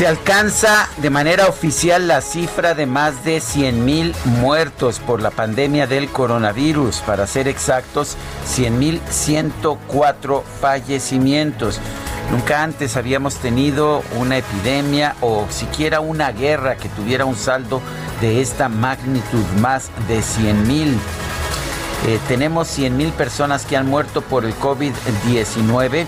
Se 0.00 0.06
alcanza 0.06 0.88
de 0.96 1.10
manera 1.10 1.46
oficial 1.46 2.08
la 2.08 2.22
cifra 2.22 2.72
de 2.72 2.86
más 2.86 3.22
de 3.22 3.38
100 3.38 3.84
mil 3.84 4.14
muertos 4.24 4.98
por 4.98 5.20
la 5.20 5.30
pandemia 5.30 5.86
del 5.86 6.08
coronavirus. 6.08 7.00
Para 7.00 7.26
ser 7.26 7.48
exactos, 7.48 8.16
100 8.46 8.78
mil 8.78 9.00
104 9.10 10.42
fallecimientos. 10.58 11.80
Nunca 12.30 12.62
antes 12.62 12.96
habíamos 12.96 13.34
tenido 13.34 14.02
una 14.18 14.38
epidemia 14.38 15.16
o 15.20 15.46
siquiera 15.50 16.00
una 16.00 16.32
guerra 16.32 16.76
que 16.76 16.88
tuviera 16.88 17.26
un 17.26 17.36
saldo 17.36 17.82
de 18.22 18.40
esta 18.40 18.70
magnitud, 18.70 19.44
más 19.58 19.90
de 20.08 20.22
100 20.22 20.66
mil. 20.66 20.98
Eh, 22.06 22.18
tenemos 22.26 22.68
100 22.68 22.96
mil 22.96 23.12
personas 23.12 23.66
que 23.66 23.76
han 23.76 23.86
muerto 23.86 24.22
por 24.22 24.46
el 24.46 24.54
COVID-19 24.54 26.06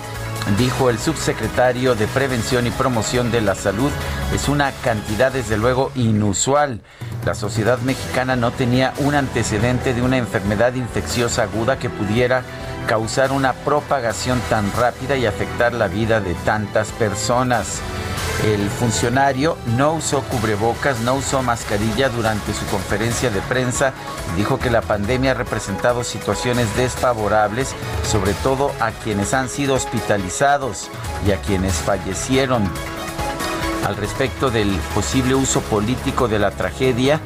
dijo 0.59 0.91
el 0.91 0.99
subsecretario 0.99 1.95
de 1.95 2.07
Prevención 2.07 2.67
y 2.67 2.71
Promoción 2.71 3.31
de 3.31 3.41
la 3.41 3.55
Salud. 3.55 3.91
Es 4.35 4.49
una 4.49 4.73
cantidad 4.73 5.33
desde 5.33 5.57
luego 5.57 5.93
inusual. 5.95 6.81
La 7.25 7.35
sociedad 7.35 7.79
mexicana 7.79 8.37
no 8.37 8.51
tenía 8.51 8.93
un 8.99 9.15
antecedente 9.15 9.95
de 9.95 10.03
una 10.03 10.19
enfermedad 10.19 10.75
infecciosa 10.75 11.45
aguda 11.45 11.79
que 11.79 11.91
pudiera 11.91 12.43
causar 12.87 13.33
una 13.33 13.53
propagación 13.53 14.41
tan 14.51 14.73
rápida 14.73 15.17
y 15.17 15.27
afectar 15.27 15.73
la 15.73 15.89
vida 15.89 16.21
de 16.21 16.35
tantas 16.35 16.89
personas. 16.93 17.81
El 18.45 18.69
funcionario 18.71 19.57
no 19.77 19.93
usó 19.95 20.23
cubrebocas, 20.23 21.01
no 21.01 21.15
usó 21.15 21.43
mascarilla 21.43 22.09
durante 22.09 22.53
su 22.53 22.67
conferencia 22.67 23.31
de 23.31 23.41
prensa 23.43 23.93
dijo 24.37 24.59
que 24.59 24.71
la 24.71 24.81
pandemia 24.81 25.33
ha 25.33 25.35
representado 25.35 26.05
situaciones 26.05 26.75
desfavorables, 26.77 27.75
sobre 28.11 28.35
todo 28.35 28.73
a 28.81 28.91
quienes 28.91 29.35
han 29.35 29.49
sido 29.49 29.75
hospitalizados 29.75 30.89
y 31.27 31.33
a 31.33 31.37
quienes 31.41 31.75
fallecieron. 31.75 32.63
Al 33.87 33.97
respecto 33.97 34.51
del 34.51 34.71
posible 34.95 35.35
uso 35.35 35.61
político 35.61 36.29
de 36.29 36.39
la 36.39 36.53
tragedia, 36.53 37.21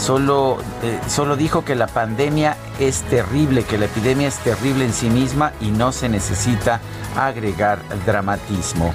solo, 0.00 0.58
eh, 0.82 0.98
solo 1.08 1.36
dijo 1.36 1.64
que 1.64 1.74
la 1.74 1.86
pandemia 1.86 2.56
es 2.78 3.02
terrible, 3.02 3.64
que 3.64 3.78
la 3.78 3.84
epidemia 3.84 4.28
es 4.28 4.38
terrible 4.38 4.84
en 4.84 4.92
sí 4.92 5.10
misma 5.10 5.52
y 5.60 5.70
no 5.70 5.92
se 5.92 6.08
necesita 6.08 6.80
agregar 7.16 7.80
dramatismo. 8.06 8.94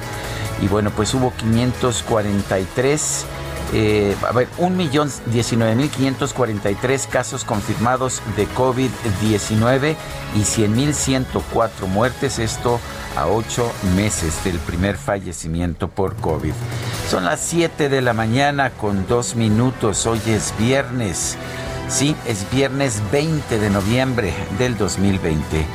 Y 0.63 0.68
bueno, 0.69 0.91
pues 0.96 1.13
hubo 1.13 1.34
543, 1.35 3.25
eh, 3.74 4.16
a 4.25 4.31
ver, 4.31 4.47
1.019.543 4.59 7.09
casos 7.09 7.44
confirmados 7.44 8.22
de 8.38 8.47
COVID-19 8.47 9.97
y 10.35 10.40
100.104 10.40 11.88
muertes, 11.88 12.40
esto 12.40 12.79
a 13.18 13.28
ocho 13.28 13.69
meses 13.97 14.41
del 14.46 14.57
primer 14.59 14.96
fallecimiento 14.96 15.90
por 15.90 16.16
COVID. 16.16 16.53
Son 17.09 17.25
las 17.25 17.41
7 17.41 17.90
de 17.90 18.01
la 18.01 18.13
mañana 18.13 18.69
con 18.69 19.06
dos 19.06 19.35
minutos, 19.35 20.06
hoy 20.06 20.22
es 20.28 20.53
viernes, 20.57 21.35
sí, 21.90 22.16
es 22.25 22.50
viernes 22.51 23.01
20 23.12 23.59
de 23.59 23.69
noviembre 23.69 24.34
del 24.57 24.78
2020. 24.78 25.66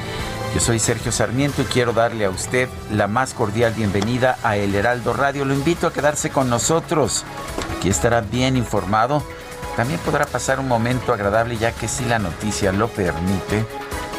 Yo 0.58 0.64
soy 0.64 0.80
Sergio 0.80 1.12
Sarmiento 1.12 1.62
y 1.62 1.66
quiero 1.66 1.92
darle 1.92 2.24
a 2.24 2.30
usted 2.30 2.69
la 2.91 3.06
más 3.06 3.32
cordial 3.32 3.74
bienvenida 3.74 4.38
a 4.42 4.56
El 4.56 4.74
Heraldo 4.74 5.12
Radio. 5.12 5.44
Lo 5.44 5.54
invito 5.54 5.86
a 5.86 5.92
quedarse 5.92 6.30
con 6.30 6.50
nosotros. 6.50 7.24
Aquí 7.76 7.88
estará 7.88 8.22
bien 8.22 8.56
informado. 8.56 9.22
También 9.76 10.00
podrá 10.00 10.26
pasar 10.26 10.58
un 10.58 10.66
momento 10.66 11.12
agradable 11.12 11.58
ya 11.58 11.70
que 11.70 11.86
si 11.86 12.04
la 12.06 12.19
noticia 12.19 12.72
lo 12.72 12.88
permite, 12.88 13.64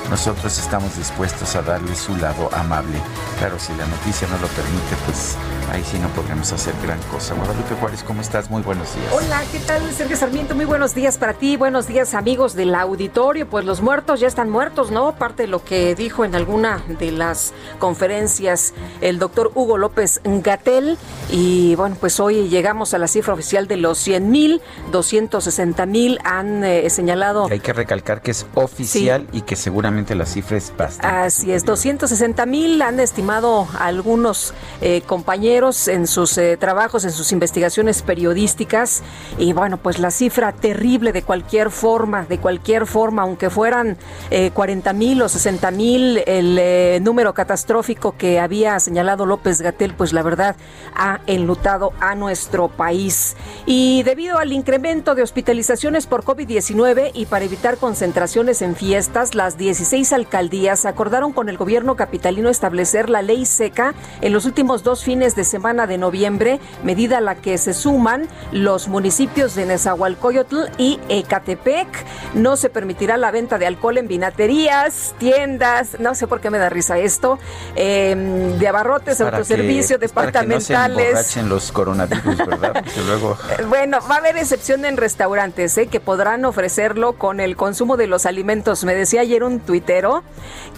nosotros 0.10 0.58
estamos 0.58 0.98
dispuestos 0.98 1.56
a 1.56 1.62
darle 1.62 1.96
su 1.96 2.16
lado 2.18 2.50
amable. 2.54 3.00
Claro, 3.38 3.60
si 3.60 3.74
la 3.76 3.86
noticia 3.86 4.28
no 4.28 4.38
lo 4.40 4.48
permite, 4.48 4.96
pues 5.06 5.38
ahí 5.72 5.84
sí 5.84 6.00
no 6.00 6.10
podremos 6.10 6.52
hacer 6.52 6.74
gran 6.84 7.00
cosa. 7.12 7.36
Guadalupe 7.36 7.76
Juárez, 7.76 8.04
¿cómo 8.04 8.22
estás? 8.22 8.50
Muy 8.50 8.64
buenos 8.64 8.94
días. 8.96 9.14
Hola, 9.14 9.44
¿qué 9.52 9.60
tal, 9.60 9.82
Sergio 9.92 10.18
Sarmiento? 10.18 10.56
Muy 10.56 10.66
buenos 10.66 10.96
días 10.96 11.18
para 11.18 11.34
ti, 11.34 11.58
buenos 11.58 11.88
días, 11.88 12.16
amigos 12.16 12.56
del 12.56 12.74
auditorio. 12.74 13.48
Pues 13.48 13.66
los 13.66 13.82
muertos 13.82 14.20
ya 14.20 14.28
están 14.28 14.50
muertos, 14.50 14.90
¿no? 14.90 15.14
Parte 15.16 15.44
de 15.44 15.48
lo 15.48 15.64
que 15.64 15.94
dijo 15.94 16.26
en 16.26 16.34
alguna 16.34 16.82
de 16.88 17.12
las 17.12 17.54
conferencias 17.78 18.74
el 19.02 19.20
doctor 19.20 19.52
Hugo 19.54 19.78
López 19.78 20.22
Gatel. 20.24 20.98
Y 21.30 21.76
bueno, 21.76 21.96
pues 22.00 22.20
hoy 22.20 22.50
llegamos 22.50 22.96
a 22.96 22.98
la 22.98 23.08
cifra 23.08 23.34
oficial 23.34 23.68
de 23.68 23.78
los 23.78 24.00
100 24.00 24.32
mil, 24.32 24.62
260 24.92 25.86
mil 25.86 26.20
han 26.24 26.64
eh, 26.64 26.90
señalado. 26.90 27.48
Hay 27.50 27.60
que 27.60 27.74
recalcar 27.74 28.22
que 28.22 28.32
es 28.32 28.48
oficial 28.56 29.28
sí. 29.32 29.38
y 29.38 29.42
que 29.42 29.56
seguramente 29.56 29.89
la 29.90 30.26
cifra 30.26 30.58
es 30.58 30.72
bastante. 30.76 31.08
Así 31.08 31.52
es, 31.52 31.66
260 31.66 32.46
mil 32.46 32.82
han 32.82 33.00
estimado 33.00 33.68
algunos 33.80 34.54
eh, 34.82 35.02
compañeros 35.02 35.88
en 35.88 36.06
sus 36.06 36.38
eh, 36.38 36.58
trabajos, 36.58 37.06
en 37.06 37.12
sus 37.12 37.32
investigaciones 37.32 38.04
periodísticas. 38.04 39.02
Y 39.38 39.54
bueno, 39.54 39.78
pues 39.78 40.00
la 40.00 40.12
cifra 40.12 40.52
terrible 40.52 41.12
de 41.12 41.24
cualquier 41.24 41.72
forma, 41.72 42.26
de 42.26 42.38
cualquier 42.38 42.86
forma, 42.86 43.24
aunque 43.24 43.50
fueran 43.50 43.98
eh, 44.30 44.52
40 44.52 44.94
mil 44.94 45.22
o 45.22 45.30
60 45.30 45.72
mil, 45.72 46.24
el 46.26 46.58
eh, 46.60 47.00
número 47.02 47.34
catastrófico 47.34 48.16
que 48.16 48.40
había 48.40 48.80
señalado 48.80 49.26
López 49.26 49.62
Gatel, 49.62 49.94
pues 49.96 50.14
la 50.14 50.22
verdad 50.22 50.56
ha 50.96 51.22
enlutado 51.26 51.94
a 52.00 52.16
nuestro 52.16 52.68
país. 52.68 53.36
Y 53.66 54.04
debido 54.04 54.38
al 54.38 54.54
incremento 54.54 55.16
de 55.16 55.24
hospitalizaciones 55.24 56.06
por 56.06 56.24
COVID-19 56.24 57.12
y 57.14 57.26
para 57.26 57.46
evitar 57.46 57.78
concentraciones 57.78 58.62
en 58.62 58.76
fiestas, 58.76 59.36
las 59.36 59.58
16 59.80 59.90
seis 59.90 60.14
alcaldías 60.14 60.86
acordaron 60.86 61.32
con 61.32 61.50
el 61.50 61.58
gobierno 61.58 61.96
capitalino 61.96 62.50
establecer 62.50 63.10
la 63.10 63.22
ley 63.22 63.46
seca 63.46 63.94
en 64.22 64.34
los 64.34 64.46
últimos 64.46 64.84
dos 64.84 65.04
fines 65.04 65.36
de 65.36 65.44
semana 65.44 65.88
de 65.88 65.98
noviembre, 65.98 66.60
medida 66.84 67.18
a 67.18 67.22
la 67.22 67.36
que 67.36 67.58
se 67.58 67.74
suman 67.74 68.28
los 68.52 68.88
municipios 68.88 69.56
de 69.56 69.66
Nezahualcóyotl 69.66 70.66
y 70.78 71.00
Ecatepec. 71.10 71.88
No 72.34 72.56
se 72.56 72.70
permitirá 72.70 73.18
la 73.18 73.32
venta 73.32 73.58
de 73.58 73.68
alcohol 73.68 73.98
en 73.98 74.08
vinaterías, 74.08 75.16
tiendas, 75.18 76.00
no 76.00 76.14
sé 76.14 76.28
por 76.28 76.40
qué 76.40 76.50
me 76.50 76.60
da 76.60 76.70
risa 76.70 76.98
esto, 76.98 77.40
eh, 77.76 78.56
de 78.60 78.68
abarrotes, 78.68 79.22
autoservicios, 79.22 80.00
departamentales. 80.00 80.68
Para 80.68 81.10
que 81.10 81.14
no 81.14 81.24
se 81.24 81.44
los 81.44 81.72
coronavirus, 81.72 82.38
¿verdad? 82.38 82.86
Luego... 83.08 83.38
Bueno, 83.70 84.00
va 84.10 84.16
a 84.16 84.18
haber 84.20 84.38
excepción 84.38 84.86
en 84.86 84.98
restaurantes, 84.98 85.78
¿eh? 85.78 85.88
que 85.88 86.00
podrán 86.00 86.46
ofrecerlo 86.46 87.14
con 87.14 87.40
el 87.40 87.56
consumo 87.56 87.98
de 87.98 88.08
los 88.08 88.26
alimentos. 88.26 88.84
Me 88.84 88.94
decía 88.94 89.22
ayer 89.22 89.44
un 89.44 89.60
tuit 89.70 89.86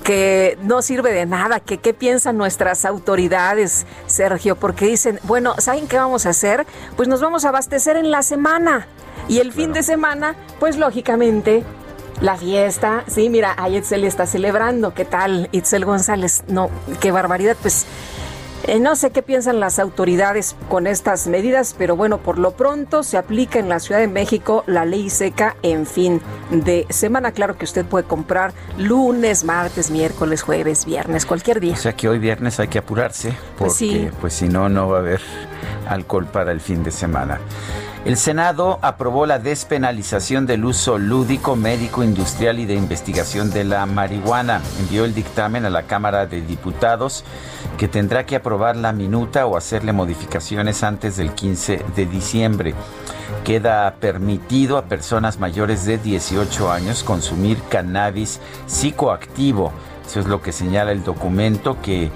que 0.03 0.57
no 0.63 0.81
sirve 0.81 1.13
de 1.13 1.25
nada, 1.25 1.61
que 1.61 1.77
qué 1.77 1.93
piensan 1.93 2.37
nuestras 2.37 2.83
autoridades, 2.83 3.85
Sergio, 4.05 4.57
porque 4.57 4.85
dicen, 4.85 5.17
bueno, 5.23 5.55
¿saben 5.59 5.87
qué 5.87 5.95
vamos 5.95 6.25
a 6.25 6.31
hacer? 6.31 6.65
Pues 6.97 7.07
nos 7.07 7.21
vamos 7.21 7.45
a 7.45 7.49
abastecer 7.49 7.95
en 7.95 8.11
la 8.11 8.21
semana 8.21 8.87
y 9.29 9.39
el 9.39 9.53
fin 9.53 9.71
de 9.71 9.81
semana, 9.81 10.35
pues 10.59 10.77
lógicamente 10.77 11.63
la 12.19 12.35
fiesta, 12.35 13.05
sí, 13.07 13.29
mira, 13.29 13.55
ahí 13.57 13.77
Itzel 13.77 14.03
está 14.03 14.25
celebrando, 14.25 14.93
¿qué 14.93 15.05
tal? 15.05 15.47
Itzel 15.53 15.85
González, 15.85 16.43
no, 16.49 16.69
qué 16.99 17.11
barbaridad, 17.11 17.55
pues 17.61 17.85
Eh, 18.67 18.79
no 18.79 18.95
sé 18.95 19.09
qué 19.09 19.23
piensan 19.23 19.59
las 19.59 19.79
autoridades 19.79 20.55
con 20.69 20.85
estas 20.85 21.27
medidas, 21.27 21.75
pero 21.77 21.95
bueno, 21.95 22.19
por 22.19 22.37
lo 22.37 22.51
pronto 22.51 23.01
se 23.03 23.17
aplica 23.17 23.57
en 23.57 23.69
la 23.69 23.79
Ciudad 23.79 23.99
de 23.99 24.07
México 24.07 24.63
la 24.67 24.85
ley 24.85 25.09
seca 25.09 25.55
en 25.63 25.85
fin 25.85 26.21
de 26.51 26.85
semana. 26.89 27.31
Claro 27.31 27.57
que 27.57 27.65
usted 27.65 27.85
puede 27.85 28.05
comprar 28.05 28.53
lunes, 28.77 29.43
martes, 29.43 29.89
miércoles, 29.89 30.43
jueves, 30.43 30.85
viernes, 30.85 31.25
cualquier 31.25 31.59
día. 31.59 31.73
O 31.73 31.77
sea 31.77 31.93
que 31.93 32.07
hoy 32.07 32.19
viernes 32.19 32.59
hay 32.59 32.67
que 32.67 32.77
apurarse 32.77 33.33
pues 33.57 33.73
porque 33.73 34.11
pues 34.21 34.33
si 34.33 34.47
no, 34.47 34.69
no 34.69 34.89
va 34.89 34.97
a 34.97 34.99
haber 34.99 35.21
alcohol 35.87 36.25
para 36.25 36.51
el 36.51 36.61
fin 36.61 36.83
de 36.83 36.91
semana. 36.91 37.39
El 38.03 38.17
Senado 38.17 38.79
aprobó 38.81 39.27
la 39.27 39.37
despenalización 39.37 40.47
del 40.47 40.65
uso 40.65 40.97
lúdico, 40.97 41.55
médico, 41.55 42.03
industrial 42.03 42.57
y 42.57 42.65
de 42.65 42.73
investigación 42.73 43.51
de 43.51 43.63
la 43.63 43.85
marihuana. 43.85 44.59
Envió 44.79 45.05
el 45.05 45.13
dictamen 45.13 45.65
a 45.65 45.69
la 45.69 45.83
Cámara 45.83 46.25
de 46.25 46.41
Diputados 46.41 47.23
que 47.77 47.87
tendrá 47.87 48.25
que 48.25 48.35
aprobar 48.35 48.75
la 48.75 48.91
minuta 48.91 49.45
o 49.45 49.55
hacerle 49.55 49.93
modificaciones 49.93 50.81
antes 50.81 51.15
del 51.15 51.33
15 51.33 51.85
de 51.95 52.05
diciembre. 52.07 52.73
Queda 53.43 53.93
permitido 53.99 54.79
a 54.79 54.85
personas 54.85 55.39
mayores 55.39 55.85
de 55.85 55.99
18 55.99 56.71
años 56.71 57.03
consumir 57.03 57.61
cannabis 57.69 58.39
psicoactivo. 58.65 59.71
Eso 60.07 60.21
es 60.21 60.25
lo 60.25 60.41
que 60.41 60.51
señala 60.51 60.91
el 60.91 61.03
documento 61.03 61.79
que 61.83 62.09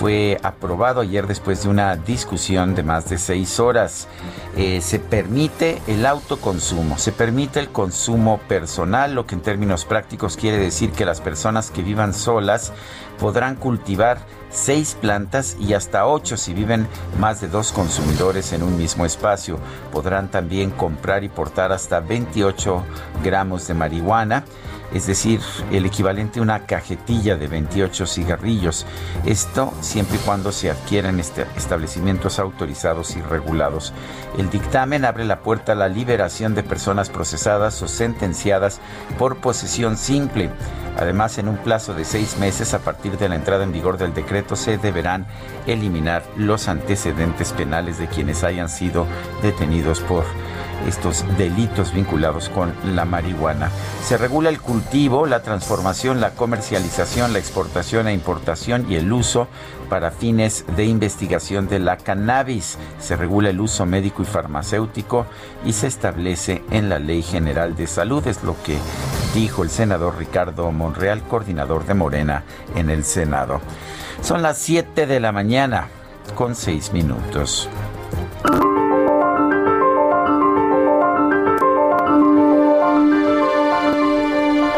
fue 0.00 0.40
aprobado 0.42 1.02
ayer 1.02 1.26
después 1.26 1.62
de 1.62 1.68
una 1.68 1.94
discusión 1.94 2.74
de 2.74 2.82
más 2.82 3.10
de 3.10 3.18
seis 3.18 3.60
horas. 3.60 4.08
Eh, 4.56 4.80
se 4.80 4.98
permite 4.98 5.82
el 5.88 6.06
autoconsumo, 6.06 6.96
se 6.96 7.12
permite 7.12 7.60
el 7.60 7.68
consumo 7.68 8.40
personal, 8.48 9.14
lo 9.14 9.26
que 9.26 9.34
en 9.34 9.42
términos 9.42 9.84
prácticos 9.84 10.38
quiere 10.38 10.56
decir 10.56 10.92
que 10.92 11.04
las 11.04 11.20
personas 11.20 11.70
que 11.70 11.82
vivan 11.82 12.14
solas 12.14 12.72
podrán 13.18 13.56
cultivar 13.56 14.20
seis 14.48 14.96
plantas 14.98 15.58
y 15.60 15.74
hasta 15.74 16.06
ocho 16.06 16.38
si 16.38 16.54
viven 16.54 16.88
más 17.18 17.42
de 17.42 17.48
dos 17.48 17.70
consumidores 17.70 18.54
en 18.54 18.62
un 18.62 18.78
mismo 18.78 19.04
espacio. 19.04 19.58
Podrán 19.92 20.30
también 20.30 20.70
comprar 20.70 21.24
y 21.24 21.28
portar 21.28 21.72
hasta 21.72 22.00
28 22.00 22.82
gramos 23.22 23.68
de 23.68 23.74
marihuana 23.74 24.44
es 24.92 25.06
decir, 25.06 25.40
el 25.70 25.86
equivalente 25.86 26.40
a 26.40 26.42
una 26.42 26.66
cajetilla 26.66 27.36
de 27.36 27.46
28 27.46 28.06
cigarrillos. 28.06 28.86
Esto 29.24 29.72
siempre 29.80 30.16
y 30.16 30.20
cuando 30.20 30.52
se 30.52 30.70
adquieran 30.70 31.20
este, 31.20 31.46
establecimientos 31.56 32.38
autorizados 32.38 33.16
y 33.16 33.22
regulados. 33.22 33.92
El 34.38 34.50
dictamen 34.50 35.04
abre 35.04 35.24
la 35.24 35.40
puerta 35.40 35.72
a 35.72 35.76
la 35.76 35.88
liberación 35.88 36.54
de 36.54 36.62
personas 36.62 37.10
procesadas 37.10 37.80
o 37.82 37.88
sentenciadas 37.88 38.80
por 39.18 39.36
posesión 39.36 39.96
simple. 39.96 40.50
Además, 40.98 41.38
en 41.38 41.48
un 41.48 41.56
plazo 41.56 41.94
de 41.94 42.04
seis 42.04 42.36
meses 42.38 42.74
a 42.74 42.80
partir 42.80 43.16
de 43.16 43.28
la 43.28 43.36
entrada 43.36 43.64
en 43.64 43.72
vigor 43.72 43.96
del 43.96 44.12
decreto 44.12 44.56
se 44.56 44.76
deberán 44.76 45.26
eliminar 45.66 46.24
los 46.36 46.68
antecedentes 46.68 47.52
penales 47.52 47.98
de 47.98 48.08
quienes 48.08 48.44
hayan 48.44 48.68
sido 48.68 49.06
detenidos 49.42 50.00
por 50.00 50.24
estos 50.86 51.24
delitos 51.36 51.92
vinculados 51.92 52.48
con 52.48 52.74
la 52.94 53.04
marihuana. 53.04 53.70
Se 54.04 54.16
regula 54.16 54.48
el 54.48 54.60
cultivo, 54.60 55.26
la 55.26 55.42
transformación, 55.42 56.20
la 56.20 56.30
comercialización, 56.30 57.32
la 57.32 57.38
exportación 57.38 58.08
e 58.08 58.12
importación 58.12 58.86
y 58.88 58.96
el 58.96 59.12
uso 59.12 59.48
para 59.88 60.10
fines 60.10 60.64
de 60.76 60.84
investigación 60.84 61.68
de 61.68 61.78
la 61.78 61.96
cannabis. 61.96 62.78
Se 62.98 63.16
regula 63.16 63.50
el 63.50 63.60
uso 63.60 63.86
médico 63.86 64.22
y 64.22 64.26
farmacéutico 64.26 65.26
y 65.64 65.72
se 65.72 65.86
establece 65.86 66.62
en 66.70 66.88
la 66.88 66.98
Ley 66.98 67.22
General 67.22 67.76
de 67.76 67.86
Salud, 67.86 68.26
es 68.26 68.42
lo 68.42 68.56
que 68.62 68.78
dijo 69.34 69.62
el 69.62 69.70
senador 69.70 70.16
Ricardo 70.18 70.70
Monreal, 70.72 71.22
coordinador 71.22 71.86
de 71.86 71.94
Morena 71.94 72.44
en 72.74 72.90
el 72.90 73.04
Senado. 73.04 73.60
Son 74.22 74.42
las 74.42 74.58
7 74.58 75.06
de 75.06 75.20
la 75.20 75.32
mañana 75.32 75.88
con 76.34 76.54
6 76.54 76.92
minutos. 76.92 77.68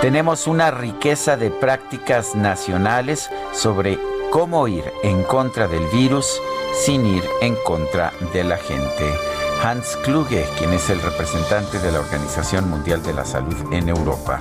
Tenemos 0.03 0.49
una 0.49 0.73
riqueza 0.73 1.37
de 1.37 1.53
prácticas 1.53 2.35
nacionales 2.35 3.31
sobre 3.53 4.01
cómo 4.33 4.67
ir 4.67 4.83
en 5.05 5.23
contra 5.23 5.69
del 5.69 5.87
virus 5.91 6.43
sin 6.75 7.07
ir 7.07 7.23
en 7.41 7.55
contra 7.65 8.13
de 8.33 8.43
la 8.43 8.57
gente. 8.57 9.15
Hans 9.63 9.97
Kluge, 10.03 10.45
quien 10.59 10.73
es 10.73 10.91
el 10.91 11.01
representante 11.01 11.79
de 11.79 11.93
la 11.93 12.01
Organización 12.01 12.69
Mundial 12.69 13.01
de 13.05 13.13
la 13.13 13.25
Salud 13.25 13.55
en 13.73 13.91
Europa. 13.91 14.41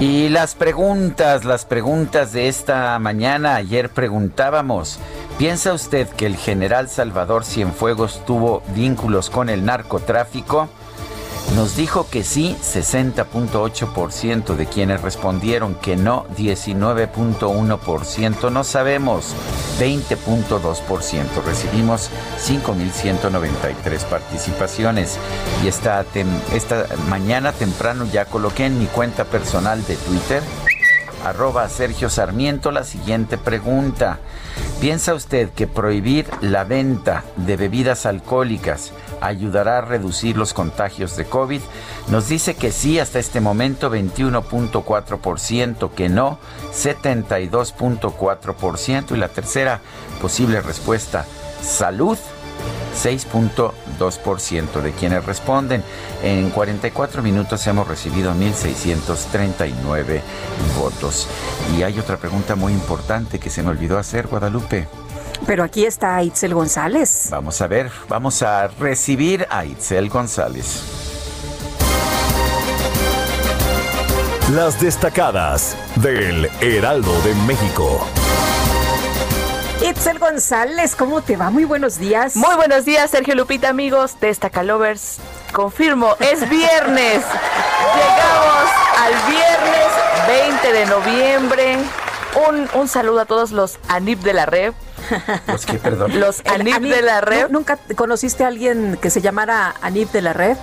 Y 0.00 0.28
las 0.30 0.56
preguntas, 0.56 1.44
las 1.44 1.66
preguntas 1.66 2.32
de 2.32 2.48
esta 2.48 2.98
mañana, 2.98 3.54
ayer 3.54 3.90
preguntábamos, 3.90 4.98
¿Piensa 5.40 5.72
usted 5.72 6.06
que 6.06 6.26
el 6.26 6.36
general 6.36 6.88
Salvador 6.90 7.46
Cienfuegos 7.46 8.22
tuvo 8.26 8.62
vínculos 8.74 9.30
con 9.30 9.48
el 9.48 9.64
narcotráfico? 9.64 10.68
Nos 11.56 11.76
dijo 11.76 12.06
que 12.10 12.24
sí, 12.24 12.58
60.8% 12.62 14.54
de 14.54 14.66
quienes 14.66 15.00
respondieron 15.00 15.76
que 15.76 15.96
no, 15.96 16.26
19.1%, 16.36 18.52
no 18.52 18.64
sabemos, 18.64 19.34
20.2%. 19.78 21.42
Recibimos 21.46 22.10
5.193 22.38 24.04
participaciones 24.10 25.16
y 25.64 25.68
esta, 25.68 26.04
esta 26.52 26.84
mañana 27.08 27.52
temprano 27.52 28.04
ya 28.04 28.26
coloqué 28.26 28.66
en 28.66 28.78
mi 28.78 28.84
cuenta 28.84 29.24
personal 29.24 29.86
de 29.86 29.96
Twitter 29.96 30.42
arroba 31.24 31.68
Sergio 31.68 32.08
Sarmiento 32.08 32.70
la 32.70 32.84
siguiente 32.84 33.38
pregunta. 33.38 34.18
¿Piensa 34.80 35.12
usted 35.12 35.50
que 35.50 35.66
prohibir 35.66 36.26
la 36.40 36.64
venta 36.64 37.24
de 37.36 37.58
bebidas 37.58 38.06
alcohólicas 38.06 38.92
ayudará 39.20 39.76
a 39.76 39.82
reducir 39.82 40.38
los 40.38 40.54
contagios 40.54 41.18
de 41.18 41.26
COVID? 41.26 41.60
Nos 42.08 42.28
dice 42.28 42.54
que 42.54 42.72
sí 42.72 42.98
hasta 42.98 43.18
este 43.18 43.42
momento 43.42 43.92
21.4%, 43.92 45.90
que 45.90 46.08
no 46.08 46.38
72.4% 46.72 49.14
y 49.14 49.18
la 49.18 49.28
tercera 49.28 49.82
posible 50.22 50.62
respuesta, 50.62 51.26
salud 51.62 52.16
6.2% 52.94 54.80
de 54.82 54.92
quienes 54.92 55.24
responden. 55.24 55.82
En 56.22 56.50
44 56.50 57.22
minutos 57.22 57.66
hemos 57.66 57.88
recibido 57.88 58.32
1.639 58.34 60.20
votos. 60.78 61.26
Y 61.76 61.82
hay 61.82 61.98
otra 61.98 62.16
pregunta 62.16 62.54
muy 62.56 62.72
importante 62.72 63.38
que 63.38 63.50
se 63.50 63.62
me 63.62 63.70
olvidó 63.70 63.98
hacer, 63.98 64.26
Guadalupe. 64.26 64.88
Pero 65.46 65.64
aquí 65.64 65.84
está 65.86 66.22
Itzel 66.22 66.54
González. 66.54 67.28
Vamos 67.30 67.60
a 67.60 67.66
ver, 67.66 67.90
vamos 68.08 68.42
a 68.42 68.68
recibir 68.68 69.46
a 69.50 69.64
Itzel 69.64 70.08
González. 70.08 70.82
Las 74.54 74.80
destacadas 74.80 75.76
del 75.96 76.50
Heraldo 76.60 77.12
de 77.22 77.34
México. 77.46 78.04
Itzel 79.82 80.18
González, 80.18 80.94
¿cómo 80.94 81.22
te 81.22 81.36
va? 81.36 81.48
Muy 81.48 81.64
buenos 81.64 81.98
días. 81.98 82.36
Muy 82.36 82.54
buenos 82.54 82.84
días, 82.84 83.10
Sergio 83.10 83.34
Lupita, 83.34 83.70
amigos 83.70 84.20
de 84.20 84.28
Estacalovers. 84.28 85.16
Confirmo, 85.52 86.16
es 86.20 86.48
viernes. 86.50 87.24
Llegamos 87.96 88.70
al 88.98 89.12
viernes 89.30 89.86
20 90.62 90.72
de 90.72 90.86
noviembre. 90.86 91.76
Un, 92.48 92.68
un 92.78 92.88
saludo 92.88 93.20
a 93.20 93.24
todos 93.24 93.52
los 93.52 93.78
ANIP 93.88 94.20
de 94.20 94.34
la 94.34 94.44
red. 94.44 94.74
¿Los 95.46 95.64
qué, 95.64 95.78
perdón? 95.78 96.20
Los 96.20 96.42
ANIP, 96.46 96.82
de 96.82 97.00
la 97.00 97.22
red. 97.22 97.48
¿Nunca 97.48 97.78
conociste 97.96 98.44
a 98.44 98.48
alguien 98.48 98.98
que 99.00 99.08
se 99.08 99.22
llamara 99.22 99.74
ANIP 99.80 100.12
de 100.12 100.22
la 100.22 100.34
red? 100.34 100.58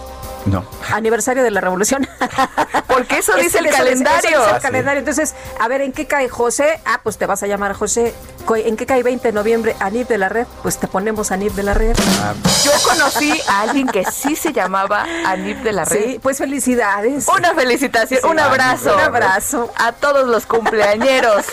No. 0.47 0.65
Aniversario 0.91 1.43
de 1.43 1.51
la 1.51 1.61
revolución. 1.61 2.07
Porque 2.87 3.19
eso 3.19 3.35
dice 3.35 3.59
el 3.59 3.69
calendario. 3.69 4.55
el 4.55 4.61
calendario. 4.61 4.99
Entonces, 4.99 5.35
a 5.59 5.67
ver, 5.67 5.81
¿en 5.81 5.91
qué 5.91 6.07
cae 6.07 6.29
José? 6.29 6.79
Ah, 6.85 6.99
pues 7.03 7.17
te 7.17 7.25
vas 7.25 7.43
a 7.43 7.47
llamar 7.47 7.73
José. 7.73 8.13
¿En 8.55 8.77
qué 8.77 8.85
cae 8.85 9.03
20 9.03 9.27
de 9.27 9.33
noviembre? 9.33 9.75
Anib 9.79 10.07
de 10.07 10.17
la 10.17 10.29
Red. 10.29 10.47
Pues 10.63 10.77
te 10.77 10.87
ponemos 10.87 11.31
Anib 11.31 11.51
de 11.53 11.63
la 11.63 11.73
Red. 11.73 11.95
Ah. 12.21 12.33
Yo 12.63 12.71
conocí 12.83 13.39
a 13.47 13.61
alguien 13.61 13.87
que 13.87 14.05
sí 14.05 14.35
se 14.35 14.53
llamaba 14.53 15.05
Anib 15.25 15.61
de 15.63 15.73
la 15.73 15.85
Red. 15.85 16.03
Sí, 16.03 16.19
pues 16.21 16.37
felicidades. 16.37 17.27
Una 17.27 17.53
felicitación, 17.53 18.21
un 18.23 18.39
abrazo. 18.39 18.95
Un 18.95 19.01
abrazo. 19.01 19.71
A 19.75 19.91
todos 19.91 20.27
los 20.27 20.45
cumpleañeros 20.45 21.45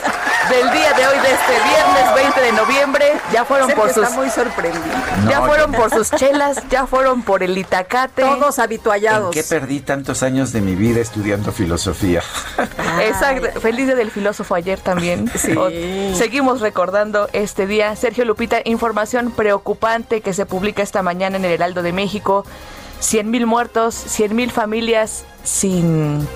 del 0.49 0.71
día 0.73 0.93
de 0.93 1.07
hoy, 1.07 1.19
de 1.19 1.33
este 1.33 1.53
viernes 1.69 2.15
20 2.15 2.41
de 2.41 2.53
noviembre. 2.53 3.13
Ya 3.33 3.45
fueron 3.45 3.71
por 3.73 3.93
sus. 3.93 4.05
Está 4.05 4.17
muy 4.17 4.31
sorprendido. 4.31 4.85
ya 5.29 5.43
fueron 5.43 5.73
por 5.73 5.91
sus 5.91 6.11
chelas, 6.11 6.63
ya 6.71 6.87
fueron 6.87 7.23
por 7.23 7.43
el 7.43 7.59
itacate. 7.59 8.23
Todos 8.23 8.59
habituallados. 8.91 9.35
¿En 9.37 9.43
qué 9.43 9.49
perdí 9.49 9.81
tantos 9.81 10.23
años 10.23 10.53
de 10.53 10.61
mi 10.61 10.75
vida 10.75 11.01
estudiando 11.01 11.53
filosofía? 11.53 12.23
Exacto. 13.03 13.61
Feliz 13.61 13.87
día 13.87 13.95
del 13.95 14.11
filósofo 14.11 14.55
ayer 14.55 14.81
también. 14.81 15.31
Sí. 15.45 15.55
seguimos 16.15 16.61
recordando 16.61 17.29
este 17.33 17.67
día. 17.67 17.95
Sergio 17.97 18.25
Lupita, 18.25 18.61
información 18.65 19.31
preocupante 19.31 20.23
que 20.23 20.33
se 20.33 20.47
publica 20.47 20.83
esta 20.83 21.03
mañana 21.03 21.37
en 21.37 21.45
el 21.45 21.53
Heraldo 21.53 21.83
de 21.83 21.93
México. 21.93 22.47
100 23.01 23.31
mil 23.31 23.47
muertos, 23.47 23.95
100 23.95 24.35
mil 24.35 24.51
familias 24.51 25.25
sin 25.43 26.27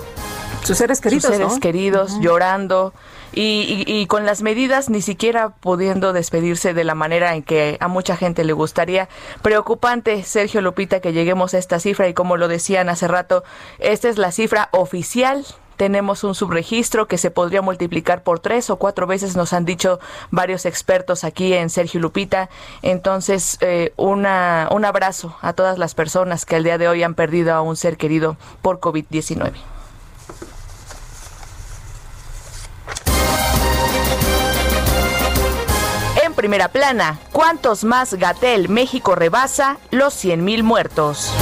sus 0.63 0.77
seres 0.77 1.01
queridos, 1.01 1.25
sus 1.25 1.37
seres 1.37 1.59
queridos 1.59 2.19
llorando 2.21 2.93
y, 3.33 4.07
con 4.07 4.27
las 4.27 4.43
medidas 4.43 4.91
ni 4.91 5.03
siquiera 5.03 5.51
pudiendo 5.51 6.13
despedirse 6.13 6.75
de 6.75 6.85
la 6.85 6.95
manera 6.95 7.35
en 7.35 7.43
que 7.43 7.77
a 7.81 7.89
mucha 7.89 8.17
gente 8.17 8.45
le 8.45 8.53
gustaría. 8.53 9.09
Preocupante, 9.43 10.23
Sergio 10.23 10.61
Lupita, 10.61 11.01
que 11.01 11.13
lleguemos 11.13 11.55
a 11.55 11.59
esta 11.59 11.81
cifra 11.81 12.09
y 12.09 12.15
como 12.15 12.37
lo 12.37 12.49
decían 12.49 12.89
hace 12.89 13.09
rato, 13.09 13.45
esta 13.79 14.09
es 14.09 14.19
la 14.19 14.33
cifra 14.33 14.69
oficial 14.73 15.45
tenemos 15.79 16.25
un 16.25 16.35
subregistro 16.35 17.07
que 17.07 17.17
se 17.17 17.31
podría 17.31 17.63
multiplicar 17.63 18.25
por 18.25 18.41
tres 18.41 18.69
o 18.69 18.77
cuatro 18.77 19.07
veces, 19.07 19.37
nos 19.37 19.55
han 19.55 19.65
dicho 19.65 20.01
varios 20.31 20.67
expertos 20.67 21.23
aquí 21.23 21.55
en 21.55 21.71
Sergio 21.71 22.01
Lupita. 22.01 22.51
Entonces, 22.83 23.59
eh, 23.61 23.93
una, 23.97 24.69
un 24.73 24.85
abrazo 24.85 25.37
a 25.41 25.53
todas 25.53 25.79
las 25.79 25.95
personas 25.95 26.45
que 26.45 26.57
al 26.57 26.65
día 26.65 26.79
de 26.79 26.89
hoy 26.89 27.05
han 27.05 27.15
perdido 27.15 27.55
a 27.55 27.63
un 27.63 27.77
ser 27.77 27.97
querido 27.97 28.37
por 28.61 28.81
COVID-19. 28.81 29.78
Primera 36.39 36.69
plana. 36.69 37.19
¿Cuántos 37.33 37.83
más 37.83 38.15
Gatel 38.15 38.69
México 38.69 39.17
rebasa 39.17 39.79
los 39.91 40.15
100.000 40.25 40.63
muertos? 40.63 41.33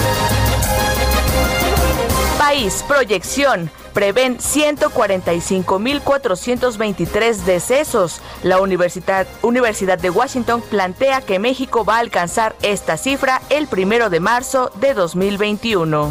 País, 2.38 2.82
proyección. 2.88 3.70
Prevén 3.92 4.38
145.423 4.38 7.34
decesos. 7.44 8.22
La 8.42 8.58
Universidad, 8.58 9.26
Universidad 9.42 9.98
de 9.98 10.08
Washington 10.08 10.62
plantea 10.62 11.20
que 11.20 11.38
México 11.38 11.84
va 11.84 11.96
a 11.96 12.00
alcanzar 12.00 12.56
esta 12.62 12.96
cifra 12.96 13.42
el 13.50 13.66
primero 13.66 14.08
de 14.08 14.20
marzo 14.20 14.70
de 14.80 14.94
2021. 14.94 16.10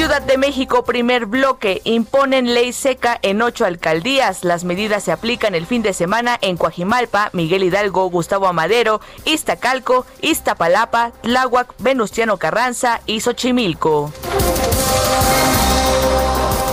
Ciudad 0.00 0.22
de 0.22 0.38
México, 0.38 0.82
primer 0.82 1.26
bloque. 1.26 1.82
Imponen 1.84 2.54
ley 2.54 2.72
seca 2.72 3.18
en 3.20 3.42
ocho 3.42 3.66
alcaldías. 3.66 4.44
Las 4.44 4.64
medidas 4.64 5.04
se 5.04 5.12
aplican 5.12 5.54
el 5.54 5.66
fin 5.66 5.82
de 5.82 5.92
semana 5.92 6.38
en 6.40 6.56
Coajimalpa, 6.56 7.28
Miguel 7.34 7.64
Hidalgo, 7.64 8.08
Gustavo 8.08 8.46
Amadero, 8.46 9.02
Iztacalco, 9.26 10.06
Iztapalapa, 10.22 11.12
Tláhuac, 11.20 11.74
Venustiano 11.80 12.38
Carranza 12.38 13.02
y 13.04 13.20
Xochimilco. 13.20 14.10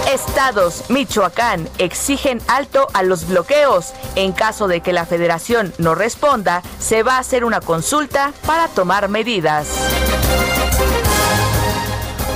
Estados, 0.10 0.90
Michoacán, 0.90 1.68
exigen 1.80 2.40
alto 2.48 2.88
a 2.94 3.04
los 3.04 3.28
bloqueos. 3.28 3.92
En 4.16 4.32
caso 4.32 4.70
de 4.70 4.80
que 4.80 4.94
la 4.94 5.06
federación 5.06 5.74
no 5.80 5.96
responda, 5.96 6.64
se 6.80 7.04
va 7.04 7.18
a 7.18 7.20
hacer 7.20 7.44
una 7.44 7.60
consulta 7.60 8.32
para 8.46 8.70
tomar 8.70 9.10
medidas. 9.10 9.68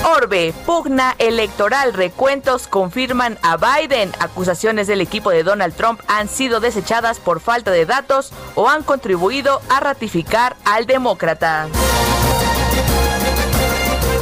Orbe, 0.04 0.54
pugna 0.66 1.16
electoral, 1.20 1.94
recuentos 1.94 2.68
confirman 2.68 3.38
a 3.44 3.58
Biden. 3.58 4.12
Acusaciones 4.20 4.88
del 4.88 5.00
equipo 5.00 5.30
de 5.30 5.44
Donald 5.44 5.76
Trump 5.76 6.02
han 6.08 6.28
sido 6.28 6.60
desechadas 6.60 7.20
por 7.20 7.40
falta 7.40 7.70
de 7.72 7.86
datos 7.86 8.32
o 8.56 8.68
han 8.68 8.84
contribuido 8.84 9.62
a 9.70 9.80
ratificar 9.80 10.56
al 10.66 10.88
demócrata. 10.88 11.68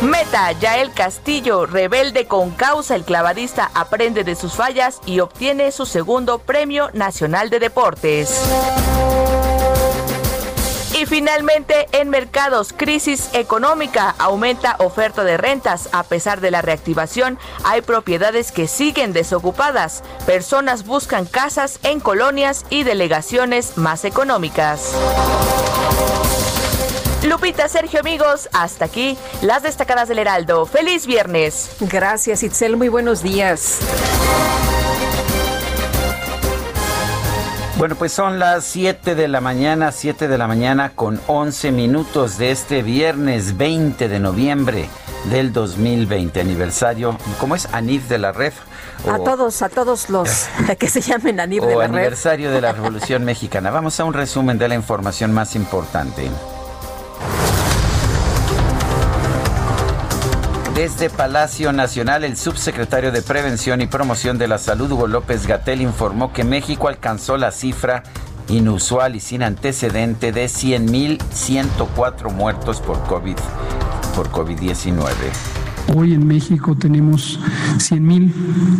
Meta, 0.01 0.51
Yael 0.53 0.93
Castillo, 0.93 1.65
rebelde 1.65 2.25
con 2.25 2.51
causa, 2.51 2.95
el 2.95 3.03
clavadista 3.03 3.71
aprende 3.73 4.23
de 4.23 4.35
sus 4.35 4.53
fallas 4.53 4.99
y 5.05 5.19
obtiene 5.21 5.71
su 5.71 5.85
segundo 5.85 6.39
Premio 6.39 6.89
Nacional 6.93 7.49
de 7.49 7.59
Deportes. 7.59 8.41
Y 10.99 11.05
finalmente, 11.05 11.87
en 11.93 12.09
mercados, 12.09 12.73
crisis 12.75 13.29
económica, 13.31 14.15
aumenta 14.17 14.75
oferta 14.79 15.23
de 15.23 15.37
rentas. 15.37 15.87
A 15.93 16.03
pesar 16.03 16.41
de 16.41 16.51
la 16.51 16.61
reactivación, 16.61 17.39
hay 17.63 17.81
propiedades 17.81 18.51
que 18.51 18.67
siguen 18.67 19.13
desocupadas. 19.13 20.03
Personas 20.25 20.85
buscan 20.85 21.25
casas 21.25 21.79
en 21.83 22.01
colonias 22.01 22.65
y 22.69 22.83
delegaciones 22.83 23.77
más 23.77 24.03
económicas. 24.03 24.91
Lupita, 27.23 27.69
Sergio, 27.69 28.01
amigos, 28.01 28.49
hasta 28.51 28.83
aquí 28.83 29.17
las 29.41 29.63
destacadas 29.63 30.09
del 30.09 30.19
Heraldo. 30.19 30.65
Feliz 30.65 31.07
viernes. 31.07 31.77
Gracias, 31.79 32.43
Itzel. 32.43 32.75
Muy 32.75 32.89
buenos 32.89 33.23
días. 33.23 33.79
Bueno, 37.79 37.95
pues 37.95 38.11
son 38.11 38.39
las 38.39 38.65
7 38.65 39.15
de 39.15 39.29
la 39.29 39.39
mañana, 39.39 39.93
7 39.93 40.27
de 40.27 40.37
la 40.37 40.49
mañana 40.49 40.89
con 40.95 41.21
11 41.27 41.71
minutos 41.71 42.37
de 42.37 42.51
este 42.51 42.83
viernes 42.83 43.55
20 43.55 44.09
de 44.09 44.19
noviembre 44.19 44.89
del 45.31 45.53
2020, 45.53 46.41
aniversario, 46.41 47.17
¿cómo 47.39 47.55
es? 47.55 47.69
Anif 47.71 48.09
de 48.09 48.17
la 48.17 48.33
Red. 48.33 48.51
a 49.09 49.19
todos, 49.19 49.61
a 49.61 49.69
todos 49.69 50.09
los 50.09 50.49
que 50.77 50.89
se 50.89 50.99
llamen 50.99 51.39
Anif 51.39 51.63
de 51.63 51.73
la 51.73 51.87
Red. 51.87 51.95
aniversario 51.95 52.51
de 52.51 52.59
la 52.59 52.73
Revolución 52.73 53.23
Mexicana. 53.23 53.71
Vamos 53.71 53.97
a 54.01 54.03
un 54.03 54.13
resumen 54.13 54.57
de 54.57 54.67
la 54.67 54.75
información 54.75 55.31
más 55.31 55.55
importante. 55.55 56.29
Desde 60.79 61.09
Palacio 61.09 61.73
Nacional, 61.73 62.23
el 62.23 62.37
subsecretario 62.37 63.11
de 63.11 63.21
Prevención 63.21 63.81
y 63.81 63.87
Promoción 63.87 64.37
de 64.37 64.47
la 64.47 64.57
Salud, 64.57 64.89
Hugo 64.89 65.07
López 65.07 65.45
Gatel, 65.45 65.81
informó 65.81 66.31
que 66.31 66.45
México 66.45 66.87
alcanzó 66.87 67.35
la 67.35 67.51
cifra 67.51 68.03
inusual 68.47 69.17
y 69.17 69.19
sin 69.19 69.43
antecedente 69.43 70.31
de 70.31 70.45
100.104 70.45 72.31
muertos 72.31 72.79
por 72.79 72.97
COVID 73.07 73.35
por 74.15 74.31
COVID-19. 74.31 75.68
Hoy 75.95 76.13
en 76.13 76.27
México 76.27 76.75
tenemos 76.75 77.39
100.000 77.77 78.31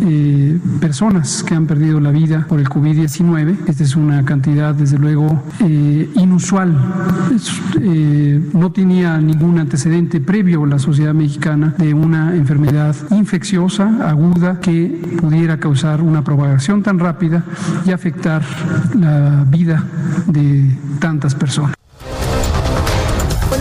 eh, 0.02 0.58
personas 0.80 1.42
que 1.42 1.54
han 1.54 1.66
perdido 1.66 1.98
la 1.98 2.10
vida 2.10 2.46
por 2.48 2.60
el 2.60 2.68
COVID-19. 2.68 3.56
Esta 3.66 3.82
es 3.82 3.96
una 3.96 4.24
cantidad, 4.24 4.74
desde 4.74 4.98
luego, 4.98 5.42
eh, 5.60 6.08
inusual. 6.14 6.76
Eh, 7.80 8.40
no 8.52 8.70
tenía 8.70 9.18
ningún 9.18 9.58
antecedente 9.58 10.20
previo 10.20 10.66
la 10.66 10.78
sociedad 10.78 11.14
mexicana 11.14 11.74
de 11.78 11.94
una 11.94 12.36
enfermedad 12.36 12.94
infecciosa, 13.10 14.08
aguda, 14.08 14.60
que 14.60 15.18
pudiera 15.20 15.58
causar 15.58 16.02
una 16.02 16.22
propagación 16.22 16.82
tan 16.82 16.98
rápida 16.98 17.44
y 17.84 17.92
afectar 17.92 18.42
la 18.94 19.44
vida 19.48 19.84
de 20.26 20.76
tantas 21.00 21.34
personas 21.34 21.79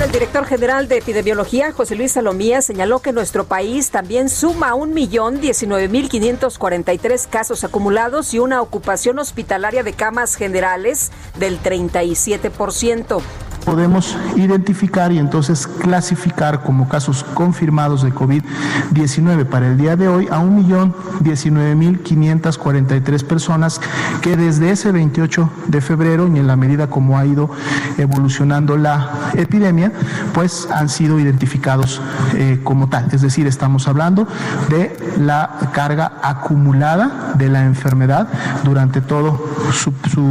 el 0.10 0.14
director 0.14 0.46
general 0.48 0.88
de 0.88 0.98
epidemiología, 0.98 1.72
José 1.72 1.94
Luis 1.94 2.14
Salomía, 2.14 2.64
señaló 2.64 2.98
que 2.98 3.12
nuestro 3.12 3.46
país 3.46 3.92
también 3.92 4.28
suma 4.28 4.74
un 4.74 4.92
millón 4.92 5.40
diecinueve 5.40 5.88
mil 5.88 6.10
quinientos 6.10 6.58
cuarenta 6.58 6.94
y 6.94 6.98
tres 6.98 7.28
casos 7.28 7.64
acumulados 7.64 8.34
y 8.34 8.40
una 8.40 8.60
ocupación 8.64 9.20
hospitalaria 9.20 9.84
de 9.84 9.94
camas 9.94 10.34
generales 10.34 11.12
del 11.38 11.60
37 11.60 12.50
por 12.50 12.74
ciento 12.74 13.22
podemos 13.66 14.16
identificar 14.36 15.12
y 15.12 15.20
entonces 15.20 15.68
clasificar 15.68 16.64
como 16.64 16.90
casos 16.90 17.24
confirmados 17.34 18.04
de 18.04 18.14
COVID-19 18.14 19.46
para 19.46 19.68
el 19.68 19.78
día 19.78 19.96
de 19.96 20.08
hoy 20.08 20.28
a 20.32 20.42
1.019.543 20.42 23.24
personas 23.24 23.80
que 24.22 24.38
desde 24.38 24.72
ese 24.72 24.92
28 24.92 25.50
de 25.68 25.82
febrero 25.82 26.28
y 26.28 26.40
en 26.40 26.48
la 26.48 26.56
medida 26.56 26.88
como 26.88 27.18
ha 27.18 27.26
ido 27.26 27.50
evolucionando 27.98 28.78
la 28.78 29.32
epidemia, 29.36 29.92
pues 30.34 30.68
han 30.72 30.88
sido 30.90 31.20
identificados 31.20 32.02
eh, 32.36 32.60
como 32.64 32.90
tal. 32.90 33.08
Es 33.12 33.22
decir, 33.22 33.48
estamos 33.48 33.88
hablando 33.88 34.28
de 34.70 34.96
la 35.20 35.58
carga 35.74 36.14
acumulada 36.22 37.34
de 37.36 37.50
la 37.50 37.66
enfermedad 37.66 38.28
durante 38.64 39.02
toda 39.02 39.34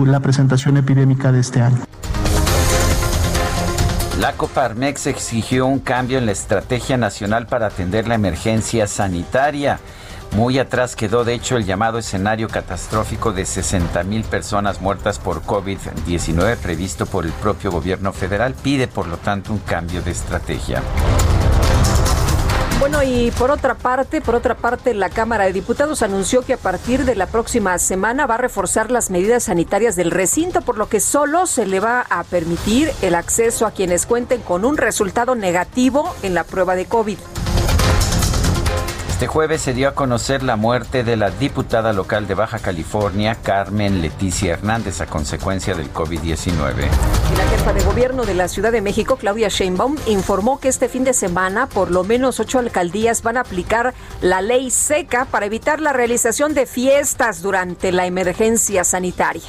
la 0.06 0.20
presentación 0.20 0.76
epidémica 0.76 1.32
de 1.32 1.40
este 1.40 1.62
año. 1.62 1.78
La 4.18 4.32
Coparmex 4.32 5.06
exigió 5.06 5.66
un 5.66 5.78
cambio 5.78 6.18
en 6.18 6.26
la 6.26 6.32
estrategia 6.32 6.96
nacional 6.96 7.46
para 7.46 7.68
atender 7.68 8.08
la 8.08 8.16
emergencia 8.16 8.88
sanitaria. 8.88 9.78
Muy 10.32 10.58
atrás 10.58 10.96
quedó, 10.96 11.22
de 11.22 11.34
hecho, 11.34 11.56
el 11.56 11.64
llamado 11.64 11.98
escenario 11.98 12.48
catastrófico 12.48 13.32
de 13.32 13.46
60 13.46 14.02
mil 14.02 14.24
personas 14.24 14.80
muertas 14.80 15.20
por 15.20 15.42
COVID-19 15.42 16.56
previsto 16.56 17.06
por 17.06 17.26
el 17.26 17.32
propio 17.32 17.70
gobierno 17.70 18.12
federal. 18.12 18.54
Pide, 18.60 18.88
por 18.88 19.06
lo 19.06 19.18
tanto, 19.18 19.52
un 19.52 19.60
cambio 19.60 20.02
de 20.02 20.10
estrategia. 20.10 20.82
Bueno, 22.80 23.02
y 23.02 23.32
por 23.32 23.50
otra 23.50 23.74
parte, 23.74 24.20
por 24.20 24.36
otra 24.36 24.56
parte, 24.56 24.94
la 24.94 25.10
Cámara 25.10 25.46
de 25.46 25.52
Diputados 25.52 26.02
anunció 26.02 26.42
que 26.42 26.52
a 26.52 26.58
partir 26.58 27.04
de 27.04 27.16
la 27.16 27.26
próxima 27.26 27.76
semana 27.78 28.26
va 28.26 28.36
a 28.36 28.38
reforzar 28.38 28.92
las 28.92 29.10
medidas 29.10 29.44
sanitarias 29.44 29.96
del 29.96 30.12
recinto, 30.12 30.60
por 30.60 30.78
lo 30.78 30.88
que 30.88 31.00
solo 31.00 31.46
se 31.46 31.66
le 31.66 31.80
va 31.80 32.02
a 32.02 32.22
permitir 32.22 32.92
el 33.02 33.16
acceso 33.16 33.66
a 33.66 33.72
quienes 33.72 34.06
cuenten 34.06 34.42
con 34.42 34.64
un 34.64 34.76
resultado 34.76 35.34
negativo 35.34 36.14
en 36.22 36.34
la 36.34 36.44
prueba 36.44 36.76
de 36.76 36.86
COVID 36.86 37.18
Este 39.18 39.26
jueves 39.26 39.62
se 39.62 39.74
dio 39.74 39.88
a 39.88 39.94
conocer 39.96 40.44
la 40.44 40.54
muerte 40.54 41.02
de 41.02 41.16
la 41.16 41.30
diputada 41.30 41.92
local 41.92 42.28
de 42.28 42.34
Baja 42.34 42.60
California, 42.60 43.34
Carmen 43.34 44.00
Leticia 44.00 44.52
Hernández, 44.52 45.00
a 45.00 45.06
consecuencia 45.06 45.74
del 45.74 45.92
COVID-19. 45.92 46.86
La 47.36 47.48
jefa 47.48 47.72
de 47.72 47.82
gobierno 47.82 48.24
de 48.24 48.34
la 48.34 48.46
Ciudad 48.46 48.70
de 48.70 48.80
México, 48.80 49.16
Claudia 49.16 49.48
Sheinbaum, 49.48 49.96
informó 50.06 50.60
que 50.60 50.68
este 50.68 50.88
fin 50.88 51.02
de 51.02 51.14
semana 51.14 51.66
por 51.66 51.90
lo 51.90 52.04
menos 52.04 52.38
ocho 52.38 52.60
alcaldías 52.60 53.24
van 53.24 53.38
a 53.38 53.40
aplicar 53.40 53.92
la 54.20 54.40
ley 54.40 54.70
seca 54.70 55.24
para 55.24 55.46
evitar 55.46 55.80
la 55.80 55.92
realización 55.92 56.54
de 56.54 56.66
fiestas 56.66 57.42
durante 57.42 57.90
la 57.90 58.06
emergencia 58.06 58.84
sanitaria. 58.84 59.42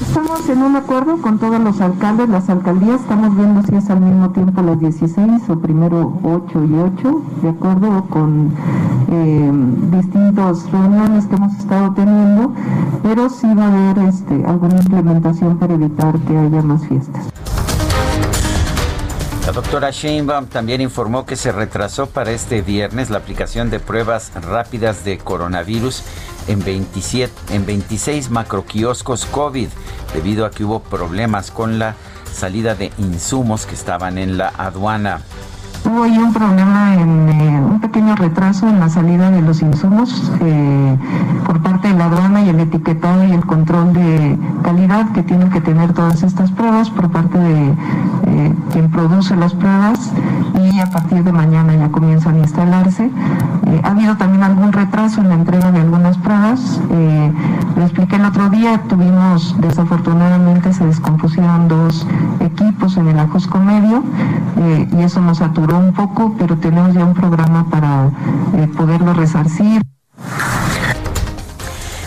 Estamos 0.00 0.48
en 0.48 0.62
un 0.62 0.76
acuerdo 0.76 1.20
con 1.20 1.38
todos 1.38 1.60
los 1.60 1.78
alcaldes, 1.80 2.28
las 2.30 2.48
alcaldías, 2.48 3.02
estamos 3.02 3.36
viendo 3.36 3.62
si 3.62 3.74
es 3.76 3.90
al 3.90 4.00
mismo 4.00 4.30
tiempo 4.30 4.62
las 4.62 4.80
16 4.80 5.48
o 5.48 5.58
primero 5.58 6.18
8 6.22 6.64
y 6.64 6.74
8, 6.74 7.22
de 7.42 7.48
acuerdo 7.50 8.04
con 8.08 8.50
eh, 9.10 9.52
distintas 9.92 10.70
reuniones 10.72 11.26
que 11.26 11.36
hemos 11.36 11.54
estado 11.54 11.92
teniendo, 11.92 12.54
pero 13.02 13.28
sí 13.28 13.46
va 13.54 13.64
a 13.64 13.90
haber 13.90 14.08
este, 14.08 14.44
alguna 14.46 14.76
implementación 14.80 15.58
para 15.58 15.74
evitar 15.74 16.18
que 16.20 16.36
haya 16.36 16.62
más 16.62 16.86
fiestas. 16.86 17.26
La 19.46 19.52
doctora 19.52 19.90
Sheinbaum 19.90 20.46
también 20.46 20.80
informó 20.80 21.24
que 21.24 21.34
se 21.34 21.50
retrasó 21.50 22.06
para 22.06 22.30
este 22.30 22.62
viernes 22.62 23.10
la 23.10 23.18
aplicación 23.18 23.70
de 23.70 23.80
pruebas 23.80 24.32
rápidas 24.34 25.04
de 25.04 25.18
coronavirus 25.18 26.02
en, 26.46 26.62
27, 26.62 27.54
en 27.54 27.66
26 27.66 28.30
macroquioscos 28.30 29.24
COVID 29.26 29.68
debido 30.14 30.44
a 30.44 30.50
que 30.50 30.64
hubo 30.64 30.80
problemas 30.80 31.50
con 31.50 31.78
la 31.78 31.96
salida 32.32 32.74
de 32.74 32.92
insumos 32.98 33.66
que 33.66 33.74
estaban 33.74 34.18
en 34.18 34.38
la 34.38 34.48
aduana. 34.48 35.22
Hubo 35.90 36.04
ahí 36.04 36.16
un 36.18 36.32
problema 36.32 36.94
en 36.94 37.28
eh, 37.28 37.60
un 37.60 37.80
pequeño 37.80 38.14
retraso 38.14 38.68
en 38.68 38.78
la 38.78 38.88
salida 38.88 39.32
de 39.32 39.42
los 39.42 39.60
insumos 39.60 40.30
eh, 40.40 40.96
por 41.44 41.60
parte 41.62 41.88
de 41.88 41.94
la 41.94 42.04
aduana 42.04 42.42
y 42.42 42.48
el 42.48 42.60
etiquetado 42.60 43.24
y 43.24 43.32
el 43.32 43.44
control 43.44 43.92
de 43.92 44.38
calidad 44.62 45.10
que 45.10 45.24
tienen 45.24 45.50
que 45.50 45.60
tener 45.60 45.92
todas 45.92 46.22
estas 46.22 46.52
pruebas 46.52 46.90
por 46.90 47.10
parte 47.10 47.36
de 47.38 47.70
eh, 48.26 48.54
quien 48.72 48.88
produce 48.92 49.34
las 49.34 49.52
pruebas 49.52 50.12
y 50.62 50.78
a 50.78 50.86
partir 50.90 51.24
de 51.24 51.32
mañana 51.32 51.74
ya 51.74 51.88
comienzan 51.88 52.36
a 52.36 52.38
instalarse. 52.38 53.10
ha 53.82 53.90
habido 53.90 54.16
también 54.16 54.44
algún 54.44 54.72
retraso 54.72 55.20
en 55.20 55.28
la 55.30 55.34
entrega 55.34 55.72
de 55.72 55.80
algunas 55.80 56.16
pruebas. 56.18 56.80
lo 57.76 57.82
expliqué 57.82 58.16
el 58.16 58.26
otro 58.26 58.48
día, 58.50 58.80
tuvimos 58.88 59.56
desafortunadamente 59.58 60.72
se 60.72 60.86
descompusieron 60.86 61.66
dos 61.66 62.06
equipos 62.38 62.96
en 62.96 63.08
el 63.08 63.18
Ajosco 63.18 63.58
Medio 63.58 64.04
y 64.92 65.02
eso 65.02 65.20
nos 65.20 65.38
saturó 65.38 65.79
un 65.80 65.92
poco, 65.92 66.34
pero 66.38 66.56
tenemos 66.56 66.94
ya 66.94 67.04
un 67.04 67.14
programa 67.14 67.68
para 67.70 68.10
eh, 68.62 68.68
poderlo 68.76 69.14
resarcir. 69.14 69.82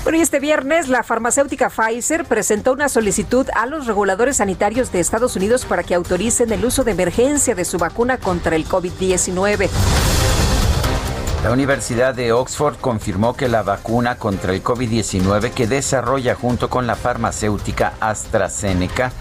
Bueno, 0.04 0.18
y 0.18 0.22
este 0.22 0.40
viernes 0.40 0.90
la 0.90 1.02
farmacéutica 1.02 1.70
Pfizer 1.70 2.26
presentó 2.26 2.74
una 2.74 2.90
solicitud 2.90 3.48
a 3.56 3.66
los 3.66 3.88
reguladores 3.88 4.38
sanitarios 4.38 4.92
de 4.92 5.00
Estados 5.00 5.38
Unidos 5.38 5.64
para 5.66 5.84
que 5.84 5.96
autoricen 5.96 6.52
el 6.52 6.66
uso 6.66 6.84
de 6.84 6.92
emergencia 6.92 7.56
de 7.56 7.64
su 7.64 7.78
vacuna 7.78 8.18
contra 8.18 8.58
el 8.58 8.68
COVID-19. 8.68 9.70
La 11.44 11.52
Universidad 11.52 12.14
de 12.16 12.32
Oxford 12.32 12.78
confirmó 12.80 13.36
que 13.36 13.48
la 13.48 13.64
vacuna 13.64 14.16
contra 14.18 14.54
el 14.54 14.64
COVID-19 14.64 15.52
que 15.52 15.68
desarrolla 15.68 16.36
junto 16.36 16.70
con 16.70 16.86
la 16.86 16.96
farmacéutica 16.96 17.94
AstraZeneca 18.00 19.12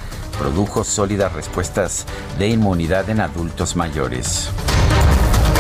produjo 0.43 0.83
sólidas 0.83 1.33
respuestas 1.35 2.05
de 2.37 2.49
inmunidad 2.49 3.09
en 3.09 3.21
adultos 3.21 3.77
mayores. 3.77 4.51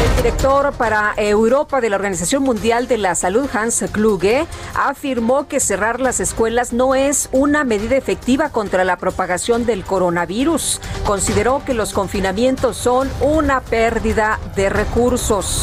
El 0.04 0.16
director 0.16 0.72
para 0.72 1.14
Europa 1.16 1.80
de 1.80 1.88
la 1.88 1.94
Organización 1.94 2.42
Mundial 2.42 2.88
de 2.88 2.98
la 2.98 3.14
Salud, 3.14 3.48
Hans 3.54 3.84
Kluge, 3.92 4.44
afirmó 4.74 5.46
que 5.46 5.60
cerrar 5.60 6.00
las 6.00 6.18
escuelas 6.18 6.72
no 6.72 6.96
es 6.96 7.28
una 7.30 7.62
medida 7.62 7.94
efectiva 7.94 8.48
contra 8.48 8.82
la 8.82 8.96
propagación 8.96 9.66
del 9.66 9.84
coronavirus. 9.84 10.80
Consideró 11.06 11.62
que 11.64 11.74
los 11.74 11.92
confinamientos 11.92 12.76
son 12.76 13.08
una 13.20 13.60
pérdida 13.60 14.40
de 14.56 14.68
recursos. 14.68 15.62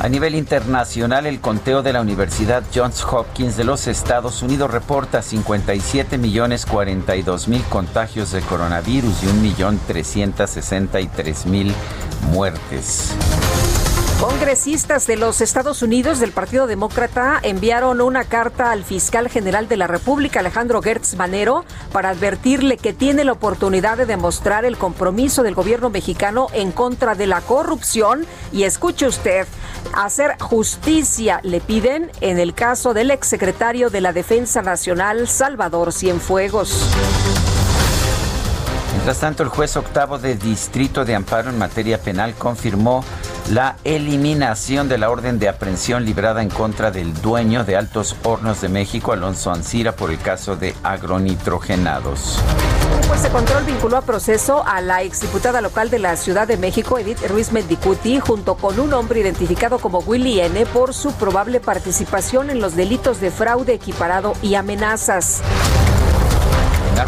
A 0.00 0.08
nivel 0.08 0.34
internacional, 0.34 1.26
el 1.26 1.40
conteo 1.40 1.82
de 1.82 1.92
la 1.92 2.00
Universidad 2.02 2.62
Johns 2.74 3.02
Hopkins 3.02 3.56
de 3.56 3.64
los 3.64 3.86
Estados 3.86 4.42
Unidos 4.42 4.70
reporta 4.70 5.22
57 5.22 6.18
millones 6.18 6.66
42 6.66 7.48
mil 7.48 7.62
contagios 7.64 8.30
de 8.30 8.42
coronavirus 8.42 9.22
y 9.22 9.26
1.363.000 9.26 11.46
mil 11.46 11.74
muertes. 12.30 13.14
Congresistas 14.20 15.06
de 15.06 15.16
los 15.16 15.42
Estados 15.42 15.82
Unidos 15.82 16.20
del 16.20 16.32
Partido 16.32 16.66
Demócrata 16.66 17.38
enviaron 17.42 18.00
una 18.00 18.24
carta 18.24 18.70
al 18.70 18.82
fiscal 18.82 19.28
general 19.28 19.68
de 19.68 19.76
la 19.76 19.86
República, 19.86 20.40
Alejandro 20.40 20.80
Gertz 20.80 21.16
Manero, 21.16 21.66
para 21.92 22.08
advertirle 22.08 22.78
que 22.78 22.94
tiene 22.94 23.24
la 23.24 23.32
oportunidad 23.32 23.98
de 23.98 24.06
demostrar 24.06 24.64
el 24.64 24.78
compromiso 24.78 25.42
del 25.42 25.54
gobierno 25.54 25.90
mexicano 25.90 26.46
en 26.54 26.72
contra 26.72 27.14
de 27.14 27.26
la 27.26 27.42
corrupción 27.42 28.24
y 28.52 28.62
escuche 28.62 29.06
usted, 29.06 29.46
hacer 29.92 30.36
justicia, 30.40 31.40
le 31.42 31.60
piden 31.60 32.10
en 32.22 32.38
el 32.38 32.54
caso 32.54 32.94
del 32.94 33.10
exsecretario 33.10 33.90
de 33.90 34.00
la 34.00 34.14
Defensa 34.14 34.62
Nacional, 34.62 35.28
Salvador 35.28 35.92
Cienfuegos. 35.92 36.86
Mientras 39.06 39.20
tanto, 39.20 39.44
el 39.44 39.50
juez 39.50 39.76
octavo 39.76 40.18
de 40.18 40.34
Distrito 40.34 41.04
de 41.04 41.14
Amparo 41.14 41.50
en 41.50 41.58
materia 41.58 41.96
penal 42.02 42.34
confirmó 42.34 43.04
la 43.52 43.76
eliminación 43.84 44.88
de 44.88 44.98
la 44.98 45.10
orden 45.10 45.38
de 45.38 45.48
aprehensión 45.48 46.04
librada 46.04 46.42
en 46.42 46.50
contra 46.50 46.90
del 46.90 47.14
dueño 47.22 47.62
de 47.62 47.76
Altos 47.76 48.16
Hornos 48.24 48.60
de 48.62 48.68
México, 48.68 49.12
Alonso 49.12 49.52
Ancira, 49.52 49.94
por 49.94 50.10
el 50.10 50.18
caso 50.18 50.56
de 50.56 50.74
agronitrogenados. 50.82 52.40
Un 53.00 53.08
juez 53.08 53.22
de 53.22 53.28
control 53.28 53.62
vinculó 53.62 53.96
a 53.96 54.02
proceso 54.02 54.66
a 54.66 54.80
la 54.80 55.04
exdiputada 55.04 55.60
local 55.60 55.88
de 55.88 56.00
la 56.00 56.16
Ciudad 56.16 56.48
de 56.48 56.56
México, 56.56 56.98
Edith 56.98 57.24
Ruiz 57.28 57.52
Mendicuti, 57.52 58.18
junto 58.18 58.56
con 58.56 58.80
un 58.80 58.92
hombre 58.92 59.20
identificado 59.20 59.78
como 59.78 60.00
Willy 60.00 60.40
N., 60.40 60.66
por 60.66 60.94
su 60.94 61.12
probable 61.12 61.60
participación 61.60 62.50
en 62.50 62.60
los 62.60 62.74
delitos 62.74 63.20
de 63.20 63.30
fraude 63.30 63.72
equiparado 63.74 64.32
y 64.42 64.56
amenazas. 64.56 65.42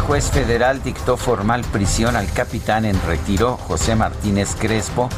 Juez 0.07 0.31
federal 0.31 0.81
dictó 0.83 1.17
formal 1.17 1.61
prisión 1.71 2.15
al 2.15 2.31
capitán 2.31 2.85
en 2.85 2.99
retiro, 3.05 3.57
José 3.57 3.95
Martínez 3.95 4.55
Crespo, 4.59 5.09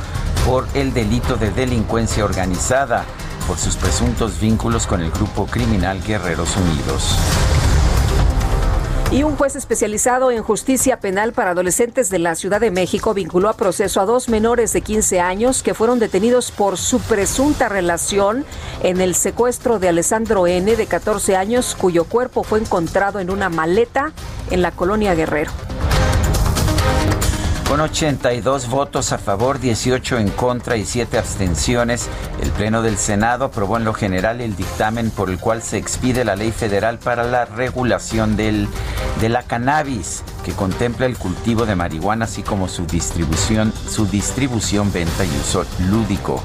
por 0.46 0.68
el 0.74 0.94
delito 0.94 1.38
de 1.38 1.52
delincuencia 1.52 2.26
organizada, 2.26 3.06
por 3.48 3.58
sus 3.58 3.76
presuntos 3.76 4.40
vínculos 4.40 4.88
con 4.88 5.02
el 5.02 5.12
grupo 5.12 5.46
criminal 5.46 6.02
Guerreros 6.04 6.56
Unidos. 6.58 7.18
Y 9.12 9.24
un 9.24 9.36
juez 9.36 9.58
especializado 9.58 10.32
en 10.32 10.42
justicia 10.42 11.02
penal 11.02 11.34
para 11.34 11.52
adolescentes 11.52 12.10
de 12.10 12.18
la 12.18 12.34
Ciudad 12.36 12.62
de 12.62 12.72
México 12.72 13.14
vinculó 13.14 13.50
a 13.50 13.58
proceso 13.58 14.00
a 14.00 14.06
dos 14.06 14.30
menores 14.30 14.72
de 14.72 14.80
15 14.80 15.20
años 15.20 15.64
que 15.64 15.74
fueron 15.74 16.00
detenidos 16.00 16.50
por 16.52 16.78
su 16.78 17.02
presunta 17.02 17.68
relación 17.68 18.46
en 18.84 19.02
el 19.02 19.14
secuestro 19.14 19.80
de 19.80 19.90
Alessandro 19.90 20.48
N., 20.48 20.78
de 20.78 20.86
14 20.86 21.36
años, 21.36 21.76
cuyo 21.76 22.06
cuerpo 22.06 22.46
fue 22.46 22.60
encontrado 22.60 23.20
en 23.20 23.30
una 23.30 23.50
maleta 23.50 24.14
en 24.50 24.62
la 24.62 24.72
colonia 24.72 25.14
Guerrero. 25.14 25.52
Con 27.72 27.80
82 27.80 28.68
votos 28.68 29.14
a 29.14 29.18
favor, 29.18 29.58
18 29.58 30.18
en 30.18 30.28
contra 30.28 30.76
y 30.76 30.84
7 30.84 31.18
abstenciones, 31.18 32.10
el 32.42 32.52
Pleno 32.52 32.82
del 32.82 32.98
Senado 32.98 33.46
aprobó 33.46 33.78
en 33.78 33.86
lo 33.86 33.94
general 33.94 34.42
el 34.42 34.58
dictamen 34.58 35.10
por 35.10 35.30
el 35.30 35.40
cual 35.40 35.64
se 35.64 35.78
expide 35.78 36.26
la 36.26 36.36
Ley 36.36 36.52
Federal 36.52 37.00
para 37.00 37.24
la 37.24 37.46
regulación 37.46 38.36
del, 38.36 38.68
de 39.22 39.30
la 39.30 39.44
cannabis, 39.44 40.22
que 40.44 40.52
contempla 40.52 41.06
el 41.06 41.18
cultivo 41.18 41.66
de 41.66 41.78
marihuana, 41.78 42.26
así 42.26 42.44
como 42.44 42.68
su 42.68 42.86
distribución, 42.86 43.72
su 43.88 44.06
distribución, 44.06 44.92
venta 44.92 45.24
y 45.24 45.30
uso 45.30 45.64
lúdico. 45.90 46.44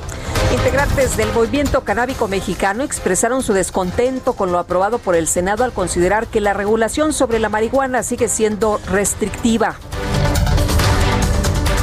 Integrantes 0.53 1.17
del 1.17 1.33
movimiento 1.33 1.81
canábico 1.81 2.29
mexicano 2.29 2.85
expresaron 2.85 3.43
su 3.43 3.53
descontento 3.53 4.35
con 4.35 4.53
lo 4.53 4.61
aprobado 4.61 5.01
por 5.01 5.17
el 5.17 5.27
Senado 5.27 5.65
al 5.65 5.73
considerar 5.73 6.29
que 6.29 6.41
la 6.41 6.55
regulación 6.55 7.13
sobre 7.13 7.41
la 7.41 7.49
marihuana 7.49 8.05
sigue 8.05 8.29
siendo 8.29 8.81
restrictiva. 8.87 9.75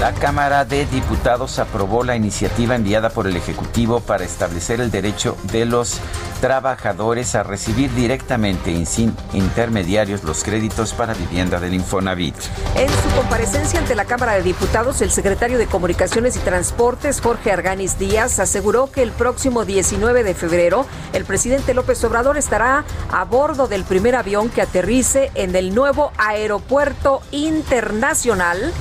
La 0.04 0.12
Cámara 0.12 0.66
de 0.66 0.86
Diputados 0.86 1.60
aprobó 1.60 2.04
la 2.04 2.18
iniciativa 2.18 2.76
enviada 2.76 3.10
por 3.10 3.26
el 3.26 3.38
Ejecutivo 3.38 4.02
para 4.02 4.26
establecer 4.26 4.82
el 4.82 4.92
derecho 4.92 5.38
de 5.44 5.66
los 5.66 6.02
trabajadores 6.42 7.36
a 7.36 7.44
recibir 7.44 7.90
directamente 7.96 8.70
y 8.70 8.86
sin 8.86 9.16
intermediarios 9.32 10.26
los 10.26 10.44
créditos 10.44 10.94
para 10.94 11.14
vivienda 11.14 11.62
del 11.62 11.74
Infonavit. 11.74 12.36
En 12.76 12.90
su 12.90 13.16
comparecencia 13.16 13.80
ante 13.80 13.96
la 13.96 14.04
Cámara 14.04 14.34
de 14.34 14.44
Diputados, 14.44 15.00
el 15.02 15.10
secretario 15.10 15.58
de 15.58 15.68
Comunicaciones 15.68 16.36
y 16.36 16.40
Transportes, 16.40 17.22
Jorge 17.22 17.54
Arganis 17.54 17.98
Díaz, 17.98 18.40
aseguró 18.40 18.92
que 18.92 19.04
el 19.04 19.14
próximo 19.14 19.64
19 19.64 20.26
de 20.26 20.36
febrero 20.36 20.86
el 21.14 21.24
presidente 21.24 21.74
López 21.74 22.04
Obrador 22.04 22.36
estará 22.36 22.84
a 23.10 23.24
bordo 23.24 23.70
del 23.70 23.86
primer 23.86 24.18
avión 24.18 24.50
que 24.50 24.64
aterrice 24.64 25.32
en 25.34 25.56
el 25.56 25.74
nuevo 25.74 26.12
aeropuerto 26.18 27.22
internacional 27.32 28.74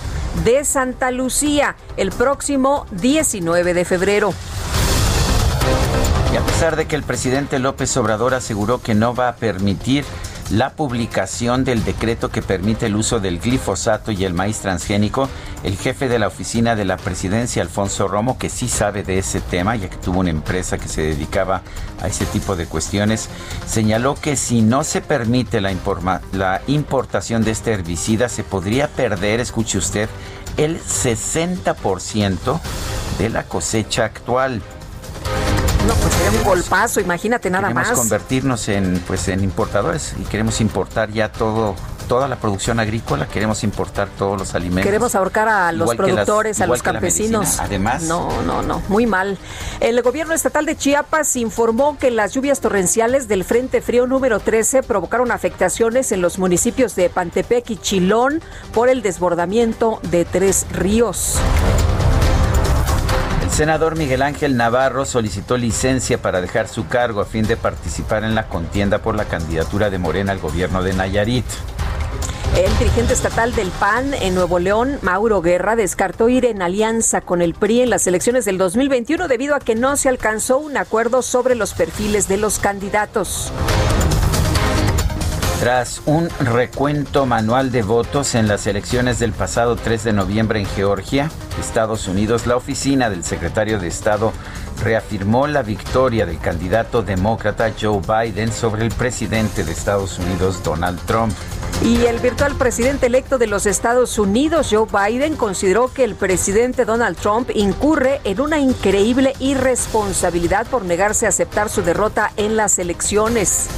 de 0.45 0.65
Santa 0.65 1.11
Lucía 1.11 1.77
el 1.97 2.11
próximo 2.11 2.87
19 2.93 3.75
de 3.75 3.85
febrero. 3.85 4.35
Y 6.33 6.37
a 6.37 6.41
pesar 6.41 6.77
de 6.77 6.87
que 6.87 6.97
el 6.97 7.03
presidente 7.03 7.59
López 7.59 7.97
Obrador 7.97 8.35
aseguró 8.35 8.81
que 8.81 8.95
no 8.95 9.15
va 9.15 9.29
a 9.29 9.37
permitir 9.37 10.05
la 10.53 10.75
publicación 10.75 11.65
del 11.65 11.83
decreto 11.83 12.31
que 12.31 12.43
permite 12.43 12.87
el 12.87 12.97
uso 12.97 13.21
del 13.21 13.41
glifosato 13.41 14.13
y 14.13 14.25
el 14.27 14.35
maíz 14.35 14.59
transgénico, 14.59 15.31
el 15.65 15.79
jefe 15.79 16.09
de 16.09 16.19
la 16.19 16.27
oficina 16.27 16.77
de 16.77 16.85
la 16.85 16.99
presidencia, 16.99 17.63
Alfonso 17.63 18.07
Romo, 18.07 18.39
que 18.39 18.51
sí 18.51 18.69
sabe 18.69 19.03
de 19.03 19.19
ese 19.19 19.41
tema, 19.41 19.77
ya 19.77 19.89
que 19.89 19.97
tuvo 19.97 20.21
una 20.21 20.29
empresa 20.29 20.77
que 20.77 20.89
se 20.89 21.01
dedicaba 21.01 21.63
a 22.03 22.09
ese 22.09 22.27
tipo 22.27 22.55
de 22.55 22.67
cuestiones, 22.67 23.31
señaló 23.67 24.15
que 24.15 24.37
si 24.37 24.61
no 24.61 24.85
se 24.85 25.01
permite 25.01 25.63
la, 25.63 25.73
importación 26.67 27.45
de 27.45 27.51
este 27.51 27.73
herbicida, 27.73 28.29
se 28.29 28.45
podría 28.45 28.89
perder, 28.89 29.41
escuche 29.41 29.79
usted, 29.79 30.11
el 30.59 30.83
60% 30.83 32.61
de 33.19 33.31
la 33.31 33.45
cosecha 33.45 34.05
actual. 34.05 34.61
No, 35.87 35.95
pues 35.95 36.15
sería 36.15 36.39
un 36.39 36.45
golpazo, 36.45 37.01
imagínate 37.01 37.51
nada 37.51 37.69
queremos 37.69 37.89
más. 37.89 37.99
convertirnos 37.99 38.69
en 38.69 39.03
pues 39.07 39.27
en 39.29 39.43
importadores 39.43 40.15
y 40.21 40.25
queremos 40.25 40.61
importar 40.61 41.11
ya 41.11 41.33
todo 41.33 41.75
toda 42.03 42.29
la 42.29 42.37
producción 42.37 42.79
agrícola, 42.79 43.27
queremos 43.27 43.65
importar 43.65 44.09
todos 44.19 44.39
los 44.39 44.55
alimentos. 44.55 44.85
Queremos 44.85 45.15
ahorcar 45.15 45.49
a 45.49 45.73
los 45.73 45.95
productores, 45.95 46.61
a 46.61 46.67
los 46.67 46.83
campesinos. 46.83 47.59
Además, 47.59 48.03
no, 48.03 48.43
no, 48.43 48.63
no, 48.63 48.83
muy 48.89 49.07
mal. 49.07 49.39
El 49.81 50.03
gobierno 50.03 50.35
estatal 50.35 50.67
de 50.67 50.77
Chiapas 50.77 51.37
informó 51.37 51.97
que 51.99 52.11
las 52.11 52.35
lluvias 52.35 52.61
torrenciales 52.61 53.29
del 53.29 53.45
Frente 53.45 53.81
Frío 53.81 54.07
número 54.07 54.41
13 54.41 54.83
provocaron 54.83 55.33
afectaciones 55.33 56.13
en 56.13 56.21
los 56.21 56.39
municipios 56.39 56.95
de 56.97 57.09
Pantepec 57.09 57.71
y 57.71 57.77
Chilón 57.77 58.43
por 58.75 58.89
el 58.89 59.03
desbordamiento 59.03 60.01
de 60.11 60.25
tres 60.25 60.67
ríos 60.73 61.39
senador 63.53 63.97
Miguel 63.97 64.23
Ángel 64.23 64.57
Navarro 64.57 65.05
solicitó 65.05 65.59
licencia 65.59 66.21
para 66.21 66.41
dejar 66.41 66.69
su 66.69 66.89
cargo 66.89 67.21
a 67.21 67.27
fin 67.27 67.47
de 67.47 67.57
participar 67.57 68.25
en 68.25 68.35
la 68.35 68.49
contienda 68.49 68.99
por 68.99 69.15
la 69.15 69.27
candidatura 69.27 69.91
de 69.91 69.99
Morena 69.99 70.33
al 70.33 70.39
gobierno 70.39 70.83
de 70.83 70.95
Nayarit. 70.95 71.45
El 72.57 72.79
dirigente 72.79 73.13
estatal 73.13 73.55
del 73.55 73.69
PAN 73.71 74.15
en 74.15 74.35
Nuevo 74.35 74.59
León, 74.59 74.99
Mauro 75.03 75.43
Guerra, 75.43 75.77
descartó 75.77 76.29
ir 76.29 76.47
en 76.47 76.63
alianza 76.63 77.21
con 77.21 77.43
el 77.43 77.55
PRI 77.55 77.83
en 77.83 77.91
las 77.91 78.07
elecciones 78.07 78.45
del 78.45 78.59
2021 78.59 79.29
debido 79.29 79.55
a 79.55 79.61
que 79.61 79.75
no 79.75 79.97
se 79.97 80.09
alcanzó 80.09 80.59
un 80.59 80.77
acuerdo 80.77 81.23
sobre 81.23 81.55
los 81.55 81.75
perfiles 81.75 82.29
de 82.29 82.39
los 82.39 82.59
candidatos. 82.59 83.53
Tras 85.63 86.03
un 86.07 86.29
recuento 86.41 87.25
manual 87.25 87.71
de 87.71 87.83
votos 87.83 88.35
en 88.35 88.49
las 88.49 88.67
elecciones 88.67 89.21
del 89.21 89.31
pasado 89.31 89.77
3 89.77 90.03
de 90.03 90.13
noviembre 90.13 90.59
en 90.59 90.67
Georgia, 90.67 91.31
Estados 91.61 92.09
Unidos, 92.09 92.49
la 92.49 92.57
oficina 92.57 93.09
del 93.09 93.23
secretario 93.23 93.79
de 93.79 93.87
Estado 93.87 94.33
reafirmó 94.83 95.47
la 95.47 95.63
victoria 95.63 96.27
del 96.27 96.41
candidato 96.41 97.05
demócrata 97.05 97.73
Joe 97.81 98.01
Biden 98.01 98.53
sobre 98.53 98.83
el 98.83 98.91
presidente 98.91 99.63
de 99.63 99.71
Estados 99.71 100.19
Unidos, 100.19 100.65
Donald 100.65 100.99
Trump. 101.07 101.33
Y 101.85 102.07
el 102.07 102.19
virtual 102.19 102.57
presidente 102.57 103.07
electo 103.07 103.39
de 103.39 103.47
los 103.47 103.65
Estados 103.67 104.19
Unidos, 104.19 104.67
Joe 104.69 104.89
Biden, 104.91 105.37
consideró 105.37 105.95
que 105.95 106.03
el 106.03 106.17
presidente 106.17 106.85
Donald 106.85 107.17
Trump 107.17 107.51
incurre 107.55 108.21
en 108.25 108.41
una 108.41 108.59
increíble 108.59 109.35
irresponsabilidad 109.39 110.67
por 110.67 110.85
negarse 110.85 111.27
a 111.27 111.29
aceptar 111.29 111.69
su 111.69 111.83
derrota 111.83 112.33
en 112.37 112.57
las 112.57 112.81
elecciones. 112.81 113.69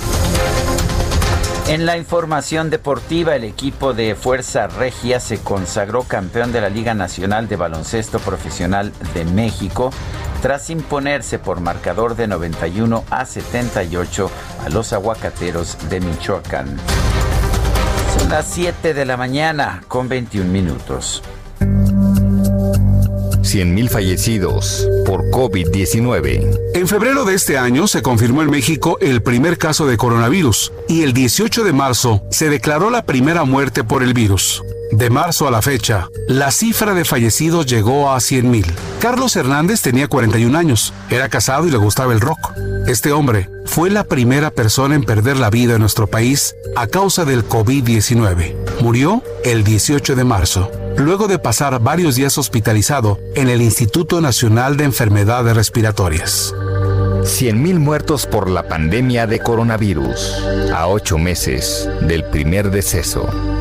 En 1.67 1.87
la 1.87 1.97
información 1.97 2.69
deportiva, 2.69 3.35
el 3.35 3.43
equipo 3.43 3.95
de 3.95 4.15
Fuerza 4.15 4.67
Regia 4.67 5.19
se 5.19 5.39
consagró 5.39 6.03
campeón 6.03 6.53
de 6.53 6.61
la 6.61 6.69
Liga 6.69 6.93
Nacional 6.93 7.49
de 7.49 7.57
Baloncesto 7.57 8.19
Profesional 8.19 8.93
de 9.15 9.25
México 9.25 9.91
tras 10.43 10.69
imponerse 10.69 11.39
por 11.39 11.61
marcador 11.61 12.17
de 12.17 12.27
91 12.27 13.05
a 13.09 13.25
78 13.25 14.31
a 14.67 14.69
los 14.69 14.93
aguacateros 14.93 15.79
de 15.89 16.01
Michoacán. 16.01 16.77
Son 18.19 18.29
las 18.29 18.47
7 18.47 18.93
de 18.93 19.07
la 19.07 19.17
mañana 19.17 19.83
con 19.89 20.07
21 20.07 20.51
minutos. 20.51 21.23
100.000 23.45 23.89
fallecidos 23.89 24.89
por 25.07 25.31
COVID-19. 25.31 26.59
En 26.75 26.89
febrero 26.89 27.25
de 27.25 27.35
este 27.35 27.59
año 27.59 27.87
se 27.87 28.03
confirmó 28.03 28.43
en 28.43 28.51
México 28.51 28.99
el 29.01 29.23
primer 29.23 29.59
caso 29.59 29.87
de 29.87 29.97
coronavirus 29.97 30.73
y 30.89 31.03
el 31.03 31.13
18 31.13 31.63
de 31.63 31.73
marzo 31.73 32.23
se 32.31 32.49
declaró 32.49 32.91
la 32.91 33.05
primera 33.05 33.45
muerte 33.45 33.85
por 33.85 34.03
el 34.03 34.15
virus. 34.15 34.63
De 34.93 35.11
marzo 35.11 35.49
a 35.49 35.51
la 35.51 35.61
fecha, 35.61 36.09
la 36.29 36.51
cifra 36.51 36.95
de 36.95 37.05
fallecidos 37.05 37.67
llegó 37.67 38.11
a 38.13 38.17
100.000. 38.17 38.65
Carlos 39.01 39.35
Hernández 39.37 39.83
tenía 39.83 40.09
41 40.09 40.57
años, 40.57 40.93
era 41.11 41.29
casado 41.29 41.67
y 41.67 41.71
le 41.71 41.79
gustaba 41.79 42.13
el 42.13 42.21
rock. 42.21 42.39
Este 42.87 43.13
hombre 43.13 43.51
fue 43.65 43.91
la 43.91 44.05
primera 44.05 44.51
persona 44.51 44.95
en 44.95 45.05
perder 45.05 45.37
la 45.37 45.51
vida 45.51 45.75
en 45.75 45.81
nuestro 45.81 46.07
país 46.07 46.55
a 46.77 46.87
causa 46.87 47.25
del 47.25 47.47
COVID-19. 47.49 48.55
Murió 48.83 49.23
el 49.45 49.65
18 49.65 50.15
de 50.15 50.25
marzo, 50.25 50.71
luego 50.97 51.29
de 51.29 51.39
pasar 51.39 51.81
varios 51.81 52.17
días 52.17 52.39
hospitalizado 52.39 53.19
en 53.35 53.49
el 53.49 53.63
Instituto 53.63 54.21
Nacional 54.21 54.77
de 54.77 54.85
Enfermedades 54.85 55.57
Respiratorias. 55.57 56.55
100.000 57.23 57.79
muertos 57.79 58.27
por 58.27 58.51
la 58.51 58.69
pandemia 58.69 59.27
de 59.27 59.41
coronavirus, 59.41 60.45
a 60.75 60.87
ocho 60.89 61.17
meses 61.19 61.89
del 62.03 62.25
primer 62.25 62.71
deceso. 62.71 63.54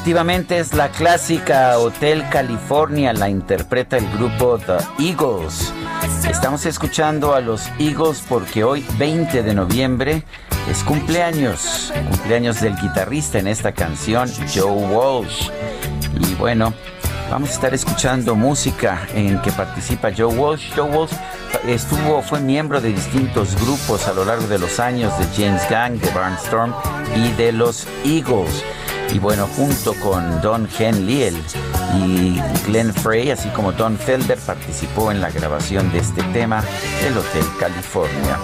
Efectivamente 0.00 0.58
es 0.58 0.72
la 0.72 0.88
clásica 0.88 1.78
Hotel 1.78 2.24
California, 2.30 3.12
la 3.12 3.28
interpreta 3.28 3.98
el 3.98 4.10
grupo 4.12 4.58
The 4.58 4.78
Eagles. 4.98 5.74
Estamos 6.26 6.64
escuchando 6.64 7.34
a 7.34 7.42
los 7.42 7.68
Eagles 7.78 8.24
porque 8.26 8.64
hoy, 8.64 8.82
20 8.98 9.42
de 9.42 9.52
noviembre, 9.52 10.24
es 10.70 10.82
cumpleaños, 10.84 11.92
cumpleaños 12.12 12.62
del 12.62 12.76
guitarrista 12.76 13.40
en 13.40 13.48
esta 13.48 13.72
canción, 13.72 14.30
Joe 14.54 14.72
Walsh. 14.72 15.50
Y 16.18 16.34
bueno, 16.36 16.72
vamos 17.30 17.50
a 17.50 17.52
estar 17.52 17.74
escuchando 17.74 18.34
música 18.34 19.06
en 19.12 19.38
que 19.42 19.52
participa 19.52 20.08
Joe 20.16 20.34
Walsh. 20.34 20.72
Joe 20.74 20.90
Walsh 20.90 21.12
estuvo, 21.66 22.22
fue 22.22 22.40
miembro 22.40 22.80
de 22.80 22.88
distintos 22.88 23.54
grupos 23.56 24.08
a 24.08 24.14
lo 24.14 24.24
largo 24.24 24.46
de 24.46 24.58
los 24.58 24.80
años 24.80 25.12
de 25.18 25.26
James 25.36 25.68
Gang, 25.68 26.00
de 26.00 26.10
Barnstorm 26.12 26.72
y 27.14 27.32
de 27.32 27.52
los 27.52 27.86
Eagles. 28.02 28.64
Y 29.12 29.18
bueno, 29.18 29.48
junto 29.56 29.94
con 29.94 30.40
Don 30.40 30.68
Henley 30.78 31.36
y 31.96 32.40
Glenn 32.66 32.94
Frey, 32.94 33.30
así 33.30 33.48
como 33.50 33.72
Don 33.72 33.98
Felder, 33.98 34.38
participó 34.38 35.10
en 35.10 35.20
la 35.20 35.30
grabación 35.30 35.90
de 35.90 35.98
este 35.98 36.22
tema 36.32 36.62
del 37.02 37.18
Hotel 37.18 37.44
California. 37.58 38.38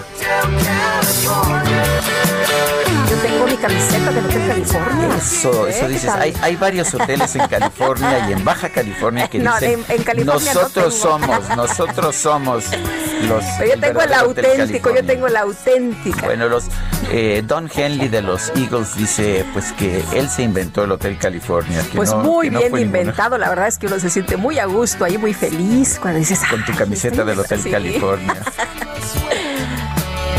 Yo 3.08 3.16
tengo 3.18 3.46
mi 3.46 3.56
camiseta 3.56 4.10
del 4.10 4.26
Hotel 4.26 4.48
California. 4.48 5.16
Eso, 5.16 5.68
eso 5.68 5.88
dices. 5.88 6.10
Hay, 6.10 6.34
hay, 6.42 6.56
varios 6.56 6.92
hoteles 6.92 7.36
en 7.36 7.46
California 7.46 8.28
y 8.28 8.32
en 8.32 8.44
Baja 8.44 8.68
California 8.68 9.28
que 9.28 9.38
dicen 9.60 9.84
nosotros 10.24 10.94
somos, 10.94 11.48
nosotros 11.56 12.16
somos 12.16 12.64
los. 13.22 13.44
yo 13.58 13.80
tengo 13.80 14.00
el 14.00 14.12
auténtico, 14.12 14.94
yo 14.94 15.04
tengo 15.04 15.26
el 15.26 15.36
auténtico. 15.36 16.20
Bueno, 16.24 16.48
los 16.48 16.66
eh, 17.10 17.42
Don 17.46 17.70
Henley 17.74 18.08
de 18.08 18.22
los 18.22 18.50
Eagles 18.56 18.96
dice 18.96 19.44
pues 19.52 19.72
que 19.72 20.02
él 20.14 20.28
se 20.28 20.42
inventó 20.42 20.84
el 20.84 20.92
Hotel 20.92 21.18
California. 21.18 21.84
pues 21.94 22.14
muy 22.14 22.50
bien 22.50 22.76
inventado, 22.76 23.38
la 23.38 23.48
verdad 23.48 23.68
es 23.68 23.78
que 23.78 23.86
uno 23.86 23.98
se 23.98 24.10
siente 24.10 24.36
muy 24.36 24.58
a 24.58 24.66
gusto 24.66 25.04
ahí, 25.04 25.18
muy 25.18 25.34
feliz 25.34 25.98
cuando 26.00 26.18
dices. 26.18 26.40
Con 26.50 26.64
tu 26.64 26.74
camiseta 26.74 27.24
del 27.24 27.38
Hotel 27.38 27.60
California. 27.70 28.36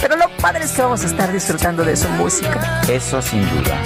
Pero 0.02 0.16
lo 0.16 0.30
padre 0.38 0.66
es 0.66 0.72
que 0.72 0.82
vamos 0.82 1.04
a 1.04 1.08
estar 1.08 1.32
disfrutando 1.32 1.84
de 1.84 1.96
su 1.96 2.08
música. 2.10 2.82
Eso 2.88 3.22
sin 3.22 3.42
duda. 3.50 3.84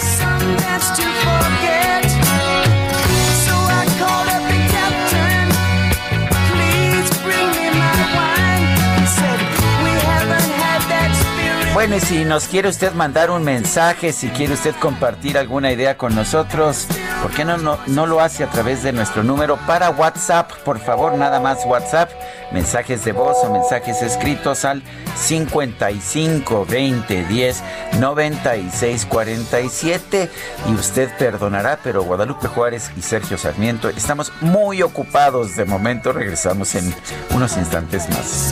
Bueno, 11.74 11.96
y 11.96 12.02
si 12.02 12.26
nos 12.26 12.50
quiere 12.50 12.68
usted 12.68 12.92
mandar 12.92 13.32
un 13.32 13.46
mensaje, 13.46 14.12
si 14.12 14.28
quiere 14.28 14.54
usted 14.54 14.76
compartir 14.76 15.38
alguna 15.38 15.72
idea 15.72 15.98
con 15.98 16.14
nosotros, 16.14 16.86
¿por 17.22 17.32
qué 17.32 17.46
no, 17.46 17.58
no, 17.58 17.80
no 17.88 18.06
lo 18.06 18.20
hace 18.20 18.44
a 18.44 18.48
través 18.48 18.84
de 18.84 18.92
nuestro 18.92 19.24
número 19.24 19.58
para 19.66 19.90
WhatsApp? 19.90 20.52
Por 20.66 20.80
favor, 20.80 21.18
nada 21.18 21.40
más 21.40 21.60
WhatsApp, 21.66 22.12
mensajes 22.52 23.06
de 23.06 23.14
voz 23.14 23.38
o 23.46 23.54
mensajes 23.54 24.02
escritos 24.02 24.66
al 24.66 24.84
55 25.16 26.66
20 26.70 27.26
10 27.26 27.64
96 28.00 29.06
47. 29.06 30.30
Y 30.68 30.74
usted 30.74 31.10
perdonará, 31.18 31.80
pero 31.82 32.04
Guadalupe 32.04 32.50
Juárez 32.50 32.92
y 32.98 33.02
Sergio 33.02 33.38
Sarmiento 33.38 33.88
estamos 33.88 34.34
muy 34.42 34.82
ocupados 34.82 35.56
de 35.56 35.64
momento. 35.64 36.12
Regresamos 36.12 36.76
en 36.76 36.94
unos 37.34 37.56
instantes 37.56 38.10
más. 38.10 38.52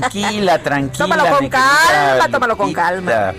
Tranquila, 0.00 0.58
tranquila. 0.62 0.98
Tómalo 0.98 1.24
con 1.36 1.50
querida 1.50 1.58
calma, 1.88 2.28
tómalo 2.28 2.56
con 2.56 2.72
calma. 2.72 3.34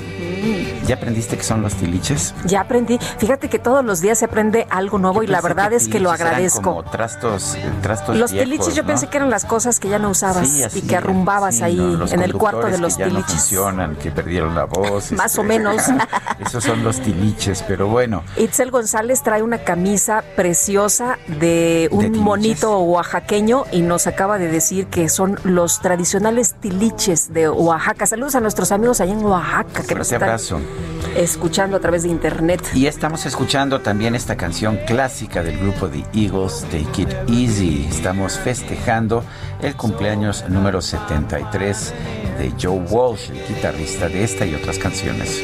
¿Ya 0.88 0.96
aprendiste 0.96 1.38
qué 1.38 1.44
son 1.44 1.62
los 1.62 1.74
tiliches? 1.76 2.34
Ya 2.46 2.62
aprendí. 2.62 3.00
Fíjate 3.18 3.50
que 3.50 3.60
todos 3.60 3.84
los 3.84 4.02
días 4.02 4.20
se 4.20 4.26
aprende 4.26 4.68
algo 4.70 4.98
nuevo 5.00 5.24
y 5.24 5.28
la 5.28 5.42
verdad 5.42 5.74
es 5.74 5.88
que 5.88 6.00
lo 6.00 6.10
tiliches 6.10 6.20
eran 6.22 6.28
agradezco. 6.34 6.62
Como 6.62 6.84
trastos, 6.84 7.56
eh, 7.56 7.72
trastos 7.82 8.18
Los 8.18 8.32
viejos, 8.32 8.50
tiliches 8.50 8.76
yo 8.76 8.84
¿no? 8.84 8.88
pensé 8.88 9.08
que 9.08 9.18
eran 9.18 9.30
las 9.30 9.46
cosas 9.46 9.80
que 9.80 9.90
ya 9.90 10.00
no 10.00 10.10
usabas 10.12 10.48
Sí, 10.48 10.64
así, 10.64 10.80
y 10.80 10.82
que 10.84 10.96
arrumbabas 10.96 11.56
sí, 11.58 11.64
ahí 11.64 11.76
no, 11.76 12.08
en 12.08 12.22
el 12.22 12.34
cuarto 12.34 12.68
de 12.68 12.78
los 12.78 12.96
que 12.96 13.00
ya 13.00 13.08
no 13.08 13.14
tiliches. 13.16 13.36
funcionan, 13.42 13.96
que 13.96 14.12
perdieron 14.12 14.54
la 14.56 14.66
voz. 14.66 15.12
Más 15.12 15.32
este, 15.32 15.42
o 15.42 15.44
menos. 15.44 15.76
Esos 16.46 16.64
son 16.64 16.84
los 16.84 17.00
tiliches, 17.00 17.64
pero 17.68 17.88
bueno. 17.88 18.24
Itzel 18.38 18.70
González 18.72 19.24
trae 19.24 19.42
una 19.42 19.60
camisa 19.60 20.24
preciosa 20.36 21.18
de 21.28 21.90
un 21.92 22.02
tiliches? 22.02 22.22
monito 22.22 22.80
oaxaqueño 22.80 23.64
y 23.72 23.82
nos 23.82 24.08
acaba 24.08 24.38
de 24.38 24.48
decir 24.50 24.88
que 24.88 25.10
son 25.10 25.40
los 25.44 25.82
tradicionales 25.82 26.54
tiliches 26.56 27.34
de 27.34 27.50
Oaxaca. 27.50 28.06
Saludos 28.06 28.36
a 28.36 28.42
nuestros 28.42 28.72
amigos 28.72 29.02
allá 29.02 29.14
en 29.14 29.24
Oaxaca 29.26 29.84
que 29.84 29.96
nos 29.96 30.12
están 30.12 30.24
abrazo. 30.30 30.60
Escuchando 31.16 31.78
a 31.78 31.80
través 31.80 32.04
de 32.04 32.10
internet. 32.10 32.62
Y 32.74 32.88
estamos 32.88 33.26
escuchando 33.26 33.82
también 33.82 34.16
esta 34.16 34.36
canción 34.36 34.78
clásica 34.86 35.44
del 35.44 35.58
grupo 35.60 35.88
The 35.88 36.04
Eagles, 36.14 36.66
Take 36.72 37.04
It 37.04 37.10
Easy. 37.30 37.88
Estamos 37.90 38.38
festejando 38.38 39.24
el 39.62 39.76
cumpleaños 39.76 40.48
número 40.50 40.82
73 40.82 41.94
de 42.40 42.54
Joe 42.62 42.80
Walsh, 42.90 43.30
el 43.32 43.48
guitarrista 43.48 44.10
de 44.10 44.24
esta 44.24 44.46
y 44.46 44.56
otras 44.56 44.78
canciones. 44.78 45.42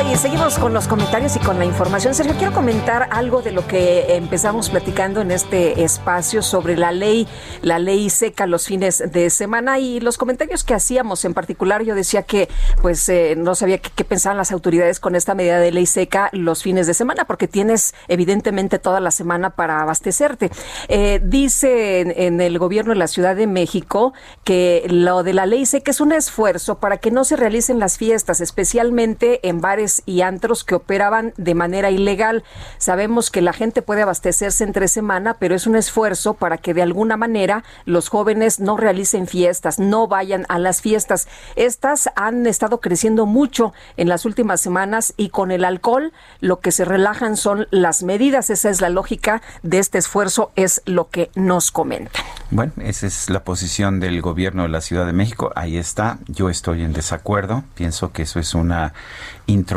Y 0.00 0.16
seguimos 0.16 0.58
con 0.58 0.72
los 0.72 0.88
comentarios 0.88 1.36
y 1.36 1.40
con 1.40 1.58
la 1.58 1.66
información. 1.66 2.14
Sergio, 2.14 2.34
quiero 2.36 2.54
comentar 2.54 3.08
algo 3.10 3.42
de 3.42 3.52
lo 3.52 3.66
que 3.66 4.16
empezamos 4.16 4.70
platicando 4.70 5.20
en 5.20 5.30
este 5.30 5.84
espacio 5.84 6.40
sobre 6.40 6.76
la 6.76 6.90
ley, 6.90 7.28
la 7.60 7.78
ley 7.78 8.08
seca 8.08 8.46
los 8.46 8.66
fines 8.66 9.02
de 9.12 9.28
semana 9.28 9.78
y 9.78 10.00
los 10.00 10.16
comentarios 10.16 10.64
que 10.64 10.72
hacíamos. 10.72 11.24
En 11.26 11.34
particular, 11.34 11.82
yo 11.82 11.94
decía 11.94 12.22
que 12.22 12.48
pues 12.80 13.06
eh, 13.10 13.34
no 13.36 13.54
sabía 13.54 13.78
qué, 13.78 13.90
qué 13.94 14.04
pensaban 14.04 14.38
las 14.38 14.52
autoridades 14.52 15.00
con 15.00 15.14
esta 15.14 15.34
medida 15.34 15.58
de 15.58 15.70
ley 15.70 15.86
seca 15.86 16.30
los 16.32 16.62
fines 16.62 16.86
de 16.86 16.94
semana, 16.94 17.26
porque 17.26 17.46
tienes 17.46 17.94
evidentemente 18.08 18.78
toda 18.78 19.00
la 19.00 19.10
semana 19.10 19.50
para 19.50 19.82
abastecerte. 19.82 20.50
Eh, 20.88 21.20
dice 21.22 22.00
en, 22.00 22.12
en 22.16 22.40
el 22.40 22.58
gobierno 22.58 22.92
de 22.92 22.98
la 22.98 23.06
Ciudad 23.06 23.36
de 23.36 23.46
México 23.46 24.14
que 24.44 24.86
lo 24.88 25.22
de 25.22 25.34
la 25.34 25.44
ley 25.44 25.66
seca 25.66 25.90
es 25.90 26.00
un 26.00 26.12
esfuerzo 26.12 26.78
para 26.78 26.96
que 26.96 27.10
no 27.10 27.24
se 27.24 27.36
realicen 27.36 27.78
las 27.78 27.98
fiestas, 27.98 28.40
especialmente 28.40 29.46
en 29.46 29.60
bares 29.60 29.89
y 30.06 30.22
antros 30.22 30.64
que 30.64 30.74
operaban 30.74 31.32
de 31.36 31.54
manera 31.54 31.90
ilegal. 31.90 32.44
Sabemos 32.78 33.30
que 33.30 33.42
la 33.42 33.52
gente 33.52 33.82
puede 33.82 34.02
abastecerse 34.02 34.64
entre 34.64 34.88
semana, 34.88 35.34
pero 35.38 35.54
es 35.54 35.66
un 35.66 35.76
esfuerzo 35.76 36.34
para 36.34 36.58
que 36.58 36.74
de 36.74 36.82
alguna 36.82 37.16
manera 37.16 37.64
los 37.84 38.08
jóvenes 38.08 38.60
no 38.60 38.76
realicen 38.76 39.26
fiestas, 39.26 39.78
no 39.78 40.06
vayan 40.06 40.46
a 40.48 40.58
las 40.58 40.80
fiestas. 40.80 41.28
Estas 41.56 42.10
han 42.16 42.46
estado 42.46 42.80
creciendo 42.80 43.26
mucho 43.26 43.72
en 43.96 44.08
las 44.08 44.24
últimas 44.24 44.60
semanas 44.60 45.14
y 45.16 45.30
con 45.30 45.50
el 45.50 45.64
alcohol 45.64 46.12
lo 46.40 46.60
que 46.60 46.72
se 46.72 46.84
relajan 46.84 47.36
son 47.36 47.66
las 47.70 48.02
medidas. 48.02 48.50
Esa 48.50 48.70
es 48.70 48.80
la 48.80 48.88
lógica 48.88 49.42
de 49.62 49.78
este 49.78 49.98
esfuerzo, 49.98 50.52
es 50.56 50.82
lo 50.86 51.08
que 51.08 51.30
nos 51.34 51.70
comentan. 51.70 52.24
Bueno, 52.50 52.72
esa 52.78 53.06
es 53.06 53.30
la 53.30 53.44
posición 53.44 54.00
del 54.00 54.20
gobierno 54.20 54.62
de 54.62 54.68
la 54.68 54.80
Ciudad 54.80 55.06
de 55.06 55.12
México. 55.12 55.52
Ahí 55.54 55.76
está. 55.76 56.18
Yo 56.26 56.50
estoy 56.50 56.82
en 56.82 56.92
desacuerdo. 56.92 57.64
Pienso 57.74 58.12
que 58.12 58.22
eso 58.22 58.40
es 58.40 58.54
una 58.54 58.92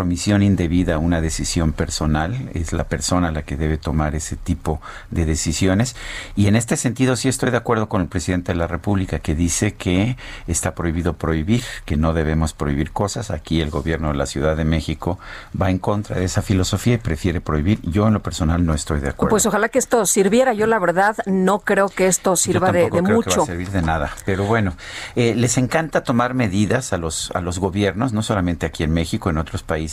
intromisión 0.04 0.44
indebida, 0.44 0.98
una 0.98 1.22
decisión 1.22 1.72
personal. 1.72 2.50
Es 2.54 2.74
la 2.74 2.84
persona 2.84 3.32
la 3.32 3.44
que 3.44 3.56
debe 3.56 3.78
tomar 3.78 4.16
ese 4.16 4.36
tipo 4.36 4.82
de 5.12 5.26
decisiones. 5.26 5.96
Y 6.36 6.48
en 6.48 6.58
este 6.58 6.76
sentido 6.76 7.16
sí 7.16 7.30
estoy 7.30 7.52
de 7.52 7.58
acuerdo 7.58 7.88
con 7.88 8.02
el 8.02 8.08
presidente 8.10 8.52
de 8.52 8.58
la 8.58 8.68
República 8.68 9.20
que 9.20 9.34
dice 9.34 9.76
que 9.76 10.18
está 10.46 10.76
prohibido 10.76 11.14
prohibir, 11.14 11.64
que 11.86 11.96
no 11.96 12.12
debemos 12.12 12.52
prohibir 12.52 12.92
cosas. 12.92 13.32
Aquí 13.32 13.62
el 13.62 13.70
gobierno 13.70 14.10
de 14.10 14.16
la 14.16 14.26
Ciudad 14.26 14.58
de 14.58 14.66
México 14.66 15.20
va 15.60 15.70
en 15.70 15.80
contra 15.80 16.18
de 16.18 16.26
esa 16.26 16.42
filosofía 16.42 16.96
y 16.96 16.98
prefiere 16.98 17.40
prohibir. 17.40 17.80
Yo 17.84 18.06
en 18.08 18.14
lo 18.14 18.22
personal 18.22 18.66
no 18.66 18.74
estoy 18.74 19.00
de 19.00 19.08
acuerdo. 19.08 19.30
Pues 19.30 19.46
ojalá 19.46 19.70
que 19.70 19.80
esto 19.80 20.06
sirviera. 20.06 20.54
Yo 20.54 20.68
la 20.68 20.80
verdad 20.80 21.16
no 21.28 21.60
creo 21.60 21.88
que 21.88 22.08
esto 22.08 22.36
sirva 22.36 22.68
Yo 22.68 22.74
de, 22.74 22.90
creo 22.90 23.04
que 23.04 23.10
va 23.10 23.16
mucho. 23.16 23.44
a 23.44 23.46
servir 23.46 23.70
de 23.70 23.82
nada. 23.82 24.12
Pero 24.26 24.44
bueno, 24.44 24.74
eh, 25.16 25.34
les 25.34 25.58
encanta 25.58 26.04
tomar 26.04 26.34
medidas 26.34 26.92
a 26.92 26.98
los, 26.98 27.32
a 27.32 27.40
los 27.40 27.60
gobiernos, 27.60 28.12
no 28.12 28.22
solamente 28.22 28.66
aquí 28.66 28.84
en 28.84 28.92
México, 28.92 29.30
en 29.30 29.38
otros 29.38 29.64
países, 29.64 29.93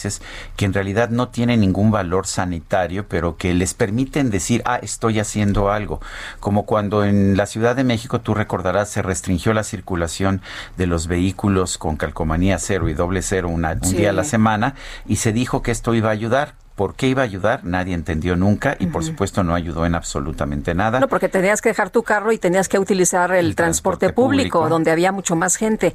que 0.56 0.64
en 0.64 0.72
realidad 0.72 1.10
no 1.10 1.28
tienen 1.28 1.60
ningún 1.60 1.90
valor 1.90 2.26
sanitario, 2.26 3.06
pero 3.08 3.36
que 3.36 3.54
les 3.54 3.74
permiten 3.74 4.30
decir, 4.30 4.62
ah, 4.64 4.78
estoy 4.82 5.18
haciendo 5.20 5.70
algo. 5.70 6.00
Como 6.40 6.64
cuando 6.66 7.04
en 7.04 7.36
la 7.36 7.46
Ciudad 7.46 7.76
de 7.76 7.84
México, 7.84 8.20
tú 8.20 8.34
recordarás, 8.34 8.88
se 8.90 9.02
restringió 9.02 9.52
la 9.52 9.62
circulación 9.64 10.40
de 10.76 10.86
los 10.86 11.06
vehículos 11.06 11.78
con 11.78 11.96
calcomanía 11.96 12.58
cero 12.58 12.88
y 12.88 12.94
doble 12.94 13.22
cero 13.22 13.48
una- 13.48 13.72
un 13.72 13.84
Sí. 13.84 13.96
día 13.96 14.10
a 14.10 14.12
la 14.12 14.24
semana 14.24 14.74
y 15.06 15.16
se 15.16 15.32
dijo 15.32 15.62
que 15.62 15.70
esto 15.70 15.94
iba 15.94 16.08
a 16.08 16.12
ayudar. 16.12 16.54
¿Por 16.80 16.94
qué 16.94 17.08
iba 17.08 17.20
a 17.20 17.26
ayudar? 17.26 17.62
Nadie 17.62 17.92
entendió 17.92 18.36
nunca 18.36 18.74
y 18.78 18.86
por 18.86 19.04
supuesto 19.04 19.42
no 19.44 19.54
ayudó 19.54 19.84
en 19.84 19.94
absolutamente 19.94 20.74
nada. 20.74 20.98
No, 20.98 21.08
porque 21.08 21.28
tenías 21.28 21.60
que 21.60 21.68
dejar 21.68 21.90
tu 21.90 22.02
carro 22.02 22.32
y 22.32 22.38
tenías 22.38 22.70
que 22.70 22.78
utilizar 22.78 23.32
el, 23.32 23.48
El 23.48 23.54
transporte, 23.54 24.06
transporte 24.06 24.14
público, 24.14 24.58
público. 24.60 24.68
donde 24.74 24.90
había 24.90 25.12
mucho 25.12 25.36
más 25.36 25.56
gente. 25.56 25.94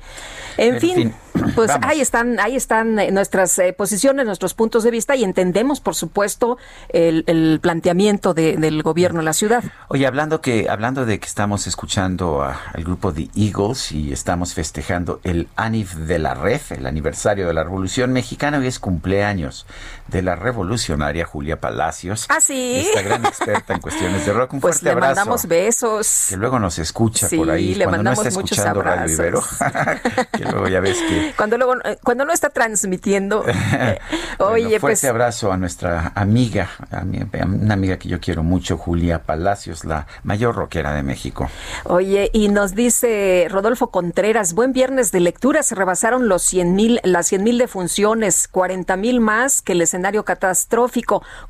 En 0.57 0.75
En 0.75 0.79
fin, 0.81 0.95
fin, 0.95 1.13
Pues 1.55 1.69
Vamos. 1.69 1.87
ahí 1.89 2.01
están, 2.01 2.39
ahí 2.39 2.55
están 2.55 2.99
eh, 2.99 3.09
nuestras 3.11 3.57
eh, 3.57 3.73
posiciones, 3.73 4.27
nuestros 4.27 4.53
puntos 4.53 4.83
de 4.83 4.91
vista 4.91 5.15
y 5.15 5.23
entendemos, 5.23 5.79
por 5.81 5.95
supuesto, 5.95 6.59
el, 6.89 7.23
el 7.25 7.59
planteamiento 7.61 8.35
de- 8.35 8.55
del 8.57 8.83
gobierno 8.83 9.19
de 9.21 9.25
la 9.25 9.33
ciudad. 9.33 9.63
Oye, 9.87 10.05
hablando 10.05 10.39
que 10.39 10.69
hablando 10.69 11.05
de 11.07 11.19
que 11.19 11.25
estamos 11.25 11.65
escuchando 11.65 12.43
a- 12.43 12.59
al 12.73 12.83
grupo 12.83 13.11
The 13.11 13.27
Eagles 13.35 13.91
y 13.91 14.13
estamos 14.13 14.53
festejando 14.53 15.19
el 15.23 15.47
ANIF 15.55 15.95
de 15.95 16.19
la 16.19 16.35
REF, 16.35 16.73
el 16.73 16.85
aniversario 16.85 17.47
de 17.47 17.53
la 17.55 17.63
Revolución 17.63 18.13
Mexicana, 18.13 18.59
hoy 18.59 18.67
es 18.67 18.77
cumpleaños 18.79 19.65
de 20.07 20.21
la 20.21 20.35
revolucionaria 20.79 21.25
Julia 21.25 21.59
Palacios. 21.59 22.25
Ah, 22.29 22.39
sí. 22.41 22.83
Esta 22.87 23.01
gran 23.01 23.25
experta 23.25 23.73
en 23.73 23.79
cuestiones 23.81 24.25
de 24.25 24.33
rock. 24.33 24.53
Un 24.53 24.59
Pues 24.61 24.75
fuerte 24.75 24.85
le 24.85 24.91
abrazo. 24.91 25.15
mandamos 25.15 25.45
besos. 25.45 26.25
Que 26.29 26.37
luego 26.37 26.59
nos 26.59 26.79
escucha 26.79 27.27
Sí, 27.27 27.37
por 27.37 27.49
ahí 27.49 27.75
le 27.75 27.85
cuando 27.85 28.03
no 28.03 28.09
mandamos 28.11 28.27
está 28.27 28.39
muchos 28.39 28.57
escuchando 28.57 28.81
Radio 28.81 29.13
Ibero. 29.13 29.39
abrazos. 29.59 30.27
que 30.33 30.43
luego 30.43 30.67
ya 30.67 30.79
ves 30.81 30.97
que 31.07 31.33
Cuando 31.37 31.57
luego, 31.57 31.75
eh, 31.83 31.97
cuando 32.03 32.25
no 32.25 32.33
está 32.33 32.49
transmitiendo. 32.49 33.45
eh, 33.47 33.99
oye, 34.39 34.63
Bueno, 34.65 34.69
fuerte 34.69 34.79
pues 34.79 35.03
abrazo 35.05 35.51
a 35.51 35.57
nuestra 35.57 36.11
amiga, 36.15 36.69
a 36.91 37.01
mi- 37.01 37.19
a 37.21 37.45
una 37.45 37.73
amiga 37.73 37.97
que 37.97 38.09
yo 38.09 38.19
quiero 38.19 38.43
mucho, 38.43 38.77
Julia 38.77 39.23
Palacios, 39.23 39.85
la 39.85 40.07
mayor 40.23 40.55
rockera 40.55 40.93
de 40.93 41.03
México. 41.03 41.49
Oye, 41.85 42.29
y 42.33 42.49
nos 42.49 42.75
dice 42.75 43.47
Rodolfo 43.49 43.91
Contreras, 43.91 44.53
buen 44.53 44.73
viernes 44.73 45.11
de 45.11 45.19
lectura, 45.21 45.63
se 45.63 45.75
rebasaron 45.75 46.27
los 46.27 46.41
100 46.43 46.75
mil, 46.75 46.99
las 47.03 47.27
100 47.27 47.43
mil 47.43 47.57
defunciones, 47.57 48.47
40 48.49 48.95
mil 48.97 49.19
más 49.21 49.61
que 49.61 49.71
el 49.73 49.81
escenario 49.81 50.23
catastrófico. 50.25 50.54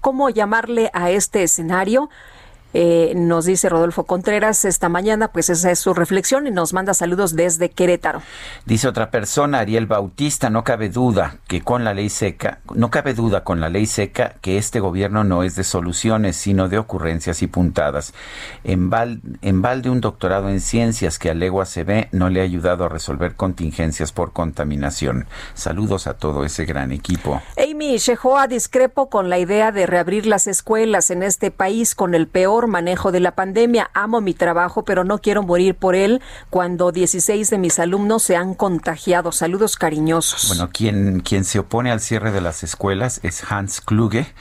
¿Cómo 0.01 0.29
llamarle 0.29 0.89
a 0.93 1.11
este 1.11 1.43
escenario? 1.43 2.09
Eh, 2.77 3.13
nos 3.15 3.45
dice 3.45 3.69
Rodolfo 3.69 4.03
Contreras 4.03 4.65
esta 4.65 4.89
mañana, 4.89 5.29
pues 5.29 5.49
esa 5.49 5.71
es 5.71 5.79
su 5.79 5.93
reflexión 5.93 6.45
y 6.45 6.51
nos 6.51 6.73
manda 6.73 6.93
saludos 6.93 7.33
desde 7.33 7.69
Querétaro. 7.69 8.21
Dice 8.65 8.89
otra 8.89 9.11
persona, 9.11 9.59
Ariel 9.59 9.85
Bautista, 9.85 10.49
no 10.49 10.65
cabe 10.65 10.89
duda 10.89 11.37
que 11.47 11.61
con 11.61 11.85
la 11.85 11.93
ley 11.93 12.09
seca, 12.09 12.59
no 12.73 12.91
cabe 12.91 13.13
duda 13.13 13.45
con 13.45 13.61
la 13.61 13.69
ley 13.69 13.85
seca 13.85 14.33
que 14.41 14.57
este 14.57 14.81
gobierno 14.81 15.23
no 15.23 15.43
es 15.43 15.55
de 15.55 15.63
soluciones, 15.63 16.35
sino 16.35 16.67
de 16.67 16.77
ocurrencias 16.77 17.41
y 17.43 17.47
puntadas. 17.47 18.13
En, 18.65 18.89
bal- 18.89 19.21
en 19.41 19.61
balde 19.61 19.89
un 19.89 20.01
doctorado 20.01 20.49
en 20.49 20.59
ciencias 20.59 21.17
que 21.17 21.29
a 21.29 21.33
legua 21.33 21.65
se 21.65 21.85
ve 21.85 22.09
no 22.11 22.29
le 22.29 22.41
ha 22.41 22.43
ayudado 22.43 22.83
a 22.83 22.89
resolver 22.89 23.35
contingencias 23.35 24.11
por 24.11 24.33
contaminación. 24.33 25.27
Saludos 25.53 26.07
a 26.07 26.15
todo 26.15 26.43
ese 26.43 26.65
gran 26.65 26.91
equipo. 26.91 27.41
Amy 27.57 27.97
Shehoa 27.99 28.47
discrepo 28.47 29.09
con 29.09 29.29
la 29.29 29.39
idea 29.39 29.71
de 29.71 29.85
reabrir 29.87 30.25
las 30.25 30.45
escuelas 30.47 31.09
en 31.09 31.23
este 31.23 31.51
país 31.51 31.95
con 31.95 32.15
el 32.15 32.27
peor 32.27 32.64
manejo 32.67 33.11
de 33.11 33.19
la 33.19 33.31
pandemia. 33.31 33.89
Amo 33.93 34.21
mi 34.21 34.33
trabajo, 34.33 34.83
pero 34.83 35.03
no 35.03 35.19
quiero 35.19 35.43
morir 35.43 35.75
por 35.75 35.95
él 35.95 36.21
cuando 36.49 36.91
16 36.91 37.49
de 37.49 37.57
mis 37.57 37.79
alumnos 37.79 38.23
se 38.23 38.35
han 38.35 38.53
contagiado. 38.53 39.31
Saludos 39.31 39.77
cariñosos. 39.77 40.47
Bueno, 40.49 40.69
quien, 40.71 41.19
quien 41.21 41.43
se 41.43 41.59
opone 41.59 41.91
al 41.91 41.99
cierre 41.99 42.31
de 42.31 42.41
las 42.41 42.63
escuelas 42.63 43.19
es 43.23 43.43
Hans 43.49 43.81
Kluge, 43.81 44.33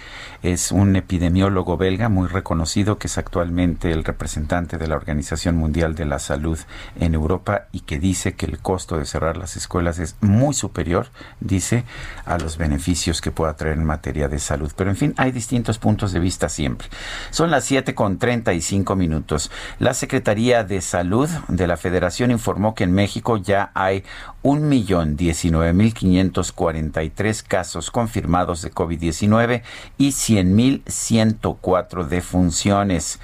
es 0.45 0.73
un 0.73 0.95
epidemiólogo 0.95 1.79
belga 1.79 2.11
muy 2.11 2.29
reconocido 2.29 2.99
que 2.99 3.07
es 3.07 3.17
actualmente 3.17 3.91
el 3.91 4.05
representante 4.05 4.77
de 4.77 4.87
la 4.87 4.95
Organización 4.95 5.57
Mundial 5.57 5.95
de 5.95 6.05
la 6.05 6.19
Salud 6.19 6.59
en 7.01 7.15
Europa 7.15 7.69
y 7.73 7.81
que 7.81 7.99
dice 7.99 8.35
que 8.35 8.45
el 8.45 8.59
costo 8.59 8.99
de 8.99 9.07
cerrar 9.07 9.39
las 9.39 9.57
escuelas 9.57 9.99
es 9.99 10.17
muy 10.21 10.53
superior, 10.53 11.07
dice, 11.41 11.85
a 12.27 12.37
los 12.37 12.59
beneficios 12.59 13.23
que 13.23 13.31
pueda 13.31 13.57
traer 13.57 13.79
en 13.79 13.87
materia 13.87 14.29
de 14.29 14.39
salud. 14.39 14.71
Pero 14.77 14.91
en 14.91 14.97
fin, 14.97 15.15
hay 15.17 15.33
distintos 15.33 15.79
puntos 15.79 16.13
de 16.13 16.21
vista 16.21 16.51
siempre. 16.51 16.89
Son 17.31 17.51
las 17.51 17.65
7 17.65 17.95
con 17.95 18.19
35 18.19 18.97
minutos. 18.97 19.51
La 19.79 19.95
Secretaría 19.95 20.63
de 20.63 20.83
Salud 20.83 21.31
de 21.49 21.67
la 21.67 21.79
Federación 21.79 22.31
informó 22.31 22.75
que 22.75 22.85
en 22.85 22.93
México 22.93 23.39
ya 23.39 23.71
hay 23.73 24.05
1.019.543 24.45 27.43
casos 27.43 27.91
confirmados 27.91 28.63
de 28.63 28.71
COVID-19 28.71 29.63
y 29.97 30.11
100.104 30.11 32.05
defunciones. 32.05 33.19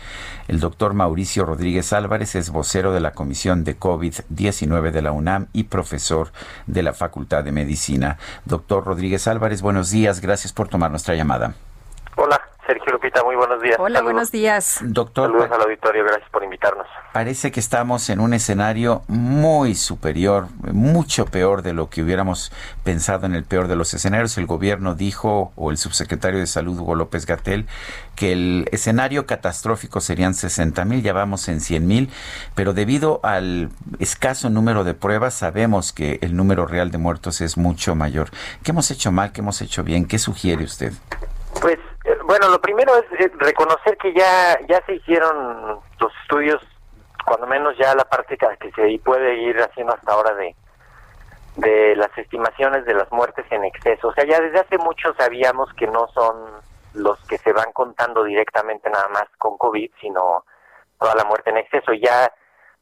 El 0.48 0.58
doctor 0.60 0.94
Mauricio 0.94 1.44
Rodríguez 1.44 1.92
Álvarez 1.92 2.34
es 2.34 2.48
vocero 2.50 2.92
de 2.92 3.00
la 3.00 3.12
Comisión 3.12 3.64
de 3.64 3.78
COVID-19 3.78 4.92
de 4.92 5.02
la 5.02 5.12
UNAM 5.12 5.48
y 5.52 5.64
profesor 5.64 6.32
de 6.66 6.82
la 6.82 6.94
Facultad 6.94 7.44
de 7.44 7.52
Medicina. 7.52 8.16
Doctor 8.46 8.82
Rodríguez 8.84 9.28
Álvarez, 9.28 9.60
buenos 9.60 9.90
días. 9.90 10.22
Gracias 10.22 10.54
por 10.54 10.68
tomar 10.68 10.90
nuestra 10.90 11.14
llamada. 11.14 11.54
Hola, 12.16 12.40
Sergio 12.70 12.92
Lupita, 12.92 13.24
muy 13.24 13.34
buenos 13.34 13.60
días. 13.60 13.74
Hola, 13.80 13.98
Saludos. 13.98 14.12
buenos 14.12 14.30
días. 14.30 14.78
Doctor, 14.82 15.26
Saludos 15.28 15.50
al 15.50 15.62
auditorio, 15.62 16.04
gracias 16.04 16.30
por 16.30 16.44
invitarnos. 16.44 16.86
parece 17.12 17.50
que 17.50 17.58
estamos 17.58 18.08
en 18.10 18.20
un 18.20 18.32
escenario 18.32 19.02
muy 19.08 19.74
superior, 19.74 20.46
mucho 20.72 21.26
peor 21.26 21.62
de 21.62 21.72
lo 21.72 21.90
que 21.90 22.00
hubiéramos 22.00 22.52
pensado 22.84 23.26
en 23.26 23.34
el 23.34 23.42
peor 23.42 23.66
de 23.66 23.74
los 23.74 23.92
escenarios. 23.92 24.38
El 24.38 24.46
gobierno 24.46 24.94
dijo, 24.94 25.50
o 25.56 25.72
el 25.72 25.78
subsecretario 25.78 26.38
de 26.38 26.46
Salud, 26.46 26.78
Hugo 26.78 26.94
López 26.94 27.26
Gatel, 27.26 27.66
que 28.14 28.30
el 28.30 28.68
escenario 28.70 29.26
catastrófico 29.26 30.00
serían 30.00 30.34
60 30.34 30.84
mil, 30.84 31.02
ya 31.02 31.12
vamos 31.12 31.48
en 31.48 31.60
100 31.60 31.84
mil, 31.88 32.08
pero 32.54 32.72
debido 32.72 33.18
al 33.24 33.70
escaso 33.98 34.48
número 34.48 34.84
de 34.84 34.94
pruebas, 34.94 35.34
sabemos 35.34 35.92
que 35.92 36.20
el 36.22 36.36
número 36.36 36.66
real 36.66 36.92
de 36.92 36.98
muertos 36.98 37.40
es 37.40 37.56
mucho 37.56 37.96
mayor. 37.96 38.30
¿Qué 38.62 38.70
hemos 38.70 38.92
hecho 38.92 39.10
mal? 39.10 39.32
¿Qué 39.32 39.40
hemos 39.40 39.60
hecho 39.60 39.82
bien? 39.82 40.06
¿Qué 40.06 40.20
sugiere 40.20 40.62
usted? 40.62 40.92
Pues, 41.60 41.78
bueno, 42.30 42.48
lo 42.48 42.60
primero 42.60 42.92
es 42.96 43.32
reconocer 43.38 43.96
que 43.98 44.14
ya 44.14 44.56
ya 44.68 44.80
se 44.86 44.94
hicieron 44.94 45.80
los 45.98 46.12
estudios, 46.22 46.62
cuando 47.26 47.48
menos 47.48 47.76
ya 47.76 47.92
la 47.96 48.04
parte 48.04 48.38
que 48.38 48.70
se 48.70 49.00
puede 49.04 49.34
ir 49.38 49.60
haciendo 49.60 49.94
hasta 49.94 50.12
ahora 50.12 50.34
de 50.34 50.54
de 51.56 51.96
las 51.96 52.16
estimaciones 52.16 52.84
de 52.84 52.94
las 52.94 53.10
muertes 53.10 53.44
en 53.50 53.64
exceso. 53.64 54.06
O 54.06 54.12
sea, 54.12 54.24
ya 54.24 54.40
desde 54.40 54.60
hace 54.60 54.78
mucho 54.78 55.12
sabíamos 55.18 55.72
que 55.74 55.88
no 55.88 56.06
son 56.14 56.52
los 56.94 57.18
que 57.26 57.36
se 57.38 57.52
van 57.52 57.72
contando 57.72 58.22
directamente 58.22 58.88
nada 58.88 59.08
más 59.08 59.26
con 59.36 59.58
COVID, 59.58 59.90
sino 60.00 60.44
toda 61.00 61.16
la 61.16 61.24
muerte 61.24 61.50
en 61.50 61.56
exceso. 61.56 61.92
Ya 61.94 62.32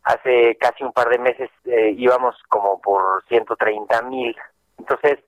hace 0.04 0.58
casi 0.60 0.84
un 0.84 0.92
par 0.92 1.08
de 1.08 1.20
meses 1.20 1.50
eh, 1.64 1.94
íbamos 1.96 2.36
como 2.50 2.82
por 2.82 3.24
130 3.28 4.02
mil. 4.02 4.36
Entonces, 4.76 5.20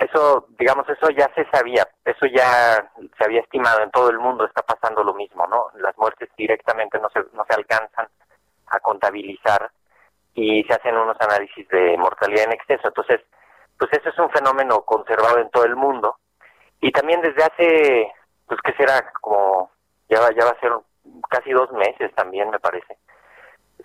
eso, 0.00 0.46
digamos, 0.58 0.88
eso 0.88 1.10
ya 1.10 1.30
se 1.34 1.44
sabía, 1.50 1.86
eso 2.04 2.26
ya 2.26 2.90
se 3.18 3.24
había 3.24 3.40
estimado 3.40 3.82
en 3.82 3.90
todo 3.90 4.08
el 4.08 4.18
mundo, 4.18 4.46
está 4.46 4.62
pasando 4.62 5.04
lo 5.04 5.12
mismo, 5.12 5.46
¿no? 5.46 5.66
Las 5.74 5.96
muertes 5.98 6.30
directamente 6.38 6.98
no 6.98 7.10
se, 7.10 7.20
no 7.34 7.44
se 7.46 7.54
alcanzan 7.54 8.08
a 8.68 8.80
contabilizar 8.80 9.70
y 10.34 10.64
se 10.64 10.72
hacen 10.72 10.96
unos 10.96 11.16
análisis 11.20 11.68
de 11.68 11.98
mortalidad 11.98 12.44
en 12.44 12.52
exceso. 12.52 12.88
Entonces, 12.88 13.20
pues 13.78 13.92
eso 13.92 14.08
es 14.08 14.18
un 14.18 14.30
fenómeno 14.30 14.80
conservado 14.82 15.38
en 15.38 15.50
todo 15.50 15.64
el 15.64 15.76
mundo. 15.76 16.16
Y 16.80 16.90
también 16.92 17.20
desde 17.20 17.44
hace, 17.44 18.12
pues 18.46 18.58
que 18.62 18.72
será 18.72 19.12
como, 19.20 19.70
ya 20.08 20.18
va, 20.20 20.30
ya 20.30 20.46
va 20.46 20.52
a 20.52 20.60
ser 20.60 20.72
casi 21.28 21.50
dos 21.50 21.70
meses 21.72 22.10
también, 22.14 22.48
me 22.48 22.58
parece. 22.58 22.96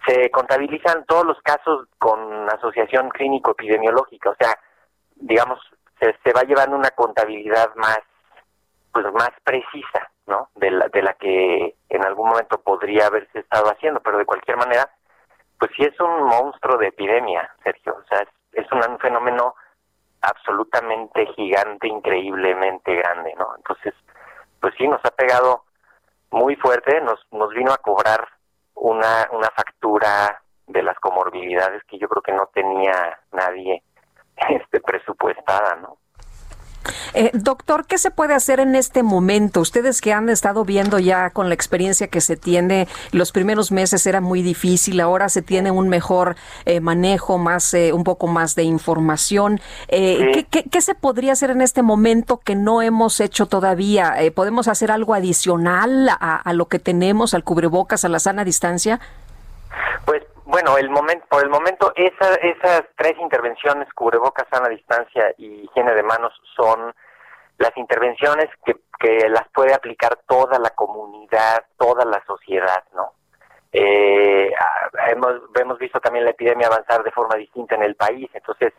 Se 0.07 0.31
contabilizan 0.31 1.03
todos 1.05 1.25
los 1.25 1.41
casos 1.41 1.87
con 1.97 2.49
asociación 2.49 3.09
clínico-epidemiológica, 3.09 4.29
o 4.29 4.35
sea, 4.39 4.57
digamos, 5.15 5.59
se, 5.99 6.15
se 6.23 6.33
va 6.33 6.43
llevando 6.43 6.75
una 6.75 6.91
contabilidad 6.91 7.73
más, 7.75 7.99
pues 8.91 9.05
más 9.13 9.31
precisa, 9.43 10.09
¿no? 10.27 10.49
De 10.55 10.71
la, 10.71 10.87
de 10.87 11.01
la 11.01 11.13
que 11.13 11.75
en 11.89 12.05
algún 12.05 12.29
momento 12.29 12.59
podría 12.61 13.07
haberse 13.07 13.39
estado 13.39 13.71
haciendo, 13.71 13.99
pero 14.01 14.17
de 14.17 14.25
cualquier 14.25 14.57
manera, 14.57 14.89
pues 15.59 15.71
sí 15.75 15.83
es 15.83 15.99
un 15.99 16.23
monstruo 16.23 16.77
de 16.77 16.87
epidemia, 16.87 17.49
Sergio, 17.63 17.95
o 17.97 18.07
sea, 18.07 18.19
es, 18.19 18.29
es 18.53 18.71
un, 18.71 18.99
fenómeno 18.99 19.55
absolutamente 20.21 21.27
gigante, 21.35 21.87
increíblemente 21.87 22.95
grande, 22.95 23.33
¿no? 23.37 23.55
Entonces, 23.57 23.93
pues 24.59 24.73
sí, 24.77 24.87
nos 24.87 25.03
ha 25.05 25.11
pegado 25.11 25.65
muy 26.31 26.55
fuerte, 26.55 26.99
nos, 27.01 27.19
nos 27.31 27.53
vino 27.53 27.71
a 27.71 27.77
cobrar 27.77 28.27
una, 28.73 29.29
una 29.31 29.49
factura 29.55 30.41
de 30.67 30.83
las 30.83 30.99
comorbilidades 30.99 31.83
que 31.83 31.99
yo 31.99 32.09
creo 32.09 32.23
que 32.23 32.33
no 32.33 32.47
tenía 32.47 33.19
nadie 33.31 33.83
este 34.49 34.79
presupuestada, 34.81 35.75
¿no? 35.81 35.97
Eh, 37.15 37.31
doctor, 37.33 37.87
¿qué 37.87 37.97
se 37.97 38.11
puede 38.11 38.35
hacer 38.35 38.59
en 38.59 38.75
este 38.75 39.01
momento? 39.01 39.61
Ustedes 39.61 40.01
que 40.01 40.13
han 40.13 40.29
estado 40.29 40.65
viendo 40.65 40.99
ya 40.99 41.31
con 41.31 41.47
la 41.47 41.55
experiencia 41.55 42.07
que 42.07 42.21
se 42.21 42.37
tiene, 42.37 42.87
los 43.11 43.31
primeros 43.31 43.71
meses 43.71 44.05
era 44.05 44.21
muy 44.21 44.43
difícil, 44.43 44.99
ahora 44.99 45.29
se 45.29 45.41
tiene 45.41 45.71
un 45.71 45.89
mejor 45.89 46.35
eh, 46.65 46.81
manejo, 46.81 47.39
más 47.39 47.73
eh, 47.73 47.91
un 47.91 48.03
poco 48.03 48.27
más 48.27 48.53
de 48.53 48.63
información. 48.63 49.59
Eh, 49.87 50.29
¿qué, 50.33 50.43
qué, 50.45 50.69
qué 50.69 50.81
se 50.81 50.93
podría 50.93 51.31
hacer 51.33 51.49
en 51.49 51.61
este 51.61 51.81
momento 51.81 52.37
que 52.37 52.55
no 52.55 52.83
hemos 52.83 53.19
hecho 53.19 53.47
todavía? 53.47 54.21
Eh, 54.21 54.29
¿Podemos 54.29 54.67
hacer 54.67 54.91
algo 54.91 55.15
adicional 55.15 56.09
a, 56.09 56.35
a 56.35 56.53
lo 56.53 56.67
que 56.67 56.77
tenemos, 56.77 57.33
al 57.33 57.43
cubrebocas, 57.43 58.05
a 58.05 58.09
la 58.09 58.19
sana 58.19 58.43
distancia? 58.43 58.99
Pues 60.05 60.21
bueno, 60.45 60.77
el 60.77 60.89
momento, 60.89 61.25
por 61.29 61.43
el 61.43 61.49
momento 61.49 61.91
esa, 61.95 62.35
esas 62.35 62.83
tres 62.95 63.13
intervenciones, 63.19 63.91
cubrebocas, 63.93 64.47
sana 64.51 64.69
distancia 64.69 65.33
y 65.37 65.65
higiene 65.65 65.93
de 65.93 66.03
manos, 66.03 66.33
son 66.55 66.93
las 67.57 67.75
intervenciones 67.77 68.47
que, 68.65 68.75
que 68.99 69.29
las 69.29 69.47
puede 69.53 69.73
aplicar 69.73 70.19
toda 70.27 70.59
la 70.59 70.69
comunidad, 70.71 71.65
toda 71.77 72.05
la 72.05 72.23
sociedad, 72.25 72.83
¿no? 72.93 73.13
Eh, 73.71 74.53
hemos, 75.09 75.41
hemos 75.59 75.79
visto 75.79 75.99
también 75.99 76.23
la 76.25 76.31
epidemia 76.31 76.67
avanzar 76.67 77.03
de 77.03 77.11
forma 77.11 77.35
distinta 77.35 77.75
en 77.75 77.83
el 77.83 77.95
país, 77.95 78.29
entonces, 78.33 78.73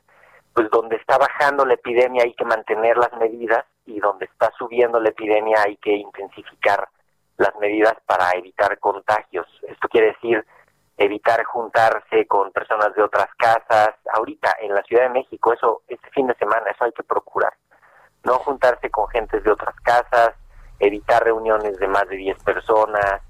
pues 0.55 0.71
donde 0.71 0.97
está 0.97 1.19
bajando 1.19 1.67
la 1.67 1.75
epidemia 1.75 2.23
hay 2.25 2.33
que 2.33 2.47
mantener 2.47 2.97
las 2.97 3.13
medidas 3.15 3.65
y 3.85 4.01
donde 4.01 4.25
está 4.25 4.51
subiendo 4.57 4.99
la 5.01 5.11
epidemia 5.11 5.63
hay 5.67 5.77
que 5.77 5.93
intensificar 5.93 6.89
las 7.37 7.55
medidas 7.57 7.95
para 8.07 8.31
evitar 8.31 8.79
contagios. 8.79 9.47
Esto 9.69 9.89
quiere 9.89 10.09
decir 10.09 10.47
evitar 10.99 11.45
juntarse 11.45 12.27
con 12.27 12.51
personas 12.53 12.95
de 12.95 13.03
otras 13.03 13.29
casas. 13.37 13.91
Ahorita 14.15 14.55
en 14.61 14.75
la 14.75 14.83
Ciudad 14.83 15.05
de 15.05 15.11
México, 15.11 15.53
eso 15.53 15.83
este 15.89 16.09
fin 16.11 16.27
de 16.27 16.35
semana, 16.35 16.71
eso 16.71 16.85
hay 16.85 16.93
que 16.93 17.03
procurar. 17.03 17.53
No 18.25 18.35
juntarse 18.39 18.91
con 18.91 19.07
gentes 19.09 19.43
de 19.45 19.51
otras 19.53 19.75
casas, 19.83 20.33
evitar 20.79 21.23
reuniones 21.25 21.79
de 21.79 21.87
más 21.89 22.09
de 22.09 22.17
10 22.17 22.43
personas, 22.43 23.23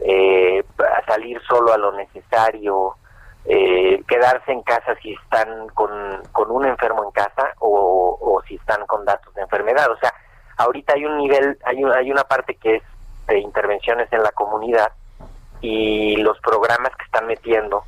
eh, 0.00 0.64
salir 1.06 1.40
solo 1.48 1.72
a 1.72 1.78
lo 1.78 1.92
necesario, 1.92 2.96
eh, 3.44 4.02
quedarse 4.06 4.52
en 4.52 4.62
casa 4.62 4.94
si 5.02 5.14
están 5.14 5.68
con, 5.68 5.90
con 6.32 6.50
un 6.50 6.66
enfermo 6.66 7.04
en 7.04 7.10
casa 7.12 7.54
o, 7.58 8.18
o 8.20 8.42
si 8.46 8.56
están 8.56 8.84
con 8.86 9.04
datos 9.04 9.32
de 9.34 9.42
enfermedad. 9.42 9.90
O 9.90 9.96
sea, 9.98 10.12
ahorita 10.58 10.94
hay 10.94 11.04
un 11.06 11.16
nivel, 11.18 11.58
hay, 11.64 11.82
un- 11.82 11.92
hay 11.92 12.10
una 12.10 12.24
parte 12.24 12.54
que 12.56 12.76
es 12.76 12.82
de 13.26 13.38
intervenciones 13.38 14.12
en 14.12 14.22
la 14.22 14.32
comunidad 14.32 14.92
y 15.62 16.16
los 16.16 16.38
programas 16.40 16.90
que 16.96 17.04
están 17.04 17.26
metiendo, 17.26 17.84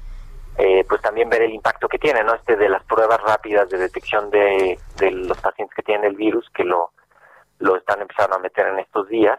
eh, 0.57 0.85
pues 0.89 1.03
también 1.03 1.29
ver 1.29 1.43
el 1.43 1.53
impacto 1.53 1.89
que 1.89 1.99
tiene, 1.99 2.23
¿no? 2.25 2.35
Este 2.35 2.57
de 2.57 2.69
las 2.69 2.83
pruebas 2.85 3.21
rápidas 3.21 3.69
de 3.69 3.77
detección 3.79 4.31
de, 4.31 4.79
de 4.97 5.11
los 5.11 5.37
pacientes 5.39 5.75
que 5.75 5.83
tienen 5.83 6.07
el 6.11 6.17
virus, 6.17 6.49
que 6.55 6.65
lo, 6.65 6.93
lo 7.59 7.77
están 7.77 8.01
empezando 8.01 8.37
a 8.37 8.39
meter 8.39 8.69
en 8.69 8.79
estos 8.79 9.09
días. 9.09 9.39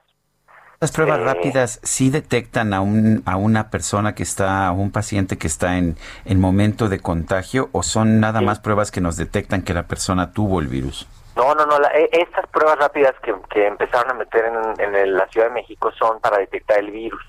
Las 0.81 0.91
pruebas 0.91 1.19
Eh, 1.19 1.23
rápidas 1.23 1.79
sí 1.83 2.09
detectan 2.09 2.73
a, 2.73 2.81
un, 2.81 3.23
a 3.25 3.37
una 3.37 3.69
persona 3.69 4.13
que 4.13 4.23
está, 4.23 4.67
a 4.67 4.71
un 4.73 4.91
paciente 4.91 5.37
que 5.37 5.47
está 5.47 5.77
en, 5.77 5.95
en 6.25 6.41
momento 6.41 6.89
de 6.89 6.99
contagio 6.99 7.69
o 7.71 7.81
son 7.81 8.19
nada 8.19 8.41
más 8.41 8.59
pruebas 8.59 8.91
que 8.91 8.99
nos 8.99 9.15
detectan 9.15 9.61
que 9.63 9.73
la 9.73 9.83
persona 9.87 10.33
tuvo 10.33 10.59
el 10.59 10.67
virus. 10.67 11.07
No, 11.37 11.55
no, 11.55 11.65
no. 11.65 11.79
la- 11.79 11.89
e- 11.95 12.09
estas 12.11 12.45
pruebas 12.47 12.77
rápidas 12.77 13.13
que, 13.23 13.33
que 13.49 13.67
empezaron 13.67 14.11
a 14.11 14.13
meter 14.15 14.45
en, 14.45 14.81
en 14.81 14.95
el- 14.95 15.13
la 15.15 15.27
Ciudad 15.29 15.47
de 15.47 15.53
México 15.53 15.91
son 15.97 16.19
para 16.19 16.39
detectar 16.39 16.79
el 16.79 16.91
virus. 16.91 17.23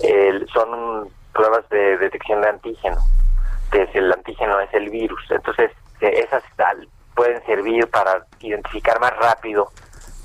El- 0.00 0.46
son 0.48 1.08
pruebas 1.32 1.68
de 1.70 1.96
detección 1.98 2.40
de 2.42 2.48
antígeno. 2.48 2.98
que 3.70 3.84
es 3.84 3.94
el 3.94 4.12
antígeno 4.12 4.60
es 4.60 4.68
el 4.74 4.90
virus. 4.90 5.22
Entonces, 5.30 5.70
eh, 6.02 6.24
esas 6.26 6.42
pueden 7.14 7.42
servir 7.46 7.88
para 7.88 8.26
identificar 8.40 9.00
más 9.00 9.16
rápido 9.16 9.70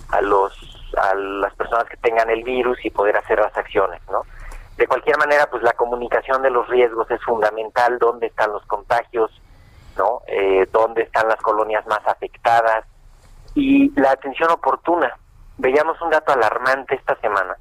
a 0.09 0.19
los 0.21 0.53
a 0.97 1.15
las 1.15 1.53
personas 1.55 1.85
que 1.89 1.95
tengan 1.97 2.29
el 2.29 2.43
virus 2.43 2.83
y 2.83 2.89
poder 2.89 3.15
hacer 3.15 3.39
las 3.39 3.55
acciones, 3.55 4.01
¿no? 4.11 4.23
De 4.77 4.85
cualquier 4.87 5.17
manera, 5.17 5.47
pues 5.49 5.63
la 5.63 5.71
comunicación 5.73 6.41
de 6.41 6.49
los 6.49 6.67
riesgos 6.67 7.09
es 7.11 7.21
fundamental, 7.23 7.97
dónde 7.99 8.27
están 8.27 8.51
los 8.51 8.65
contagios, 8.65 9.31
¿no? 9.97 10.21
Eh, 10.27 10.67
dónde 10.73 11.03
están 11.03 11.27
las 11.29 11.41
colonias 11.41 11.85
más 11.87 12.05
afectadas 12.05 12.83
y 13.55 13.97
la 13.99 14.11
atención 14.11 14.51
oportuna. 14.51 15.15
Veíamos 15.57 16.01
un 16.01 16.09
dato 16.09 16.33
alarmante 16.33 16.95
esta 16.95 17.15
semana 17.21 17.55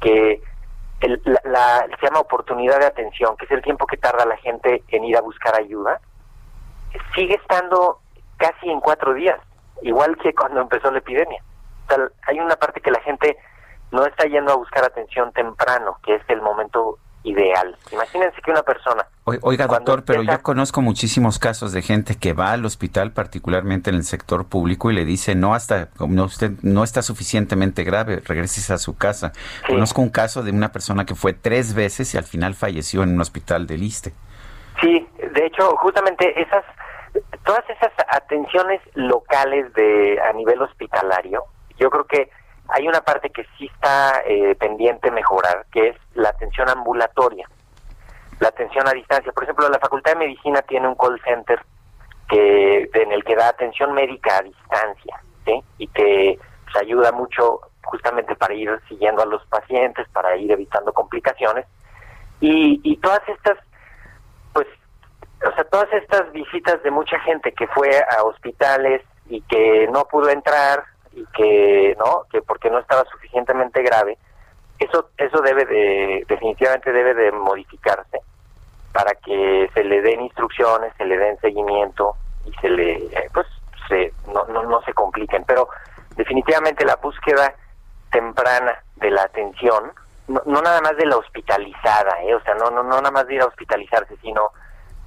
que 0.00 0.42
el- 1.00 1.20
la, 1.24 1.40
la- 1.44 1.86
se 1.98 2.06
llama 2.06 2.20
oportunidad 2.20 2.78
de 2.78 2.86
atención, 2.86 3.36
que 3.36 3.44
es 3.46 3.50
el 3.50 3.62
tiempo 3.62 3.86
que 3.86 3.96
tarda 3.96 4.24
la 4.26 4.36
gente 4.38 4.82
en 4.88 5.04
ir 5.04 5.16
a 5.16 5.20
buscar 5.22 5.54
ayuda, 5.58 6.00
sigue 7.14 7.34
estando 7.34 8.00
casi 8.36 8.70
en 8.70 8.80
cuatro 8.80 9.14
días, 9.14 9.38
igual 9.82 10.16
que 10.18 10.34
cuando 10.34 10.60
empezó 10.60 10.90
la 10.90 10.98
epidemia. 10.98 11.42
O 11.84 11.94
sea, 11.94 12.08
hay 12.26 12.40
una 12.40 12.56
parte 12.56 12.80
que 12.80 12.90
la 12.90 13.00
gente 13.00 13.36
no 13.90 14.04
está 14.06 14.26
yendo 14.26 14.52
a 14.52 14.56
buscar 14.56 14.84
atención 14.84 15.32
temprano, 15.32 15.98
que 16.04 16.14
es 16.16 16.22
el 16.28 16.40
momento 16.40 16.98
ideal. 17.22 17.76
Imagínense 17.92 18.40
que 18.42 18.50
una 18.50 18.62
persona 18.62 19.06
Oiga, 19.42 19.66
doctor, 19.66 20.04
pero 20.04 20.20
empieza- 20.20 20.38
yo 20.38 20.42
conozco 20.42 20.80
muchísimos 20.80 21.38
casos 21.38 21.72
de 21.72 21.82
gente 21.82 22.16
que 22.16 22.32
va 22.32 22.52
al 22.52 22.64
hospital, 22.64 23.12
particularmente 23.12 23.90
en 23.90 23.96
el 23.96 24.04
sector 24.04 24.46
público, 24.48 24.90
y 24.90 24.94
le 24.94 25.04
dice, 25.04 25.34
no, 25.34 25.54
hasta, 25.54 25.88
no, 26.00 26.24
usted 26.24 26.52
no 26.62 26.82
está 26.82 27.02
suficientemente 27.02 27.84
grave, 27.84 28.22
regreses 28.26 28.70
a 28.70 28.78
su 28.78 28.96
casa. 28.96 29.32
Conozco 29.68 30.02
un 30.02 30.10
caso 30.10 30.42
de 30.42 30.50
una 30.50 30.72
persona 30.72 31.04
que 31.04 31.14
fue 31.14 31.32
tres 31.32 31.74
veces 31.74 32.12
y 32.14 32.18
al 32.18 32.24
final 32.24 32.54
falleció 32.54 33.02
en 33.02 33.10
un 33.10 33.20
hospital 33.20 33.66
del 33.66 33.82
Iste. 33.82 34.12
Sí, 34.80 35.06
de 35.34 35.46
hecho, 35.46 35.76
justamente 35.76 36.40
esas, 36.40 36.64
todas 37.44 37.62
esas 37.68 37.92
atenciones 38.08 38.80
locales 38.94 39.72
de 39.74 40.18
a 40.28 40.32
nivel 40.32 40.60
hospitalario, 40.62 41.44
yo 41.78 41.90
creo 41.90 42.04
que 42.06 42.30
hay 42.72 42.88
una 42.88 43.00
parte 43.00 43.30
que 43.30 43.46
sí 43.56 43.70
está 43.72 44.22
eh, 44.26 44.54
pendiente 44.56 45.10
mejorar, 45.10 45.66
que 45.72 45.88
es 45.88 45.96
la 46.14 46.30
atención 46.30 46.68
ambulatoria, 46.68 47.48
la 48.38 48.48
atención 48.48 48.86
a 48.88 48.92
distancia. 48.92 49.32
Por 49.32 49.44
ejemplo, 49.44 49.68
la 49.68 49.78
Facultad 49.78 50.12
de 50.12 50.18
Medicina 50.18 50.62
tiene 50.62 50.88
un 50.88 50.94
call 50.94 51.20
center 51.24 51.60
que 52.28 52.88
en 52.94 53.12
el 53.12 53.24
que 53.24 53.34
da 53.34 53.48
atención 53.48 53.92
médica 53.92 54.38
a 54.38 54.42
distancia, 54.42 55.20
¿sí? 55.44 55.62
Y 55.78 55.86
que 55.88 56.38
pues, 56.64 56.76
ayuda 56.76 57.12
mucho 57.12 57.60
justamente 57.82 58.36
para 58.36 58.54
ir 58.54 58.70
siguiendo 58.88 59.22
a 59.22 59.26
los 59.26 59.44
pacientes, 59.46 60.08
para 60.10 60.36
ir 60.36 60.50
evitando 60.52 60.92
complicaciones. 60.92 61.66
Y, 62.40 62.80
y 62.84 62.96
todas 62.98 63.20
estas 63.28 63.58
pues, 64.52 64.66
o 65.46 65.54
sea, 65.54 65.64
todas 65.64 65.92
estas 65.92 66.30
visitas 66.32 66.82
de 66.82 66.90
mucha 66.90 67.18
gente 67.20 67.52
que 67.52 67.66
fue 67.68 67.90
a 68.16 68.22
hospitales 68.24 69.02
y 69.28 69.40
que 69.42 69.88
no 69.90 70.04
pudo 70.04 70.28
entrar 70.28 70.84
y 71.12 71.24
que, 71.34 71.96
¿no? 71.98 72.24
Que 72.30 72.42
porque 72.42 72.70
no 72.70 72.78
estaba 72.78 73.04
suficientemente 73.10 73.82
grave, 73.82 74.18
eso, 74.78 75.10
eso 75.18 75.40
debe 75.42 75.66
de, 75.66 76.24
definitivamente 76.26 76.92
debe 76.92 77.14
de 77.14 77.32
modificarse 77.32 78.20
para 78.92 79.14
que 79.14 79.70
se 79.74 79.84
le 79.84 80.00
den 80.00 80.22
instrucciones, 80.22 80.92
se 80.96 81.04
le 81.04 81.16
den 81.16 81.38
seguimiento 81.40 82.16
y 82.46 82.52
se 82.60 82.68
le, 82.68 82.92
eh, 82.94 83.30
pues, 83.32 83.46
se, 83.88 84.12
no, 84.32 84.44
no, 84.46 84.62
no 84.64 84.80
se 84.82 84.92
compliquen. 84.94 85.44
Pero 85.44 85.68
definitivamente 86.16 86.84
la 86.84 86.96
búsqueda 86.96 87.54
temprana 88.10 88.82
de 88.96 89.10
la 89.10 89.22
atención, 89.22 89.92
no, 90.28 90.42
no 90.46 90.62
nada 90.62 90.80
más 90.80 90.96
de 90.96 91.06
la 91.06 91.16
hospitalizada, 91.16 92.22
¿eh? 92.22 92.34
o 92.34 92.40
sea, 92.42 92.54
no, 92.54 92.70
no, 92.70 92.82
no 92.82 92.96
nada 92.96 93.10
más 93.10 93.26
de 93.26 93.34
ir 93.34 93.42
a 93.42 93.46
hospitalizarse, 93.46 94.16
sino 94.22 94.48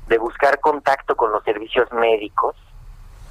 de 0.08 0.18
buscar 0.18 0.60
contacto 0.60 1.16
con 1.16 1.32
los 1.32 1.44
servicios 1.44 1.92
médicos 1.92 2.56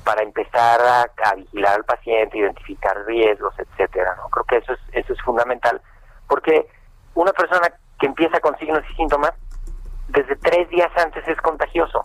para 0.04 0.22
empezar 0.22 0.80
a, 0.80 1.34
vigilar 1.34 1.76
al 1.76 1.84
paciente, 1.84 2.38
identificar 2.38 2.96
riesgos, 3.06 3.54
etcétera. 3.58 4.16
¿no? 4.16 4.28
Creo 4.30 4.44
que 4.44 4.56
eso 4.58 4.72
es, 4.72 4.80
eso 4.92 5.12
es 5.12 5.20
fundamental, 5.22 5.80
porque 6.28 6.68
una 7.14 7.32
persona 7.32 7.72
que 7.98 8.06
empieza 8.06 8.40
con 8.40 8.58
signos 8.58 8.82
y 8.90 8.94
síntomas, 8.94 9.32
desde 10.08 10.36
tres 10.36 10.68
días 10.68 10.90
antes 10.96 11.26
es 11.26 11.40
contagioso. 11.40 12.02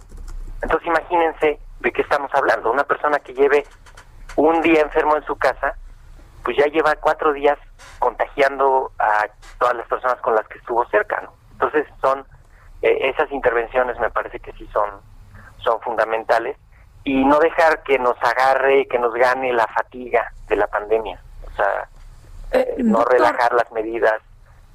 Entonces 0.62 0.88
imagínense 0.88 1.60
de 1.80 1.92
qué 1.92 2.02
estamos 2.02 2.32
hablando. 2.34 2.72
Una 2.72 2.84
persona 2.84 3.20
que 3.20 3.34
lleve 3.34 3.66
un 4.36 4.62
día 4.62 4.82
enfermo 4.82 5.16
en 5.16 5.24
su 5.26 5.36
casa, 5.38 5.76
pues 6.44 6.56
ya 6.58 6.66
lleva 6.68 6.96
cuatro 6.96 7.34
días 7.34 7.58
contagiando 8.00 8.92
a 9.00 9.28
todas 9.60 9.76
las 9.76 9.88
personas 9.88 10.18
con 10.22 10.36
las 10.36 10.48
que 10.48 10.60
estuvo 10.60 10.86
cerca, 10.90 11.22
¿no? 11.22 11.34
Entonces 11.54 11.88
son 12.02 12.26
eh, 12.82 13.10
esas 13.10 13.32
intervenciones 13.32 14.00
me 14.00 14.12
parece 14.12 14.40
que 14.40 14.52
sí 14.54 14.68
son 14.72 15.02
son 15.58 15.82
fundamentales 15.82 16.56
y 17.08 17.24
no 17.24 17.40
dejar 17.40 17.84
que 17.84 17.98
nos 17.98 18.18
agarre, 18.22 18.86
que 18.88 19.00
nos 19.00 19.14
gane 19.14 19.54
la 19.54 19.66
fatiga 19.68 20.30
de 20.50 20.58
la 20.58 20.68
pandemia, 20.68 21.18
o 21.46 21.56
sea, 21.56 21.88
eh, 22.52 22.76
no 22.80 22.98
doctor. 22.98 23.14
relajar 23.14 23.54
las 23.54 23.72
medidas, 23.72 24.22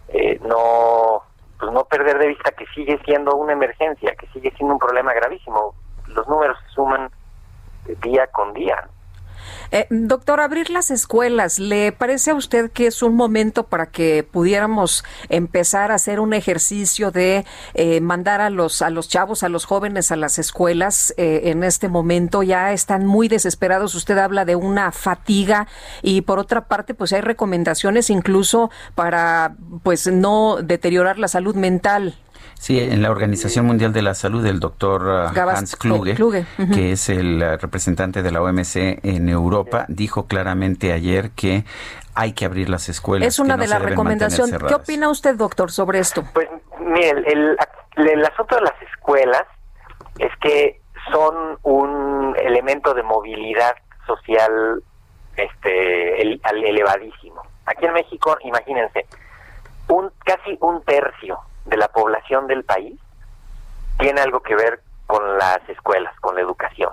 eh, 0.09 0.41
no 0.43 1.25
pues 1.59 1.71
no 1.73 1.85
perder 1.85 2.19
de 2.19 2.29
vista 2.29 2.51
que 2.53 2.65
sigue 2.75 2.99
siendo 3.05 3.37
una 3.37 3.53
emergencia, 3.53 4.15
que 4.17 4.27
sigue 4.29 4.51
siendo 4.53 4.73
un 4.73 4.81
problema 4.81 5.13
gravísimo. 5.13 5.75
Los 6.07 6.27
números 6.27 6.57
se 6.67 6.75
suman 6.75 7.11
eh, 7.87 7.97
día 8.03 8.27
con 8.29 8.55
día. 8.55 8.89
Eh, 9.75 9.87
doctor, 9.89 10.41
abrir 10.41 10.69
las 10.69 10.91
escuelas, 10.91 11.59
¿le 11.59 11.93
parece 11.93 12.31
a 12.31 12.35
usted 12.35 12.71
que 12.71 12.87
es 12.87 13.03
un 13.03 13.15
momento 13.15 13.65
para 13.65 13.87
que 13.87 14.23
pudiéramos 14.23 15.03
empezar 15.31 15.91
a 15.91 15.95
hacer 15.95 16.21
un 16.21 16.35
ejercicio 16.35 17.11
de 17.11 17.47
eh, 17.73 18.03
mandar 18.03 18.43
a 18.43 18.51
los 18.51 18.83
a 18.83 18.91
los 18.91 19.09
chavos, 19.09 19.43
a 19.43 19.49
los 19.49 19.65
jóvenes 19.65 20.13
a 20.13 20.17
las 20.17 20.39
escuelas 20.39 21.15
eh, 21.17 21.45
en 21.45 21.65
este 21.65 21.89
momento? 21.89 22.43
Ya 22.43 22.75
están 22.75 23.07
muy 23.07 23.29
desesperados. 23.29 23.95
Usted 23.95 24.19
habla 24.19 24.45
de 24.45 24.57
una 24.57 24.93
fatiga 24.93 25.67
y 26.03 26.21
por 26.21 26.39
otra 26.39 26.69
parte, 26.69 26.93
pues 26.93 27.15
hay 27.15 27.23
recomendaciones 27.23 28.11
incluso 28.11 28.71
para 28.95 29.57
pues 29.83 30.07
no 30.07 30.59
deteriorar 30.63 31.19
la 31.19 31.29
salud 31.29 31.55
mental. 31.55 32.15
Sí, 32.63 32.79
en 32.79 33.03
la 33.03 33.11
Organización 33.11 33.67
Mundial 33.67 33.93
de 33.93 34.03
la 34.03 34.15
Salud, 34.15 34.47
el 34.47 34.61
doctor 34.61 35.03
Gabas- 35.35 35.59
Hans 35.59 35.75
Kluge, 35.75 36.15
que 36.73 36.93
es 36.93 37.09
el 37.09 37.43
uh, 37.43 37.57
representante 37.61 38.23
de 38.23 38.31
la 38.31 38.41
OMC 38.41 39.01
en 39.03 39.29
Europa, 39.29 39.85
dijo 39.89 40.29
claramente 40.29 40.93
ayer 40.93 41.31
que 41.33 41.65
hay 42.15 42.35
que 42.35 42.45
abrir 42.45 42.69
las 42.69 42.89
escuelas. 42.89 43.27
Es 43.27 43.41
una 43.41 43.55
que 43.55 43.59
no 43.59 43.63
de 43.65 43.69
las 43.69 43.83
recomendaciones. 43.83 44.57
¿Qué 44.69 44.75
opina 44.77 45.09
usted, 45.09 45.35
doctor, 45.35 45.73
sobre 45.73 45.99
esto? 45.99 46.23
Pues 46.33 46.49
mire, 46.79 47.11
el, 47.11 47.27
el, 47.97 48.09
el 48.09 48.25
asunto 48.27 48.55
de 48.55 48.61
las 48.63 48.81
escuelas 48.95 49.43
es 50.21 50.31
que 50.41 50.81
son 51.11 51.59
un 51.65 52.37
elemento 52.45 52.95
de 52.95 53.03
movilidad 53.03 53.75
social 54.07 54.85
este 55.37 56.23
el- 56.23 56.41
al- 56.45 56.63
elevadísimo. 56.65 57.43
Aquí 57.67 57.87
en 57.87 57.93
México, 57.95 58.37
imagínense, 58.45 59.05
un 59.89 60.13
casi 60.25 60.57
un 60.61 60.81
tercio 60.85 61.41
de 61.65 61.77
la 61.77 61.89
población 61.89 62.47
del 62.47 62.65
país 62.65 62.99
tiene 63.99 64.21
algo 64.21 64.41
que 64.41 64.55
ver 64.55 64.81
con 65.07 65.39
las 65.39 65.61
escuelas, 65.69 66.19
con 66.21 66.35
la 66.35 66.41
educación, 66.41 66.93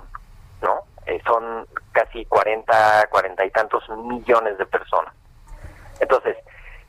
¿no? 0.62 0.80
son 1.26 1.66
casi 1.92 2.24
40, 2.26 3.08
40 3.10 3.44
y 3.44 3.50
tantos 3.50 3.88
millones 3.90 4.56
de 4.58 4.66
personas. 4.66 5.12
Entonces, 5.98 6.36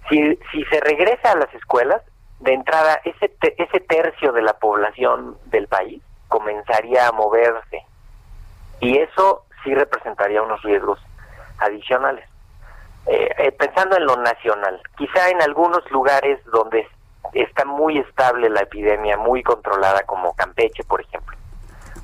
si, 0.10 0.38
si 0.52 0.64
se 0.66 0.80
regresa 0.82 1.32
a 1.32 1.36
las 1.38 1.52
escuelas, 1.56 2.02
de 2.40 2.54
entrada, 2.54 3.00
ese, 3.04 3.30
te- 3.30 3.62
ese 3.62 3.80
tercio 3.82 4.32
de 4.32 4.42
la 4.42 4.54
población 4.54 5.38
del 5.46 5.68
país 5.68 6.02
comenzaría 6.28 7.08
a 7.08 7.12
moverse. 7.12 7.84
Y 8.80 8.98
eso 8.98 9.46
sí 9.64 9.74
representaría 9.76 10.42
unos 10.42 10.62
riesgos 10.64 11.00
adicionales. 11.60 12.28
Eh, 13.08 13.30
eh, 13.38 13.52
pensando 13.52 13.96
en 13.98 14.06
lo 14.06 14.16
nacional, 14.18 14.82
quizá 14.98 15.30
en 15.30 15.42
algunos 15.42 15.90
lugares 15.92 16.40
donde 16.46 16.88
está 17.34 17.66
muy 17.66 17.98
estable 18.00 18.50
la 18.50 18.62
epidemia, 18.62 19.18
muy 19.18 19.44
controlada, 19.44 20.04
como 20.04 20.36
Campeche, 20.36 20.84
por 20.84 21.02
ejemplo, 21.02 21.38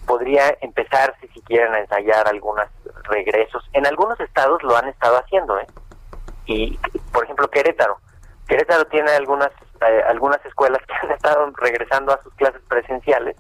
podría 0.06 0.58
empezarse 0.62 1.28
si 1.34 1.42
quieren 1.42 1.74
a 1.74 1.80
ensayar 1.80 2.28
algunos 2.28 2.68
regresos. 3.04 3.70
En 3.74 3.86
algunos 3.86 4.20
estados 4.20 4.64
lo 4.64 4.76
han 4.76 4.88
estado 4.88 5.18
haciendo, 5.18 5.60
¿eh? 5.60 5.68
Y, 6.46 6.80
por 7.12 7.26
ejemplo, 7.26 7.50
Querétaro. 7.50 7.98
Querétaro 8.48 8.86
tiene 8.86 9.12
algunas 9.12 9.52
eh, 9.82 10.04
algunas 10.08 10.44
escuelas 10.46 10.82
que 10.88 10.94
han 10.94 11.12
estado 11.12 11.52
regresando 11.58 12.14
a 12.14 12.22
sus 12.24 12.34
clases 12.34 12.62
presenciales, 12.68 13.36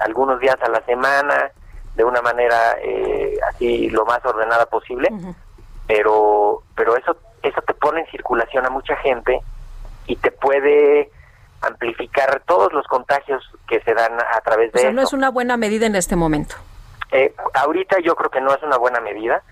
algunos 0.00 0.40
días 0.40 0.56
a 0.62 0.68
la 0.68 0.80
semana, 0.86 1.52
de 1.94 2.04
una 2.04 2.22
manera 2.22 2.76
eh, 2.82 3.38
así 3.48 3.90
lo 3.90 4.04
más 4.04 4.24
ordenada 4.24 4.66
posible, 4.66 5.08
pero 5.86 6.62
pero 6.74 6.96
eso 6.96 7.16
eso 7.42 7.60
te 7.62 7.74
pone 7.74 8.00
en 8.00 8.06
circulación 8.06 8.66
a 8.66 8.70
mucha 8.70 8.96
gente 8.96 9.40
y 10.06 10.16
te 10.16 10.30
puede 10.30 11.10
amplificar 11.62 12.42
todos 12.46 12.72
los 12.72 12.86
contagios 12.86 13.42
que 13.68 13.80
se 13.82 13.94
dan 13.94 14.12
a 14.20 14.40
través 14.42 14.70
O 14.70 14.72
de 14.72 14.78
sea, 14.80 14.90
eso. 14.90 14.96
no 14.96 15.02
es 15.02 15.12
una 15.12 15.30
buena 15.30 15.56
medida 15.56 15.86
en 15.86 15.96
este 15.96 16.16
momento. 16.16 16.54
Eh, 17.10 17.34
ahorita 17.54 17.98
yo 18.00 18.14
creo 18.14 18.30
que 18.30 18.40
no 18.40 18.54
es 18.54 18.62
una 18.62 18.76
buena 18.76 19.00
medida. 19.00 19.42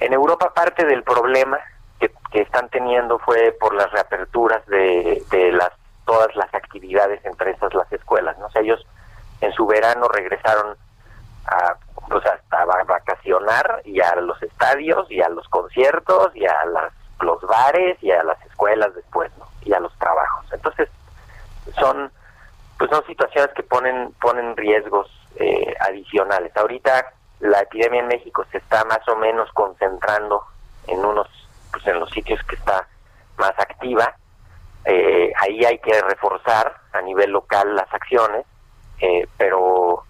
En 0.00 0.12
Europa 0.12 0.52
parte 0.52 0.84
del 0.84 1.02
problema 1.02 1.58
que, 2.00 2.10
que 2.32 2.40
están 2.42 2.68
teniendo 2.68 3.18
fue 3.20 3.56
por 3.58 3.74
las 3.74 3.90
reaperturas 3.92 4.64
de, 4.66 5.22
de 5.30 5.52
las 5.52 5.70
todas 6.04 6.34
las 6.36 6.52
actividades, 6.52 7.24
entre 7.24 7.52
esas 7.52 7.72
las 7.72 7.90
escuelas. 7.92 8.36
¿no? 8.38 8.46
O 8.46 8.50
sea, 8.50 8.60
ellos 8.62 8.84
en 9.40 9.52
su 9.52 9.66
verano 9.66 10.06
regresaron 10.08 10.76
a, 11.46 11.76
pues 12.10 12.24
hasta 12.26 12.64
va- 12.66 12.82
vacacionar 12.84 13.80
y 13.84 14.00
a 14.02 14.14
los 14.16 14.42
estadios 14.42 15.10
y 15.10 15.22
a 15.22 15.28
los 15.30 15.48
conciertos 15.48 16.34
y 16.36 16.44
a 16.44 16.64
las, 16.66 16.92
los 17.20 17.40
bares 17.42 17.96
y 18.02 18.10
a 18.10 18.22
las 18.22 18.40
escuelas 18.44 18.94
después 18.94 19.30
¿no? 19.38 19.46
y 19.62 19.72
a 19.72 19.80
los 19.80 19.96
trabajos. 19.98 20.44
Entonces 20.52 20.88
son 21.78 22.10
pues 22.78 22.90
son 22.90 23.04
situaciones 23.06 23.50
que 23.54 23.62
ponen 23.62 24.12
ponen 24.20 24.56
riesgos 24.56 25.08
eh, 25.36 25.74
adicionales. 25.80 26.56
Ahorita 26.56 27.12
la 27.40 27.60
epidemia 27.60 28.00
en 28.00 28.08
México 28.08 28.44
se 28.50 28.58
está 28.58 28.84
más 28.84 29.06
o 29.08 29.16
menos 29.16 29.50
concentrando 29.52 30.42
en 30.86 31.04
unos 31.04 31.28
pues 31.72 31.86
en 31.86 32.00
los 32.00 32.10
sitios 32.10 32.42
que 32.44 32.56
está 32.56 32.86
más 33.36 33.52
activa. 33.58 34.14
Eh, 34.84 35.32
ahí 35.40 35.64
hay 35.64 35.78
que 35.78 36.00
reforzar 36.02 36.76
a 36.92 37.00
nivel 37.02 37.30
local 37.30 37.74
las 37.74 37.92
acciones, 37.92 38.44
eh, 39.00 39.26
pero 39.36 40.04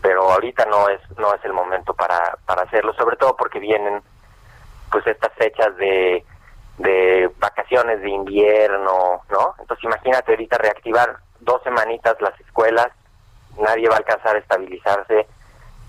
pero 0.00 0.30
ahorita 0.30 0.66
no 0.66 0.88
es 0.88 1.00
no 1.18 1.34
es 1.34 1.44
el 1.44 1.52
momento 1.52 1.94
para 1.94 2.38
para 2.46 2.62
hacerlo, 2.62 2.94
sobre 2.94 3.16
todo 3.16 3.36
porque 3.36 3.58
vienen 3.58 4.02
pues 4.90 5.06
estas 5.06 5.32
fechas 5.34 5.76
de 5.76 6.24
de 6.78 7.30
vacaciones 7.38 8.00
de 8.00 8.10
invierno, 8.10 9.22
¿no? 9.30 9.54
Entonces 9.58 9.84
imagínate 9.84 10.32
ahorita 10.32 10.58
reactivar 10.58 11.16
dos 11.40 11.62
semanitas 11.62 12.20
las 12.20 12.38
escuelas, 12.40 12.88
nadie 13.58 13.88
va 13.88 13.96
a 13.96 13.98
alcanzar 13.98 14.36
a 14.36 14.40
estabilizarse, 14.40 15.26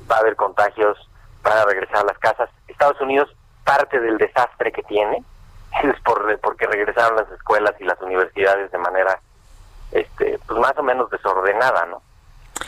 va 0.10 0.18
a 0.18 0.20
haber 0.20 0.36
contagios, 0.36 0.98
van 1.44 1.58
a 1.58 1.66
regresar 1.66 1.98
a 1.98 2.06
las 2.06 2.20
casas. 2.20 2.50
Estados 2.68 3.00
Unidos, 3.02 3.36
parte 3.64 4.00
del 4.00 4.18
desastre 4.18 4.72
que 4.72 4.84
tiene 4.84 5.24
es 5.84 6.00
por 6.02 6.40
porque 6.40 6.68
regresaron 6.68 7.18
las 7.18 7.32
escuelas 7.32 7.74
y 7.80 7.86
las 7.86 8.00
universidades 8.02 8.72
de 8.72 8.78
manera 8.78 9.20
este 9.92 10.40
pues 10.46 10.60
más 10.60 10.78
o 10.78 10.84
menos 10.84 11.10
desordenada, 11.10 11.86
¿no? 11.86 12.02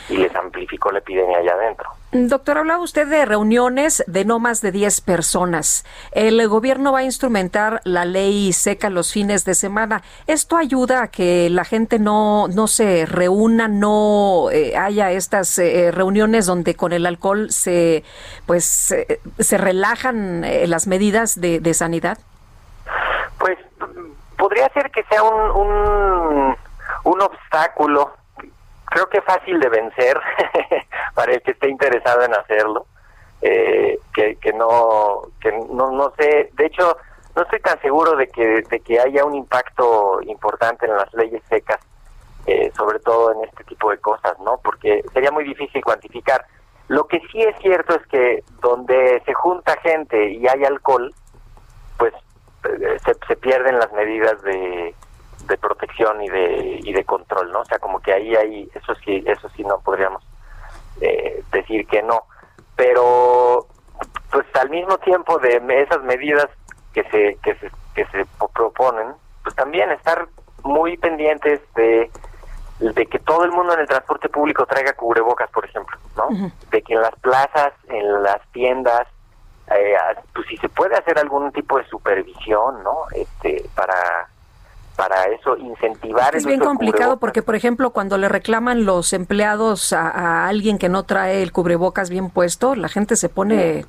Y 0.08 0.16
les 0.16 0.34
amplificó 0.34 0.90
la 0.90 0.98
epidemia 0.98 1.38
allá 1.38 1.52
adentro. 1.52 1.88
Doctor, 2.10 2.56
hablaba 2.56 2.82
usted 2.82 3.06
de 3.06 3.26
reuniones 3.26 4.02
de 4.06 4.24
no 4.24 4.38
más 4.38 4.62
de 4.62 4.72
10 4.72 5.02
personas. 5.02 5.84
El 6.12 6.46
gobierno 6.48 6.92
va 6.92 7.00
a 7.00 7.02
instrumentar 7.02 7.82
la 7.84 8.06
ley 8.06 8.54
seca 8.54 8.88
los 8.88 9.12
fines 9.12 9.44
de 9.44 9.54
semana. 9.54 10.02
¿Esto 10.26 10.56
ayuda 10.56 11.02
a 11.02 11.08
que 11.08 11.50
la 11.50 11.64
gente 11.64 11.98
no, 11.98 12.48
no 12.48 12.66
se 12.66 13.04
reúna, 13.04 13.68
no 13.68 14.50
eh, 14.50 14.74
haya 14.74 15.10
estas 15.10 15.58
eh, 15.58 15.90
reuniones 15.90 16.46
donde 16.46 16.74
con 16.74 16.94
el 16.94 17.04
alcohol 17.04 17.50
se, 17.50 18.04
pues, 18.46 18.92
eh, 18.92 19.20
se 19.38 19.58
relajan 19.58 20.44
eh, 20.44 20.66
las 20.66 20.86
medidas 20.86 21.38
de, 21.38 21.60
de 21.60 21.74
sanidad? 21.74 22.16
Pues 23.38 23.58
podría 24.38 24.68
ser 24.70 24.90
que 24.90 25.02
sea 25.04 25.22
un, 25.22 25.50
un, 25.50 26.56
un 27.04 27.20
obstáculo, 27.20 28.12
creo 28.90 29.08
que 29.08 29.20
fácil 29.22 29.60
de 29.60 29.68
vencer 29.68 30.20
para 31.14 31.32
el 31.32 31.42
que 31.42 31.52
esté 31.52 31.68
interesado 31.68 32.22
en 32.22 32.34
hacerlo, 32.34 32.86
eh, 33.42 33.98
que, 34.14 34.52
no 34.52 35.22
que 35.40 35.52
no 35.52 35.92
no 35.92 36.12
sé, 36.18 36.50
de 36.54 36.66
hecho 36.66 36.96
no 37.36 37.42
estoy 37.42 37.60
tan 37.60 37.80
seguro 37.80 38.16
de 38.16 38.26
que 38.28 38.62
de 38.62 38.80
que 38.80 38.98
haya 38.98 39.24
un 39.24 39.34
impacto 39.34 40.20
importante 40.22 40.86
en 40.86 40.96
las 40.96 41.12
leyes 41.14 41.42
secas, 41.48 41.78
eh, 42.46 42.72
sobre 42.76 42.98
todo 43.00 43.32
en 43.32 43.44
este 43.44 43.64
tipo 43.64 43.90
de 43.90 43.98
cosas, 43.98 44.38
¿no? 44.40 44.58
Porque 44.62 45.04
sería 45.12 45.30
muy 45.30 45.44
difícil 45.44 45.84
cuantificar. 45.84 46.44
Lo 46.88 47.06
que 47.06 47.20
sí 47.30 47.42
es 47.42 47.56
cierto 47.58 47.94
es 47.94 48.06
que 48.06 48.42
donde 48.60 49.22
se 49.26 49.34
junta 49.34 49.78
gente 49.82 50.30
y 50.30 50.48
hay 50.48 50.64
alcohol, 50.64 51.14
pues 51.98 52.14
eh, 52.64 52.96
se, 53.04 53.14
se 53.26 53.36
pierden 53.36 53.78
las 53.78 53.92
medidas 53.92 54.40
de, 54.42 54.94
de 55.48 55.56
protección 55.58 56.22
y 56.22 56.28
de 56.28 56.80
y 56.82 56.92
de 56.92 57.04
control, 57.04 57.50
¿no? 57.52 57.60
O 57.60 57.64
sea, 57.64 57.78
como 57.78 58.00
que 58.00 58.12
ahí 58.12 58.36
hay 58.36 58.70
eso 58.74 58.94
sí 59.04 59.22
eso 59.26 59.48
sí 59.50 59.64
no 59.64 59.80
podríamos 59.80 60.22
eh, 61.00 61.42
decir 61.52 61.86
que 61.86 62.02
no, 62.02 62.24
pero 62.76 63.66
pues 64.30 64.46
al 64.60 64.70
mismo 64.70 64.98
tiempo 64.98 65.38
de 65.38 65.60
esas 65.82 66.02
medidas 66.02 66.46
que 66.92 67.02
se 67.04 67.36
que 67.42 67.54
se 67.56 67.70
que 67.94 68.04
se 68.06 68.24
po- 68.38 68.48
proponen, 68.48 69.12
pues 69.42 69.54
también 69.56 69.90
estar 69.90 70.28
muy 70.62 70.96
pendientes 70.96 71.60
de 71.74 72.10
de 72.80 73.06
que 73.06 73.18
todo 73.18 73.44
el 73.44 73.50
mundo 73.50 73.74
en 73.74 73.80
el 73.80 73.88
transporte 73.88 74.28
público 74.28 74.64
traiga 74.66 74.92
cubrebocas, 74.92 75.50
por 75.50 75.64
ejemplo, 75.64 75.96
¿no? 76.16 76.28
De 76.70 76.80
que 76.82 76.94
en 76.94 77.00
las 77.02 77.14
plazas, 77.16 77.72
en 77.88 78.22
las 78.22 78.40
tiendas, 78.52 79.08
eh, 79.74 79.96
pues 80.32 80.46
si 80.46 80.56
se 80.58 80.68
puede 80.68 80.94
hacer 80.96 81.18
algún 81.18 81.50
tipo 81.50 81.76
de 81.78 81.84
supervisión, 81.88 82.84
¿no? 82.84 82.98
Este, 83.16 83.64
para 83.74 84.28
para 84.98 85.26
eso 85.26 85.56
incentivar 85.56 86.34
Es 86.34 86.44
bien 86.44 86.58
complicado 86.58 86.96
cubrebocas. 86.98 87.20
porque, 87.20 87.42
por 87.42 87.54
ejemplo, 87.54 87.90
cuando 87.90 88.18
le 88.18 88.28
reclaman 88.28 88.84
los 88.84 89.12
empleados 89.12 89.92
a, 89.92 90.08
a 90.08 90.48
alguien 90.48 90.76
que 90.76 90.88
no 90.88 91.04
trae 91.04 91.40
el 91.40 91.52
cubrebocas 91.52 92.10
bien 92.10 92.30
puesto, 92.30 92.74
la 92.74 92.88
gente 92.88 93.14
se 93.14 93.28
pone 93.28 93.86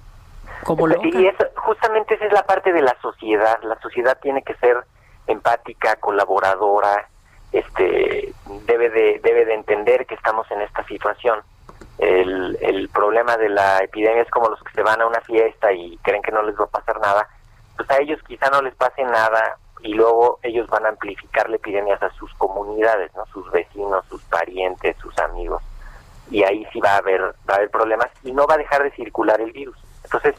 como 0.64 0.86
loca. 0.86 1.08
Y 1.08 1.26
eso, 1.26 1.46
justamente 1.56 2.14
esa 2.14 2.26
es 2.26 2.32
la 2.32 2.44
parte 2.44 2.72
de 2.72 2.84
la 2.84 2.96
sociedad. 3.02 3.60
La 3.64 3.80
sociedad 3.80 4.20
tiene 4.22 4.44
que 4.44 4.54
ser 4.58 4.78
empática, 5.26 5.96
colaboradora, 5.96 7.08
este, 7.52 8.32
debe 8.68 8.92
de, 8.92 9.20
debe 9.24 9.46
de 9.46 9.56
entender 9.56 10.06
que 10.06 10.14
estamos 10.14 10.50
en 10.52 10.62
esta 10.62 10.84
situación. 10.84 11.40
El, 11.98 12.56
el 12.62 12.88
problema 12.90 13.36
de 13.36 13.50
la 13.50 13.80
epidemia 13.80 14.22
es 14.22 14.30
como 14.30 14.48
los 14.48 14.62
que 14.62 14.74
se 14.74 14.84
van 14.84 15.02
a 15.02 15.08
una 15.08 15.22
fiesta 15.22 15.74
y 15.74 15.98
creen 16.04 16.22
que 16.22 16.32
no 16.32 16.44
les 16.44 16.56
va 16.56 16.66
a 16.66 16.68
pasar 16.68 17.00
nada. 17.00 17.28
Pues 17.76 17.90
a 17.90 17.98
ellos 17.98 18.20
quizá 18.28 18.52
no 18.52 18.62
les 18.62 18.76
pase 18.76 19.04
nada 19.04 19.58
y 19.82 19.94
luego 19.94 20.40
ellos 20.44 20.68
van 20.70 20.86
a 20.86 20.90
amplificar 20.90 21.50
la 21.50 21.56
epidemia 21.56 21.96
a 21.96 22.10
sus 22.14 22.34
comunidades, 22.36 23.14
¿no? 23.16 23.26
Sus 23.28 23.50
vecinos, 23.52 24.06
sus 24.10 24.22
parientes, 24.24 24.96
sus 24.98 25.18
amigos. 25.20 25.62
Y 26.32 26.44
ahí 26.44 26.66
sí 26.72 26.80
va 26.80 26.92
a 26.96 26.98
haber, 26.98 27.22
va 27.22 27.54
a 27.54 27.56
haber 27.56 27.70
problemas 27.72 28.08
y 28.24 28.32
no 28.32 28.46
va 28.46 28.56
a 28.56 28.58
dejar 28.58 28.84
de 28.84 28.92
circular 28.92 29.40
el 29.42 29.52
virus. 29.52 29.78
Entonces, 30.04 30.36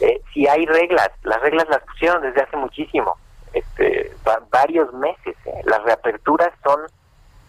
eh, 0.00 0.20
si 0.32 0.46
hay 0.46 0.64
reglas, 0.66 1.10
las 1.22 1.40
reglas 1.40 1.68
las 1.68 1.80
pusieron 1.82 2.22
desde 2.22 2.40
hace 2.42 2.56
muchísimo, 2.56 3.16
este, 3.52 4.14
va- 4.26 4.42
varios 4.50 4.92
meses. 4.94 5.36
¿eh? 5.46 5.60
Las 5.64 5.82
reaperturas 5.82 6.50
son 6.62 6.80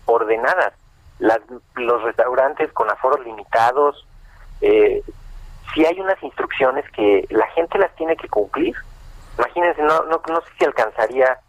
ordenadas. 0.05 0.73
Las, 1.19 1.39
los 1.75 2.01
restaurantes 2.03 2.71
con 2.73 2.89
aforos 2.89 3.23
limitados, 3.25 4.07
eh, 4.61 5.03
si 5.73 5.85
hay 5.85 5.99
unas 5.99 6.21
instrucciones 6.23 6.89
que 6.91 7.25
la 7.29 7.47
gente 7.47 7.77
las 7.77 7.93
tiene 7.95 8.15
que 8.15 8.27
cumplir. 8.29 8.75
Imagínense, 9.39 9.81
no, 9.81 10.03
no, 10.03 10.21
no 10.27 10.41
sé 10.41 10.47
si 10.59 10.65
alcanzaría 10.65 11.39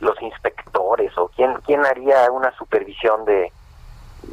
los 0.00 0.20
inspectores 0.20 1.16
o 1.16 1.28
quién, 1.28 1.54
quién 1.64 1.86
haría 1.86 2.30
una 2.30 2.50
supervisión 2.56 3.24
de, 3.24 3.50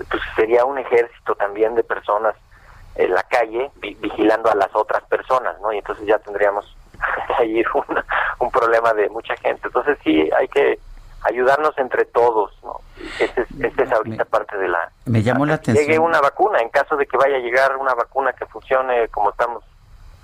pues 0.09 0.21
sería 0.35 0.65
un 0.65 0.77
ejército 0.77 1.35
también 1.35 1.75
de 1.75 1.83
personas 1.83 2.35
en 2.95 3.13
la 3.13 3.23
calle 3.23 3.71
vi- 3.75 3.95
vigilando 3.95 4.51
a 4.51 4.55
las 4.55 4.69
otras 4.75 5.03
personas, 5.03 5.59
¿no? 5.61 5.71
Y 5.71 5.77
entonces 5.77 6.05
ya 6.05 6.19
tendríamos 6.19 6.75
ahí 7.39 7.63
un, 7.73 8.03
un 8.39 8.51
problema 8.51 8.93
de 8.93 9.09
mucha 9.09 9.35
gente. 9.37 9.61
Entonces 9.67 9.97
sí, 10.03 10.29
hay 10.37 10.47
que 10.49 10.79
ayudarnos 11.21 11.77
entre 11.77 12.05
todos, 12.05 12.51
¿no? 12.63 12.81
Esta 13.19 13.41
es, 13.41 13.47
esta 13.61 13.83
es 13.83 13.91
ahorita 13.91 14.25
parte 14.25 14.57
de 14.57 14.67
la... 14.67 14.91
Me 15.05 15.23
llamó 15.23 15.45
la 15.45 15.59
que 15.59 15.71
llegue 15.71 15.83
atención. 15.83 16.03
una 16.05 16.19
vacuna, 16.19 16.59
en 16.59 16.69
caso 16.69 16.97
de 16.97 17.05
que 17.07 17.15
vaya 17.17 17.37
a 17.37 17.39
llegar 17.39 17.77
una 17.77 17.93
vacuna 17.93 18.33
que 18.33 18.45
funcione 18.47 19.07
como 19.09 19.29
estamos 19.29 19.63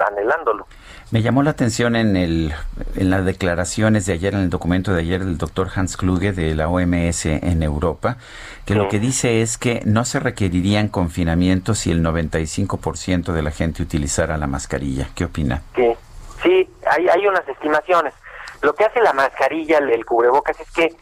anhelándolo. 0.07 0.67
Me 1.11 1.21
llamó 1.21 1.41
la 1.41 1.51
atención 1.51 1.95
en, 1.95 2.15
el, 2.15 2.53
en 2.95 3.09
las 3.09 3.25
declaraciones 3.25 4.05
de 4.05 4.13
ayer, 4.13 4.33
en 4.33 4.41
el 4.41 4.49
documento 4.49 4.93
de 4.93 5.01
ayer 5.01 5.25
del 5.25 5.37
doctor 5.37 5.69
Hans 5.73 5.97
Kluge 5.97 6.31
de 6.31 6.53
la 6.55 6.69
OMS 6.69 7.25
en 7.25 7.63
Europa, 7.63 8.17
que 8.65 8.75
lo 8.75 8.87
que 8.87 8.99
dice 8.99 9.41
es 9.41 9.57
que 9.57 9.81
no 9.85 10.05
se 10.05 10.19
requerirían 10.19 10.87
confinamientos 10.87 11.79
si 11.79 11.91
el 11.91 12.03
95% 12.03 13.33
de 13.33 13.41
la 13.41 13.51
gente 13.51 13.81
utilizara 13.81 14.37
la 14.37 14.45
mascarilla. 14.45 15.09
¿Qué 15.15 15.25
opina? 15.25 15.63
Sí, 15.75 15.95
sí, 16.43 16.69
hay, 16.85 17.07
hay 17.07 17.25
unas 17.25 17.47
estimaciones. 17.47 18.13
Lo 18.61 18.73
que 18.73 18.85
hace 18.85 19.01
la 19.01 19.13
mascarilla, 19.13 19.79
el, 19.79 19.89
el 19.89 20.05
cubrebocas, 20.05 20.59
es 20.59 20.71
que 20.71 20.95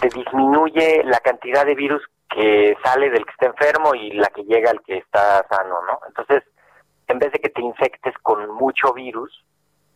te 0.00 0.08
disminuye 0.08 1.02
la 1.04 1.18
cantidad 1.20 1.66
de 1.66 1.74
virus 1.74 2.02
que 2.30 2.76
sale 2.82 3.10
del 3.10 3.24
que 3.24 3.32
está 3.32 3.46
enfermo 3.46 3.94
y 3.94 4.12
la 4.12 4.28
que 4.28 4.42
llega 4.44 4.70
al 4.70 4.80
que 4.82 4.98
está 4.98 5.44
sano, 5.48 5.80
¿no? 5.86 5.98
Entonces, 6.06 6.44
en 7.10 7.18
vez 7.18 7.32
de 7.32 7.40
que 7.40 7.48
te 7.50 7.62
infectes 7.62 8.14
con 8.22 8.50
mucho 8.54 8.92
virus, 8.92 9.44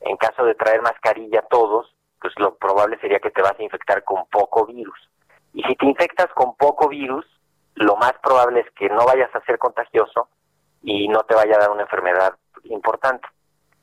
en 0.00 0.16
caso 0.16 0.44
de 0.44 0.54
traer 0.54 0.82
mascarilla 0.82 1.42
todos, 1.48 1.94
pues 2.20 2.34
lo 2.38 2.56
probable 2.56 2.98
sería 3.00 3.20
que 3.20 3.30
te 3.30 3.42
vas 3.42 3.58
a 3.58 3.62
infectar 3.62 4.02
con 4.04 4.26
poco 4.26 4.66
virus. 4.66 4.98
Y 5.52 5.62
si 5.62 5.76
te 5.76 5.86
infectas 5.86 6.28
con 6.34 6.56
poco 6.56 6.88
virus, 6.88 7.24
lo 7.74 7.96
más 7.96 8.14
probable 8.22 8.60
es 8.60 8.70
que 8.72 8.88
no 8.88 9.04
vayas 9.06 9.34
a 9.34 9.44
ser 9.44 9.58
contagioso 9.58 10.28
y 10.82 11.08
no 11.08 11.20
te 11.22 11.34
vaya 11.34 11.56
a 11.56 11.60
dar 11.60 11.70
una 11.70 11.82
enfermedad 11.82 12.34
importante. 12.64 13.26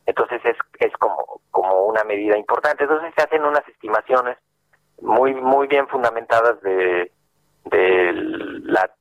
Entonces 0.06 0.42
es, 0.44 0.58
es 0.80 0.94
como, 0.98 1.42
como 1.52 1.86
una 1.86 2.04
medida 2.04 2.38
importante. 2.38 2.84
Entonces 2.84 3.14
se 3.16 3.24
hacen 3.24 3.44
unas 3.44 3.68
estimaciones 3.68 4.38
muy, 5.02 5.34
muy 5.34 5.68
bien 5.68 5.88
fundamentadas 5.88 6.62
de, 6.62 7.12
de 7.66 8.12
la 8.64 8.92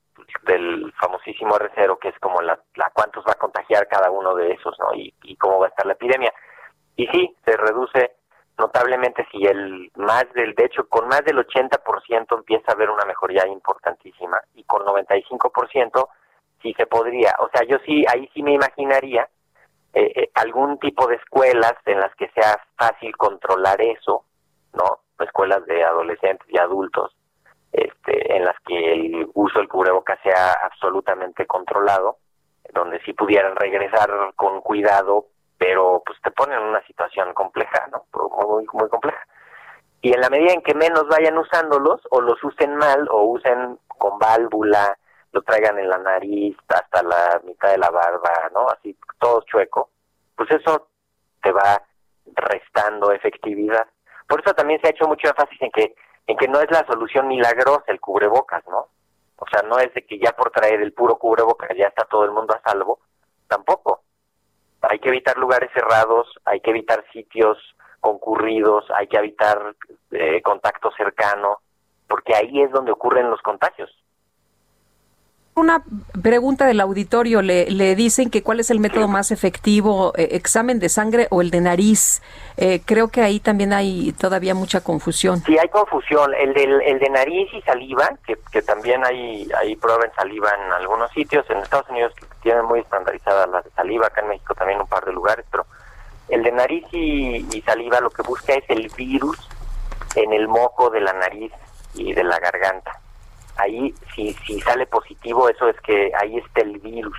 del 0.42 0.92
famosísimo 1.00 1.54
R0, 1.54 1.98
que 1.98 2.08
es 2.08 2.18
como 2.18 2.40
la, 2.40 2.58
la 2.74 2.90
cuántos 2.92 3.24
va 3.26 3.32
a 3.32 3.38
contagiar 3.38 3.88
cada 3.88 4.10
uno 4.10 4.34
de 4.34 4.52
esos, 4.52 4.78
¿no? 4.78 4.94
Y, 4.94 5.14
y 5.22 5.36
cómo 5.36 5.58
va 5.58 5.66
a 5.66 5.68
estar 5.70 5.86
la 5.86 5.94
epidemia. 5.94 6.32
Y 6.96 7.06
sí, 7.08 7.34
se 7.44 7.56
reduce 7.56 8.12
notablemente 8.60 9.26
si 9.32 9.46
el 9.46 9.90
más 9.96 10.24
del, 10.34 10.54
de 10.54 10.66
hecho, 10.66 10.86
con 10.88 11.08
más 11.08 11.24
del 11.24 11.38
80% 11.38 12.36
empieza 12.36 12.70
a 12.70 12.74
haber 12.74 12.90
una 12.90 13.04
mejoría 13.04 13.46
importantísima 13.46 14.40
y 14.54 14.64
con 14.64 14.82
95% 14.84 16.08
sí 16.62 16.74
se 16.74 16.86
podría. 16.86 17.34
O 17.40 17.48
sea, 17.48 17.62
yo 17.66 17.78
sí, 17.86 18.04
ahí 18.08 18.28
sí 18.34 18.42
me 18.42 18.52
imaginaría 18.52 19.28
eh, 19.94 20.12
eh, 20.14 20.30
algún 20.34 20.78
tipo 20.78 21.06
de 21.08 21.16
escuelas 21.16 21.74
en 21.86 22.00
las 22.00 22.14
que 22.14 22.28
sea 22.30 22.62
fácil 22.76 23.16
controlar 23.16 23.80
eso, 23.80 24.24
¿no? 24.74 25.00
Escuelas 25.18 25.64
de 25.66 25.82
adolescentes 25.82 26.46
y 26.50 26.58
adultos, 26.58 27.14
este, 27.72 28.36
en 28.36 28.44
las 28.44 28.56
que 28.66 28.92
el 28.92 29.30
uso 29.34 29.58
del 29.58 29.68
cubrebocas 29.68 30.18
sea 30.22 30.52
absolutamente 30.64 31.46
controlado, 31.46 32.18
donde 32.72 33.00
sí 33.04 33.12
pudieran 33.12 33.56
regresar 33.56 34.10
con 34.36 34.60
cuidado, 34.60 35.26
pero 35.58 36.02
pues 36.04 36.18
te 36.22 36.30
ponen 36.30 36.58
en 36.58 36.68
una 36.68 36.84
situación 36.86 37.32
compleja, 37.34 37.88
¿no? 37.92 38.04
Muy, 38.46 38.66
muy 38.72 38.88
compleja. 38.88 39.26
Y 40.02 40.14
en 40.14 40.20
la 40.20 40.30
medida 40.30 40.52
en 40.52 40.62
que 40.62 40.74
menos 40.74 41.06
vayan 41.08 41.36
usándolos, 41.36 42.00
o 42.10 42.20
los 42.20 42.42
usen 42.42 42.76
mal, 42.76 43.06
o 43.10 43.24
usen 43.24 43.78
con 43.86 44.18
válvula, 44.18 44.96
lo 45.32 45.42
traigan 45.42 45.78
en 45.78 45.88
la 45.88 45.98
nariz 45.98 46.56
hasta 46.68 47.02
la 47.02 47.40
mitad 47.44 47.70
de 47.70 47.78
la 47.78 47.90
barba, 47.90 48.50
¿no? 48.52 48.68
Así 48.68 48.96
todo 49.18 49.42
chueco, 49.42 49.90
pues 50.36 50.50
eso 50.50 50.88
te 51.42 51.52
va 51.52 51.82
restando 52.34 53.12
efectividad. 53.12 53.86
Por 54.26 54.40
eso 54.40 54.54
también 54.54 54.80
se 54.80 54.88
ha 54.88 54.90
hecho 54.90 55.06
mucho 55.06 55.28
énfasis 55.28 55.60
en 55.60 55.70
que 55.70 55.94
en 56.30 56.36
que 56.36 56.46
no 56.46 56.60
es 56.60 56.70
la 56.70 56.86
solución 56.86 57.26
milagrosa 57.26 57.82
el 57.88 58.00
cubrebocas, 58.00 58.62
¿no? 58.68 58.86
O 59.36 59.46
sea, 59.50 59.62
no 59.62 59.78
es 59.78 59.92
de 59.94 60.06
que 60.06 60.16
ya 60.16 60.30
por 60.30 60.52
traer 60.52 60.80
el 60.80 60.92
puro 60.92 61.16
cubrebocas 61.16 61.70
ya 61.76 61.88
está 61.88 62.04
todo 62.04 62.24
el 62.24 62.30
mundo 62.30 62.54
a 62.54 62.62
salvo, 62.62 63.00
tampoco. 63.48 64.02
Hay 64.82 65.00
que 65.00 65.08
evitar 65.08 65.36
lugares 65.36 65.70
cerrados, 65.74 66.28
hay 66.44 66.60
que 66.60 66.70
evitar 66.70 67.04
sitios 67.12 67.58
concurridos, 67.98 68.84
hay 68.94 69.08
que 69.08 69.16
evitar 69.16 69.74
eh, 70.12 70.40
contacto 70.42 70.92
cercano, 70.96 71.58
porque 72.06 72.36
ahí 72.36 72.62
es 72.62 72.70
donde 72.70 72.92
ocurren 72.92 73.28
los 73.28 73.42
contagios. 73.42 73.90
Una 75.56 75.82
pregunta 76.22 76.64
del 76.64 76.80
auditorio, 76.80 77.42
le, 77.42 77.68
le 77.70 77.96
dicen 77.96 78.30
que 78.30 78.42
cuál 78.42 78.60
es 78.60 78.70
el 78.70 78.78
método 78.78 79.08
más 79.08 79.32
efectivo, 79.32 80.12
eh, 80.16 80.28
examen 80.32 80.78
de 80.78 80.88
sangre 80.88 81.26
o 81.30 81.42
el 81.42 81.50
de 81.50 81.60
nariz. 81.60 82.22
Eh, 82.56 82.80
creo 82.84 83.08
que 83.08 83.20
ahí 83.20 83.40
también 83.40 83.72
hay 83.72 84.12
todavía 84.12 84.54
mucha 84.54 84.80
confusión. 84.80 85.42
Sí, 85.44 85.58
hay 85.58 85.68
confusión. 85.68 86.32
El, 86.34 86.54
del, 86.54 86.80
el 86.82 87.00
de 87.00 87.10
nariz 87.10 87.52
y 87.52 87.60
saliva, 87.62 88.08
que, 88.24 88.38
que 88.52 88.62
también 88.62 89.04
hay, 89.04 89.48
hay 89.58 89.74
prueba 89.74 90.04
en 90.04 90.12
saliva 90.14 90.50
en 90.64 90.72
algunos 90.72 91.10
sitios, 91.10 91.44
en 91.50 91.58
Estados 91.58 91.90
Unidos 91.90 92.14
tienen 92.42 92.64
muy 92.64 92.80
estandarizadas 92.80 93.48
las 93.50 93.64
de 93.64 93.70
saliva, 93.72 94.06
acá 94.06 94.20
en 94.22 94.28
México 94.28 94.54
también 94.54 94.80
un 94.80 94.86
par 94.86 95.04
de 95.04 95.12
lugares, 95.12 95.44
pero 95.50 95.66
el 96.28 96.44
de 96.44 96.52
nariz 96.52 96.84
y, 96.92 97.44
y 97.52 97.62
saliva 97.62 98.00
lo 98.00 98.10
que 98.10 98.22
busca 98.22 98.54
es 98.54 98.64
el 98.68 98.88
virus 98.96 99.36
en 100.14 100.32
el 100.32 100.46
moco 100.46 100.90
de 100.90 101.00
la 101.00 101.12
nariz 101.12 101.52
y 101.94 102.12
de 102.12 102.22
la 102.22 102.38
garganta 102.38 103.00
ahí 103.60 103.94
si, 104.14 104.32
si 104.46 104.60
sale 104.60 104.86
positivo, 104.86 105.48
eso 105.48 105.68
es 105.68 105.80
que 105.80 106.12
ahí 106.20 106.36
está 106.38 106.62
el 106.62 106.78
virus. 106.78 107.18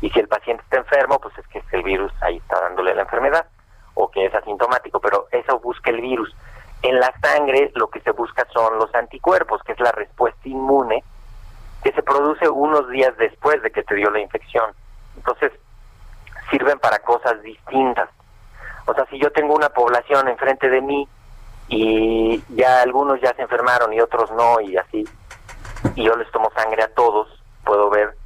Y 0.00 0.10
si 0.10 0.18
el 0.18 0.28
paciente 0.28 0.62
está 0.64 0.78
enfermo, 0.78 1.20
pues 1.20 1.36
es 1.38 1.46
que 1.46 1.62
el 1.76 1.82
virus 1.82 2.12
ahí 2.20 2.36
está 2.38 2.60
dándole 2.60 2.94
la 2.94 3.02
enfermedad 3.02 3.46
o 3.94 4.10
que 4.10 4.26
es 4.26 4.34
asintomático, 4.34 5.00
pero 5.00 5.28
eso 5.30 5.58
busca 5.60 5.90
el 5.90 6.00
virus. 6.00 6.34
En 6.82 6.98
la 6.98 7.12
sangre 7.20 7.70
lo 7.74 7.88
que 7.88 8.00
se 8.00 8.10
busca 8.10 8.46
son 8.52 8.78
los 8.78 8.92
anticuerpos, 8.94 9.62
que 9.62 9.72
es 9.72 9.80
la 9.80 9.92
respuesta 9.92 10.48
inmune 10.48 11.04
que 11.82 11.92
se 11.92 12.02
produce 12.02 12.48
unos 12.48 12.88
días 12.90 13.16
después 13.18 13.60
de 13.62 13.70
que 13.70 13.82
te 13.82 13.94
dio 13.96 14.10
la 14.10 14.20
infección. 14.20 14.70
Entonces, 15.16 15.52
sirven 16.50 16.78
para 16.78 17.00
cosas 17.00 17.42
distintas. 17.42 18.08
O 18.86 18.94
sea, 18.94 19.04
si 19.06 19.18
yo 19.18 19.30
tengo 19.32 19.54
una 19.54 19.68
población 19.68 20.28
enfrente 20.28 20.68
de 20.68 20.80
mí 20.80 21.08
y 21.68 22.42
ya 22.54 22.82
algunos 22.82 23.20
ya 23.20 23.34
se 23.34 23.42
enfermaron 23.42 23.92
y 23.92 24.00
otros 24.00 24.30
no 24.32 24.60
y 24.60 24.76
así, 24.76 25.04
y 25.94 26.04
yo 26.04 26.16
les 26.16 26.30
tomo 26.30 26.50
sangre 26.54 26.82
a 26.82 26.94
todos, 26.94 27.28
puedo 27.64 27.90
ver 27.90 28.16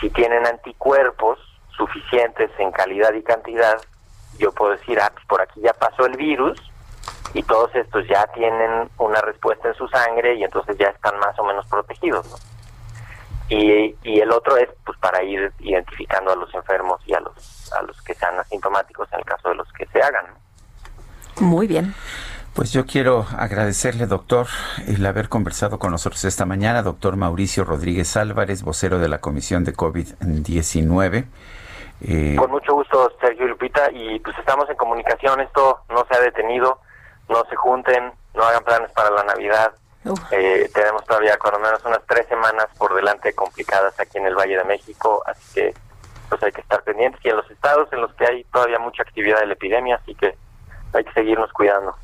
si 0.00 0.10
tienen 0.10 0.46
anticuerpos 0.46 1.38
suficientes 1.76 2.50
en 2.58 2.72
calidad 2.72 3.12
y 3.14 3.22
cantidad, 3.22 3.80
yo 4.38 4.52
puedo 4.52 4.72
decir, 4.72 4.98
ah, 5.00 5.10
pues 5.12 5.24
por 5.26 5.40
aquí 5.40 5.60
ya 5.60 5.72
pasó 5.72 6.06
el 6.06 6.16
virus 6.16 6.58
y 7.34 7.42
todos 7.42 7.74
estos 7.74 8.06
ya 8.08 8.26
tienen 8.28 8.90
una 8.98 9.20
respuesta 9.20 9.68
en 9.68 9.74
su 9.74 9.88
sangre 9.88 10.34
y 10.34 10.44
entonces 10.44 10.76
ya 10.78 10.88
están 10.88 11.18
más 11.18 11.38
o 11.38 11.44
menos 11.44 11.66
protegidos. 11.66 12.26
Y, 13.48 13.94
y 14.02 14.20
el 14.20 14.30
otro 14.30 14.56
es 14.56 14.68
pues 14.84 14.98
para 14.98 15.22
ir 15.22 15.52
identificando 15.58 16.32
a 16.32 16.36
los 16.36 16.52
enfermos 16.54 17.00
y 17.06 17.12
a 17.12 17.20
los 17.20 17.62
a 17.72 17.82
los 17.82 18.00
que 18.02 18.14
sean 18.14 18.38
asintomáticos 18.38 19.12
en 19.12 19.18
el 19.18 19.24
caso 19.24 19.48
de 19.48 19.54
los 19.56 19.70
que 19.72 19.86
se 19.86 20.00
hagan. 20.00 20.26
Muy 21.40 21.66
bien. 21.66 21.94
Pues 22.54 22.70
yo 22.70 22.84
quiero 22.84 23.24
agradecerle, 23.38 24.06
doctor, 24.06 24.46
el 24.86 25.04
haber 25.06 25.30
conversado 25.30 25.78
con 25.78 25.90
nosotros 25.90 26.22
esta 26.24 26.44
mañana, 26.44 26.82
doctor 26.82 27.16
Mauricio 27.16 27.64
Rodríguez 27.64 28.14
Álvarez, 28.18 28.62
vocero 28.62 28.98
de 28.98 29.08
la 29.08 29.22
Comisión 29.22 29.64
de 29.64 29.72
COVID-19. 29.72 31.24
Eh, 32.02 32.36
Con 32.38 32.50
mucho 32.50 32.74
gusto, 32.74 33.10
Sergio 33.22 33.46
y 33.46 33.48
Lupita, 33.48 33.90
y 33.90 34.18
pues 34.20 34.38
estamos 34.38 34.68
en 34.68 34.76
comunicación, 34.76 35.40
esto 35.40 35.80
no 35.88 36.04
se 36.04 36.14
ha 36.14 36.20
detenido, 36.20 36.78
no 37.30 37.42
se 37.48 37.56
junten, 37.56 38.12
no 38.34 38.42
hagan 38.42 38.64
planes 38.64 38.90
para 38.92 39.10
la 39.10 39.24
Navidad. 39.24 39.72
Eh, 40.30 40.68
tenemos 40.74 41.04
todavía 41.06 41.38
cuando 41.38 41.60
menos 41.60 41.82
unas 41.86 42.00
tres 42.06 42.26
semanas 42.26 42.66
por 42.76 42.94
delante 42.94 43.32
complicadas 43.34 43.98
aquí 43.98 44.18
en 44.18 44.26
el 44.26 44.34
Valle 44.34 44.58
de 44.58 44.64
México, 44.64 45.22
así 45.26 45.54
que 45.54 45.74
pues 46.28 46.42
hay 46.42 46.52
que 46.52 46.60
estar 46.60 46.82
pendientes 46.82 47.24
y 47.24 47.30
en 47.30 47.36
los 47.36 47.50
estados 47.50 47.90
en 47.92 48.02
los 48.02 48.12
que 48.14 48.26
hay 48.26 48.44
todavía 48.44 48.78
mucha 48.78 49.04
actividad 49.04 49.40
de 49.40 49.46
la 49.46 49.52
epidemia, 49.54 49.96
así 49.96 50.14
que 50.14 50.36
hay 50.92 51.04
que 51.04 51.12
seguirnos 51.12 51.50
cuidando. 51.52 51.94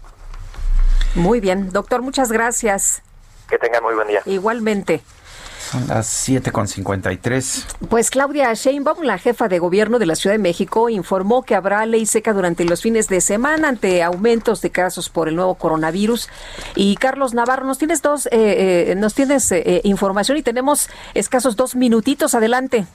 Muy 1.14 1.40
bien, 1.40 1.70
doctor, 1.72 2.02
muchas 2.02 2.30
gracias. 2.30 3.02
Que 3.48 3.58
tengan 3.58 3.82
muy 3.82 3.94
buen 3.94 4.08
día. 4.08 4.22
Igualmente. 4.26 5.02
Son 5.70 5.86
las 5.86 6.28
7.53. 6.28 7.64
Pues 7.90 8.10
Claudia 8.10 8.54
Sheinbaum, 8.54 9.02
la 9.02 9.18
jefa 9.18 9.48
de 9.48 9.58
gobierno 9.58 9.98
de 9.98 10.06
la 10.06 10.14
Ciudad 10.14 10.32
de 10.34 10.38
México, 10.38 10.88
informó 10.88 11.42
que 11.42 11.54
habrá 11.54 11.84
ley 11.84 12.06
seca 12.06 12.32
durante 12.32 12.64
los 12.64 12.80
fines 12.80 13.08
de 13.08 13.20
semana 13.20 13.68
ante 13.68 14.02
aumentos 14.02 14.62
de 14.62 14.70
casos 14.70 15.10
por 15.10 15.28
el 15.28 15.36
nuevo 15.36 15.56
coronavirus. 15.56 16.30
Y 16.74 16.96
Carlos 16.96 17.34
Navarro, 17.34 17.66
nos 17.66 17.76
tienes 17.76 18.00
dos, 18.00 18.26
eh, 18.26 18.30
eh, 18.32 18.94
nos 18.96 19.12
tienes 19.12 19.52
eh, 19.52 19.82
información 19.84 20.38
y 20.38 20.42
tenemos 20.42 20.88
escasos 21.12 21.54
dos 21.54 21.76
minutitos. 21.76 22.34
Adelante. 22.34 22.86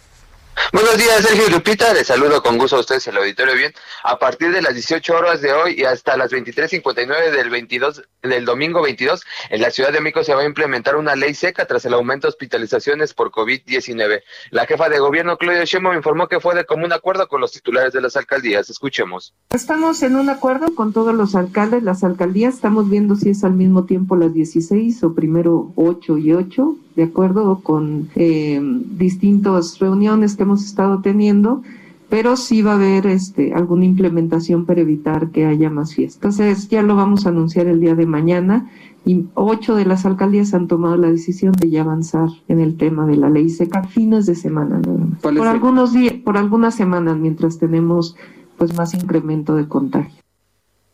Buenos 0.73 0.97
días, 0.97 1.21
Sergio 1.21 1.49
Lupita. 1.49 1.93
Les 1.93 2.07
saludo 2.07 2.41
con 2.41 2.57
gusto 2.57 2.77
a 2.77 2.79
ustedes 2.79 3.07
el 3.07 3.17
auditorio 3.17 3.53
bien. 3.53 3.73
A 4.03 4.17
partir 4.17 4.51
de 4.51 4.61
las 4.61 4.73
18 4.73 5.15
horas 5.15 5.41
de 5.41 5.53
hoy 5.53 5.75
y 5.77 5.83
hasta 5.83 6.17
las 6.17 6.31
23.59 6.31 7.31
del 7.31 7.49
22 7.51 8.03
del 8.23 8.45
domingo 8.45 8.81
22, 8.81 9.23
en 9.51 9.61
la 9.61 9.69
Ciudad 9.69 9.91
de 9.91 10.01
México 10.01 10.23
se 10.23 10.33
va 10.33 10.41
a 10.41 10.45
implementar 10.45 10.95
una 10.95 11.15
ley 11.15 11.35
seca 11.35 11.65
tras 11.67 11.85
el 11.85 11.93
aumento 11.93 12.25
de 12.25 12.29
hospitalizaciones 12.29 13.13
por 13.13 13.31
COVID-19. 13.31 14.23
La 14.49 14.65
jefa 14.65 14.89
de 14.89 14.99
gobierno, 14.99 15.37
Claudia 15.37 15.63
Sheinbaum, 15.63 15.95
informó 15.95 16.27
que 16.27 16.39
fue 16.39 16.55
de 16.55 16.65
común 16.65 16.91
acuerdo 16.91 17.27
con 17.27 17.39
los 17.39 17.51
titulares 17.51 17.93
de 17.93 18.01
las 18.01 18.15
alcaldías. 18.15 18.69
Escuchemos. 18.69 19.35
Estamos 19.51 20.01
en 20.01 20.15
un 20.15 20.29
acuerdo 20.29 20.73
con 20.73 20.91
todos 20.91 21.13
los 21.13 21.35
alcaldes, 21.35 21.83
las 21.83 22.03
alcaldías. 22.03 22.55
Estamos 22.55 22.89
viendo 22.89 23.15
si 23.15 23.29
es 23.29 23.43
al 23.43 23.53
mismo 23.53 23.85
tiempo 23.85 24.15
las 24.15 24.33
16 24.33 25.03
o 25.03 25.13
primero 25.13 25.71
8 25.75 26.17
y 26.17 26.33
8 26.33 26.77
de 26.95 27.03
acuerdo 27.03 27.59
con 27.61 28.09
eh, 28.15 28.59
distintas 28.61 29.79
reuniones 29.79 30.35
que 30.35 30.43
hemos 30.43 30.63
estado 30.63 31.01
teniendo, 31.01 31.63
pero 32.09 32.37
sí 32.37 32.61
va 32.61 32.73
a 32.73 32.75
haber 32.75 33.07
este, 33.07 33.53
alguna 33.53 33.85
implementación 33.85 34.65
para 34.65 34.81
evitar 34.81 35.31
que 35.31 35.45
haya 35.45 35.69
más 35.69 35.95
fiestas. 35.95 36.39
Entonces 36.39 36.69
ya 36.69 36.83
lo 36.83 36.95
vamos 36.95 37.25
a 37.25 37.29
anunciar 37.29 37.67
el 37.67 37.79
día 37.79 37.95
de 37.95 38.05
mañana 38.05 38.69
y 39.05 39.25
ocho 39.33 39.75
de 39.75 39.85
las 39.85 40.05
alcaldías 40.05 40.53
han 40.53 40.67
tomado 40.67 40.95
la 40.95 41.11
decisión 41.11 41.53
de 41.53 41.69
ya 41.69 41.81
avanzar 41.81 42.29
en 42.47 42.59
el 42.59 42.77
tema 42.77 43.05
de 43.05 43.17
la 43.17 43.29
ley 43.29 43.49
seca 43.49 43.83
fines 43.83 44.25
de 44.27 44.35
semana 44.35 44.79
nada 44.79 44.97
más. 44.97 45.19
Por 45.21 45.47
algunos 45.47 45.93
días, 45.93 46.13
por 46.23 46.37
algunas 46.37 46.75
semanas 46.75 47.17
mientras 47.17 47.57
tenemos 47.57 48.15
pues 48.57 48.73
más 48.75 48.93
incremento 48.93 49.55
de 49.55 49.67
contagio. 49.67 50.23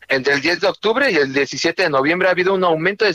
Entre 0.08 0.34
el 0.34 0.40
10 0.40 0.60
de 0.60 0.66
octubre 0.66 1.12
y 1.12 1.14
el 1.14 1.32
17 1.32 1.84
de 1.84 1.90
noviembre 1.90 2.26
ha 2.26 2.32
habido 2.32 2.52
un 2.52 2.64
aumento 2.64 3.04
de 3.04 3.14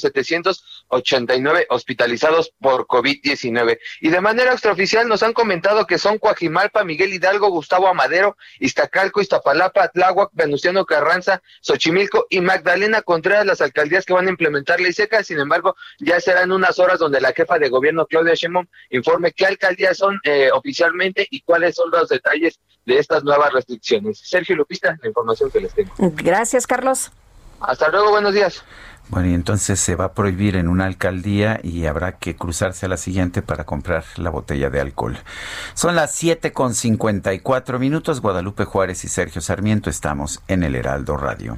789 1.03 1.67
hospitalizados 1.69 2.53
por 2.59 2.87
COVID-19. 2.87 3.79
Y 4.01 4.09
de 4.09 4.21
manera 4.21 4.51
extraoficial 4.51 5.07
nos 5.07 5.23
han 5.23 5.33
comentado 5.33 5.85
que 5.85 5.97
son 5.97 6.17
Coajimalpa, 6.17 6.83
Miguel 6.83 7.13
Hidalgo, 7.13 7.49
Gustavo 7.49 7.87
Amadero, 7.87 8.37
Iztacalco, 8.59 9.21
Iztapalapa, 9.21 9.89
Tláhuac, 9.89 10.29
Venustiano 10.33 10.85
Carranza, 10.85 11.41
Xochimilco 11.61 12.27
y 12.29 12.41
Magdalena 12.41 13.01
Contreras, 13.01 13.45
las 13.45 13.61
alcaldías 13.61 14.05
que 14.05 14.13
van 14.13 14.27
a 14.27 14.31
implementar 14.31 14.79
ley 14.79 14.93
seca. 14.93 15.23
Sin 15.23 15.39
embargo, 15.39 15.75
ya 15.99 16.19
serán 16.19 16.51
unas 16.51 16.79
horas 16.79 16.99
donde 16.99 17.21
la 17.21 17.33
jefa 17.33 17.59
de 17.59 17.69
gobierno, 17.69 18.05
Claudia 18.05 18.33
Sheinbaum, 18.33 18.67
informe 18.89 19.31
qué 19.31 19.45
alcaldías 19.45 19.97
son 19.97 20.19
eh, 20.23 20.49
oficialmente 20.53 21.27
y 21.29 21.41
cuáles 21.41 21.75
son 21.75 21.91
los 21.91 22.09
detalles 22.09 22.59
de 22.85 22.99
estas 22.99 23.23
nuevas 23.23 23.51
restricciones. 23.51 24.19
Sergio 24.23 24.55
Lupista, 24.55 24.97
la 25.01 25.07
información 25.07 25.49
que 25.51 25.59
les 25.59 25.73
tengo. 25.73 25.91
Gracias, 25.97 26.67
Carlos. 26.67 27.11
Hasta 27.59 27.89
luego, 27.89 28.11
buenos 28.11 28.33
días. 28.33 28.63
Bueno, 29.09 29.29
y 29.29 29.33
entonces 29.33 29.79
se 29.79 29.95
va 29.95 30.05
a 30.05 30.13
prohibir 30.13 30.55
en 30.55 30.67
una 30.67 30.85
alcaldía 30.85 31.59
y 31.61 31.85
habrá 31.85 32.13
que 32.13 32.35
cruzarse 32.35 32.87
a 32.87 32.89
la 32.89 32.97
siguiente 32.97 33.41
para 33.41 33.63
comprar 33.63 34.03
la 34.17 34.31
botella 34.31 34.69
de 34.69 34.81
alcohol. 34.81 35.17
Son 35.75 35.95
las 35.95 36.13
7 36.15 36.51
con 36.53 36.73
54 36.73 37.77
minutos. 37.77 38.21
Guadalupe 38.21 38.65
Juárez 38.65 39.03
y 39.03 39.07
Sergio 39.07 39.41
Sarmiento 39.41 39.89
estamos 39.89 40.41
en 40.47 40.63
el 40.63 40.75
Heraldo 40.75 41.17
Radio. 41.17 41.57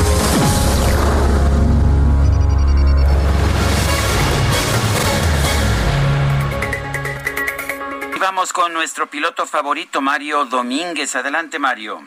Vamos 8.31 8.53
con 8.53 8.71
nuestro 8.71 9.07
piloto 9.07 9.45
favorito, 9.45 9.99
Mario 9.99 10.45
Domínguez. 10.45 11.17
Adelante, 11.17 11.59
Mario. 11.59 11.99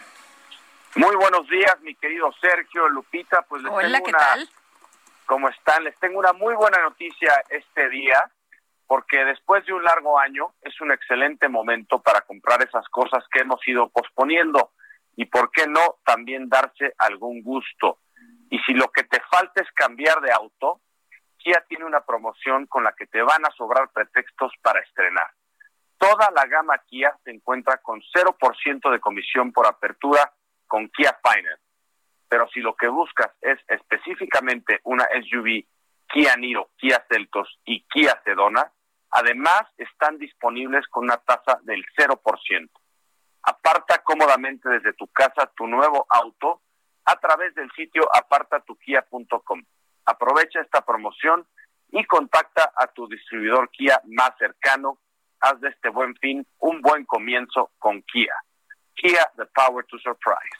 Muy 0.95 1.14
buenos 1.16 1.47
días, 1.49 1.79
mi 1.83 1.95
querido 1.97 2.33
Sergio, 2.41 2.89
Lupita. 2.89 3.43
Pues 3.43 3.62
les 3.62 3.70
Hola, 3.70 3.83
tengo 3.83 4.05
¿qué 4.05 4.11
una, 4.11 4.18
tal? 4.18 4.49
¿Cómo 5.27 5.49
están? 5.51 5.85
Les 5.85 5.95
tengo 5.99 6.18
una 6.18 6.33
muy 6.33 6.55
buena 6.55 6.81
noticia 6.81 7.31
este 7.51 7.91
día, 7.91 8.18
porque 8.87 9.22
después 9.27 9.66
de 9.66 9.75
un 9.75 9.85
largo 9.85 10.18
año 10.18 10.55
es 10.62 10.81
un 10.81 10.93
excelente 10.93 11.47
momento 11.47 12.01
para 12.01 12.22
comprar 12.22 12.62
esas 12.62 12.89
cosas 12.89 13.22
que 13.31 13.41
hemos 13.41 13.61
ido 13.68 13.91
posponiendo 13.91 14.70
y, 15.16 15.27
¿por 15.27 15.51
qué 15.51 15.66
no?, 15.66 15.97
también 16.07 16.49
darse 16.49 16.95
algún 16.97 17.43
gusto. 17.43 17.99
Y 18.49 18.59
si 18.61 18.72
lo 18.72 18.91
que 18.91 19.05
te 19.05 19.20
falta 19.31 19.61
es 19.61 19.70
cambiar 19.72 20.22
de 20.22 20.33
auto, 20.33 20.81
Kia 21.37 21.62
tiene 21.68 21.85
una 21.85 22.01
promoción 22.01 22.64
con 22.64 22.83
la 22.83 22.95
que 22.95 23.07
te 23.09 23.20
van 23.20 23.45
a 23.45 23.51
sobrar 23.51 23.91
pretextos 23.93 24.55
para 24.62 24.81
estrenar. 24.81 25.31
Toda 26.05 26.30
la 26.32 26.44
gama 26.44 26.76
Kia 26.86 27.18
se 27.24 27.30
encuentra 27.30 27.78
con 27.78 28.02
0% 28.02 28.92
de 28.92 29.00
comisión 29.00 29.52
por 29.52 29.66
apertura 29.66 30.34
con 30.66 30.86
Kia 30.90 31.18
Finance. 31.22 31.62
Pero 32.28 32.46
si 32.52 32.61
lo 32.61 32.76
que 32.76 32.88
buscas 32.88 33.30
es 33.40 33.59
específicamente 33.68 34.80
una 34.84 35.05
SUV 35.05 35.64
Kia 36.07 36.36
Niro, 36.36 36.68
Kia 36.76 37.02
Celtos 37.09 37.59
y 37.64 37.86
Kia 37.86 38.20
Sedona, 38.22 38.70
además 39.12 39.62
están 39.78 40.18
disponibles 40.18 40.86
con 40.88 41.05
una 41.05 41.16
tasa 41.16 41.59
del 41.62 41.82
0%. 41.96 42.70
Aparta 43.44 44.02
cómodamente 44.05 44.68
desde 44.68 44.92
tu 44.92 45.07
casa 45.07 45.50
tu 45.57 45.66
nuevo 45.66 46.05
auto 46.11 46.61
a 47.07 47.16
través 47.16 47.55
del 47.55 47.70
sitio 47.72 48.14
apartatukia.com. 48.14 49.64
Aprovecha 50.05 50.61
esta 50.61 50.82
promoción 50.82 51.46
y 51.92 52.05
contacta 52.05 52.74
a 52.76 52.88
tu 52.88 53.09
distribuidor 53.09 53.70
Kia 53.70 54.02
más 54.05 54.36
cercano 54.38 54.98
haz 55.45 55.61
de 55.61 55.68
este 55.68 55.88
buen 55.90 56.14
fin 56.16 56.47
un 56.59 56.80
buen 56.80 57.05
comienzo 57.05 57.70
con 57.78 58.03
Kia. 58.03 58.34
Kia, 58.95 59.30
the 59.36 59.47
power 59.55 59.84
to 59.86 59.99
surprise. 59.99 60.59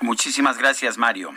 Muchísimas 0.00 0.58
gracias, 0.58 0.96
Mario. 0.96 1.34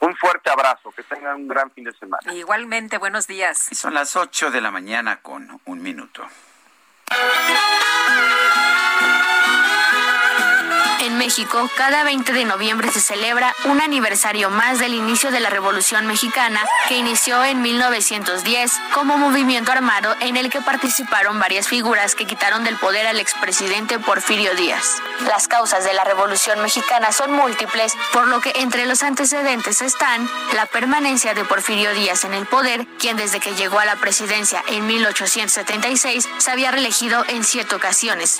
Un 0.00 0.16
fuerte 0.16 0.50
abrazo, 0.50 0.90
que 0.90 1.02
tengan 1.04 1.36
un 1.36 1.48
gran 1.48 1.70
fin 1.70 1.84
de 1.84 1.92
semana. 1.92 2.34
Igualmente, 2.34 2.98
buenos 2.98 3.26
días. 3.26 3.70
Y 3.70 3.76
son 3.76 3.94
las 3.94 4.16
8 4.16 4.50
de 4.50 4.60
la 4.60 4.70
mañana 4.70 5.20
con 5.22 5.60
un 5.64 5.82
minuto. 5.82 6.26
En 11.02 11.18
México, 11.18 11.68
cada 11.76 12.04
20 12.04 12.32
de 12.32 12.44
noviembre 12.44 12.88
se 12.92 13.00
celebra 13.00 13.56
un 13.64 13.80
aniversario 13.80 14.50
más 14.50 14.78
del 14.78 14.94
inicio 14.94 15.32
de 15.32 15.40
la 15.40 15.50
Revolución 15.50 16.06
Mexicana, 16.06 16.60
que 16.86 16.96
inició 16.96 17.42
en 17.44 17.60
1910 17.60 18.70
como 18.94 19.18
movimiento 19.18 19.72
armado 19.72 20.14
en 20.20 20.36
el 20.36 20.48
que 20.48 20.60
participaron 20.60 21.40
varias 21.40 21.66
figuras 21.66 22.14
que 22.14 22.24
quitaron 22.24 22.62
del 22.62 22.76
poder 22.76 23.08
al 23.08 23.18
expresidente 23.18 23.98
Porfirio 23.98 24.54
Díaz. 24.54 25.02
Las 25.26 25.48
causas 25.48 25.82
de 25.82 25.92
la 25.92 26.04
Revolución 26.04 26.62
Mexicana 26.62 27.10
son 27.10 27.32
múltiples, 27.32 27.94
por 28.12 28.28
lo 28.28 28.40
que 28.40 28.52
entre 28.54 28.86
los 28.86 29.02
antecedentes 29.02 29.82
están 29.82 30.30
la 30.54 30.66
permanencia 30.66 31.34
de 31.34 31.44
Porfirio 31.44 31.92
Díaz 31.94 32.22
en 32.22 32.32
el 32.32 32.46
poder, 32.46 32.86
quien 33.00 33.16
desde 33.16 33.40
que 33.40 33.56
llegó 33.56 33.80
a 33.80 33.84
la 33.84 33.96
presidencia 33.96 34.62
en 34.68 34.86
1876 34.86 36.28
se 36.38 36.50
había 36.52 36.70
reelegido 36.70 37.24
en 37.26 37.42
siete 37.42 37.74
ocasiones 37.74 38.38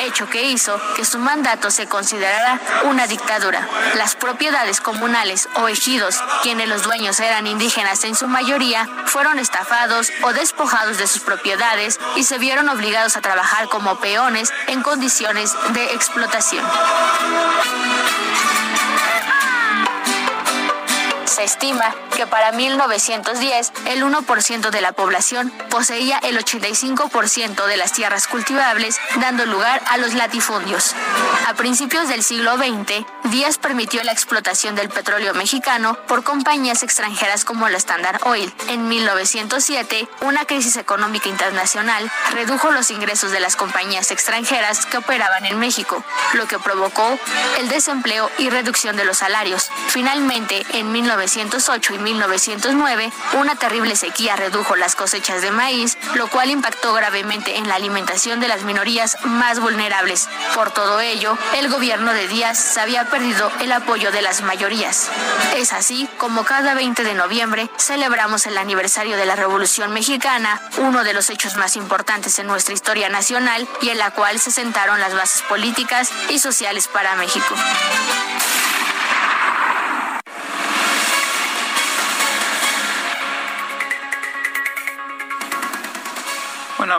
hecho 0.00 0.28
que 0.28 0.42
hizo 0.50 0.80
que 0.96 1.04
su 1.04 1.18
mandato 1.18 1.47
se 1.70 1.86
considerara 1.86 2.60
una 2.84 3.06
dictadura. 3.06 3.66
Las 3.96 4.14
propiedades 4.14 4.82
comunales 4.82 5.48
o 5.54 5.68
ejidos, 5.68 6.22
quienes 6.42 6.68
los 6.68 6.82
dueños 6.82 7.20
eran 7.20 7.46
indígenas 7.46 8.04
en 8.04 8.14
su 8.14 8.26
mayoría, 8.28 8.86
fueron 9.06 9.38
estafados 9.38 10.12
o 10.22 10.32
despojados 10.34 10.98
de 10.98 11.06
sus 11.06 11.22
propiedades 11.22 11.98
y 12.16 12.24
se 12.24 12.38
vieron 12.38 12.68
obligados 12.68 13.16
a 13.16 13.22
trabajar 13.22 13.68
como 13.68 13.96
peones 13.96 14.52
en 14.66 14.82
condiciones 14.82 15.54
de 15.70 15.84
explotación. 15.94 16.64
Se 21.38 21.44
estima 21.44 21.94
que 22.16 22.26
para 22.26 22.50
1910 22.50 23.72
el 23.86 24.02
1% 24.02 24.70
de 24.70 24.80
la 24.80 24.90
población 24.90 25.52
poseía 25.70 26.18
el 26.18 26.36
85% 26.36 27.64
de 27.66 27.76
las 27.76 27.92
tierras 27.92 28.26
cultivables, 28.26 28.98
dando 29.20 29.46
lugar 29.46 29.80
a 29.88 29.98
los 29.98 30.14
latifundios. 30.14 30.96
A 31.46 31.54
principios 31.54 32.08
del 32.08 32.24
siglo 32.24 32.56
XX, 32.56 33.06
Díaz 33.30 33.58
permitió 33.58 34.02
la 34.02 34.10
explotación 34.10 34.74
del 34.74 34.88
petróleo 34.88 35.32
mexicano 35.34 35.96
por 36.08 36.24
compañías 36.24 36.82
extranjeras 36.82 37.44
como 37.44 37.68
la 37.68 37.76
Standard 37.76 38.20
Oil. 38.26 38.52
En 38.68 38.88
1907, 38.88 40.08
una 40.22 40.44
crisis 40.44 40.76
económica 40.76 41.28
internacional 41.28 42.10
redujo 42.32 42.72
los 42.72 42.90
ingresos 42.90 43.30
de 43.30 43.38
las 43.38 43.54
compañías 43.54 44.10
extranjeras 44.10 44.86
que 44.86 44.96
operaban 44.96 45.46
en 45.46 45.60
México, 45.60 46.02
lo 46.32 46.48
que 46.48 46.58
provocó 46.58 47.16
el 47.58 47.68
desempleo 47.68 48.28
y 48.38 48.50
reducción 48.50 48.96
de 48.96 49.04
los 49.04 49.18
salarios. 49.18 49.70
Finalmente, 49.88 50.66
en 50.72 50.90
1908 51.28 51.94
y 51.94 51.98
1909, 51.98 53.12
una 53.34 53.54
terrible 53.54 53.96
sequía 53.96 54.34
redujo 54.34 54.76
las 54.76 54.96
cosechas 54.96 55.42
de 55.42 55.50
maíz, 55.50 55.98
lo 56.14 56.26
cual 56.28 56.50
impactó 56.50 56.94
gravemente 56.94 57.58
en 57.58 57.68
la 57.68 57.74
alimentación 57.74 58.40
de 58.40 58.48
las 58.48 58.62
minorías 58.62 59.18
más 59.24 59.60
vulnerables. 59.60 60.26
Por 60.54 60.70
todo 60.70 61.00
ello, 61.00 61.36
el 61.56 61.68
gobierno 61.68 62.14
de 62.14 62.28
Díaz 62.28 62.78
había 62.78 63.10
perdido 63.10 63.52
el 63.60 63.72
apoyo 63.72 64.10
de 64.10 64.22
las 64.22 64.40
mayorías. 64.40 65.10
Es 65.56 65.74
así 65.74 66.08
como 66.16 66.44
cada 66.44 66.72
20 66.72 67.04
de 67.04 67.12
noviembre 67.12 67.68
celebramos 67.76 68.46
el 68.46 68.56
aniversario 68.56 69.18
de 69.18 69.26
la 69.26 69.36
Revolución 69.36 69.92
Mexicana, 69.92 70.62
uno 70.78 71.04
de 71.04 71.12
los 71.12 71.28
hechos 71.28 71.56
más 71.56 71.76
importantes 71.76 72.38
en 72.38 72.46
nuestra 72.46 72.72
historia 72.72 73.10
nacional 73.10 73.68
y 73.82 73.90
en 73.90 73.98
la 73.98 74.12
cual 74.12 74.40
se 74.40 74.50
sentaron 74.50 74.98
las 74.98 75.14
bases 75.14 75.42
políticas 75.42 76.10
y 76.30 76.38
sociales 76.38 76.88
para 76.88 77.16
México. 77.16 77.54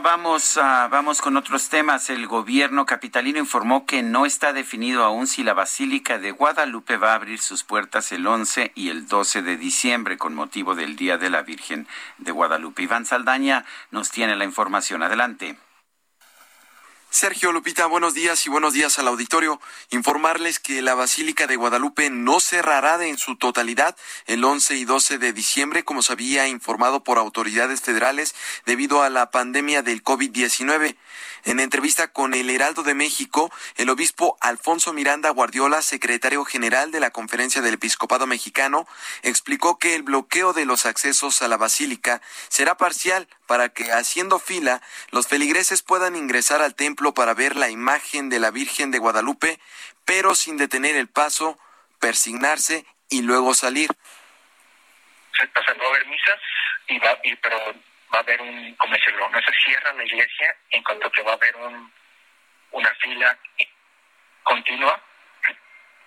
Vamos, 0.02 0.58
a, 0.58 0.88
vamos 0.88 1.22
con 1.22 1.36
otros 1.36 1.68
temas. 1.68 2.10
El 2.10 2.26
gobierno 2.26 2.86
capitalino 2.86 3.38
informó 3.38 3.86
que 3.86 4.02
no 4.02 4.26
está 4.26 4.54
definido 4.54 5.04
aún 5.04 5.28
si 5.28 5.44
la 5.44 5.54
Basílica 5.54 6.18
de 6.18 6.32
Guadalupe 6.32 6.96
va 6.96 7.12
a 7.12 7.16
abrir 7.16 7.40
sus 7.40 7.64
puertas 7.64 8.12
el 8.14 8.26
11 8.26 8.72
y 8.76 8.90
el 8.90 9.08
12 9.08 9.42
de 9.42 9.58
diciembre 9.58 10.18
con 10.18 10.36
motivo 10.36 10.74
del 10.74 10.96
Día 10.96 11.18
de 11.18 11.30
la 11.30 11.42
Virgen 11.42 11.88
de 12.18 12.32
Guadalupe. 12.32 12.84
Iván 12.84 13.06
Saldaña 13.06 13.66
nos 13.92 14.10
tiene 14.10 14.36
la 14.38 14.46
información. 14.46 15.04
Adelante. 15.04 15.58
Sergio 17.12 17.52
Lupita, 17.52 17.88
buenos 17.88 18.14
días 18.14 18.46
y 18.46 18.52
buenos 18.52 18.74
días 18.74 19.00
al 19.00 19.08
auditorio. 19.08 19.60
Informarles 19.90 20.60
que 20.60 20.84
la 20.84 20.94
Basílica 20.94 21.48
de 21.48 21.56
Guadalupe 21.56 22.12
no 22.12 22.40
cerrará 22.40 23.04
en 23.04 23.18
su 23.18 23.36
totalidad 23.36 23.98
el 24.28 24.46
11 24.46 24.76
y 24.76 24.86
12 24.86 25.18
de 25.18 25.34
diciembre, 25.34 25.84
como 25.84 26.04
se 26.04 26.14
había 26.14 26.48
informado 26.48 27.04
por 27.04 27.18
autoridades 27.18 27.82
federales 27.82 28.36
debido 28.68 29.02
a 29.02 29.10
la 29.10 29.32
pandemia 29.32 29.82
del 29.82 30.04
COVID-19. 30.04 30.98
En 31.46 31.60
entrevista 31.60 32.10
con 32.10 32.34
el 32.34 32.50
Heraldo 32.50 32.84
de 32.84 32.94
México, 32.94 33.52
el 33.78 33.90
obispo 33.90 34.38
Alfonso 34.42 34.94
Miranda 34.94 35.30
Guardiola, 35.30 35.82
secretario 35.82 36.44
general 36.46 36.92
de 36.92 37.00
la 37.00 37.12
Conferencia 37.12 37.62
del 37.62 37.76
Episcopado 37.76 38.28
Mexicano, 38.28 38.88
explicó 39.24 39.80
que 39.80 39.96
el 39.96 40.04
bloqueo 40.04 40.54
de 40.54 40.66
los 40.66 40.86
accesos 40.86 41.42
a 41.42 41.48
la 41.48 41.58
basílica 41.58 42.22
será 42.50 42.76
parcial 42.76 43.28
para 43.46 43.70
que, 43.70 43.92
haciendo 43.92 44.40
fila, 44.40 44.82
los 45.12 45.28
feligreses 45.28 45.82
puedan 45.82 46.16
ingresar 46.16 46.62
al 46.62 46.76
templo 46.76 47.14
para 47.14 47.34
ver 47.34 47.56
la 47.56 47.70
imagen 47.70 48.30
de 48.30 48.40
la 48.40 48.52
Virgen 48.52 48.92
de 48.92 49.00
Guadalupe, 49.00 49.60
pero 50.06 50.36
sin 50.36 50.58
detener 50.58 50.96
el 50.96 51.08
paso, 51.08 51.58
persignarse 52.00 52.86
y 53.10 53.22
luego 53.22 53.54
salir. 53.54 53.90
a 55.40 56.10
misas, 56.10 56.40
y 56.88 57.00
va, 57.00 57.18
pero 57.42 57.89
va 58.14 58.20
a 58.20 58.22
haber 58.22 58.42
un, 58.42 58.76
como 58.76 58.94
decirlo, 58.94 59.30
no 59.30 59.42
se 59.42 59.52
cierra 59.64 59.94
la 59.94 60.04
iglesia 60.04 60.56
en 60.72 60.84
cuanto 60.84 61.12
que 61.12 61.24
va 61.24 61.32
a 61.32 61.36
haber 61.36 61.56
un, 61.58 61.94
una 62.72 62.94
fila 62.96 63.38
continua 64.44 65.02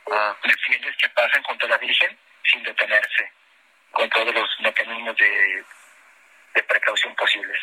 de 0.06 0.54
fieles 0.66 0.96
que 0.96 1.08
pasen 1.10 1.42
junto 1.42 1.66
a 1.66 1.70
la 1.70 1.78
Virgen 1.78 2.18
sin 2.44 2.62
detenerse, 2.62 3.32
con 3.92 4.08
todos 4.10 4.34
los 4.34 4.60
mecanismos 4.60 5.16
de 5.16 6.62
precaución 6.64 7.14
posibles. 7.14 7.58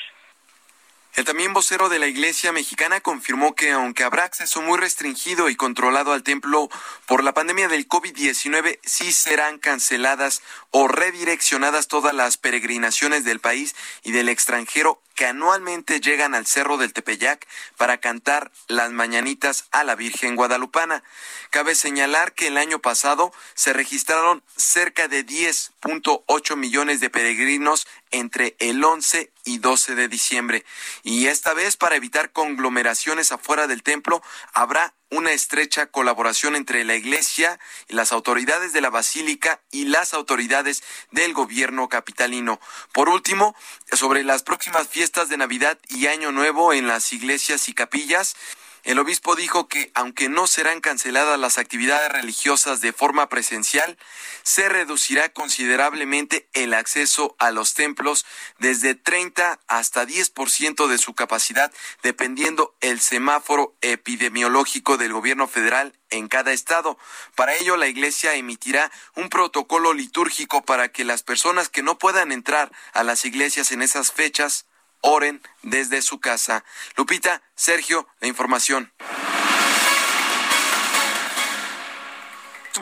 El 1.16 1.26
también 1.26 1.54
vocero 1.54 1.90
de 1.90 2.00
la 2.00 2.08
Iglesia 2.08 2.52
mexicana 2.52 3.02
confirmó 3.02 3.56
que 3.56 3.72
aunque 3.72 4.04
habrá 4.04 4.24
acceso 4.26 4.62
muy 4.62 4.78
restringido 4.78 5.50
y 5.50 5.56
controlado 5.56 6.14
al 6.14 6.24
templo 6.24 6.70
por 7.08 7.24
la 7.24 7.34
pandemia 7.34 7.68
del 7.68 7.88
COVID-19, 7.88 8.80
sí 8.84 9.12
serán 9.12 9.58
canceladas 9.58 10.42
o 10.72 10.88
redireccionadas 10.88 11.88
todas 11.88 12.14
las 12.14 12.38
peregrinaciones 12.38 13.26
del 13.26 13.40
país 13.40 13.76
y 14.04 14.12
del 14.12 14.30
extranjero 14.30 15.02
que 15.16 15.26
anualmente 15.26 16.00
llegan 16.00 16.34
al 16.34 16.46
Cerro 16.46 16.78
del 16.78 16.94
Tepeyac 16.94 17.46
para 17.76 17.98
cantar 17.98 18.52
las 18.68 18.92
mañanitas 18.92 19.66
a 19.72 19.84
la 19.84 19.96
Virgen 19.96 20.38
Guadalupana. 20.38 21.04
Cabe 21.50 21.74
señalar 21.74 22.34
que 22.34 22.48
el 22.48 22.58
año 22.58 22.80
pasado 22.80 23.34
se 23.56 23.74
registraron 23.74 24.44
cerca 24.56 25.08
de 25.08 25.26
10.8 25.26 26.56
millones 26.56 27.00
de 27.00 27.10
peregrinos 27.10 27.88
entre 28.12 28.56
el 28.60 28.84
11 28.84 29.32
y 29.46 29.58
12 29.58 29.96
de 29.96 30.08
diciembre. 30.08 30.66
Y 31.04 31.26
esta 31.26 31.56
vez, 31.56 31.76
para 31.76 31.96
evitar 31.96 32.32
conglomeraciones 32.32 33.32
afuera 33.32 33.66
del 33.66 33.82
templo, 33.82 34.22
habrá 34.54 34.94
una 35.12 35.32
estrecha 35.32 35.88
colaboración 35.88 36.56
entre 36.56 36.84
la 36.84 36.96
Iglesia 36.96 37.60
las 37.88 38.12
autoridades 38.12 38.74
de 38.74 38.82
la 38.82 38.92
Basílica 38.92 39.60
y 39.72 39.86
las 39.86 40.14
autoridades 40.14 40.84
del 41.12 41.34
gobierno 41.34 41.90
capitalino. 41.90 42.60
Por 42.94 43.10
último, 43.10 43.56
sobre 43.92 44.24
las 44.24 44.44
próximas 44.44 44.88
fiestas 44.88 45.30
de 45.30 45.38
Navidad 45.38 45.80
y 45.88 46.08
Año 46.08 46.32
Nuevo 46.32 46.74
en 46.74 46.88
las 46.88 47.12
iglesias 47.12 47.70
y 47.70 47.74
capillas, 47.74 48.36
el 48.84 49.00
obispo 49.00 49.36
dijo 49.36 49.68
que, 49.68 49.92
aunque 49.94 50.30
no 50.30 50.48
serán 50.48 50.82
canceladas 50.82 51.40
las 51.40 51.58
actividades 51.58 52.12
religiosas 52.12 52.82
de 52.82 52.94
forma 52.94 53.30
presencial, 53.30 53.98
se 54.44 54.70
reducirá 54.70 55.30
considerablemente 55.30 56.48
el 56.54 56.74
acceso 56.74 57.36
a 57.40 57.52
los 57.52 57.74
templos 57.74 58.26
desde 58.58 58.96
30 58.96 59.60
hasta 59.68 60.06
10% 60.06 60.88
de 60.88 60.98
su 60.98 61.14
capacidad, 61.14 61.72
dependiendo 62.04 62.76
el 62.80 63.00
semáforo 63.00 63.76
epidemiológico 63.82 64.98
del 64.98 65.14
gobierno 65.14 65.48
federal 65.48 65.94
en 66.10 66.28
cada 66.28 66.52
estado. 66.54 66.98
Para 67.36 67.56
ello, 67.56 67.78
la 67.78 67.88
Iglesia 67.88 68.36
emitirá 68.36 68.92
un 69.16 69.30
protocolo 69.30 69.94
litúrgico 69.94 70.64
para 70.64 70.90
que 70.90 71.06
las 71.06 71.24
personas 71.24 71.70
que 71.70 71.84
no 71.84 71.98
puedan 71.98 72.32
entrar 72.32 72.72
a 72.94 73.04
las 73.04 73.26
iglesias 73.26 73.72
en 73.72 73.82
esas 73.82 74.12
fechas 74.12 74.66
oren 75.02 75.42
desde 75.64 76.02
su 76.02 76.20
casa. 76.20 76.64
Lupita, 76.96 77.42
Sergio, 77.56 78.08
la 78.20 78.28
información. 78.28 78.92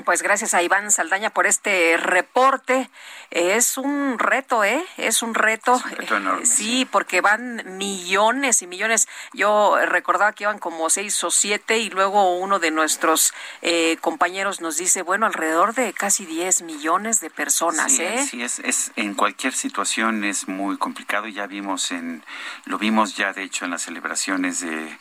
Pues 0.05 0.21
gracias 0.21 0.53
a 0.53 0.61
Iván 0.61 0.91
Saldaña 0.91 1.29
por 1.29 1.47
este 1.47 1.97
reporte. 1.97 2.89
Es 3.31 3.77
un 3.77 4.19
reto, 4.19 4.63
¿eh? 4.63 4.83
Es 4.97 5.21
un 5.21 5.33
reto. 5.33 5.81
sí, 6.43 6.87
porque 6.89 7.21
van 7.21 7.77
millones 7.77 8.61
y 8.61 8.67
millones. 8.67 9.07
Yo 9.33 9.77
recordaba 9.85 10.33
que 10.33 10.45
iban 10.45 10.59
como 10.59 10.89
seis 10.89 11.23
o 11.23 11.31
siete 11.31 11.79
y 11.79 11.89
luego 11.89 12.37
uno 12.37 12.59
de 12.59 12.71
nuestros 12.71 13.33
eh, 13.61 13.97
compañeros 14.01 14.61
nos 14.61 14.77
dice, 14.77 15.01
bueno, 15.01 15.25
alrededor 15.25 15.73
de 15.73 15.93
casi 15.93 16.25
diez 16.25 16.61
millones 16.61 17.19
de 17.19 17.29
personas, 17.29 17.93
sí, 17.93 18.03
¿eh? 18.03 18.25
Sí, 18.29 18.43
es, 18.43 18.59
es, 18.59 18.91
en 18.95 19.13
cualquier 19.13 19.53
situación 19.53 20.23
es 20.23 20.47
muy 20.47 20.77
complicado. 20.77 21.27
Ya 21.27 21.47
vimos 21.47 21.91
en, 21.91 22.23
lo 22.65 22.77
vimos 22.77 23.15
ya 23.15 23.33
de 23.33 23.43
hecho 23.43 23.65
en 23.65 23.71
las 23.71 23.83
celebraciones 23.83 24.61
de 24.61 24.97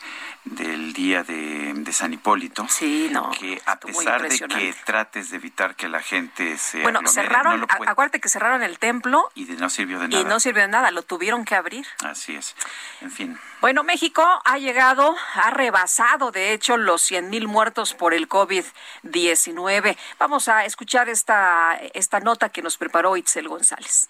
del 0.51 0.93
día 0.93 1.23
de, 1.23 1.73
San 1.91 2.13
Hipólito. 2.13 2.67
Sí, 2.69 3.09
no. 3.11 3.31
Que 3.31 3.61
a 3.65 3.79
pesar 3.79 4.27
de 4.29 4.37
que 4.37 4.73
trates 4.87 5.31
de 5.31 5.35
evitar 5.35 5.75
que 5.75 5.89
la 5.89 6.01
gente 6.01 6.57
se. 6.57 6.81
Bueno, 6.81 7.01
cerraron, 7.07 7.67
acuérdate 7.85 8.21
que 8.21 8.29
cerraron 8.29 8.63
el 8.63 8.79
templo. 8.79 9.29
Y 9.35 9.43
no 9.43 9.69
sirvió 9.69 9.99
de 9.99 10.07
nada. 10.07 10.21
Y 10.21 10.23
no 10.23 10.39
sirvió 10.39 10.61
de 10.61 10.69
nada, 10.69 10.91
lo 10.91 11.01
tuvieron 11.01 11.43
que 11.43 11.55
abrir. 11.55 11.85
Así 12.05 12.37
es. 12.37 12.55
En 13.01 13.11
fin. 13.11 13.37
Bueno, 13.59 13.83
México 13.83 14.25
ha 14.45 14.57
llegado, 14.57 15.13
ha 15.33 15.49
rebasado, 15.49 16.31
de 16.31 16.53
hecho, 16.53 16.77
los 16.77 17.01
100 17.01 17.29
mil 17.29 17.49
muertos 17.49 17.95
por 17.95 18.13
el 18.13 18.29
COVID-19. 18.29 19.97
Vamos 20.19 20.47
a 20.47 20.63
escuchar 20.63 21.09
esta, 21.09 21.77
esta 21.93 22.21
nota 22.21 22.47
que 22.47 22.61
nos 22.61 22.77
preparó 22.77 23.17
Itzel 23.17 23.49
González. 23.49 24.09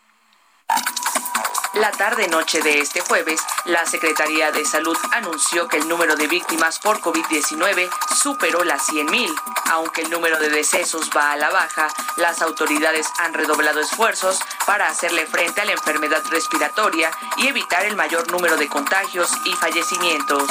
La 1.80 1.92
tarde-noche 1.92 2.64
de 2.64 2.80
este 2.80 3.02
jueves, 3.02 3.40
la 3.66 3.86
Secretaría 3.86 4.52
de 4.52 4.66
Salud 4.66 4.98
anunció 5.12 5.68
que 5.68 5.78
el 5.78 5.88
número 5.88 6.16
de 6.16 6.28
víctimas 6.28 6.80
por 6.80 7.02
COVID-19 7.02 7.88
superó 8.16 8.64
las 8.64 8.88
100.000. 8.90 9.32
Aunque 9.70 10.02
el 10.02 10.10
número 10.10 10.40
de 10.40 10.50
decesos 10.50 11.12
va 11.16 11.34
a 11.34 11.38
la 11.38 11.52
baja, 11.52 11.88
las 12.16 12.42
autoridades 12.42 13.08
han 13.20 13.36
redoblado 13.36 13.80
esfuerzos 13.80 14.40
para 14.66 14.88
hacerle 14.88 15.28
frente 15.28 15.62
a 15.62 15.66
la 15.66 15.74
enfermedad 15.74 16.24
respiratoria 16.32 17.12
y 17.38 17.48
evitar 17.48 17.86
el 17.86 17.96
mayor 17.96 18.32
número 18.32 18.58
de 18.58 18.68
contagios 18.68 19.30
y 19.46 19.54
fallecimientos. 19.54 20.50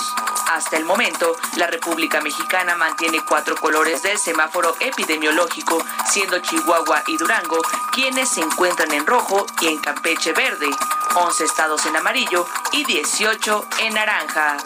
Hasta 0.48 0.76
el 0.76 0.84
momento, 0.84 1.36
la 1.56 1.66
República 1.66 2.20
Mexicana 2.20 2.76
mantiene 2.76 3.20
cuatro 3.24 3.56
colores 3.56 4.02
del 4.04 4.16
semáforo 4.16 4.76
epidemiológico, 4.78 5.84
siendo 6.08 6.38
Chihuahua 6.38 7.02
y 7.08 7.16
Durango 7.16 7.60
quienes 7.96 8.28
se 8.28 8.42
encuentran 8.42 8.92
en 8.92 9.06
rojo 9.06 9.46
y 9.62 9.68
en 9.68 9.78
Campeche 9.78 10.32
verde. 10.34 10.68
11 11.16 11.44
estados 11.44 11.86
en 11.86 11.96
amarillo 11.96 12.46
y 12.72 12.84
18 12.84 13.68
en 13.80 13.94
naranja. 13.94 14.58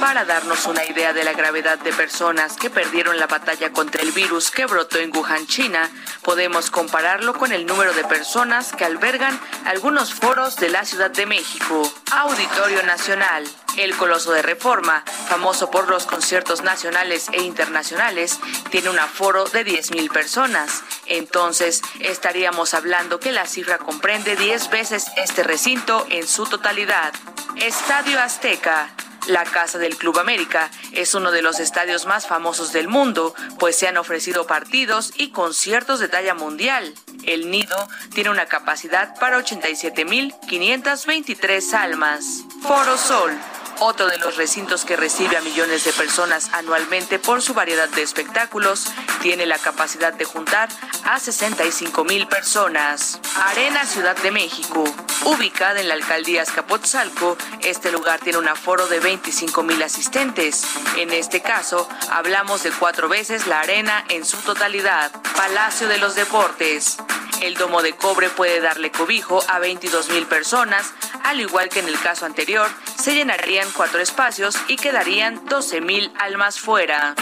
Para 0.00 0.24
darnos 0.24 0.64
una 0.66 0.84
idea 0.86 1.12
de 1.12 1.24
la 1.24 1.34
gravedad 1.34 1.78
de 1.78 1.92
personas 1.92 2.56
que 2.56 2.70
perdieron 2.70 3.18
la 3.18 3.26
batalla 3.26 3.70
contra 3.70 4.00
el 4.00 4.12
virus 4.12 4.50
que 4.50 4.64
brotó 4.64 4.96
en 4.98 5.14
Wuhan, 5.14 5.46
China, 5.46 5.90
podemos 6.22 6.70
compararlo 6.70 7.34
con 7.34 7.52
el 7.52 7.66
número 7.66 7.92
de 7.92 8.04
personas 8.04 8.72
que 8.72 8.86
albergan 8.86 9.38
algunos 9.66 10.14
foros 10.14 10.56
de 10.56 10.70
la 10.70 10.86
Ciudad 10.86 11.10
de 11.10 11.26
México. 11.26 11.82
Auditorio 12.12 12.82
Nacional. 12.84 13.44
El 13.76 13.96
Coloso 13.96 14.32
de 14.32 14.42
Reforma, 14.42 15.04
famoso 15.28 15.70
por 15.70 15.88
los 15.88 16.04
conciertos 16.06 16.62
nacionales 16.62 17.28
e 17.32 17.42
internacionales, 17.42 18.40
tiene 18.70 18.90
un 18.90 18.98
aforo 18.98 19.44
de 19.44 19.64
10.000 19.64 20.10
personas. 20.10 20.82
Entonces, 21.06 21.82
estaríamos 22.00 22.74
hablando 22.74 23.20
que 23.20 23.30
la 23.30 23.46
cifra 23.46 23.78
comprende 23.78 24.34
10 24.34 24.70
veces 24.70 25.04
este 25.16 25.44
recinto 25.58 26.06
en 26.10 26.26
su 26.28 26.46
totalidad. 26.46 27.12
Estadio 27.56 28.20
Azteca. 28.20 28.94
La 29.26 29.42
Casa 29.42 29.78
del 29.78 29.96
Club 29.96 30.20
América 30.20 30.70
es 30.92 31.16
uno 31.16 31.32
de 31.32 31.42
los 31.42 31.58
estadios 31.58 32.06
más 32.06 32.28
famosos 32.28 32.72
del 32.72 32.86
mundo, 32.86 33.34
pues 33.58 33.74
se 33.74 33.88
han 33.88 33.96
ofrecido 33.96 34.46
partidos 34.46 35.12
y 35.16 35.30
conciertos 35.30 35.98
de 35.98 36.06
talla 36.06 36.34
mundial. 36.34 36.94
El 37.24 37.50
nido 37.50 37.88
tiene 38.14 38.30
una 38.30 38.46
capacidad 38.46 39.18
para 39.18 39.40
87.523 39.40 41.74
almas. 41.74 42.44
Foro 42.62 42.96
Sol 42.96 43.36
Otro 43.80 44.08
de 44.08 44.18
los 44.18 44.36
recintos 44.36 44.84
que 44.84 44.96
recibe 44.96 45.36
a 45.36 45.40
millones 45.40 45.84
de 45.84 45.92
personas 45.92 46.50
anualmente 46.52 47.20
por 47.20 47.42
su 47.42 47.54
variedad 47.54 47.88
de 47.88 48.02
espectáculos 48.02 48.86
tiene 49.22 49.46
la 49.46 49.58
capacidad 49.58 50.12
de 50.12 50.24
juntar 50.24 50.68
a 51.04 51.20
65 51.20 52.04
mil 52.04 52.26
personas. 52.26 53.20
Arena 53.36 53.86
Ciudad 53.86 54.16
de 54.16 54.32
México. 54.32 54.82
Ubicada 55.24 55.80
en 55.80 55.86
la 55.86 55.94
alcaldía 55.94 56.42
Azcapotzalco, 56.42 57.36
este 57.60 57.92
lugar 57.92 58.18
tiene 58.18 58.38
un 58.38 58.48
aforo 58.48 58.88
de 58.88 58.98
25 58.98 59.62
mil 59.62 59.80
asistentes. 59.80 60.64
En 60.96 61.12
este 61.12 61.40
caso, 61.40 61.88
hablamos 62.10 62.64
de 62.64 62.72
cuatro 62.72 63.08
veces 63.08 63.46
la 63.46 63.60
arena 63.60 64.04
en 64.08 64.24
su 64.24 64.38
totalidad. 64.38 65.12
Palacio 65.36 65.86
de 65.86 65.98
los 65.98 66.16
Deportes. 66.16 66.96
El 67.40 67.54
domo 67.54 67.82
de 67.82 67.94
cobre 67.94 68.28
puede 68.30 68.60
darle 68.60 68.90
cobijo 68.90 69.40
a 69.46 69.60
22 69.60 70.08
mil 70.08 70.26
personas, 70.26 70.92
al 71.22 71.40
igual 71.40 71.68
que 71.68 71.78
en 71.78 71.86
el 71.86 71.98
caso 72.00 72.26
anterior, 72.26 72.68
se 73.00 73.14
llenarían 73.14 73.67
cuatro 73.72 74.00
espacios 74.00 74.56
y 74.68 74.76
quedarían 74.76 75.44
12 75.46 75.80
mil 75.80 76.12
almas 76.18 76.60
fuera. 76.60 77.14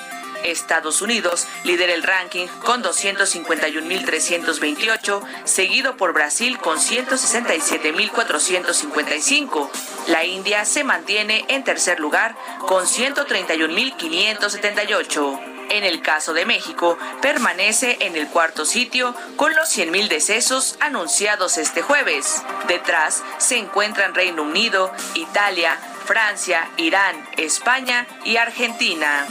Estados 0.45 1.03
Unidos 1.03 1.47
lidera 1.65 1.95
el 1.95 2.03
ranking 2.03 2.49
con 2.65 2.83
251.328, 2.83 5.23
seguido 5.45 5.97
por 5.97 6.13
Brasil 6.13 6.59
con 6.59 6.79
167.455. 6.79 9.71
La 10.09 10.25
India 10.25 10.65
se 10.65 10.83
mantiene 10.85 11.45
en 11.49 11.65
tercer 11.65 11.99
lugar 12.01 12.35
con 12.67 12.87
131.578. 12.87 15.53
En 15.71 15.85
el 15.85 16.03
caso 16.03 16.35
de 16.35 16.45
México, 16.45 16.99
permanece 17.23 17.97
en 18.01 18.17
el 18.17 18.27
cuarto 18.29 18.67
sitio 18.67 19.15
con 19.37 19.55
los 19.55 19.75
100.000 19.75 20.09
decesos 20.09 20.77
anunciados 20.81 21.57
este 21.57 21.81
jueves. 21.81 22.43
Detrás 22.69 23.23
se 23.39 23.57
encuentran 23.57 24.15
Reino 24.15 24.43
Unido, 24.43 24.93
Italia, 25.15 25.79
Francia, 26.05 26.69
Irán, 26.77 27.27
España 27.39 28.07
y 28.25 28.37
Argentina. 28.37 29.27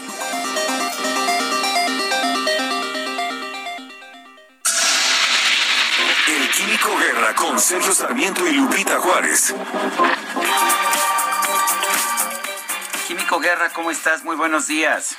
El 6.31 6.49
Químico 6.49 6.97
Guerra 6.97 7.35
con 7.35 7.59
Sergio 7.59 7.91
Sarmiento 7.91 8.47
y 8.47 8.53
Lupita 8.53 8.99
Juárez. 8.99 9.53
Químico 13.05 13.39
Guerra, 13.41 13.69
¿cómo 13.73 13.91
estás? 13.91 14.23
Muy 14.23 14.37
buenos 14.37 14.67
días. 14.67 15.17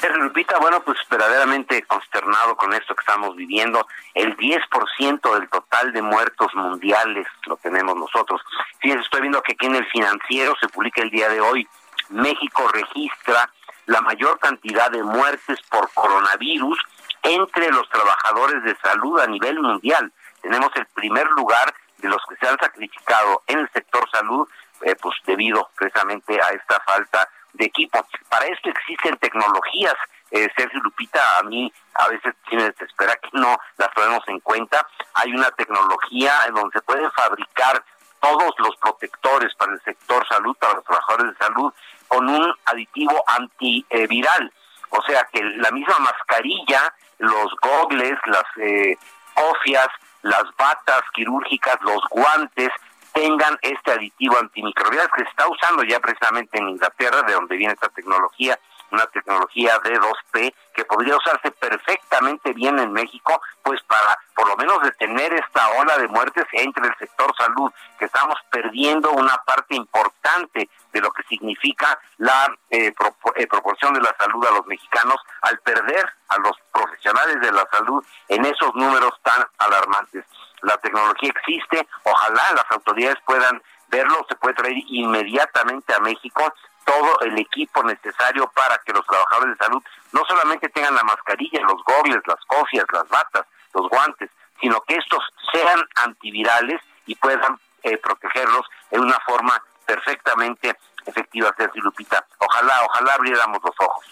Sergio 0.00 0.24
Lupita, 0.24 0.58
bueno, 0.58 0.82
pues 0.82 0.98
verdaderamente 1.08 1.80
consternado 1.84 2.56
con 2.56 2.74
esto 2.74 2.96
que 2.96 3.02
estamos 3.02 3.36
viviendo. 3.36 3.86
El 4.12 4.36
10% 4.36 5.38
del 5.38 5.48
total 5.48 5.92
de 5.92 6.02
muertos 6.02 6.52
mundiales 6.56 7.28
lo 7.46 7.56
tenemos 7.58 7.94
nosotros. 7.94 8.40
Fíjense, 8.80 9.04
estoy 9.04 9.20
viendo 9.20 9.40
que 9.40 9.52
aquí 9.52 9.66
en 9.66 9.76
el 9.76 9.86
financiero 9.86 10.56
se 10.60 10.68
publica 10.68 11.00
el 11.00 11.10
día 11.10 11.28
de 11.28 11.40
hoy. 11.40 11.68
México 12.08 12.66
registra 12.72 13.48
la 13.86 14.00
mayor 14.00 14.40
cantidad 14.40 14.90
de 14.90 15.04
muertes 15.04 15.60
por 15.70 15.88
coronavirus 15.94 16.78
entre 17.22 17.70
los 17.70 17.88
trabajadores 17.88 18.64
de 18.64 18.76
salud 18.76 19.20
a 19.20 19.26
nivel 19.28 19.60
mundial. 19.60 20.12
Tenemos 20.44 20.70
el 20.76 20.84
primer 20.88 21.26
lugar 21.30 21.74
de 21.96 22.08
los 22.08 22.22
que 22.28 22.36
se 22.36 22.46
han 22.46 22.58
sacrificado 22.58 23.42
en 23.46 23.60
el 23.60 23.70
sector 23.72 24.06
salud, 24.10 24.46
eh, 24.82 24.94
pues 25.00 25.16
debido 25.24 25.70
precisamente 25.74 26.38
a 26.38 26.50
esta 26.50 26.78
falta 26.80 27.26
de 27.54 27.64
equipo. 27.64 28.06
Para 28.28 28.44
esto 28.46 28.68
existen 28.68 29.16
tecnologías. 29.16 29.94
Eh, 30.30 30.46
Sergio 30.54 30.80
Lupita, 30.82 31.38
a 31.38 31.44
mí 31.44 31.72
a 31.94 32.08
veces 32.08 32.34
sí 32.50 32.56
me 32.56 32.64
desespera 32.64 33.16
que 33.16 33.30
no 33.32 33.56
las 33.78 33.90
tomemos 33.94 34.22
en 34.26 34.38
cuenta. 34.40 34.86
Hay 35.14 35.32
una 35.32 35.50
tecnología 35.52 36.32
en 36.46 36.54
donde 36.54 36.78
se 36.78 36.82
pueden 36.82 37.10
fabricar 37.12 37.82
todos 38.20 38.52
los 38.58 38.76
protectores 38.76 39.54
para 39.54 39.72
el 39.72 39.80
sector 39.80 40.28
salud, 40.28 40.54
para 40.58 40.74
los 40.74 40.84
trabajadores 40.84 41.32
de 41.32 41.46
salud, 41.46 41.72
con 42.06 42.28
un 42.28 42.54
aditivo 42.66 43.24
antiviral. 43.28 44.52
O 44.90 45.00
sea 45.06 45.26
que 45.32 45.42
la 45.42 45.70
misma 45.70 45.98
mascarilla, 46.00 46.94
los 47.16 47.50
gogles, 47.62 48.18
las 48.26 48.44
eh, 48.58 48.98
cofias, 49.34 49.88
las 50.24 50.44
batas 50.56 51.02
quirúrgicas, 51.12 51.76
los 51.82 52.00
guantes, 52.10 52.70
tengan 53.12 53.56
este 53.62 53.92
aditivo 53.92 54.36
antimicrobial 54.38 55.08
que 55.14 55.22
se 55.22 55.28
está 55.28 55.46
usando 55.48 55.84
ya 55.84 56.00
precisamente 56.00 56.58
en 56.58 56.70
Inglaterra, 56.70 57.22
de 57.22 57.34
donde 57.34 57.56
viene 57.56 57.74
esta 57.74 57.90
tecnología, 57.90 58.58
una 58.94 59.06
tecnología 59.06 59.80
D2P 59.80 60.54
que 60.74 60.84
podría 60.84 61.16
usarse 61.16 61.50
perfectamente 61.50 62.52
bien 62.52 62.78
en 62.78 62.92
México, 62.92 63.40
pues 63.62 63.82
para 63.82 64.18
por 64.34 64.48
lo 64.48 64.56
menos 64.56 64.82
detener 64.82 65.32
esta 65.34 65.68
ola 65.80 65.98
de 65.98 66.08
muertes 66.08 66.44
entre 66.52 66.88
el 66.88 66.96
sector 66.96 67.32
salud, 67.36 67.70
que 67.98 68.06
estamos 68.06 68.36
perdiendo 68.50 69.10
una 69.10 69.36
parte 69.44 69.74
importante 69.76 70.68
de 70.92 71.00
lo 71.00 71.12
que 71.12 71.22
significa 71.24 71.98
la 72.18 72.56
eh, 72.70 72.92
eh, 73.36 73.46
proporción 73.46 73.94
de 73.94 74.00
la 74.00 74.14
salud 74.18 74.44
a 74.46 74.52
los 74.52 74.66
mexicanos 74.66 75.16
al 75.42 75.58
perder 75.58 76.04
a 76.28 76.38
los 76.38 76.56
profesionales 76.72 77.40
de 77.40 77.52
la 77.52 77.66
salud 77.70 78.04
en 78.28 78.44
esos 78.44 78.74
números 78.74 79.12
tan 79.22 79.44
alarmantes. 79.58 80.24
La 80.62 80.76
tecnología 80.78 81.30
existe, 81.30 81.86
ojalá 82.04 82.52
las 82.54 82.70
autoridades 82.70 83.18
puedan 83.26 83.62
verlo, 83.88 84.24
se 84.28 84.36
puede 84.36 84.54
traer 84.54 84.76
inmediatamente 84.88 85.94
a 85.94 86.00
México 86.00 86.52
todo 86.84 87.20
el 87.20 87.38
equipo 87.38 87.82
necesario 87.82 88.50
para 88.54 88.78
que 88.78 88.92
los 88.92 89.06
trabajadores 89.06 89.58
de 89.58 89.64
salud 89.64 89.82
no 90.12 90.22
solamente 90.26 90.68
tengan 90.68 90.94
la 90.94 91.04
mascarilla, 91.04 91.60
los 91.62 91.82
gogles, 91.84 92.22
las 92.26 92.42
cofias, 92.46 92.84
las 92.92 93.08
batas, 93.08 93.46
los 93.74 93.88
guantes, 93.88 94.30
sino 94.60 94.80
que 94.82 94.96
estos 94.96 95.22
sean 95.52 95.82
antivirales 95.96 96.80
y 97.06 97.14
puedan 97.16 97.58
eh, 97.82 97.98
protegerlos 97.98 98.66
en 98.90 99.00
una 99.00 99.18
forma 99.26 99.62
perfectamente 99.86 100.76
efectiva, 101.06 101.54
Sergio 101.56 101.82
Lupita. 101.82 102.24
Ojalá, 102.38 102.80
ojalá 102.84 103.14
abriéramos 103.14 103.58
los 103.62 103.74
ojos. 103.78 104.06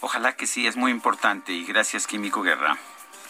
Ojalá 0.00 0.36
que 0.36 0.46
sí, 0.46 0.66
es 0.66 0.76
muy 0.76 0.90
importante 0.90 1.52
y 1.52 1.64
gracias, 1.64 2.06
Químico 2.06 2.42
Guerra. 2.42 2.76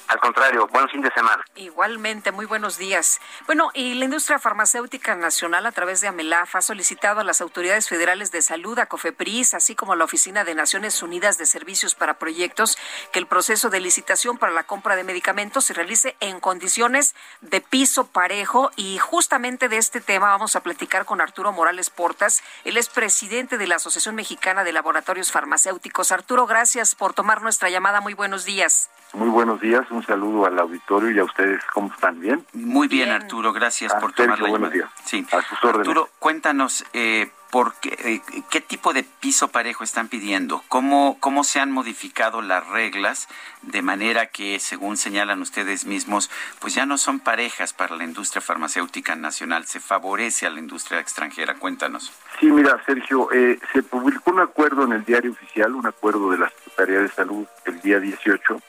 Al 0.09 0.20
contrario, 0.20 0.66
buen 0.68 0.88
fin 0.88 1.00
de 1.00 1.11
semana. 1.12 1.44
Igualmente, 1.57 2.32
muy 2.32 2.46
buenos 2.46 2.76
días. 2.76 3.20
Bueno, 3.46 3.70
y 3.74 3.94
la 3.94 4.05
industria 4.05 4.38
farmacéutica 4.38 5.14
nacional 5.14 5.66
a 5.66 5.72
través 5.72 6.00
de 6.00 6.09
AMELAF 6.09 6.57
ha 6.57 6.61
solicitado 6.61 7.20
a 7.20 7.24
las 7.24 7.40
autoridades 7.40 7.88
federales 7.88 8.30
de 8.30 8.42
salud, 8.42 8.78
a 8.78 8.86
COFEPRIS, 8.86 9.55
así 9.55 9.74
como 9.74 9.92
a 9.92 9.96
la 9.96 10.05
Oficina 10.05 10.44
de 10.44 10.55
Naciones 10.55 11.03
Unidas 11.03 11.38
de 11.38 11.46
Servicios 11.46 11.94
para 11.94 12.14
Proyectos, 12.14 12.76
que 13.12 13.18
el 13.18 13.26
proceso 13.26 13.70
de 13.70 13.80
licitación 13.80 14.38
para 14.38 14.53
la 14.53 14.64
compra 14.64 14.96
de 14.96 15.05
medicamentos 15.05 15.64
se 15.64 15.74
realice 15.74 16.16
en 16.20 16.40
condiciones 16.40 17.14
de 17.40 17.61
piso 17.61 18.07
parejo. 18.07 18.70
Y 18.76 18.98
justamente 18.98 19.68
de 19.68 19.78
este 19.78 20.00
tema 20.00 20.28
vamos 20.28 20.57
a 20.57 20.61
platicar 20.61 21.05
con 21.05 21.20
Arturo 21.20 21.53
Morales 21.53 21.90
Portas. 21.90 22.42
Él 22.64 22.76
es 22.76 22.88
presidente 22.88 23.59
de 23.59 23.66
la 23.66 23.76
Asociación 23.76 24.14
Mexicana 24.14 24.64
de 24.64 24.72
Laboratorios 24.72 25.32
Farmacéuticos. 25.32 26.12
Arturo, 26.12 26.46
gracias 26.46 26.94
por 26.94 27.14
tomar 27.14 27.42
nuestra 27.42 27.70
llamada. 27.70 28.00
Muy 28.00 28.14
buenos 28.14 28.44
días. 28.44 28.90
Muy 29.12 29.28
buenos 29.28 29.61
días, 29.61 29.90
un 29.93 30.05
saludo 30.05 30.47
al 30.47 30.59
auditorio 30.59 31.11
y 31.11 31.18
a 31.18 31.24
ustedes, 31.24 31.62
¿cómo 31.72 31.93
están? 31.93 32.20
¿Bien? 32.20 32.45
Muy 32.53 32.88
bien, 32.88 33.11
Arturo, 33.11 33.53
gracias 33.53 33.93
Ah, 33.95 33.99
por 34.01 34.12
tomar 34.12 34.40
la 34.40 34.49
buenos 34.49 34.70
llamada. 34.72 34.90
días. 34.90 34.90
Sí. 35.05 35.26
A 35.32 35.43
sus 35.43 35.59
órdenes. 35.62 35.88
Arturo, 35.88 36.09
cuéntanos, 36.18 36.84
eh, 36.93 37.30
por 37.51 37.74
qué, 37.80 37.90
eh, 38.03 38.43
¿qué 38.49 38.62
tipo 38.62 38.95
de 38.95 39.03
piso 39.05 39.49
parejo 39.49 39.84
están 39.84 40.09
pidiendo? 40.09 40.62
¿Cómo, 40.68 41.18
¿Cómo 41.20 41.45
se 41.45 41.61
han 41.61 41.70
modificado 41.70 42.40
las 42.40 42.66
reglas 42.68 43.28
de 43.61 43.82
manera 43.82 44.26
que, 44.28 44.59
según 44.59 44.97
señalan 44.97 45.43
ustedes 45.43 45.84
mismos, 45.84 46.30
pues 46.61 46.74
ya 46.74 46.86
no 46.86 46.97
son 46.97 47.20
parejas 47.20 47.74
para 47.74 47.95
la 47.97 48.05
industria 48.05 48.40
farmacéutica 48.40 49.16
nacional, 49.16 49.66
se 49.66 49.80
favorece 49.80 50.47
a 50.47 50.51
la 50.51 50.61
industria 50.61 50.99
extranjera? 51.01 51.55
Cuéntanos. 51.57 52.11
Sí, 52.40 52.47
mira, 52.47 52.82
Sergio, 52.86 53.30
eh, 53.32 53.59
se 53.74 53.82
publicó 53.82 54.30
un 54.30 54.40
acuerdo 54.40 54.84
en 54.84 54.93
el 54.93 55.05
diario 55.05 55.32
oficial, 55.32 55.74
un 55.74 55.86
acuerdo 55.86 56.30
de 56.30 56.38
la 56.38 56.49
Secretaría 56.49 57.01
de 57.01 57.09
Salud 57.11 57.47
el 57.66 57.80
día 57.82 58.01
18, 58.01 58.61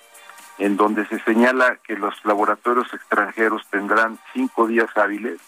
en 0.57 0.77
donde 0.77 1.05
se 1.07 1.19
señala 1.19 1.77
que 1.77 1.95
los 1.95 2.13
laboratorios 2.25 2.93
extranjeros 2.93 3.65
tendrán 3.69 4.19
cinco 4.33 4.67
días 4.67 4.89
hábiles 4.95 5.39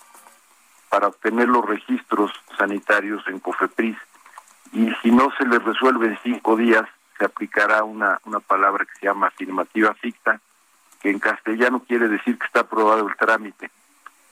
para 0.89 1.07
obtener 1.07 1.47
los 1.47 1.65
registros 1.65 2.31
sanitarios 2.57 3.27
en 3.27 3.39
COFEPRIS 3.39 3.97
y 4.71 4.91
si 5.01 5.11
no 5.11 5.29
se 5.37 5.45
les 5.45 5.63
resuelve 5.63 6.07
en 6.07 6.19
cinco 6.23 6.55
días, 6.57 6.83
se 7.17 7.25
aplicará 7.25 7.83
una, 7.83 8.19
una 8.25 8.39
palabra 8.39 8.85
que 8.85 8.99
se 8.99 9.05
llama 9.05 9.27
afirmativa 9.27 9.93
ficta, 9.93 10.41
que 11.01 11.09
en 11.09 11.19
castellano 11.19 11.83
quiere 11.87 12.09
decir 12.09 12.37
que 12.37 12.45
está 12.45 12.61
aprobado 12.61 13.07
el 13.07 13.15
trámite. 13.15 13.69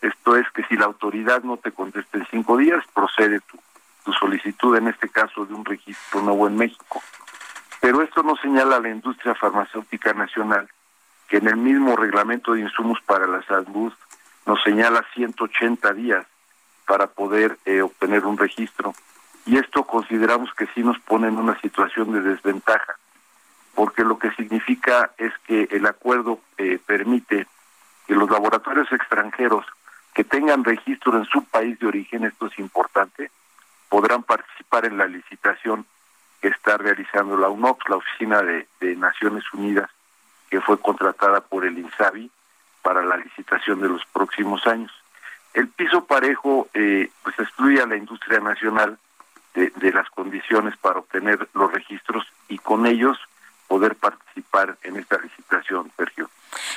Esto 0.01 0.35
es 0.35 0.45
que 0.51 0.63
si 0.65 0.75
la 0.75 0.85
autoridad 0.85 1.43
no 1.43 1.57
te 1.57 1.71
contesta 1.71 2.17
en 2.17 2.27
cinco 2.29 2.57
días, 2.57 2.83
procede 2.93 3.39
tu, 3.41 3.57
tu 4.03 4.11
solicitud, 4.11 4.75
en 4.75 4.89
este 4.89 5.07
caso 5.07 5.45
de 5.45 5.53
un 5.53 5.63
registro 5.63 6.21
nuevo 6.21 6.47
en 6.47 6.57
México. 6.57 7.01
Pero 7.83 8.01
esto 8.01 8.23
no 8.23 8.37
señala 8.37 8.77
a 8.77 8.79
la 8.79 8.87
industria 8.87 9.35
farmacéutica 9.35 10.13
nacional, 10.13 10.69
que 11.27 11.35
en 11.35 11.49
el 11.49 11.57
mismo 11.57 11.97
reglamento 11.97 12.53
de 12.53 12.61
insumos 12.61 12.97
para 13.05 13.27
la 13.27 13.43
salud 13.43 13.91
nos 14.45 14.63
señala 14.63 15.05
180 15.13 15.91
días 15.91 16.25
para 16.87 17.07
poder 17.07 17.57
eh, 17.65 17.81
obtener 17.81 18.25
un 18.25 18.37
registro. 18.37 18.95
y 19.45 19.57
esto 19.57 19.83
consideramos 19.83 20.53
que 20.53 20.67
sí 20.67 20.81
nos 20.81 20.97
pone 20.99 21.27
en 21.27 21.37
una 21.37 21.59
situación 21.59 22.13
de 22.13 22.21
desventaja, 22.21 22.95
porque 23.75 24.05
lo 24.05 24.17
que 24.17 24.31
significa 24.31 25.11
es 25.17 25.33
que 25.45 25.67
el 25.71 25.85
acuerdo 25.85 26.39
eh, 26.57 26.79
permite 26.85 27.47
que 28.07 28.15
los 28.15 28.31
laboratorios 28.31 28.89
extranjeros 28.93 29.65
que 30.13 30.23
tengan 30.23 30.63
registro 30.63 31.17
en 31.17 31.25
su 31.25 31.43
país 31.43 31.77
de 31.79 31.87
origen, 31.87 32.23
esto 32.23 32.47
es 32.47 32.57
importante, 32.59 33.29
podrán 33.89 34.23
participar 34.23 34.85
en 34.85 34.97
la 34.97 35.05
licitación 35.05 35.85
que 36.43 36.49
está 36.49 36.75
realizando 36.77 37.37
la 37.37 37.47
UNOPS, 37.47 37.87
la 37.87 37.95
Oficina 37.95 38.41
de, 38.41 38.67
Naciones 38.97 39.45
Unidas, 39.53 39.89
que 40.49 40.59
fue 40.59 40.77
contratada 40.77 41.39
por 41.39 41.63
el 41.63 41.77
INSABI 41.77 42.29
para 42.81 43.01
la 43.01 43.15
licitación 43.15 43.79
de 43.79 43.87
los 43.87 44.05
próximos 44.07 44.67
años. 44.67 44.91
El 45.53 45.69
piso 45.69 46.03
parejo 46.03 46.67
eh, 46.73 47.09
pues 47.23 47.39
excluye 47.39 47.81
a 47.81 47.85
la 47.85 47.95
industria 47.95 48.41
nacional 48.41 48.97
de, 49.53 49.71
de 49.77 49.93
las 49.93 50.09
condiciones 50.09 50.75
para 50.75 50.99
obtener 50.99 51.47
los 51.53 51.71
registros 51.71 52.25
y 52.49 52.57
con 52.57 52.87
ellos 52.87 53.17
poder 53.67 53.95
participar 53.95 54.77
en 54.83 54.97
esta 54.97 55.17
licitación, 55.17 55.91
Sergio. 55.97 56.29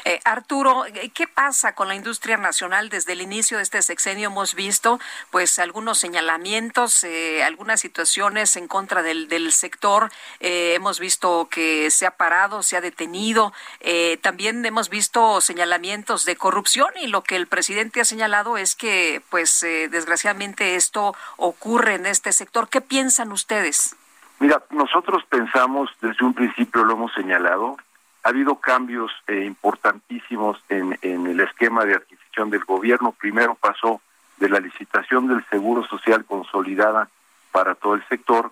Eh, 0.05 0.21
Arturo, 0.25 0.85
¿qué 1.15 1.27
pasa 1.27 1.75
con 1.75 1.89
la 1.89 1.95
industria 1.95 2.37
nacional? 2.37 2.89
Desde 2.89 3.13
el 3.13 3.21
inicio 3.21 3.57
de 3.57 3.65
este 3.65 3.83
sexenio 3.83 4.29
hemos 4.29 4.55
visto 4.55 5.01
pues 5.31 5.59
algunos 5.59 5.99
señalamientos, 5.99 7.03
eh, 7.05 7.43
algunas 7.45 7.81
situaciones 7.81 8.57
en 8.57 8.69
contra 8.69 9.03
del, 9.03 9.29
del 9.29 9.53
sector. 9.53 10.11
Eh, 10.41 10.75
hemos 10.75 11.01
visto 11.01 11.49
que 11.51 11.91
se 11.91 12.07
ha 12.07 12.13
parado, 12.13 12.63
se 12.63 12.77
ha 12.77 12.81
detenido. 12.81 13.53
Eh, 13.81 14.19
también 14.23 14.65
hemos 14.65 14.89
visto 14.89 15.41
señalamientos 15.41 16.25
de 16.25 16.37
corrupción 16.37 16.91
y 17.01 17.09
lo 17.09 17.23
que 17.23 17.37
el 17.37 17.47
presidente 17.47 18.01
ha 18.01 18.05
señalado 18.05 18.57
es 18.57 18.77
que 18.77 19.23
pues 19.29 19.63
eh, 19.63 19.89
desgraciadamente 19.89 20.77
esto 20.77 21.17
ocurre 21.37 21.95
en 21.95 22.07
este 22.07 22.33
sector. 22.33 22.69
¿Qué 22.69 22.81
piensan 22.81 23.33
ustedes? 23.33 23.97
Mira, 24.39 24.63
nosotros 24.71 25.25
pensamos, 25.29 25.91
desde 26.01 26.25
un 26.25 26.35
principio 26.35 26.85
lo 26.85 26.93
hemos 26.93 27.13
señalado, 27.15 27.77
ha 28.23 28.29
habido 28.29 28.57
cambios 28.57 29.13
eh, 29.29 29.45
importantísimos 29.45 30.63
en, 30.69 30.99
el 31.03 31.41
esquema 31.41 31.85
de 31.85 31.95
adquisición 31.95 32.51
del 32.51 32.65
gobierno. 32.65 33.13
Primero 33.13 33.55
pasó 33.55 34.01
de 34.39 34.49
la 34.49 34.59
licitación 34.59 35.29
del 35.29 35.45
Seguro 35.47 35.87
Social 35.87 36.25
consolidada 36.25 37.09
para 37.53 37.75
todo 37.77 37.95
el 37.95 38.07
sector 38.09 38.51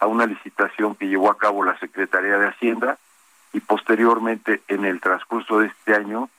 a 0.00 0.06
una 0.06 0.26
licitación 0.26 0.96
que 0.96 1.06
llevó 1.06 1.30
a 1.30 1.36
cabo 1.36 1.62
la 1.62 1.78
Secretaría 1.78 2.38
de 2.38 2.48
Hacienda 2.48 2.98
y 3.52 3.60
posteriormente 3.60 4.62
en 4.68 4.84
el 4.84 5.00
transcurso 5.00 5.58
de 5.58 5.66
este 5.66 5.94
año 5.94 6.30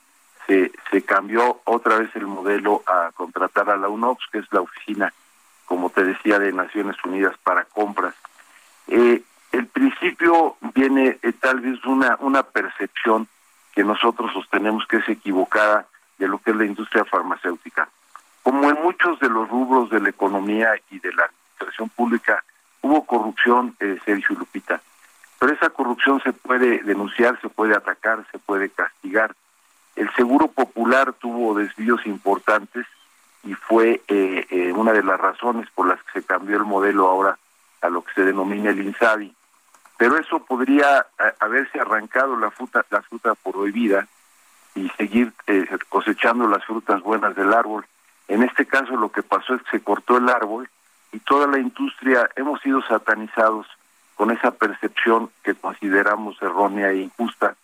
se, 0.46 0.72
se 0.90 1.02
cambió 1.02 1.60
otra 1.64 1.98
vez 1.98 2.10
el 2.16 2.26
modelo 2.26 2.82
a 2.86 3.12
contratar 3.14 3.70
a 3.70 3.76
la 3.76 3.88
UNOPS, 3.88 4.26
que 4.32 4.38
es 4.38 4.52
la 4.52 4.60
oficina, 4.60 5.14
como 5.66 5.88
te 5.90 6.02
decía, 6.02 6.38
de 6.38 6.52
Naciones 6.52 6.96
Unidas 7.04 7.36
para 7.44 7.64
compras. 7.64 8.14
Eh, 8.94 9.22
el 9.52 9.66
principio 9.68 10.56
viene 10.74 11.18
eh, 11.22 11.32
tal 11.32 11.60
vez 11.60 11.82
una, 11.86 12.18
una 12.20 12.42
percepción 12.42 13.26
que 13.74 13.84
nosotros 13.84 14.30
sostenemos 14.34 14.86
que 14.86 14.98
es 14.98 15.08
equivocada 15.08 15.86
de 16.18 16.28
lo 16.28 16.36
que 16.38 16.50
es 16.50 16.56
la 16.56 16.66
industria 16.66 17.02
farmacéutica. 17.06 17.88
Como 18.42 18.68
en 18.68 18.82
muchos 18.82 19.18
de 19.18 19.30
los 19.30 19.48
rubros 19.48 19.88
de 19.88 20.00
la 20.00 20.10
economía 20.10 20.74
y 20.90 20.98
de 20.98 21.10
la 21.14 21.24
administración 21.24 21.88
pública, 21.88 22.44
hubo 22.82 23.06
corrupción, 23.06 23.74
eh, 23.80 23.98
Sergio 24.04 24.36
Lupita. 24.38 24.82
Pero 25.38 25.54
esa 25.54 25.70
corrupción 25.70 26.20
se 26.22 26.34
puede 26.34 26.82
denunciar, 26.82 27.40
se 27.40 27.48
puede 27.48 27.74
atacar, 27.74 28.26
se 28.30 28.38
puede 28.38 28.68
castigar. 28.68 29.34
El 29.96 30.12
Seguro 30.16 30.48
Popular 30.48 31.14
tuvo 31.14 31.54
desvíos 31.54 32.04
importantes 32.04 32.86
y 33.42 33.54
fue 33.54 34.02
eh, 34.06 34.46
eh, 34.50 34.72
una 34.74 34.92
de 34.92 35.02
las 35.02 35.18
razones 35.18 35.66
por 35.74 35.88
las 35.88 36.02
que 36.02 36.20
se 36.20 36.26
cambió 36.26 36.58
el 36.58 36.64
modelo 36.64 37.08
ahora 37.08 37.38
a 37.82 37.88
lo 37.88 38.02
que 38.02 38.14
se 38.14 38.24
denomina 38.24 38.70
el 38.70 38.80
INSABI. 38.80 39.34
Pero 39.98 40.16
eso 40.16 40.44
podría 40.44 41.06
eh, 41.18 41.32
haberse 41.40 41.80
arrancado 41.80 42.36
la 42.36 42.50
fruta, 42.50 42.84
la 42.90 43.02
fruta 43.02 43.34
prohibida 43.34 44.06
y 44.74 44.88
seguir 44.90 45.32
eh, 45.46 45.66
cosechando 45.88 46.48
las 46.48 46.64
frutas 46.64 47.02
buenas 47.02 47.36
del 47.36 47.52
árbol. 47.52 47.84
En 48.28 48.42
este 48.42 48.66
caso 48.66 48.96
lo 48.96 49.12
que 49.12 49.22
pasó 49.22 49.54
es 49.54 49.62
que 49.62 49.78
se 49.78 49.84
cortó 49.84 50.16
el 50.16 50.28
árbol 50.28 50.68
y 51.12 51.18
toda 51.18 51.46
la 51.46 51.58
industria 51.58 52.30
hemos 52.36 52.60
sido 52.62 52.80
satanizados 52.82 53.66
con 54.14 54.30
esa 54.30 54.52
percepción 54.52 55.30
que 55.42 55.54
consideramos 55.54 56.40
errónea 56.40 56.90
e 56.90 56.98
injusta, 56.98 57.56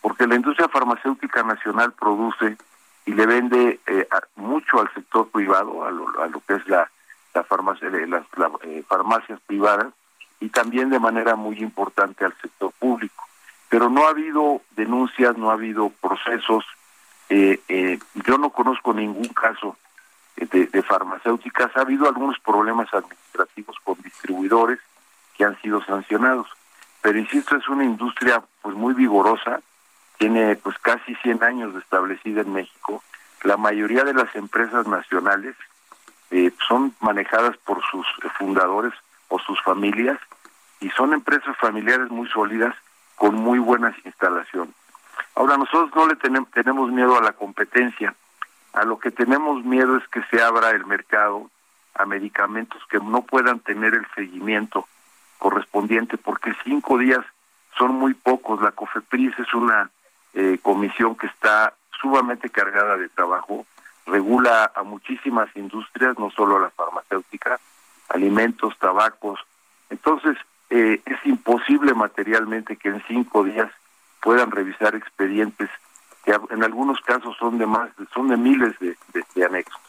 porque 0.00 0.26
la 0.26 0.36
industria 0.36 0.68
farmacéutica 0.68 1.42
nacional 1.42 1.92
produce 1.92 2.56
y 3.04 3.12
le 3.12 3.26
vende 3.26 3.80
eh, 3.86 4.08
mucho 4.36 4.80
al 4.80 4.92
sector 4.94 5.28
privado, 5.30 5.84
a 5.84 5.90
lo, 5.90 6.22
a 6.22 6.26
lo 6.26 6.40
que 6.40 6.54
es 6.54 6.66
la, 6.66 6.90
la 7.38 7.44
farmacia, 7.44 7.88
eh, 7.88 8.06
las 8.06 8.24
la, 8.36 8.50
eh, 8.62 8.82
farmacias 8.86 9.40
privadas, 9.46 9.92
y 10.40 10.48
también 10.48 10.90
de 10.90 10.98
manera 10.98 11.36
muy 11.36 11.58
importante 11.58 12.24
al 12.24 12.34
sector 12.40 12.72
público. 12.78 13.24
Pero 13.68 13.88
no 13.90 14.06
ha 14.06 14.10
habido 14.10 14.62
denuncias, 14.76 15.36
no 15.36 15.50
ha 15.50 15.54
habido 15.54 15.90
procesos. 16.00 16.64
eh, 17.30 17.60
eh, 17.68 17.98
yo 18.26 18.38
no 18.38 18.48
conozco 18.50 18.94
ningún 18.94 19.28
caso 19.28 19.76
de, 20.36 20.82
farmacéuticas. 20.82 21.76
Ha 21.76 21.82
habido 21.82 22.08
algunos 22.08 22.38
problemas 22.38 22.88
administrativos 22.94 23.76
con 23.84 24.00
distribuidores 24.02 24.78
que 25.36 25.44
han 25.44 25.60
sido 25.60 25.84
sancionados. 25.84 26.48
Pero 27.02 27.18
insisto, 27.18 27.56
es 27.56 27.68
una 27.68 27.84
industria 27.84 28.42
pues 28.62 28.74
muy 28.74 28.94
vigorosa, 28.94 29.60
tiene 30.16 30.56
pues 30.56 30.78
casi 30.78 31.14
100 31.16 31.44
años 31.44 31.76
establecida 31.76 32.40
en 32.40 32.52
México. 32.52 33.02
La 33.42 33.56
mayoría 33.58 34.04
de 34.04 34.14
las 34.14 34.34
empresas 34.34 34.86
nacionales 34.86 35.54
eh, 36.30 36.52
son 36.66 36.94
manejadas 37.00 37.56
por 37.58 37.82
sus 37.90 38.06
fundadores 38.38 38.92
o 39.28 39.38
sus 39.38 39.60
familias 39.62 40.18
y 40.80 40.90
son 40.90 41.12
empresas 41.12 41.56
familiares 41.58 42.10
muy 42.10 42.28
sólidas 42.28 42.74
con 43.16 43.34
muy 43.34 43.58
buenas 43.58 43.94
instalaciones. 44.04 44.74
Ahora 45.34 45.56
nosotros 45.56 45.90
no 45.94 46.06
le 46.06 46.14
tenem- 46.16 46.46
tenemos 46.52 46.90
miedo 46.90 47.16
a 47.16 47.22
la 47.22 47.32
competencia, 47.32 48.14
a 48.72 48.84
lo 48.84 48.98
que 48.98 49.10
tenemos 49.10 49.64
miedo 49.64 49.96
es 49.96 50.06
que 50.08 50.22
se 50.30 50.42
abra 50.42 50.70
el 50.70 50.84
mercado 50.86 51.50
a 51.94 52.04
medicamentos 52.04 52.80
que 52.88 52.98
no 52.98 53.22
puedan 53.22 53.58
tener 53.60 53.94
el 53.94 54.06
seguimiento 54.14 54.86
correspondiente, 55.38 56.16
porque 56.16 56.52
cinco 56.64 56.98
días 56.98 57.24
son 57.76 57.94
muy 57.94 58.14
pocos. 58.14 58.60
La 58.60 58.72
COFEPRIS 58.72 59.38
es 59.38 59.54
una 59.54 59.90
eh, 60.34 60.58
comisión 60.62 61.16
que 61.16 61.26
está 61.26 61.74
sumamente 62.00 62.50
cargada 62.50 62.96
de 62.96 63.08
trabajo, 63.08 63.66
regula 64.08 64.72
a 64.74 64.82
muchísimas 64.82 65.48
industrias, 65.56 66.18
no 66.18 66.30
solo 66.30 66.56
a 66.56 66.60
la 66.60 66.70
farmacéutica, 66.70 67.58
alimentos, 68.08 68.76
tabacos. 68.78 69.38
Entonces, 69.90 70.36
eh, 70.70 71.00
es 71.04 71.18
imposible 71.24 71.94
materialmente 71.94 72.76
que 72.76 72.88
en 72.88 73.02
cinco 73.06 73.44
días 73.44 73.70
puedan 74.20 74.50
revisar 74.50 74.94
expedientes 74.94 75.70
que 76.24 76.36
en 76.50 76.62
algunos 76.64 77.00
casos 77.00 77.36
son 77.38 77.58
de 77.58 77.66
más, 77.66 77.90
son 78.12 78.28
de 78.28 78.36
miles 78.36 78.78
de, 78.80 78.96
de- 79.14 79.24
de 79.34 79.44
anexos. 79.44 79.80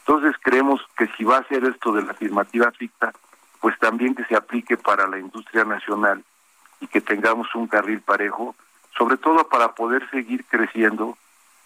Entonces 0.00 0.34
creemos 0.42 0.80
que 0.96 1.06
si 1.16 1.24
va 1.24 1.38
a 1.38 1.44
ser 1.44 1.64
esto 1.64 1.92
de 1.92 2.02
la 2.02 2.12
afirmativa 2.12 2.70
ficta, 2.72 3.12
pues 3.60 3.78
también 3.78 4.14
que 4.14 4.24
se 4.24 4.36
aplique 4.36 4.76
para 4.76 5.06
la 5.06 5.18
industria 5.18 5.64
nacional 5.64 6.24
y 6.80 6.86
que 6.86 7.00
tengamos 7.00 7.54
un 7.54 7.66
carril 7.66 8.00
parejo, 8.00 8.54
sobre 8.96 9.16
todo 9.16 9.48
para 9.48 9.74
poder 9.74 10.08
seguir 10.10 10.44
creciendo, 10.46 11.16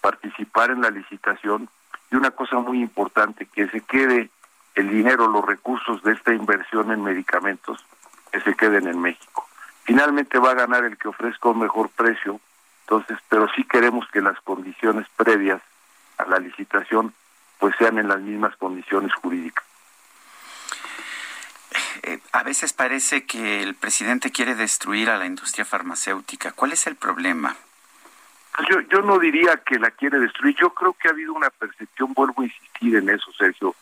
participar 0.03 0.71
en 0.71 0.83
la 0.83 0.91
licitación 0.91 1.71
y 2.11 2.17
una 2.17 2.33
cosa 2.33 2.59
muy 2.59 2.83
importante, 2.83 3.47
que 3.47 3.69
se 3.69 3.81
quede 3.81 4.29
el 4.75 4.91
dinero, 4.91 5.29
los 5.29 5.47
recursos 5.47 6.03
de 6.03 6.13
esta 6.13 6.35
inversión 6.35 6.91
en 6.91 7.03
medicamentos, 7.03 7.83
que 8.31 8.41
se 8.41 8.55
queden 8.55 8.87
en 8.87 9.01
México. 9.01 9.47
Finalmente 9.85 10.39
va 10.39 10.51
a 10.51 10.55
ganar 10.55 10.85
el 10.85 10.99
que 10.99 11.09
ofrezca 11.09 11.49
un 11.49 11.61
mejor 11.61 11.89
precio, 11.89 12.41
entonces, 12.83 13.19
pero 13.29 13.49
sí 13.57 13.65
queremos 13.65 14.07
que 14.13 14.21
las 14.21 14.39
condiciones 14.41 15.07
previas 15.17 15.63
a 16.19 16.27
la 16.27 16.39
licitación 16.39 17.15
pues 17.59 17.75
sean 17.79 17.99
en 17.99 18.09
las 18.09 18.21
mismas 18.21 18.57
condiciones 18.57 19.15
jurídicas. 19.15 19.65
Eh, 22.03 22.19
a 22.33 22.43
veces 22.43 22.73
parece 22.73 23.25
que 23.25 23.63
el 23.63 23.75
presidente 23.75 24.33
quiere 24.33 24.55
destruir 24.55 25.09
a 25.09 25.17
la 25.17 25.27
industria 25.27 25.65
farmacéutica. 25.65 26.53
¿Cuál 26.53 26.73
es 26.73 26.87
el 26.87 26.97
problema? 26.97 27.57
Pues 28.57 28.69
Yo, 28.69 28.81
yo 28.83 29.01
no 29.03 29.19
diría 29.19 29.57
que 29.65 29.79
la 29.79 29.91
quiere 29.91 30.19
destruir, 30.19 30.55
yo 30.57 30.71
creo 30.71 30.93
que 30.95 31.09
ha 31.09 31.13
habido 31.13 31.33
una 31.33 31.51
percepción, 31.51 32.13
vuelvo 32.15 32.43
a 32.43 32.45
insistir 32.45 32.97
en 32.97 33.09
eso, 33.09 33.33
Sergio, 33.33 33.75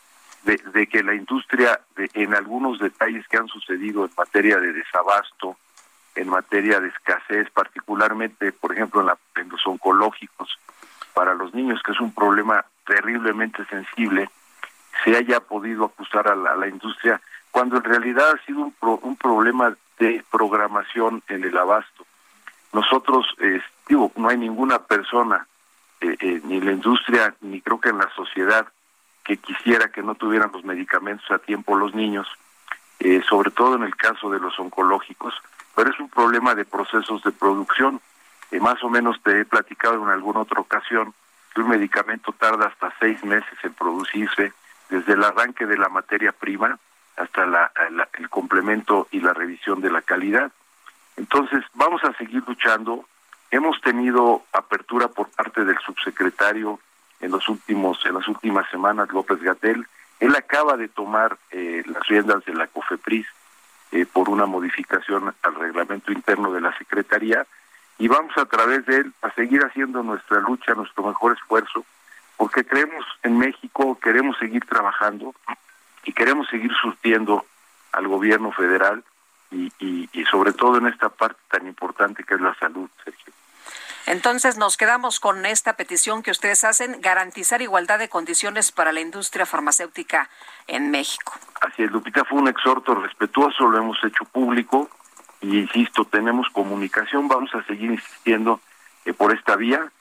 de, 0.45 0.57
de 0.73 0.87
que 0.87 1.03
la 1.03 1.15
industria, 1.15 1.81
de- 1.97 2.11
en 2.15 2.35
algunos 2.35 2.79
detalles 2.79 3.27
que 3.29 3.37
han 3.37 3.49
sucedido 3.49 4.05
en 4.05 4.11
materia 4.17 4.59
de 4.59 4.73
desabasto, 4.73 5.57
en 6.15 6.29
materia 6.29 6.81
de 6.81 6.89
escasez, 6.89 7.51
particularmente, 7.51 8.53
por 8.53 8.73
ejemplo, 8.73 9.01
en, 9.01 9.09
la- 9.09 9.19
en 9.37 9.49
los 9.49 9.67
oncológicos 9.67 10.59
para 11.15 11.35
los 11.35 11.53
niños, 11.53 11.83
que 11.83 11.93
es 11.93 12.01
un 12.01 12.15
problema 12.15 12.65
terriblemente 12.87 13.65
sensible, 13.67 14.31
se 15.05 15.17
haya 15.17 15.41
podido 15.41 15.85
acusar 15.87 16.29
a 16.29 16.37
la, 16.37 16.67
industria, 16.69 17.21
cuando 17.51 17.77
en 17.79 17.85
realidad 17.85 18.31
ha 18.35 18.45
sido 18.47 18.61
un, 18.61 18.73
pro- 18.73 19.01
un 19.03 19.17
problema 19.17 19.75
de 19.99 20.25
programación 20.31 21.23
en 21.29 21.45
el 21.45 21.57
abasto. 21.59 22.07
Nosotros, 22.73 23.27
eh, 23.39 23.61
digo, 23.89 24.13
no 24.17 24.29
hay 24.29 24.39
ninguna 24.39 24.79
persona, 24.79 25.47
eh, 26.01 26.17
eh, 26.21 26.41
ni 26.45 26.59
en 26.59 26.67
la 26.67 26.73
industria, 26.73 27.35
ni 27.41 27.61
creo 27.61 27.81
que 27.81 27.91
en 27.91 27.99
la 27.99 28.11
sociedad, 28.15 28.69
que 29.25 29.37
quisiera 29.37 29.89
que 29.89 30.03
no 30.03 30.15
tuvieran 30.15 30.51
los 30.53 30.65
medicamentos 30.65 31.31
a 31.31 31.39
tiempo 31.39 31.77
los 31.77 31.95
niños. 31.95 32.27
sobre 33.29 33.51
todo 33.51 33.77
en 33.77 33.83
el 33.83 33.97
caso 33.97 34.31
de 34.31 34.39
los 34.39 34.59
oncológicos, 34.59 35.33
pero 35.75 35.91
es 35.91 35.99
un 35.99 36.11
problema 36.11 36.55
de 36.55 36.67
procesos 36.67 37.23
de 37.23 37.33
producción. 37.33 37.99
Más 38.61 38.83
o 38.85 38.91
menos 38.91 39.23
te 39.23 39.41
he 39.41 39.45
platicado 39.47 40.03
en 40.03 40.11
alguna 40.11 40.41
otra 40.41 40.61
ocasión 40.61 41.15
que 41.55 41.63
un 41.63 41.71
medicamento 41.71 42.33
tarda 42.33 42.67
hasta 42.67 42.93
seis 43.01 43.25
meses 43.25 43.59
en 43.63 43.73
producirse, 43.73 44.53
desde 44.91 45.15
el 45.15 45.25
arranque 45.25 45.65
de 45.65 45.79
la 45.79 45.89
materia 45.89 46.33
prima 46.33 46.79
hasta 47.17 47.71
el 48.19 48.29
complemento 48.29 49.09
y 49.11 49.21
la 49.21 49.33
revisión 49.33 49.81
de 49.81 49.91
la 49.91 50.03
calidad. 50.03 50.51
Entonces, 51.21 51.63
vamos 51.75 52.03
a 52.03 52.15
seguir 52.15 52.43
luchando. 52.47 53.05
Hemos 53.51 53.79
tenido 53.83 54.43
apertura 54.55 55.09
por 55.09 55.29
parte 55.29 55.67
del 55.67 55.77
subsecretario 55.85 56.81
en 57.21 57.31
los 57.31 57.47
últimos 57.47 58.01
en 58.07 58.15
las 58.15 58.27
últimas 58.27 58.67
semanas 58.71 59.11
López 59.13 59.39
Gatel. 59.43 59.87
Él 60.19 60.35
acaba 60.35 60.79
de 60.79 60.89
tomar 60.89 61.37
eh, 61.51 61.83
las 61.85 62.09
riendas 62.09 62.43
de 62.47 62.55
la 62.55 62.69
COFEPRIS 62.69 63.27
eh, 63.93 64.07
por 64.11 64.31
una 64.31 64.47
modificación 64.47 65.35
al 65.43 65.55
reglamento 65.57 66.11
interno 66.11 66.53
de 66.53 66.63
la 66.63 66.77
Secretaría 66.79 67.47
y 67.99 68.09
vamos 68.09 68.33
a 68.39 68.47
través 68.47 68.87
de 68.87 68.97
él 69.01 69.13
a 69.21 69.31
seguir 69.35 69.63
haciendo 69.63 70.03
nuestra 70.03 70.41
lucha, 70.41 70.73
nuestro 70.75 71.05
mejor 71.05 71.33
esfuerzo, 71.35 71.85
porque 72.39 72.65
creemos 72.65 73.05
en 73.23 73.37
México, 73.37 73.99
queremos 74.01 74.39
seguir 74.39 74.65
trabajando 74.65 75.35
y 76.03 76.15
queremos 76.15 76.49
seguir 76.49 76.73
surtiendo 76.81 77.45
al 77.93 78.09
gobierno 78.09 78.53
federal 78.53 79.05
y, 79.51 79.73
y 80.13 80.25
sobre 80.27 80.53
todo 80.53 80.79
en 80.79 80.87
esta 80.87 81.09
parte 81.09 81.41
tan 81.49 81.67
importante 81.67 82.25
que 82.25 82.35
es 82.35 82.41
la 82.41 82.55
salud, 82.55 82.89
Sergio. 83.05 83.33
Entonces 84.07 84.57
nos 84.57 84.77
quedamos 84.77 85.21
con 85.21 85.47
esta 85.47 85.75
petición 85.75 86.23
que 86.23 86.31
ustedes 86.31 86.65
hacen, 86.65 87.01
garantizar 87.01 87.63
igualdad 87.63 87.99
de 87.99 88.09
condiciones 88.09 88.73
para 88.73 88.93
la 88.93 89.01
industria 89.01 89.47
farmacéutica 89.47 90.29
en 90.67 90.91
México. 90.91 91.35
Así 91.61 91.85
es, 91.85 91.93
Lupita, 91.93 92.25
fue 92.25 92.41
un 92.41 92.49
exhorto 92.49 92.95
respetuoso, 92.95 93.69
lo 93.69 93.79
hemos 93.79 94.03
hecho 94.03 94.25
público 94.25 94.91
y 95.41 95.59
insisto, 95.59 96.05
tenemos 96.05 96.49
comunicación, 96.51 97.29
vamos 97.29 97.55
a 97.55 97.63
seguir 97.65 97.93
insistiendo 97.93 98.61
eh, 99.05 99.13
por 99.13 99.33
esta 99.33 99.57
vía, 99.57 99.93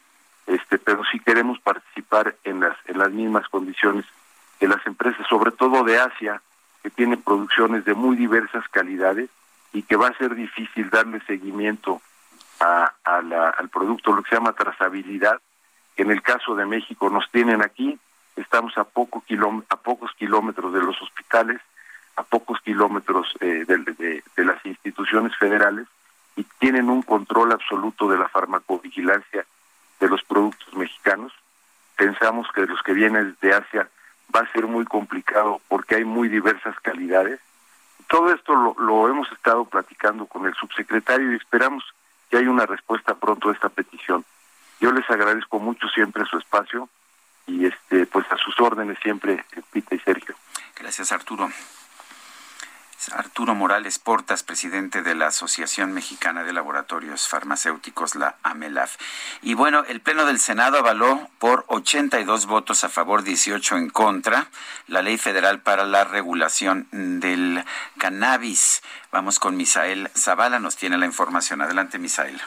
este, 0.48 0.80
pero 0.80 1.04
sí 1.12 1.20
queremos 1.20 1.60
participar 1.60 2.36
en 2.44 2.62
las, 2.62 2.78
en 2.86 2.98
las 2.98 3.12
mismas 3.12 3.48
condiciones 3.50 4.06
que 4.60 4.68
las 4.68 4.84
empresas, 4.88 5.26
sobre 5.30 5.52
todo 5.52 5.84
de 5.84 6.00
Asia, 6.00 6.42
que 6.82 6.90
tiene 6.90 7.18
producciones 7.18 7.86
de 7.86 7.94
muy 7.94 8.16
diversas 8.16 8.68
calidades 8.70 9.30
y 9.74 9.84
que 9.84 9.96
va 9.96 10.08
a 10.08 10.18
ser 10.18 10.36
difícil 10.36 10.90
darle 10.90 11.22
seguimiento 11.22 12.02
a, 12.60 12.94
al 13.04 13.70
producto, 13.70 14.14
lo 14.14 14.24
que 14.24 14.30
se 14.30 14.36
llama 14.36 14.54
trazabilidad, 14.54 15.40
en 15.96 16.12
el 16.12 16.22
caso 16.22 16.56
de 16.56 16.66
México 16.66 17.10
nos 17.10 17.30
tienen 17.32 17.62
aquí, 17.62 18.00
estamos 18.36 18.78
a, 18.78 18.84
poco 18.84 19.24
a 19.70 19.76
pocos 19.78 20.12
kilómetros 20.18 20.74
de 20.74 20.82
los 20.82 21.02
hospitales, 21.02 21.60
a 22.16 22.24
pocos 22.24 22.60
kilómetros 22.62 23.34
eh, 23.40 23.66
de, 23.66 24.44
las 24.44 24.66
instituciones 24.66 25.36
federales 25.38 25.88
y 26.36 26.44
tienen 26.60 26.90
un 26.90 27.02
control 27.02 27.52
absoluto 27.52 28.10
de 28.10 28.18
la 28.18 28.30
farmacovigilancia 28.30 29.46
de 30.00 30.08
los 30.08 30.24
productos 30.24 30.74
mexicanos. 30.74 31.34
Pensamos 31.98 32.48
que 32.54 32.66
los 32.66 32.82
que 32.84 32.94
vienen 32.94 33.36
de 33.42 33.54
Asia 33.54 33.90
va 34.34 34.42
a 34.42 34.52
ser 34.52 34.68
muy 34.68 34.86
complicado 34.86 35.62
porque 35.68 35.96
hay 35.96 36.06
muy 36.06 36.30
diversas 36.30 36.80
calidades. 36.80 37.40
Todo 38.10 38.34
esto 38.34 38.54
lo, 38.54 38.76
lo 38.80 39.08
hemos 39.08 39.32
estado 39.32 39.66
platicando 39.66 40.26
con 40.26 40.46
el 40.46 40.54
subsecretario 40.56 41.32
y 41.32 41.36
esperamos 41.36 41.84
que 42.30 42.38
haya 42.38 42.50
una 42.50 42.66
respuesta 42.66 43.16
pronto 43.16 43.50
a 43.50 43.54
esta 43.54 43.70
petición. 43.70 44.26
Yo 44.80 44.92
les 44.92 45.10
agradezco 45.10 45.60
mucho 45.60 45.88
siempre 45.90 46.26
su 46.26 46.38
espacio 46.38 46.90
y 47.48 47.66
este 47.66 48.06
pues 48.06 48.26
a 48.32 48.38
sus 48.38 48.60
órdenes 48.60 48.98
siempre 49.02 49.46
Pita 49.72 49.96
y 49.96 50.00
Sergio. 50.00 50.36
Gracias 50.76 51.12
Arturo. 51.12 51.50
Arturo 53.14 53.56
Morales 53.56 53.98
Portas, 53.98 54.44
presidente 54.44 55.02
de 55.02 55.16
la 55.16 55.28
Asociación 55.28 55.94
Mexicana 55.94 56.44
de 56.44 56.54
Laboratorios 56.54 57.28
Farmacéuticos, 57.28 58.16
la 58.16 58.36
AMELAF. 58.44 58.98
Y 59.42 59.54
bueno, 59.54 59.84
el 59.88 60.02
Pleno 60.02 60.26
del 60.26 60.40
Senado 60.40 60.78
avaló 60.78 61.30
por 61.40 61.64
82 61.68 62.46
votos 62.46 62.84
a 62.84 62.90
favor, 62.90 63.24
18 63.24 63.78
en 63.78 63.90
contra, 63.90 64.48
la 64.88 65.02
Ley 65.02 65.18
Federal 65.18 65.62
para 65.62 65.86
la 65.86 66.04
Regulación 66.04 66.88
del 66.92 67.64
Cannabis. 67.98 68.84
Vamos 69.12 69.40
con 69.40 69.56
Misael 69.56 70.10
Zavala, 70.16 70.60
nos 70.60 70.76
tiene 70.76 70.98
la 70.98 71.06
información. 71.06 71.62
Adelante, 71.62 71.98
Misael. 71.98 72.40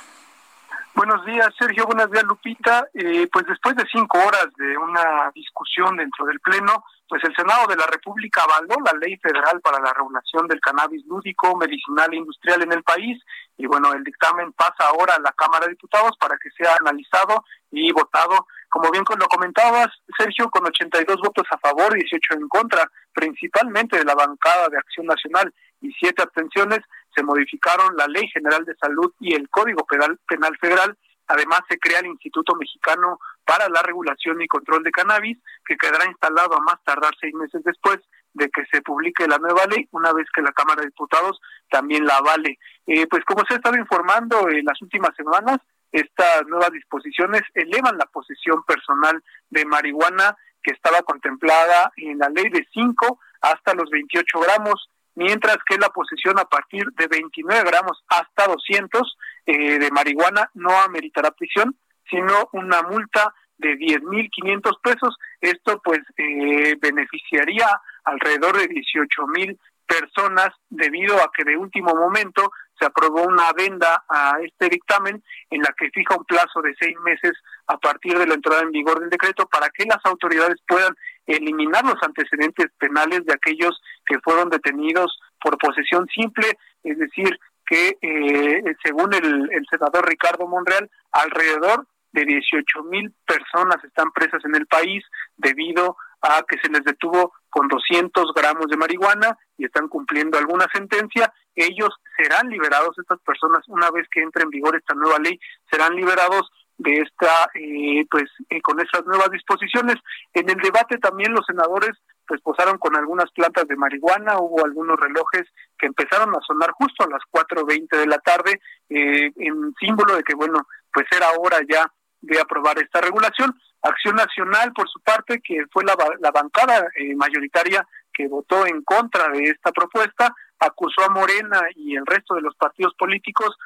Buenos 0.95 1.24
días, 1.24 1.49
Sergio. 1.59 1.87
Buenos 1.87 2.11
días, 2.11 2.24
Lupita. 2.24 2.87
Eh, 2.93 3.27
pues 3.33 3.47
después 3.47 3.74
de 3.77 3.87
cinco 3.91 4.19
horas 4.19 4.49
de 4.57 4.77
una 4.77 5.31
discusión 5.35 5.97
dentro 5.97 6.27
del 6.27 6.39
Pleno, 6.41 6.85
pues 7.12 7.24
el 7.24 7.36
Senado 7.36 7.66
de 7.66 7.76
la 7.76 7.84
República 7.89 8.40
avaló 8.43 8.74
la 8.86 8.98
ley 8.98 9.18
federal 9.18 9.60
para 9.60 9.78
la 9.80 9.93
regulación 9.93 10.48
del 10.48 10.62
cannabis 10.62 11.05
lúdico, 11.05 11.55
medicinal 11.59 12.09
e 12.10 12.16
industrial 12.16 12.62
en 12.62 12.72
el 12.72 12.82
país 12.82 13.22
y 13.59 13.66
bueno, 13.66 13.93
el 13.93 14.02
dictamen 14.02 14.51
pasa 14.55 14.89
ahora 14.89 15.16
a 15.16 15.20
la 15.20 15.30
Cámara 15.32 15.66
de 15.66 15.72
Diputados 15.72 16.16
para 16.18 16.39
que 16.39 16.48
sea 16.56 16.74
analizado 16.80 17.44
y 17.70 17.93
votado. 17.93 18.47
Como 18.70 18.90
bien 18.90 19.05
lo 19.06 19.26
comentabas, 19.26 19.89
Sergio, 20.16 20.48
con 20.48 20.64
82 20.64 21.16
votos 21.20 21.44
a 21.51 21.59
favor, 21.59 21.93
18 21.93 22.32
en 22.32 22.48
contra, 22.48 22.90
principalmente 23.12 23.98
de 23.98 24.06
la 24.06 24.14
bancada 24.14 24.70
de 24.70 24.78
Acción 24.78 25.05
Nacional 25.05 25.52
y 25.82 25.93
siete 26.01 26.22
abstenciones, 26.22 26.78
se 27.14 27.22
modificaron 27.22 27.94
la 27.94 28.06
Ley 28.06 28.26
General 28.28 28.64
de 28.64 28.74
Salud 28.76 29.12
y 29.20 29.34
el 29.34 29.51
Código 29.51 29.84
Penal, 29.84 30.18
Federal 30.59 30.97
Además, 31.28 31.60
se 31.68 31.78
crea 31.78 32.01
el 32.01 32.06
Instituto 32.06 32.55
Mexicano 32.56 33.18
para 33.44 33.69
la 33.69 33.82
Regulación 33.82 34.40
y 34.40 34.48
Control 34.48 34.82
de 34.82 34.90
Cannabis, 34.90 35.39
que 35.64 35.77
quedará 35.77 36.06
instalado 36.06 36.55
a 36.55 36.60
más 36.60 36.77
tardar 36.85 37.12
seis 37.20 37.35
meses 37.35 37.62
después 37.64 37.98
de 38.35 38.48
que 38.48 38.64
se 38.70 38.81
publique 38.82 39.27
la 39.27 39.39
nueva 39.39 39.64
ley, 39.66 39.89
una 39.93 40.12
vez 40.12 40.27
que 40.35 40.43
la 40.43 40.52
Cámara 40.52 40.81
de 40.81 40.89
Diputados 40.89 41.40
también 41.70 42.06
la 42.06 42.16
avale. 42.16 42.59
Eh, 42.86 43.06
pues 43.09 43.24
como 43.24 43.44
se 43.47 43.55
ha 43.55 43.56
estado 43.56 43.77
informando 43.77 44.48
en 44.48 44.64
las 44.64 44.81
últimas 44.81 45.14
semanas, 45.16 45.59
estas 45.90 46.47
nuevas 46.47 46.70
disposiciones 46.73 47.43
elevan 47.55 47.98
la 47.98 48.06
posesión 48.06 48.62
personal 48.64 49.23
de 49.51 49.64
marihuana 49.66 50.36
que 50.62 50.73
estaba 50.73 51.02
contemplada 51.02 51.93
en 51.97 52.19
la 52.19 52.28
ley 52.31 52.48
de 52.48 52.66
5 52.73 53.19
hasta 53.43 53.74
los 53.74 53.90
28 53.90 54.40
gramos 54.40 54.89
mientras 55.14 55.59
que 55.69 55.77
la 55.77 55.89
posesión 55.90 56.39
a 56.39 56.44
partir 56.44 56.86
de 56.97 57.06
29 57.06 57.64
gramos 57.64 58.02
hasta 58.09 58.47
200 58.47 59.16
eh, 59.47 59.78
de 59.78 59.90
marihuana 59.90 60.51
no 60.55 60.70
ameritará 60.81 61.31
prisión, 61.32 61.77
sino 62.11 62.49
una 62.53 62.83
multa 62.83 63.35
de 63.59 63.74
10.500 63.79 64.81
pesos. 64.83 65.16
Esto 65.41 65.81
pues 65.83 66.01
eh, 66.16 66.77
beneficiaría 66.81 67.69
alrededor 68.05 68.57
de 68.59 68.69
18.000 68.69 69.59
personas 69.87 70.49
debido 70.70 71.16
a 71.16 71.31
que 71.37 71.45
de 71.45 71.57
último 71.57 71.95
momento 71.95 72.51
se 72.79 72.87
aprobó 72.87 73.24
una 73.24 73.49
adenda 73.49 74.03
a 74.09 74.39
este 74.43 74.69
dictamen 74.69 75.23
en 75.51 75.61
la 75.61 75.74
que 75.77 75.91
fija 75.91 76.16
un 76.16 76.24
plazo 76.24 76.62
de 76.62 76.74
seis 76.81 76.97
meses 77.01 77.33
a 77.66 77.77
partir 77.77 78.19
de 78.19 78.27
la 78.27 78.35
entrada 78.35 78.62
en 78.62 78.73
vigor 78.73 79.01
del 79.01 79.11
decreto 79.11 79.47
para 79.47 79.69
que 79.70 79.85
las 79.85 80.01
autoridades 80.05 80.57
puedan 80.66 80.95
eliminar 81.27 81.85
los 81.85 82.03
antecedentes 82.03 82.66
penales 82.79 83.24
de 83.27 83.35
aquellos 83.35 83.81
que 84.07 84.19
fueron 84.20 84.49
detenidos 84.49 85.19
por 85.41 85.59
posesión 85.59 86.07
simple, 86.09 86.59
es 86.83 86.99
decir, 86.99 87.39
que 87.66 87.99
eh, 88.01 88.62
según 88.83 89.15
el, 89.15 89.51
el 89.53 89.66
senador 89.70 90.09
Ricardo 90.09 90.47
Monreal, 90.49 90.91
alrededor 91.12 91.87
de 92.12 92.24
18 92.24 92.84
mil 92.84 93.12
personas 93.26 93.82
están 93.84 94.10
presas 94.12 94.44
en 94.44 94.55
el 94.55 94.66
país 94.66 95.05
debido 95.36 95.97
a 96.20 96.43
que 96.48 96.59
se 96.62 96.68
les 96.70 96.84
detuvo 96.84 97.32
con 97.51 97.68
200 97.68 98.32
gramos 98.34 98.66
de 98.68 98.76
marihuana 98.76 99.36
y 99.59 99.64
están 99.64 99.89
cumpliendo 99.89 100.39
alguna 100.39 100.66
sentencia. 100.72 101.32
Ellos 101.55 101.90
serán 102.16 102.48
liberados, 102.48 102.97
estas 102.98 103.20
personas, 103.20 103.62
una 103.68 103.90
vez 103.90 104.06
que 104.10 104.22
entre 104.22 104.44
en 104.44 104.51
vigor 104.51 104.76
esta 104.76 104.94
nueva 104.94 105.18
ley, 105.18 105.39
serán 105.70 105.94
liberados 105.97 106.48
de 106.78 106.98
esta, 106.98 107.51
eh, 107.55 108.05
pues, 108.10 108.24
eh, 108.51 108.60
con 108.62 108.80
esas 108.80 109.05
nuevas 109.05 109.30
disposiciones. 109.30 109.97
En 110.32 110.48
el 110.48 110.56
debate 110.56 110.98
también 110.98 111.32
los 111.32 111.44
senadores 111.47 111.93
pues 112.26 112.40
posaron 112.40 112.78
con 112.78 112.97
algunas 112.97 113.30
plantas 113.32 113.66
de 113.66 113.76
marihuana, 113.76 114.39
hubo 114.39 114.64
algunos 114.64 114.98
relojes 114.98 115.43
que 115.76 115.86
empezaron 115.86 116.30
a 116.30 116.40
sonar 116.47 116.70
justo 116.70 117.05
a 117.05 117.09
las 117.09 117.20
4.20 117.30 117.98
de 117.98 118.06
la 118.06 118.18
tarde, 118.18 118.60
eh, 118.89 119.30
en 119.36 119.74
símbolo 119.78 120.16
de 120.16 120.22
que, 120.22 120.34
bueno, 120.34 120.60
pues 120.93 121.06
era 121.14 121.26
hora 121.39 121.59
ya 121.68 121.93
de 122.23 122.40
aprobar 122.40 122.78
esta 122.78 123.01
regulación. 123.01 123.55
Acción 123.82 124.16
Nacional, 124.16 124.73
por 124.73 124.89
su 124.89 125.01
parte, 125.01 125.40
que 125.43 125.65
fue 125.70 125.85
la, 125.85 125.94
la 126.20 126.31
bancada 126.31 126.86
eh, 126.97 127.15
mayoritaria 127.16 127.86
que 128.12 128.28
votó 128.28 128.66
en 128.66 128.82
contra 128.82 129.28
de 129.28 129.44
esta 129.44 129.73
propuesta, 129.73 130.35
acusó 130.59 131.05
a 131.05 131.09
Morena 131.09 131.61
y 131.74 131.97
el 131.97 132.07
resto 132.07 132.35
de 132.35 132.43
los 132.43 132.55
partidos 132.57 132.94
políticos 132.94 133.57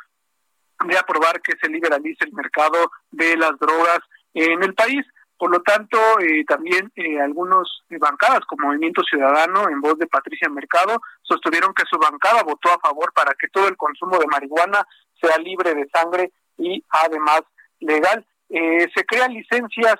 de 0.84 0.96
aprobar 0.96 1.40
que 1.42 1.54
se 1.60 1.68
liberalice 1.68 2.24
el 2.24 2.32
mercado 2.32 2.90
de 3.10 3.36
las 3.36 3.58
drogas 3.58 3.98
en 4.34 4.62
el 4.62 4.74
país. 4.74 5.04
Por 5.38 5.50
lo 5.50 5.60
tanto, 5.60 5.98
eh, 6.20 6.44
también 6.48 6.90
eh, 6.96 7.20
algunos 7.20 7.84
bancadas 7.90 8.40
como 8.46 8.68
Movimiento 8.68 9.02
Ciudadano, 9.02 9.68
en 9.68 9.82
voz 9.82 9.98
de 9.98 10.06
Patricia 10.06 10.48
Mercado, 10.48 10.98
sostuvieron 11.22 11.74
que 11.74 11.84
su 11.90 11.98
bancada 11.98 12.42
votó 12.42 12.72
a 12.72 12.78
favor 12.78 13.12
para 13.12 13.34
que 13.34 13.48
todo 13.48 13.68
el 13.68 13.76
consumo 13.76 14.18
de 14.18 14.26
marihuana 14.26 14.86
sea 15.20 15.36
libre 15.38 15.74
de 15.74 15.88
sangre 15.92 16.32
y 16.56 16.82
además 16.88 17.42
legal. 17.80 18.26
Eh, 18.48 18.86
se 18.94 19.04
crean 19.04 19.34
licencias, 19.34 19.96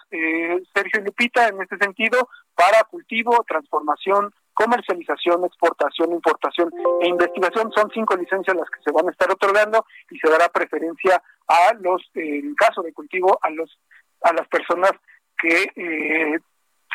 Sergio 0.75 1.03
Lupita, 1.05 1.49
en 1.49 1.61
este 1.63 1.77
sentido, 1.79 2.29
para 2.55 2.85
cultivo, 2.85 3.45
transformación, 3.47 4.33
comercialización, 4.55 5.45
exportación, 5.45 6.13
importación 6.13 6.71
e 7.03 7.09
investigación. 7.09 7.71
Son 7.73 7.91
cinco 7.93 8.17
licencias 8.17 8.57
las 8.57 8.71
que 8.71 8.83
se 8.83 8.93
van 8.93 9.09
a 9.09 9.11
estar 9.11 9.31
otorgando 9.31 9.85
y 10.11 10.19
se 10.19 10.31
dará 10.31 10.49
preferencia 10.49 11.23
a 11.47 11.75
los, 11.81 12.03
en 12.15 12.55
caso 12.55 12.83
de 12.83 12.93
cultivo, 12.93 13.39
a 13.43 13.51
los 13.51 13.79
a 14.23 14.33
las 14.33 14.49
personas 14.49 14.93
que 15.39 15.71
eh, 15.77 16.39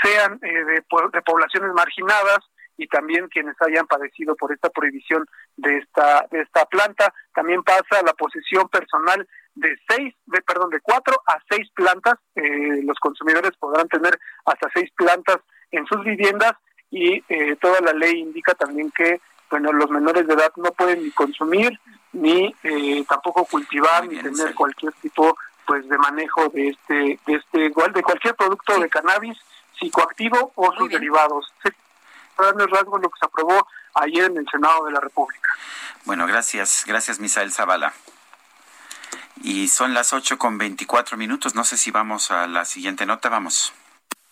sean 0.01 0.39
eh, 0.41 0.63
de, 0.65 0.83
de 1.13 1.21
poblaciones 1.21 1.71
marginadas 1.73 2.39
y 2.77 2.87
también 2.87 3.27
quienes 3.27 3.55
hayan 3.61 3.85
padecido 3.85 4.35
por 4.35 4.51
esta 4.51 4.69
prohibición 4.69 5.25
de 5.55 5.77
esta 5.77 6.25
de 6.31 6.41
esta 6.41 6.65
planta. 6.65 7.13
También 7.33 7.63
pasa 7.63 8.01
la 8.03 8.13
posesión 8.13 8.67
personal 8.69 9.27
de 9.55 9.77
seis, 9.87 10.13
de 10.25 10.41
perdón, 10.41 10.69
de 10.69 10.79
cuatro 10.81 11.21
a 11.25 11.37
seis 11.49 11.69
plantas. 11.73 12.15
Eh, 12.35 12.81
los 12.83 12.97
consumidores 12.99 13.51
podrán 13.59 13.87
tener 13.87 14.17
hasta 14.45 14.69
seis 14.73 14.89
plantas 14.95 15.37
en 15.71 15.85
sus 15.87 16.03
viviendas 16.03 16.53
y 16.89 17.23
eh, 17.29 17.55
toda 17.59 17.79
la 17.81 17.93
ley 17.93 18.19
indica 18.19 18.53
también 18.53 18.91
que 18.91 19.21
bueno 19.49 19.71
los 19.71 19.89
menores 19.89 20.27
de 20.27 20.33
edad 20.33 20.51
no 20.57 20.71
pueden 20.71 21.03
ni 21.03 21.11
consumir 21.11 21.79
ni 22.11 22.53
eh, 22.63 23.05
tampoco 23.07 23.45
cultivar 23.45 24.05
ni 24.07 24.17
tener 24.17 24.53
cualquier 24.53 24.91
tipo 24.93 25.37
pues 25.65 25.87
de 25.87 25.97
manejo 25.97 26.49
de 26.49 26.69
este 26.69 27.19
de 27.25 27.35
este 27.35 27.65
igual 27.65 27.93
de 27.93 28.03
cualquier 28.03 28.35
producto 28.35 28.77
de 28.77 28.89
cannabis 28.89 29.37
psicoactivo 29.79 30.51
o 30.55 30.73
sus 30.73 30.89
derivados 30.89 31.53
grandes 32.37 32.69
rasgos 32.69 33.01
lo 33.01 33.09
que 33.09 33.19
se 33.19 33.25
aprobó 33.25 33.67
ayer 33.95 34.25
en 34.25 34.37
el 34.37 34.47
Senado 34.49 34.85
de 34.85 34.91
la 34.91 34.99
República. 34.99 35.53
Bueno, 36.05 36.25
gracias, 36.27 36.83
gracias 36.87 37.19
Misael 37.19 37.51
Zavala. 37.51 37.93
Y 39.43 39.68
son 39.68 39.93
las 39.93 40.13
8 40.13 40.38
con 40.38 40.57
24 40.57 41.18
minutos. 41.18 41.55
No 41.55 41.63
sé 41.63 41.77
si 41.77 41.91
vamos 41.91 42.31
a 42.31 42.47
la 42.47 42.65
siguiente 42.65 43.05
nota. 43.05 43.30
Vamos. 43.30 43.73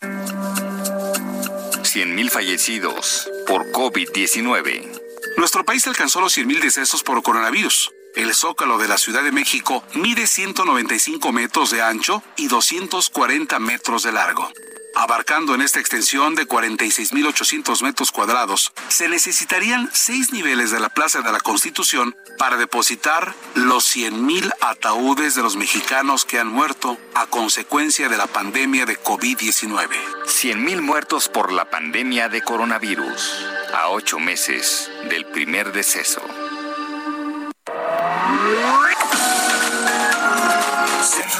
100.000 0.02 2.30
fallecidos 2.30 3.30
por 3.48 3.72
COVID-19. 3.72 5.02
Nuestro 5.38 5.66
país 5.66 5.88
alcanzó 5.88 6.22
los 6.22 6.38
100.000 6.38 6.62
decesos 6.62 7.04
por 7.04 7.22
coronavirus. 7.24 7.92
El 8.16 8.34
zócalo 8.34 8.78
de 8.78 8.88
la 8.88 8.98
Ciudad 8.98 9.24
de 9.24 9.32
México 9.32 9.84
mide 9.94 10.28
195 10.28 11.32
metros 11.32 11.72
de 11.72 11.82
ancho 11.82 12.24
y 12.38 12.48
240 12.48 13.60
metros 13.60 14.04
de 14.04 14.12
largo 14.12 14.52
abarcando 15.00 15.56
en 15.56 15.62
esta 15.62 15.80
extensión 15.80 16.36
de 16.36 16.46
46.800 16.46 17.82
metros 17.84 18.12
cuadrados, 18.12 18.74
se 18.90 19.08
necesitarían 19.08 19.90
seis 19.94 20.34
niveles 20.34 20.72
de 20.72 20.82
la 20.82 20.90
Plaza 20.90 21.22
de 21.22 21.32
la 21.32 21.40
Constitución 21.40 22.18
para 22.38 22.58
depositar 22.58 23.34
los 23.56 23.96
100.000 23.96 24.52
ataúdes 24.60 25.36
de 25.36 25.42
los 25.42 25.56
mexicanos 25.56 26.26
que 26.26 26.38
han 26.38 26.48
muerto 26.48 26.98
a 27.16 27.28
consecuencia 27.28 28.10
de 28.10 28.18
la 28.18 28.28
pandemia 28.28 28.86
de 28.86 29.02
COVID-19. 29.02 29.88
100.000 30.26 30.82
muertos 30.82 31.30
por 31.30 31.54
la 31.54 31.70
pandemia 31.70 32.28
de 32.28 32.42
coronavirus, 32.42 33.46
a 33.74 33.88
ocho 33.90 34.20
meses 34.20 34.92
del 35.10 35.26
primer 35.28 35.72
deceso. 35.72 36.22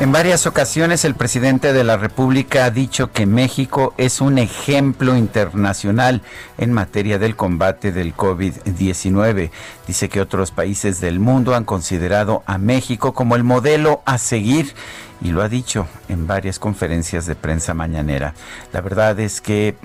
En 0.00 0.12
varias 0.12 0.46
ocasiones 0.46 1.04
el 1.04 1.14
presidente 1.14 1.74
de 1.74 1.84
la 1.84 1.98
República 1.98 2.64
ha 2.64 2.70
dicho 2.70 3.12
que 3.12 3.26
México 3.26 3.92
es 3.98 4.22
un 4.22 4.38
ejemplo 4.38 5.14
internacional 5.14 6.22
en 6.56 6.72
materia 6.72 7.18
del 7.18 7.36
combate 7.36 7.92
del 7.92 8.16
COVID-19. 8.16 9.50
Dice 9.86 10.08
que 10.08 10.22
otros 10.22 10.52
países 10.52 11.02
del 11.02 11.20
mundo 11.20 11.54
han 11.54 11.66
considerado 11.66 12.42
a 12.46 12.56
México 12.56 13.12
como 13.12 13.36
el 13.36 13.44
modelo 13.44 14.00
a 14.06 14.16
seguir 14.16 14.72
y 15.20 15.32
lo 15.32 15.42
ha 15.42 15.50
dicho 15.50 15.86
en 16.08 16.26
varias 16.26 16.58
conferencias 16.58 17.26
de 17.26 17.34
prensa 17.34 17.74
mañanera. 17.74 18.32
La 18.72 18.80
verdad 18.80 19.20
es 19.20 19.42
que 19.42 19.76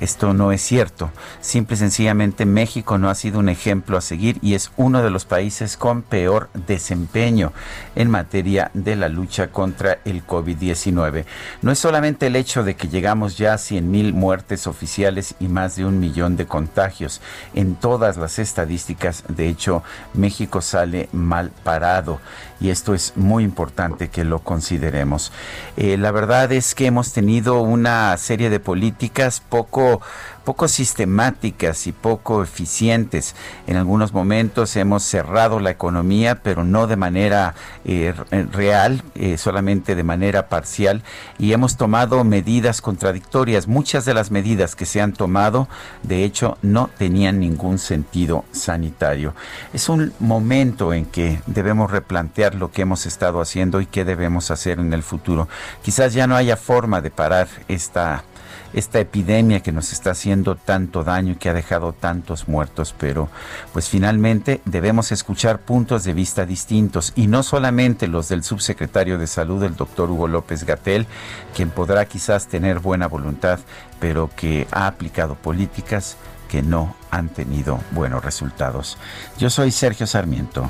esto 0.00 0.32
no 0.32 0.50
es 0.52 0.62
cierto. 0.62 1.10
Simple 1.40 1.74
y 1.74 1.78
sencillamente 1.78 2.46
México 2.46 2.96
no 2.98 3.10
ha 3.10 3.14
sido 3.14 3.38
un 3.38 3.48
ejemplo 3.48 3.98
a 3.98 4.00
seguir 4.00 4.38
y 4.40 4.54
es 4.54 4.72
uno 4.76 5.02
de 5.02 5.10
los 5.10 5.26
países 5.26 5.76
con 5.76 6.02
peor 6.02 6.48
desempeño 6.66 7.52
en 7.94 8.10
materia 8.10 8.70
de 8.72 8.96
la 8.96 9.08
lucha 9.08 9.48
contra 9.48 9.98
el 10.04 10.26
COVID-19. 10.26 11.26
No 11.62 11.70
es 11.70 11.78
solamente 11.78 12.28
el 12.28 12.36
hecho 12.36 12.64
de 12.64 12.76
que 12.76 12.88
llegamos 12.88 13.36
ya 13.36 13.54
a 13.54 13.58
100 13.58 13.90
mil 13.90 14.14
muertes 14.14 14.66
oficiales 14.66 15.34
y 15.38 15.48
más 15.48 15.76
de 15.76 15.84
un 15.84 16.00
millón 16.00 16.36
de 16.36 16.46
contagios. 16.46 17.20
En 17.54 17.74
todas 17.74 18.16
las 18.16 18.38
estadísticas, 18.38 19.24
de 19.28 19.48
hecho, 19.48 19.82
México 20.14 20.60
sale 20.62 21.08
mal 21.12 21.50
parado 21.62 22.20
y 22.60 22.70
esto 22.70 22.94
es 22.94 23.14
muy 23.16 23.42
importante 23.42 24.08
que 24.08 24.24
lo 24.24 24.40
consideremos. 24.40 25.32
Eh, 25.76 25.96
la 25.96 26.12
verdad 26.12 26.52
es 26.52 26.74
que 26.74 26.86
hemos 26.86 27.12
tenido 27.12 27.62
una 27.62 28.16
serie 28.18 28.50
de 28.50 28.60
políticas 28.60 29.40
poco 29.40 30.00
poco 30.44 30.68
sistemáticas 30.68 31.86
y 31.86 31.92
poco 31.92 32.42
eficientes. 32.42 33.34
En 33.66 33.76
algunos 33.76 34.12
momentos 34.12 34.76
hemos 34.76 35.02
cerrado 35.02 35.60
la 35.60 35.70
economía, 35.70 36.42
pero 36.42 36.64
no 36.64 36.86
de 36.86 36.96
manera 36.96 37.54
eh, 37.84 38.14
real, 38.52 39.02
eh, 39.14 39.38
solamente 39.38 39.94
de 39.94 40.02
manera 40.02 40.48
parcial, 40.48 41.02
y 41.38 41.52
hemos 41.52 41.76
tomado 41.76 42.24
medidas 42.24 42.80
contradictorias. 42.80 43.68
Muchas 43.68 44.04
de 44.04 44.14
las 44.14 44.30
medidas 44.30 44.76
que 44.76 44.86
se 44.86 45.00
han 45.00 45.12
tomado, 45.12 45.68
de 46.02 46.24
hecho, 46.24 46.58
no 46.62 46.90
tenían 46.98 47.40
ningún 47.40 47.78
sentido 47.78 48.44
sanitario. 48.52 49.34
Es 49.72 49.88
un 49.88 50.12
momento 50.18 50.92
en 50.92 51.04
que 51.06 51.40
debemos 51.46 51.90
replantear 51.90 52.54
lo 52.54 52.70
que 52.70 52.82
hemos 52.82 53.06
estado 53.06 53.40
haciendo 53.40 53.80
y 53.80 53.86
qué 53.86 54.04
debemos 54.04 54.50
hacer 54.50 54.78
en 54.78 54.92
el 54.92 55.02
futuro. 55.02 55.48
Quizás 55.82 56.14
ya 56.14 56.26
no 56.26 56.36
haya 56.36 56.56
forma 56.56 57.00
de 57.00 57.10
parar 57.10 57.48
esta 57.68 58.24
esta 58.72 59.00
epidemia 59.00 59.60
que 59.60 59.72
nos 59.72 59.92
está 59.92 60.12
haciendo 60.12 60.56
tanto 60.56 61.04
daño 61.04 61.32
y 61.32 61.36
que 61.36 61.48
ha 61.48 61.54
dejado 61.54 61.92
tantos 61.92 62.48
muertos, 62.48 62.94
pero 62.98 63.28
pues 63.72 63.88
finalmente 63.88 64.60
debemos 64.64 65.12
escuchar 65.12 65.60
puntos 65.60 66.04
de 66.04 66.14
vista 66.14 66.46
distintos 66.46 67.12
y 67.16 67.26
no 67.26 67.42
solamente 67.42 68.06
los 68.06 68.28
del 68.28 68.44
subsecretario 68.44 69.18
de 69.18 69.26
salud, 69.26 69.62
el 69.62 69.76
doctor 69.76 70.10
Hugo 70.10 70.28
López 70.28 70.64
Gatel, 70.64 71.06
quien 71.54 71.70
podrá 71.70 72.04
quizás 72.04 72.46
tener 72.46 72.78
buena 72.78 73.08
voluntad, 73.08 73.60
pero 73.98 74.30
que 74.34 74.66
ha 74.70 74.86
aplicado 74.86 75.34
políticas 75.34 76.16
que 76.48 76.62
no 76.62 76.96
han 77.10 77.28
tenido 77.28 77.80
buenos 77.92 78.24
resultados. 78.24 78.98
Yo 79.38 79.50
soy 79.50 79.70
Sergio 79.70 80.06
Sarmiento 80.06 80.68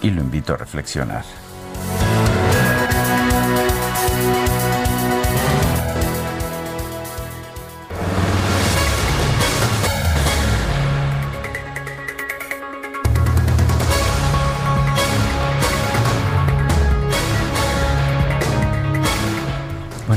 y 0.00 0.10
lo 0.10 0.20
invito 0.20 0.54
a 0.54 0.56
reflexionar. 0.56 1.24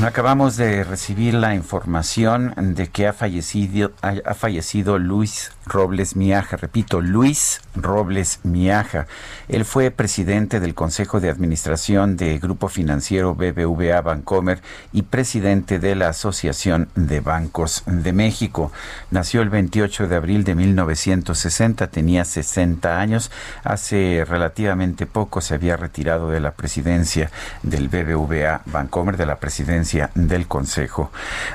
Acabamos 0.04 0.56
de 0.56 0.84
recibir 0.84 1.32
la 1.34 1.54
información 1.54 2.52
de 2.56 2.88
que 2.88 3.06
ha 3.06 3.12
fallecido, 3.12 3.92
ha, 4.02 4.34
fallecido 4.34 4.98
Luis 4.98 5.52
Robles 5.64 6.16
Miaja. 6.16 6.56
Repito, 6.56 7.00
Luis 7.00 7.62
Robles 7.74 8.40
Miaja. 8.42 9.06
Él 9.48 9.64
fue 9.64 9.90
presidente 9.90 10.60
del 10.60 10.74
Consejo 10.74 11.20
de 11.20 11.30
Administración 11.30 12.16
de 12.16 12.38
Grupo 12.38 12.68
Financiero 12.68 13.34
BBVA 13.34 14.00
Bancomer 14.00 14.60
y 14.92 15.02
presidente 15.02 15.78
de 15.78 15.94
la 15.94 16.08
Asociación 16.08 16.88
de 16.96 17.20
Bancos 17.20 17.84
de 17.86 18.12
México. 18.12 18.72
Nació 19.10 19.40
el 19.40 19.50
28 19.50 20.08
de 20.08 20.16
abril 20.16 20.42
de 20.42 20.56
1960, 20.56 21.86
tenía 21.86 22.24
60 22.24 23.00
años. 23.00 23.30
Hace 23.62 24.24
relativamente 24.28 25.06
poco 25.06 25.40
se 25.40 25.54
había 25.54 25.76
retirado 25.76 26.28
de 26.28 26.40
la 26.40 26.50
presidencia 26.50 27.30
del 27.62 27.88
BBVA 27.88 28.62
Bancomer, 28.66 29.16
de 29.16 29.26
la 29.26 29.36
presidencia 29.36 29.85
del 30.14 30.46
Consejo. 30.46 31.10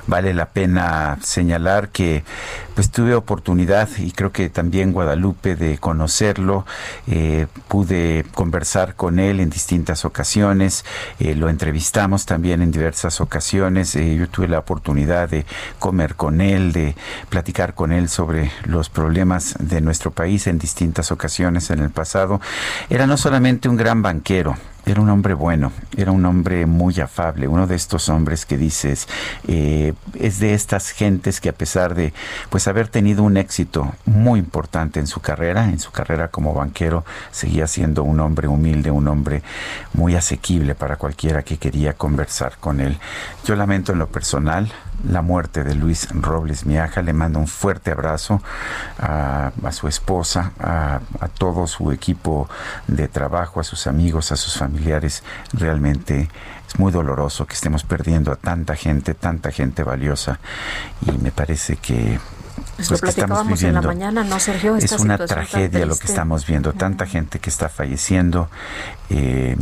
Vale 0.08 0.34
la 0.34 0.50
pena 0.50 1.18
señalar 1.22 1.90
que 1.90 2.24
pues 2.74 2.90
tuve 2.90 3.16
oportunidad 3.16 3.90
y 3.98 4.12
creo 4.12 4.32
que 4.32 4.50
también 4.50 4.94
Guadalupe 4.94 5.56
de 5.56 5.78
conocerlo, 5.78 6.66
eh, 7.08 7.48
pude 7.68 8.26
conversar 8.34 8.96
con 8.96 9.20
él 9.20 9.40
en 9.40 9.50
distintas 9.50 10.06
ocasiones, 10.06 10.86
eh, 11.20 11.36
lo 11.36 11.50
entrevistamos 11.50 12.26
también 12.26 12.62
en 12.62 12.72
diversas 12.72 13.22
ocasiones, 13.22 13.96
eh, 13.96 14.16
yo 14.16 14.28
tuve 14.30 14.48
la 14.48 14.60
oportunidad 14.60 15.30
de 15.30 15.46
comer 15.80 16.16
con 16.16 16.42
él, 16.42 16.72
de 16.72 16.96
platicar 17.30 17.74
con 17.74 17.92
él 17.92 18.10
sobre 18.10 18.52
los 18.66 18.90
problemas 18.90 19.56
de 19.60 19.82
nuestro 19.82 20.12
país 20.12 20.48
en 20.48 20.58
distintas 20.58 21.12
ocasiones 21.12 21.70
en 21.70 21.80
el 21.80 21.90
pasado. 21.90 22.40
Era 22.90 23.06
no 23.06 23.18
solamente 23.18 23.70
un 23.70 23.78
gran 23.78 24.02
banquero, 24.02 24.56
era 24.86 25.02
un 25.02 25.10
hombre 25.10 25.34
bueno, 25.34 25.72
era 25.96 26.12
un 26.12 26.26
hombre 26.26 26.66
muy 26.66 27.00
afable, 27.00 27.48
uno 27.48 27.68
de 27.68 27.76
estos 27.76 28.10
hombres 28.10 28.46
que 28.46 28.58
dices, 28.58 29.08
eh, 29.48 29.94
es 30.20 30.40
de 30.40 30.54
estas 30.54 30.90
gentes 30.90 31.40
que 31.40 31.50
a 31.50 31.54
pesar 31.54 31.94
de 31.96 32.14
pues 32.50 32.68
haber 32.68 32.88
tenido 32.88 33.24
un 33.24 33.38
éxito 33.38 33.94
muy 34.06 34.40
importante 34.40 35.00
en 35.00 35.08
su 35.08 35.22
carrera, 35.22 35.66
en 35.66 35.80
su 35.80 35.92
carrera 35.92 36.30
como 36.30 36.54
banquero, 36.54 37.06
seguía 37.32 37.68
siendo 37.68 38.04
un 38.04 38.20
hombre 38.20 38.48
humilde, 38.48 38.92
un 38.92 39.08
hombre 39.08 39.44
muy 39.94 40.16
asequible 40.16 40.76
para 40.76 40.96
cualquiera 40.96 41.44
que 41.44 41.58
quería 41.58 41.94
conversar 41.94 42.58
con 42.60 42.80
él. 42.80 42.98
Yo 43.46 43.56
lamento 43.56 43.92
en 43.92 44.00
lo 44.00 44.08
personal 44.08 44.72
la 45.10 45.22
muerte 45.22 45.64
de 45.64 45.76
Luis 45.76 46.08
Robles 46.12 46.66
Miaja. 46.66 47.02
Le 47.02 47.14
mando 47.14 47.40
un 47.40 47.48
fuerte 47.48 47.92
abrazo 47.92 48.42
a, 49.00 49.52
su 49.72 49.88
esposa, 49.88 50.52
a, 50.60 51.00
a, 51.20 51.28
todo 51.28 51.68
su 51.68 51.92
equipo 51.92 52.50
de 52.88 53.08
trabajo, 53.08 53.60
a 53.60 53.64
sus 53.64 53.88
amigos, 53.88 54.32
a 54.32 54.36
sus 54.36 54.58
familiares. 54.58 54.71
Realmente 55.54 56.30
es 56.68 56.80
muy 56.80 56.92
doloroso 56.92 57.46
que 57.46 57.54
estemos 57.54 57.84
perdiendo 57.84 58.32
a 58.32 58.36
tanta 58.36 58.76
gente, 58.76 59.14
tanta 59.14 59.52
gente 59.52 59.84
valiosa. 59.84 60.40
Y 61.06 61.12
me 61.12 61.32
parece 61.32 61.78
que 61.78 62.20
pues, 62.76 62.88
pues 62.88 63.02
lo 63.02 63.06
que 63.06 63.10
estamos 63.10 63.48
viviendo 63.48 63.68
en 63.68 63.74
la 63.74 63.82
mañana, 63.82 64.24
¿no, 64.24 64.40
Sergio? 64.40 64.76
es 64.76 64.92
una 64.94 65.18
tragedia 65.18 65.86
lo 65.86 65.96
que 65.96 66.08
estamos 66.08 66.46
viendo, 66.46 66.74
tanta 66.74 67.06
gente 67.06 67.40
que 67.40 67.50
está 67.50 67.70
falleciendo. 67.70 68.50
eh, 69.10 69.56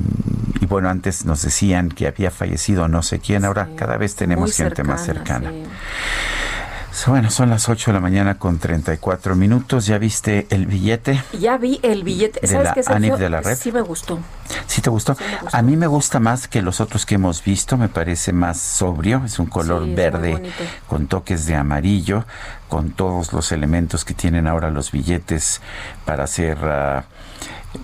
y 0.61 0.65
bueno, 0.65 0.89
antes 0.89 1.25
nos 1.25 1.41
decían 1.41 1.89
que 1.89 2.07
había 2.07 2.31
fallecido 2.31 2.87
no 2.87 3.01
sé 3.01 3.19
quién, 3.19 3.45
ahora 3.45 3.69
cada 3.75 3.97
vez 3.97 4.15
tenemos 4.15 4.55
gente 4.55 4.83
más 4.83 5.05
cercana, 5.05 5.49
cercana. 5.49 5.69
Bueno, 7.07 7.31
son 7.31 7.49
las 7.49 7.69
8 7.69 7.91
de 7.91 7.93
la 7.95 7.99
mañana 8.01 8.37
con 8.37 8.59
34 8.59 9.35
minutos. 9.35 9.85
¿Ya 9.85 9.97
viste 9.97 10.47
el 10.49 10.65
billete? 10.67 11.23
Ya 11.39 11.57
vi 11.57 11.79
el 11.81 12.03
billete. 12.03 12.39
De 12.41 12.47
¿Sabes 12.47 12.67
la 12.67 12.73
qué, 12.73 12.83
Sergio? 12.83 13.17
De 13.17 13.29
la 13.29 13.41
red. 13.41 13.57
Sí 13.57 13.71
me 13.71 13.81
gustó. 13.81 14.19
¿Sí 14.67 14.81
te 14.81 14.89
gustó? 14.89 15.15
A 15.51 15.61
mí 15.61 15.77
me 15.77 15.87
gusta 15.87 16.19
más 16.19 16.47
que 16.47 16.61
los 16.61 16.81
otros 16.81 17.05
que 17.05 17.15
hemos 17.15 17.43
visto. 17.43 17.77
Me 17.77 17.89
parece 17.89 18.33
más 18.33 18.59
sobrio. 18.59 19.23
Es 19.25 19.39
un 19.39 19.47
color 19.47 19.85
Sí, 19.85 19.95
verde 19.95 20.51
con 20.87 21.07
toques 21.07 21.45
de 21.45 21.55
amarillo, 21.55 22.25
con 22.67 22.91
todos 22.91 23.33
los 23.33 23.51
elementos 23.51 24.03
que 24.05 24.13
tienen 24.13 24.45
ahora 24.47 24.69
los 24.69 24.91
billetes 24.91 25.61
para 26.05 26.25
hacer... 26.25 26.57
ah, 26.63 27.05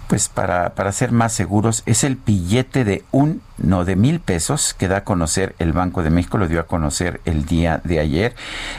pues 0.07 0.29
para, 0.29 0.73
para 0.75 0.91
ser 0.91 1.11
más 1.11 1.33
seguros, 1.33 1.83
es 1.85 2.03
el 2.03 2.15
billete 2.15 2.83
de 2.83 3.03
un, 3.11 3.41
no, 3.57 3.85
de 3.85 3.95
mil 3.95 4.19
pesos 4.19 4.73
que 4.73 4.87
da 4.87 4.97
a 4.97 5.03
conocer 5.03 5.55
el 5.59 5.73
Banco 5.73 6.03
de 6.03 6.09
México, 6.09 6.37
lo 6.37 6.47
dio 6.47 6.59
a 6.59 6.63
conocer 6.63 7.21
el 7.25 7.45
día 7.45 7.81
de 7.83 7.99
ayer. 7.99 8.35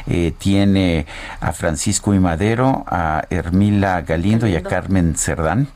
Eh, 0.07 0.33
tiene 0.37 1.07
a 1.41 1.53
Francisco 1.53 2.15
y 2.15 2.19
Madero, 2.19 2.85
a 2.89 3.25
Hermila 3.31 4.03
Galindo, 4.03 4.47
y 4.47 4.57
a. 4.57 4.63
Carmen 4.67 5.15
Cerdán, 5.17 5.69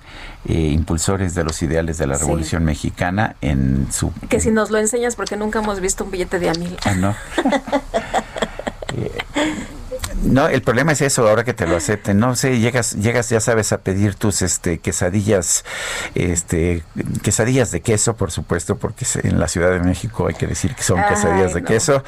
eh, 0.47 0.53
impulsores 0.53 1.35
de 1.35 1.45
los 1.45 1.63
ideales 1.63 1.97
de 1.99 2.07
la 2.09 2.17
Sí. 2.17 2.25
Revolución 2.25 2.65
Mexicana 2.65 3.37
en 3.41 3.87
su... 3.93 4.13
Que 4.29 4.41
si 4.41 4.51
nos 4.51 4.71
lo 4.71 4.79
enseñas, 4.79 5.15
porque 5.15 5.37
nunca 5.37 5.61
hemos 5.61 5.81
visto 5.81 6.05
un 6.05 6.11
billete 6.11 6.39
de 6.41 6.51
a 6.51 6.55
mil. 6.55 6.77
Ah, 6.85 6.95
no. 6.95 7.15
No, 10.23 10.49
el 10.49 10.61
problema 10.63 10.93
es 10.93 11.01
eso, 11.01 11.27
ahora 11.29 11.45
que 11.45 11.55
te 11.55 11.67
lo 11.67 11.77
acepten. 11.77 12.19
No 12.19 12.37
sé, 12.37 12.59
llegas, 12.59 12.93
llegas, 12.93 13.31
ya 13.31 13.41
sabes, 13.41 13.73
a 13.73 13.79
pedir 13.79 14.15
tus 14.15 14.43
este 14.43 14.79
quesadillas, 14.79 15.65
este, 16.15 16.83
quesadillas 17.23 17.71
de 17.71 17.81
queso, 17.81 18.17
por 18.17 18.31
supuesto, 18.31 18.77
porque 18.77 19.07
en 19.23 19.41
la 19.41 19.49
Ciudad 19.49 19.71
de 19.71 19.81
México 19.81 20.27
hay 20.27 20.35
que 20.35 20.47
decir 20.47 20.75
que 20.75 20.83
son 20.83 20.99
Ay, 20.99 21.09
quesadillas 21.09 21.55
de 21.55 21.63
no. 21.63 21.67
queso, 21.67 22.05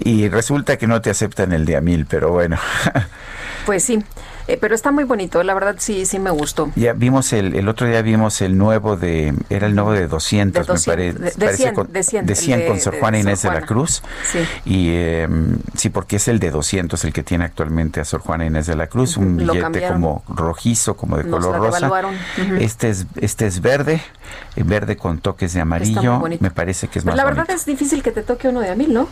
y 0.00 0.28
resulta 0.28 0.78
que 0.78 0.86
no 0.86 1.02
te 1.02 1.10
aceptan 1.10 1.52
el 1.52 1.66
de 1.66 1.76
a 1.76 1.80
mil, 1.80 2.06
pero 2.06 2.30
bueno. 2.30 2.58
Pues 3.66 3.84
sí, 3.84 4.02
eh, 4.52 4.58
pero 4.60 4.74
está 4.74 4.90
muy 4.90 5.04
bonito, 5.04 5.42
la 5.42 5.54
verdad 5.54 5.76
sí, 5.78 6.06
sí 6.06 6.18
me 6.18 6.30
gustó. 6.30 6.70
Ya 6.76 6.92
vimos 6.92 7.32
el, 7.32 7.54
el 7.54 7.68
otro 7.68 7.86
día 7.86 8.02
vimos 8.02 8.40
el 8.42 8.56
nuevo 8.58 8.96
de, 8.96 9.34
era 9.48 9.66
el 9.66 9.74
nuevo 9.74 9.92
de 9.92 10.08
200, 10.08 10.66
De 10.66 10.72
200, 10.72 10.86
me 10.86 10.92
parece. 10.92 11.18
de- 11.18 11.24
de 11.30 11.46
parece 11.46 11.62
100, 11.62 11.74
con, 11.74 11.92
de 11.92 12.02
100, 12.02 12.26
de 12.26 12.34
100 12.34 12.60
el 12.60 12.66
con 12.66 12.80
Sor 12.80 12.98
Juana 12.98 13.18
Sor 13.18 13.26
Inés 13.28 13.42
de 13.42 13.48
la. 13.48 13.60
Cruz. 13.62 14.02
Sí. 14.30 14.38
Y 14.64 14.88
eh, 14.90 15.28
sí, 15.76 15.90
porque 15.90 16.16
es 16.16 16.28
el 16.28 16.38
de 16.40 16.50
200 16.50 17.04
el 17.04 17.12
que 17.12 17.22
tiene 17.22 17.44
actualmente 17.44 18.00
a 18.00 18.04
Sor 18.04 18.20
Juana 18.20 18.46
Inés 18.46 18.66
de 18.66 18.76
la 18.76 18.86
Cruz, 18.88 19.16
un 19.16 19.36
Lo 19.38 19.52
billete 19.52 19.60
cambiaron. 19.60 20.00
como 20.00 20.24
rojizo, 20.28 20.96
como 20.96 21.16
de 21.16 21.24
Nos 21.24 21.44
color 21.44 21.58
rosa. 21.60 21.90
Este 22.58 22.90
es 22.90 23.06
este 23.20 23.46
es 23.46 23.60
verde, 23.60 24.02
eh, 24.56 24.62
verde 24.64 24.96
con 24.96 25.18
toques 25.20 25.52
de 25.54 25.60
amarillo. 25.60 26.20
Me 26.40 26.50
parece 26.50 26.88
que 26.88 26.98
es 26.98 27.04
Pues 27.04 27.06
más 27.06 27.16
la 27.16 27.24
bonito. 27.24 27.40
verdad 27.42 27.56
es 27.56 27.66
difícil 27.66 28.02
que 28.02 28.10
te 28.10 28.22
toque 28.22 28.48
uno 28.48 28.60
de 28.60 28.70
a 28.70 28.74
mil, 28.74 28.92
¿no? 28.92 29.08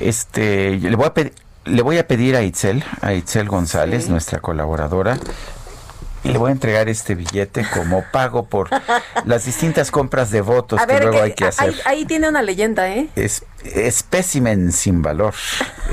Este, 0.00 0.78
le 0.78 0.96
voy 0.96 1.06
a 1.06 1.14
pedir, 1.14 1.32
le 1.64 1.82
voy 1.82 1.98
a 1.98 2.06
pedir 2.06 2.36
a 2.36 2.42
Itzel, 2.42 2.84
a 3.00 3.12
Itzel 3.14 3.48
González, 3.48 4.08
nuestra 4.08 4.40
colaboradora, 4.40 5.18
y 6.24 6.28
le 6.28 6.38
voy 6.38 6.50
a 6.50 6.52
entregar 6.52 6.88
este 6.88 7.14
billete 7.16 7.66
como 7.74 8.04
pago 8.12 8.44
por 8.46 8.68
las 9.24 9.44
distintas 9.44 9.90
compras 9.90 10.30
de 10.30 10.40
votos 10.40 10.80
a 10.80 10.86
que 10.86 10.92
ver, 10.92 11.02
luego 11.02 11.18
que- 11.18 11.22
hay 11.24 11.32
que 11.34 11.44
hacer. 11.46 11.68
ahí, 11.70 11.80
ahí 11.84 12.04
tiene 12.04 12.28
una 12.28 12.42
leyenda, 12.42 12.88
¿eh? 12.90 13.08
Es 13.16 13.44
espécimen 13.64 14.70
sin 14.72 15.02
valor, 15.02 15.34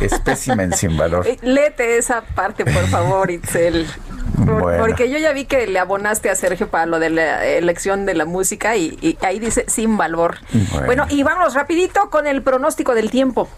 espécimen 0.02 0.74
sin 0.74 0.98
valor. 0.98 1.26
Eh, 1.28 1.38
Léete 1.42 1.98
esa 1.98 2.22
parte, 2.22 2.64
por 2.66 2.88
favor, 2.88 3.32
Itzel. 3.32 3.86
Por- 3.86 4.62
Bueno. 4.62 4.84
Porque 4.86 5.10
yo 5.10 5.18
ya 5.18 5.34
vi 5.34 5.46
que 5.46 5.68
le 5.68 5.80
abonaste 5.80 6.30
a 6.30 6.36
Sergio 6.36 6.70
para 6.70 6.86
lo 6.86 7.00
de 7.00 7.10
la 7.10 7.44
elección 7.46 8.06
de 8.06 8.14
la 8.14 8.26
música 8.26 8.76
y, 8.78 8.98
y 9.02 9.18
ahí 9.26 9.38
dice 9.40 9.66
sin 9.68 9.98
valor. 9.98 10.38
Bueno. 10.72 10.86
Bueno, 10.86 11.06
y 11.10 11.24
vamos 11.24 11.56
rapidito 11.56 12.10
con 12.10 12.26
el 12.28 12.42
pronóstico 12.44 12.94
del 12.96 13.10
tiempo. 13.12 13.50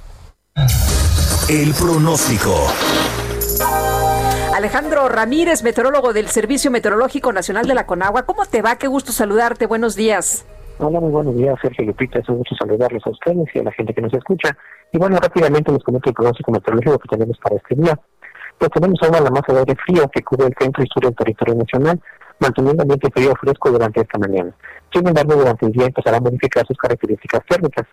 El 1.51 1.73
pronóstico. 1.73 2.55
Alejandro 4.55 5.09
Ramírez, 5.09 5.63
meteorólogo 5.63 6.13
del 6.13 6.27
Servicio 6.27 6.71
Meteorológico 6.71 7.33
Nacional 7.33 7.67
de 7.67 7.73
la 7.73 7.85
Conagua. 7.85 8.23
¿Cómo 8.23 8.45
te 8.45 8.61
va? 8.61 8.77
Qué 8.77 8.87
gusto 8.87 9.11
saludarte. 9.11 9.65
Buenos 9.65 9.97
días. 9.97 10.45
Hola, 10.77 11.01
muy 11.01 11.11
buenos 11.11 11.35
días, 11.35 11.59
Sergio 11.61 11.83
Lupita. 11.83 12.19
Es 12.19 12.29
un 12.29 12.37
gusto 12.37 12.55
saludarlos 12.55 13.05
a 13.05 13.09
ustedes 13.09 13.53
y 13.53 13.59
a 13.59 13.63
la 13.63 13.73
gente 13.73 13.93
que 13.93 13.99
nos 13.99 14.13
escucha. 14.13 14.55
Y 14.93 14.97
bueno, 14.97 15.17
rápidamente 15.17 15.73
les 15.73 15.83
comento 15.83 16.09
el 16.09 16.15
pronóstico 16.15 16.51
meteorológico 16.53 16.99
que 16.99 17.17
tenemos 17.17 17.37
para 17.39 17.57
este 17.57 17.75
día. 17.75 17.99
Pues 18.57 18.71
tenemos 18.71 18.97
ahora 19.03 19.19
la 19.19 19.31
masa 19.31 19.51
de 19.51 19.59
aire 19.59 19.75
frío 19.85 20.09
que 20.09 20.23
cubre 20.23 20.47
el 20.47 20.55
centro 20.57 20.81
y 20.81 20.87
sur 20.87 21.03
del 21.03 21.15
territorio 21.17 21.55
nacional, 21.55 21.99
manteniendo 22.39 22.83
ambiente 22.83 23.09
frío 23.11 23.33
fresco 23.35 23.71
durante 23.71 23.99
esta 23.99 24.17
mañana. 24.19 24.55
Sin 24.93 25.05
embargo, 25.05 25.35
durante 25.35 25.65
el 25.65 25.73
día 25.73 25.87
empezará 25.87 26.15
a 26.15 26.21
modificar 26.21 26.65
sus 26.65 26.77
características 26.77 27.41
térmicas. 27.45 27.85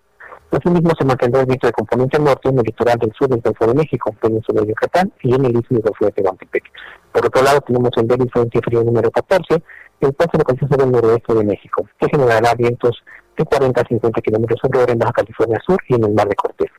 Asimismo, 0.50 0.90
se 0.98 1.04
mantendrá 1.04 1.42
el 1.42 1.46
viento 1.46 1.66
de 1.66 1.72
componente 1.74 2.18
norte 2.18 2.48
en 2.48 2.58
el 2.58 2.64
litoral 2.64 2.98
del 2.98 3.12
sur 3.12 3.28
del 3.28 3.40
Golfo 3.42 3.66
de 3.66 3.74
México, 3.74 4.14
península 4.20 4.62
de 4.62 4.68
Yucatán 4.68 5.12
y 5.22 5.34
en 5.34 5.44
el 5.44 5.52
istmo 5.52 5.76
del 5.76 5.82
Golfo 5.82 6.06
de 6.06 6.12
Tehuantepec. 6.12 6.64
Por 7.12 7.26
otro 7.26 7.42
lado, 7.42 7.60
tenemos 7.60 7.90
el 7.96 8.08
débil 8.08 8.30
frente 8.30 8.60
frío 8.62 8.82
número 8.82 9.10
14, 9.10 9.62
el 10.00 10.14
cual 10.14 10.28
se 10.32 10.38
localiza 10.38 10.68
sobre 10.68 10.84
el 10.84 10.90
noroeste 10.92 11.34
de 11.34 11.44
México, 11.44 11.86
que 12.00 12.08
generará 12.10 12.54
vientos 12.54 13.02
de 13.36 13.44
40 13.44 13.80
a 13.80 13.84
50 13.84 14.20
kilómetros 14.22 14.58
sobre 14.62 14.80
hora 14.80 14.92
en 14.92 14.98
Baja 14.98 15.12
California 15.12 15.58
Sur 15.66 15.78
y 15.86 15.94
en 15.94 16.04
el 16.04 16.14
Mar 16.14 16.28
de 16.28 16.34
Cortés. 16.34 16.70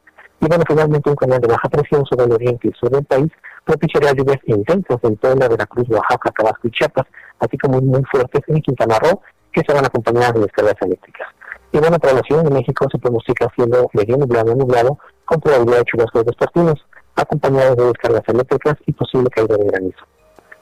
Y 0.41 0.47
bueno, 0.47 0.63
finalmente 0.67 1.09
un 1.09 1.15
canal 1.15 1.39
de 1.39 1.47
baja 1.47 1.69
presión 1.69 2.05
sobre 2.05 2.25
el 2.25 2.31
oriente 2.31 2.69
y 2.69 2.71
sur 2.71 2.89
del 2.89 3.03
país 3.05 3.31
propiciará 3.65 4.13
lluvias 4.13 4.39
intensas 4.45 4.97
en 5.03 5.15
Puebla, 5.17 5.49
Veracruz, 5.49 5.87
Oaxaca, 5.89 6.31
Tabasco 6.31 6.67
y 6.67 6.71
Chiapas, 6.71 7.05
así 7.39 7.57
como 7.57 7.81
muy 7.81 8.01
fuertes 8.09 8.41
en 8.47 8.61
Quintana 8.61 8.97
Roo, 8.99 9.21
que 9.51 9.61
serán 9.67 9.85
acompañadas 9.85 10.33
de 10.33 10.41
descargas 10.41 10.75
eléctricas. 10.81 11.27
Y 11.71 11.77
bueno, 11.77 11.97
para 11.99 12.13
la 12.13 12.21
Ciudad 12.21 12.43
de 12.43 12.51
México 12.51 12.87
se 12.91 12.97
pronostica 12.97 13.51
cielo 13.55 13.89
medio 13.93 14.17
nublado 14.17 14.55
nublado 14.55 14.97
con 15.25 15.39
probabilidad 15.39 15.79
de 15.79 15.85
chubascos 15.85 16.25
vespertinos, 16.25 16.85
acompañados 17.15 17.77
de 17.77 17.85
descargas 17.85 18.23
eléctricas 18.27 18.75
y 18.87 18.93
posible 18.93 19.29
caída 19.29 19.55
de 19.57 19.65
granizo. 19.65 20.05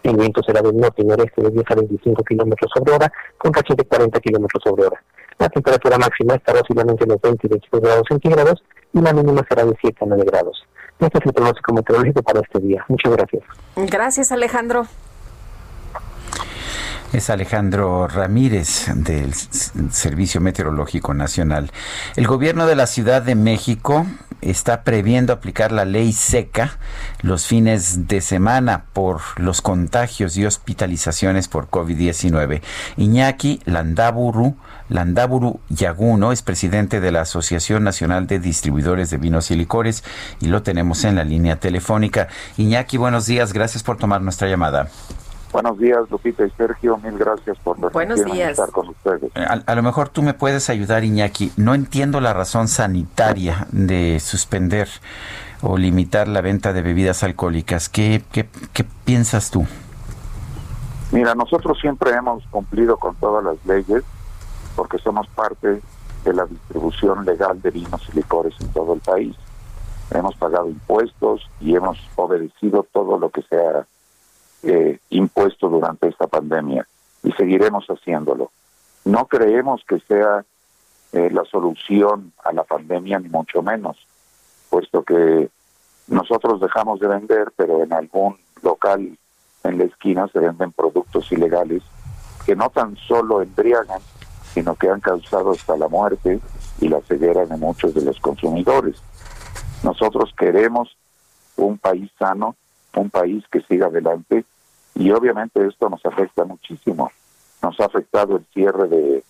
El 0.04 0.18
viento 0.18 0.42
será 0.44 0.62
del 0.62 0.78
norte 0.78 1.02
y 1.02 1.06
noreste 1.06 1.42
de 1.42 1.50
10 1.52 1.66
a 1.70 1.76
25 1.76 2.24
kilómetros 2.24 2.72
sobre 2.76 2.94
hora, 2.94 3.12
con 3.38 3.54
rachas 3.54 3.78
de 3.78 3.86
40 3.86 4.20
kilómetros 4.20 4.64
sobre 4.64 4.86
hora. 4.86 5.02
La 5.40 5.50
temperatura 5.50 5.98
máxima 5.98 6.36
estará 6.36 6.62
oscilando 6.62 6.94
entre 6.94 7.08
los 7.08 7.22
20 7.22 7.48
y 7.48 7.50
22 7.50 7.82
grados 7.82 8.04
centígrados 8.10 8.64
y 8.94 9.02
la 9.02 9.14
mínima 9.14 9.46
será 9.48 9.66
de 9.66 9.76
7 9.80 9.98
a 10.02 10.06
9 10.08 10.24
grados. 10.26 10.64
Este 11.00 11.20
es 11.20 11.26
el 11.26 11.34
pronóstico 11.34 11.74
meteorológico 11.74 12.24
para 12.24 12.42
este 12.42 12.60
día. 12.60 12.84
Muchas 12.88 13.16
gracias. 13.16 13.44
Gracias, 13.76 14.32
Alejandro. 14.32 14.88
Es 17.14 17.30
Alejandro 17.30 18.08
Ramírez 18.08 18.88
del 18.94 19.34
Servicio 19.34 20.42
Meteorológico 20.42 21.14
Nacional. 21.14 21.72
El 22.18 22.28
gobierno 22.28 22.68
de 22.68 22.76
la 22.76 22.86
Ciudad 22.86 23.22
de 23.22 23.34
México 23.34 24.06
está 24.42 24.84
previendo 24.84 25.32
aplicar 25.32 25.72
la 25.72 25.86
ley 25.86 26.12
seca 26.12 26.78
los 27.22 27.48
fines 27.48 28.08
de 28.08 28.20
semana 28.20 28.86
por 28.92 29.22
los 29.38 29.62
contagios 29.62 30.36
y 30.36 30.46
hospitalizaciones 30.46 31.48
por 31.48 31.70
COVID-19. 31.70 32.62
Iñaki 32.98 33.62
Landaburu 33.64 34.58
Landaburu 34.90 35.62
Yaguno, 35.70 36.34
es 36.34 36.42
presidente 36.42 37.00
de 37.00 37.12
la 37.12 37.22
Asociación 37.22 37.86
Nacional 37.86 38.28
de 38.28 38.40
Distribuidores 38.40 39.10
de 39.10 39.18
Vinos 39.18 39.50
y 39.50 39.56
Licores 39.56 40.04
y 40.42 40.48
lo 40.48 40.62
tenemos 40.62 41.06
en 41.06 41.16
la 41.16 41.24
línea 41.24 41.58
telefónica. 41.58 42.28
Iñaki, 42.58 42.98
buenos 42.98 43.26
días, 43.26 43.54
gracias 43.54 43.82
por 43.82 43.98
tomar 43.98 44.22
nuestra 44.22 44.50
llamada. 44.50 44.90
Buenos 45.58 45.80
días, 45.80 46.08
Lupita 46.12 46.46
y 46.46 46.52
Sergio. 46.52 46.98
Mil 46.98 47.18
gracias 47.18 47.58
por 47.58 47.80
Buenos 47.92 48.24
días. 48.24 48.52
estar 48.52 48.70
con 48.70 48.90
ustedes. 48.90 49.32
A, 49.36 49.54
a, 49.66 49.74
lo 49.74 49.82
mejor 49.82 50.08
tú 50.08 50.22
me 50.22 50.36
puedes 50.36 50.70
ayudar, 50.70 51.04
Iñaki. 51.04 51.52
No 51.58 51.74
entiendo 51.74 52.22
la 52.22 52.32
razón 52.32 52.68
sanitaria 52.68 53.66
de 53.72 54.20
suspender 54.20 54.88
o 55.64 55.76
limitar 55.80 56.28
la 56.28 56.42
venta 56.42 56.74
de 56.74 56.84
bebidas 56.84 57.24
alcohólicas. 57.24 57.90
¿Qué, 57.90 58.22
qué, 58.32 58.48
qué 58.72 58.86
piensas 59.04 59.50
tú? 59.50 59.66
Mira, 61.12 61.34
nosotros 61.34 61.80
siempre 61.82 62.12
hemos 62.12 62.46
cumplido 62.52 62.98
con 62.98 63.16
todas 63.16 63.44
las 63.44 63.66
leyes 63.66 64.04
porque 64.76 65.00
somos 65.00 65.28
parte 65.30 65.82
de 66.24 66.34
la 66.36 66.46
distribución 66.46 67.26
legal 67.26 67.60
de 67.64 67.72
vinos 67.72 68.08
y 68.14 68.18
licores 68.18 68.54
en 68.62 68.68
todo 68.74 68.94
el 68.94 69.00
país. 69.00 69.36
Hemos 70.12 70.36
pagado 70.36 70.70
impuestos 70.70 71.50
y 71.60 71.76
hemos 71.76 71.98
obedecido 72.16 72.86
todo 72.94 73.18
lo 73.18 73.32
que 73.32 73.42
se 73.42 73.56
ha 73.56 73.88
eh, 74.70 75.00
impuesto 75.12 75.70
durante 75.70 76.10
esta 76.10 76.28
pandemia 76.28 76.86
y 77.24 77.32
seguiremos 77.32 77.86
haciéndolo. 77.88 78.52
No 79.06 79.26
creemos 79.28 79.82
que 79.88 79.98
sea 80.02 80.44
eh, 81.14 81.30
la 81.32 81.46
solución 81.46 82.34
a 82.44 82.52
la 82.52 82.66
pandemia, 82.66 83.18
ni 83.20 83.30
mucho 83.30 83.62
menos, 83.62 83.96
puesto 84.70 85.04
que 85.04 85.50
nosotros 86.08 86.60
dejamos 86.60 87.00
de 87.00 87.08
vender, 87.08 87.54
pero 87.56 87.82
en 87.82 87.94
algún 87.94 88.38
local 88.62 89.18
en 89.64 89.78
la 89.78 89.86
esquina 89.86 90.28
se 90.34 90.40
venden 90.40 90.74
productos 90.74 91.32
ilegales 91.32 91.82
que 92.46 92.58
no 92.58 92.70
tan 92.70 92.98
solo 92.98 93.42
embriagan, 93.42 94.02
sino 94.54 94.76
que 94.76 94.90
han 94.90 95.00
causado 95.00 95.52
hasta 95.52 95.78
la 95.78 95.88
muerte 95.88 96.42
y 96.82 96.90
la 96.90 97.00
ceguera 97.04 97.46
de 97.46 97.56
muchos 97.56 97.94
de 97.94 98.02
los 98.02 98.20
consumidores. 98.20 99.02
Nosotros 99.82 100.34
queremos 100.38 100.98
un 101.56 101.78
país 101.78 102.12
sano, 102.20 102.58
un 102.98 103.10
país 103.10 103.46
que 103.50 103.62
siga 103.62 103.88
adelante 103.88 104.44
y 104.98 105.12
obviamente 105.12 105.66
esto 105.66 105.90
nos 105.90 106.04
afecta 106.06 106.44
muchísimo. 106.44 107.12
Nos 107.62 107.80
ha 107.80 107.86
afectado 107.86 108.38
el 108.38 108.46
cierre 108.54 108.88
de, 108.88 109.24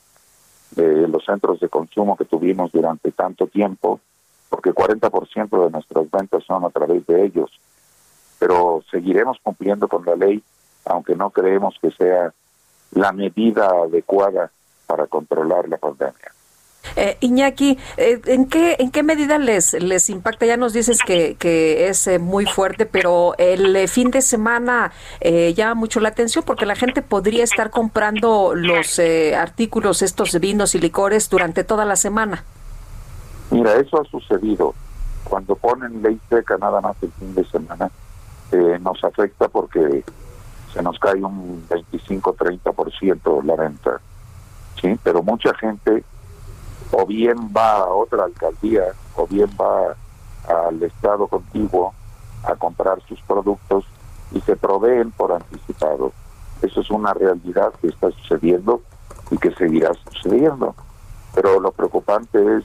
de 0.72 1.08
los 1.08 1.26
centros 1.26 1.60
de 1.60 1.70
consumo 1.70 2.16
que 2.16 2.26
tuvimos 2.26 2.72
durante 2.72 3.12
tanto 3.12 3.48
tiempo, 3.48 4.00
porque 4.50 4.72
40% 4.72 5.66
de 5.66 5.72
nuestras 5.72 6.10
ventas 6.10 6.44
son 6.46 6.64
a 6.64 6.70
través 6.70 7.06
de 7.06 7.26
ellos. 7.26 7.52
Pero 8.40 8.84
seguiremos 8.90 9.40
cumpliendo 9.44 9.88
con 9.88 10.06
la 10.06 10.16
ley, 10.16 10.42
aunque 10.86 11.16
no 11.16 11.32
creemos 11.32 11.76
que 11.82 11.92
sea 11.92 12.34
la 12.92 13.12
medida 13.12 13.68
adecuada 13.68 14.52
para 14.86 15.08
controlar 15.08 15.68
la 15.68 15.78
pandemia. 15.78 16.32
Eh, 16.96 17.18
Iñaki, 17.20 17.78
eh, 17.98 18.22
¿en 18.26 18.48
qué 18.48 18.76
en 18.80 18.92
qué 18.92 19.04
medida 19.04 19.38
les 19.38 19.74
les 19.74 20.10
impacta? 20.10 20.46
Ya 20.46 20.58
nos 20.58 20.74
dices 20.74 21.00
que, 21.06 21.36
que 21.36 21.90
es 21.90 22.08
eh, 22.08 22.20
muy 22.20 22.46
fuerte, 22.46 22.86
pero 22.86 23.36
el 23.38 23.76
eh, 23.76 23.88
fin 23.88 24.12
de 24.12 24.22
semana 24.22 24.92
eh, 25.20 25.54
llama 25.54 25.76
mucho 25.76 26.00
la 26.00 26.10
atención 26.10 26.44
porque 26.46 26.66
la 26.66 26.76
gente 26.76 27.02
podría 27.02 27.44
estar 27.44 27.70
comprando 27.70 28.54
los 28.56 29.00
artículos, 29.38 30.02
estos 30.02 30.40
vinos 30.40 30.76
y 30.76 30.80
licores 30.80 31.30
durante 31.30 31.64
toda 31.64 31.86
la 31.86 31.96
semana. 31.96 32.44
Mira, 33.52 33.76
eso 33.76 34.02
ha 34.02 34.06
sucedido. 34.06 34.74
Cuando 35.24 35.56
ponen 35.56 36.02
ley 36.02 36.20
seca 36.30 36.58
nada 36.58 36.82
más 36.82 36.96
el 37.02 37.12
fin 37.14 37.36
de 37.36 37.46
semana, 37.46 37.90
nos 38.82 39.04
afecta 39.04 39.48
porque 39.50 40.04
se 40.74 40.82
nos 40.82 40.98
cae 41.00 41.22
un 41.22 41.68
25-30% 41.68 43.44
la 43.44 43.56
venta. 43.56 44.00
¿sí? 44.82 44.98
Pero 45.04 45.24
mucha 45.24 45.54
gente 45.56 46.04
o 46.92 47.06
bien 47.06 47.38
va 47.56 47.80
a 47.80 47.90
otra 47.90 48.26
alcaldía 48.26 48.86
o 49.16 49.28
bien 49.28 49.50
va 49.60 49.96
al 50.48 50.82
estado 50.82 51.28
contiguo 51.28 51.94
a 52.44 52.56
comprar 52.56 53.02
sus 53.08 53.20
productos 53.22 53.86
y 54.32 54.42
se 54.42 54.56
proveen 54.56 55.12
por 55.12 55.32
anticipado. 55.32 56.12
Eso 56.62 56.82
es 56.82 56.90
una 56.90 57.14
realidad 57.14 57.74
que 57.82 57.88
está 57.88 58.12
sucediendo 58.12 58.82
y 59.32 59.38
que 59.38 59.52
seguirá 59.52 59.92
sucediendo. 59.94 60.76
Pero 61.36 61.60
lo 61.60 61.72
preocupante 61.72 62.58
es 62.58 62.64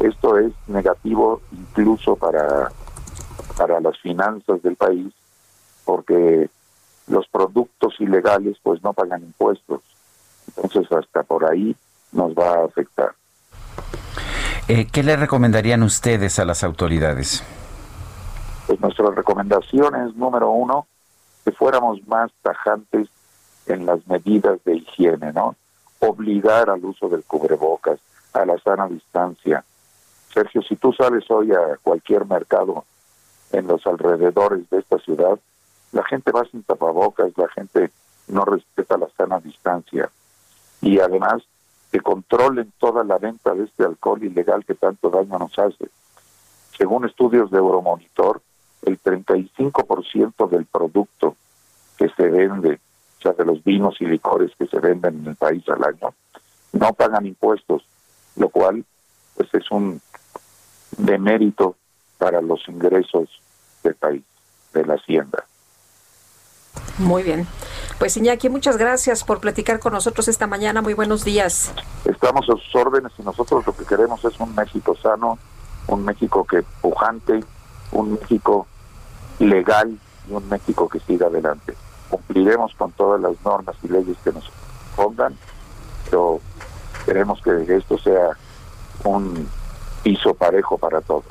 esto 0.00 0.38
es 0.38 0.52
negativo 0.66 1.40
incluso 1.52 2.16
para, 2.16 2.70
para 3.56 3.80
las 3.80 3.96
finanzas 4.00 4.60
del 4.62 4.76
país 4.76 5.12
porque 5.84 6.50
los 7.06 7.28
productos 7.28 7.94
ilegales 8.00 8.56
pues 8.62 8.82
no 8.82 8.92
pagan 8.92 9.22
impuestos. 9.22 9.80
Entonces 10.48 10.90
hasta 10.92 11.22
por 11.22 11.50
ahí 11.50 11.76
nos 12.12 12.34
va 12.34 12.60
a 12.60 12.64
afectar. 12.64 13.14
Eh, 14.68 14.86
¿Qué 14.90 15.02
le 15.02 15.16
recomendarían 15.16 15.82
ustedes 15.82 16.38
a 16.38 16.44
las 16.44 16.64
autoridades? 16.64 17.42
Pues 18.66 18.80
nuestra 18.80 19.10
recomendación 19.10 19.94
es, 20.06 20.14
número 20.16 20.50
uno, 20.50 20.86
que 21.44 21.52
fuéramos 21.52 22.06
más 22.06 22.30
tajantes 22.42 23.08
en 23.66 23.84
las 23.86 24.06
medidas 24.06 24.58
de 24.64 24.76
higiene, 24.76 25.32
¿no? 25.32 25.56
Obligar 25.98 26.70
al 26.70 26.84
uso 26.84 27.08
del 27.08 27.24
cubrebocas, 27.24 27.98
a 28.32 28.44
la 28.44 28.58
sana 28.58 28.88
distancia, 28.88 29.64
Sergio, 30.34 30.62
si 30.62 30.74
tú 30.74 30.92
sales 30.92 31.30
hoy 31.30 31.52
a 31.52 31.76
cualquier 31.80 32.26
mercado 32.26 32.84
en 33.52 33.68
los 33.68 33.86
alrededores 33.86 34.68
de 34.68 34.80
esta 34.80 34.98
ciudad, 34.98 35.38
la 35.92 36.04
gente 36.04 36.32
va 36.32 36.44
sin 36.50 36.64
tapabocas, 36.64 37.30
la 37.36 37.48
gente 37.50 37.92
no 38.26 38.44
respeta 38.44 38.98
la 38.98 39.06
sana 39.16 39.38
distancia 39.38 40.10
y 40.80 40.98
además 40.98 41.44
que 41.94 42.00
controlen 42.00 42.72
toda 42.80 43.04
la 43.04 43.18
venta 43.18 43.54
de 43.54 43.66
este 43.66 43.84
alcohol 43.84 44.24
ilegal 44.24 44.64
que 44.64 44.74
tanto 44.74 45.10
daño 45.10 45.38
nos 45.38 45.56
hace. 45.56 45.90
Según 46.76 47.04
estudios 47.04 47.52
de 47.52 47.58
Euromonitor, 47.58 48.42
el 48.82 49.00
35% 49.00 50.48
del 50.48 50.66
producto 50.66 51.36
que 51.96 52.08
se 52.08 52.28
vende, 52.30 52.80
o 53.18 53.22
sea, 53.22 53.32
de 53.34 53.44
los 53.44 53.62
vinos 53.62 53.94
y 54.00 54.06
licores 54.06 54.50
que 54.58 54.66
se 54.66 54.80
venden 54.80 55.20
en 55.20 55.26
el 55.28 55.36
país 55.36 55.62
al 55.68 55.84
año, 55.84 56.12
no 56.72 56.92
pagan 56.94 57.26
impuestos, 57.26 57.86
lo 58.34 58.48
cual 58.48 58.84
pues 59.36 59.54
es 59.54 59.70
un 59.70 60.00
de 60.98 61.16
mérito 61.16 61.76
para 62.18 62.42
los 62.42 62.68
ingresos 62.68 63.28
del 63.84 63.94
país, 63.94 64.24
de 64.72 64.84
la 64.84 64.94
hacienda. 64.94 65.46
Muy 66.98 67.22
bien. 67.22 67.46
Pues 67.98 68.16
Iñaki, 68.16 68.48
muchas 68.48 68.76
gracias 68.76 69.24
por 69.24 69.40
platicar 69.40 69.80
con 69.80 69.92
nosotros 69.92 70.28
esta 70.28 70.46
mañana. 70.46 70.82
Muy 70.82 70.94
buenos 70.94 71.24
días. 71.24 71.72
Estamos 72.04 72.44
a 72.48 72.52
sus 72.52 72.74
órdenes 72.74 73.12
y 73.18 73.22
nosotros 73.22 73.66
lo 73.66 73.76
que 73.76 73.84
queremos 73.84 74.24
es 74.24 74.38
un 74.40 74.54
México 74.54 74.96
sano, 74.96 75.38
un 75.86 76.04
México 76.04 76.44
que 76.44 76.62
pujante, 76.80 77.44
un 77.92 78.14
México 78.14 78.66
legal 79.38 79.98
y 80.28 80.32
un 80.32 80.48
México 80.48 80.88
que 80.88 81.00
siga 81.00 81.26
adelante. 81.26 81.74
Cumpliremos 82.10 82.74
con 82.74 82.92
todas 82.92 83.20
las 83.20 83.32
normas 83.44 83.76
y 83.82 83.88
leyes 83.88 84.16
que 84.22 84.32
nos 84.32 84.50
pongan, 84.96 85.36
pero 86.04 86.40
queremos 87.04 87.40
que 87.42 87.76
esto 87.76 87.98
sea 87.98 88.36
un 89.04 89.48
piso 90.02 90.34
parejo 90.34 90.78
para 90.78 91.00
todos. 91.00 91.24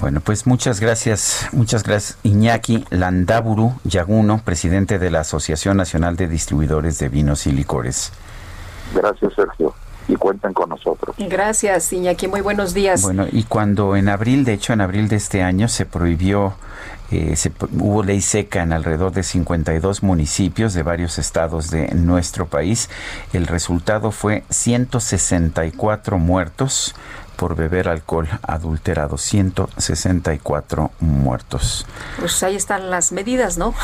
Bueno, 0.00 0.20
pues 0.20 0.46
muchas 0.46 0.80
gracias, 0.80 1.48
muchas 1.52 1.82
gracias 1.82 2.18
Iñaki 2.22 2.84
Landaburu 2.90 3.74
Yaguno, 3.84 4.40
presidente 4.44 4.98
de 4.98 5.10
la 5.10 5.20
Asociación 5.20 5.76
Nacional 5.76 6.16
de 6.16 6.28
Distribuidores 6.28 6.98
de 6.98 7.08
Vinos 7.08 7.46
y 7.46 7.52
Licores. 7.52 8.12
Gracias, 8.94 9.32
Sergio. 9.34 9.74
Y 10.08 10.14
cuenten 10.14 10.52
con 10.52 10.68
nosotros. 10.68 11.16
Gracias, 11.18 11.92
Iñaki. 11.92 12.28
Muy 12.28 12.40
buenos 12.40 12.74
días. 12.74 13.02
Bueno, 13.02 13.26
y 13.30 13.42
cuando 13.42 13.96
en 13.96 14.08
abril, 14.08 14.44
de 14.44 14.52
hecho 14.52 14.72
en 14.72 14.80
abril 14.80 15.08
de 15.08 15.16
este 15.16 15.42
año, 15.42 15.66
se 15.66 15.84
prohibió 15.84 16.54
eh, 17.10 17.36
se, 17.36 17.52
hubo 17.78 18.02
ley 18.02 18.20
seca 18.20 18.62
en 18.62 18.72
alrededor 18.72 19.12
de 19.12 19.22
52 19.22 20.02
municipios 20.02 20.74
de 20.74 20.82
varios 20.82 21.18
estados 21.18 21.70
de 21.70 21.88
nuestro 21.94 22.46
país. 22.46 22.90
El 23.32 23.46
resultado 23.46 24.10
fue 24.10 24.42
164 24.50 26.18
muertos 26.18 26.94
por 27.36 27.54
beber 27.54 27.88
alcohol 27.88 28.28
adulterado, 28.42 29.18
164 29.18 30.90
muertos. 31.00 31.86
Pues 32.18 32.42
ahí 32.42 32.56
están 32.56 32.90
las 32.90 33.12
medidas, 33.12 33.58
¿no? 33.58 33.74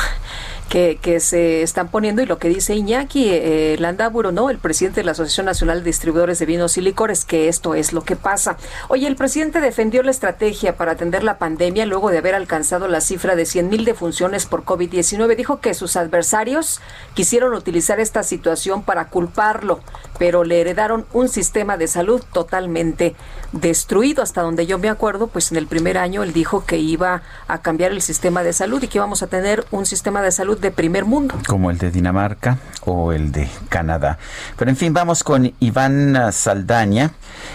Que, 0.69 0.97
que 0.99 1.19
se 1.19 1.61
están 1.61 1.89
poniendo 1.89 2.23
y 2.23 2.25
lo 2.25 2.39
que 2.39 2.49
dice 2.49 2.73
Iñaki 2.73 3.29
eh, 3.29 3.75
Landaburo, 3.79 4.31
¿no? 4.31 4.49
El 4.49 4.57
presidente 4.57 5.01
de 5.01 5.05
la 5.05 5.11
Asociación 5.11 5.45
Nacional 5.45 5.79
de 5.79 5.85
Distribuidores 5.85 6.39
de 6.39 6.47
Vinos 6.47 6.77
y 6.77 6.81
Licores, 6.81 7.25
que 7.25 7.47
esto 7.47 7.75
es 7.75 7.93
lo 7.93 8.03
que 8.03 8.15
pasa. 8.15 8.57
Oye, 8.87 9.05
el 9.05 9.15
presidente 9.15 9.61
defendió 9.61 10.01
la 10.01 10.09
estrategia 10.09 10.75
para 10.75 10.93
atender 10.93 11.23
la 11.23 11.37
pandemia 11.37 11.85
luego 11.85 12.09
de 12.09 12.17
haber 12.17 12.33
alcanzado 12.33 12.87
la 12.87 13.01
cifra 13.01 13.35
de 13.35 13.45
100 13.45 13.69
mil 13.69 13.85
defunciones 13.85 14.45
por 14.47 14.65
COVID-19. 14.65 15.35
Dijo 15.35 15.59
que 15.59 15.73
sus 15.75 15.95
adversarios 15.95 16.81
quisieron 17.13 17.53
utilizar 17.53 17.99
esta 17.99 18.23
situación 18.23 18.83
para 18.83 19.09
culparlo, 19.09 19.79
pero 20.17 20.43
le 20.43 20.61
heredaron 20.61 21.05
un 21.13 21.29
sistema 21.29 21.77
de 21.77 21.87
salud 21.87 22.23
totalmente 22.33 23.15
destruido. 23.51 24.23
Hasta 24.23 24.41
donde 24.41 24.65
yo 24.65 24.79
me 24.79 24.89
acuerdo, 24.89 25.27
pues 25.27 25.51
en 25.51 25.57
el 25.57 25.67
primer 25.67 25.97
año 25.97 26.23
él 26.23 26.33
dijo 26.33 26.65
que 26.65 26.77
iba 26.77 27.21
a 27.47 27.61
cambiar 27.61 27.91
el 27.91 28.01
sistema 28.01 28.43
de 28.43 28.53
salud 28.53 28.81
y 28.81 28.87
que 28.87 28.97
íbamos 28.97 29.23
a 29.23 29.27
tener 29.27 29.65
un 29.71 29.85
sistema 29.85 30.21
de 30.21 30.31
salud 30.31 30.52
de 30.61 30.71
primer 30.71 31.05
mundo. 31.05 31.35
Como 31.47 31.71
el 31.71 31.77
de 31.77 31.91
Dinamarca 31.91 32.57
o 32.85 33.11
el 33.11 33.31
de 33.31 33.49
Canadá. 33.69 34.17
Pero 34.57 34.69
en 34.69 34.77
fin, 34.77 34.93
vamos 34.93 35.23
con 35.23 35.53
Iván 35.59 36.15
ah, 36.15 36.31
Saldaña. 36.31 37.11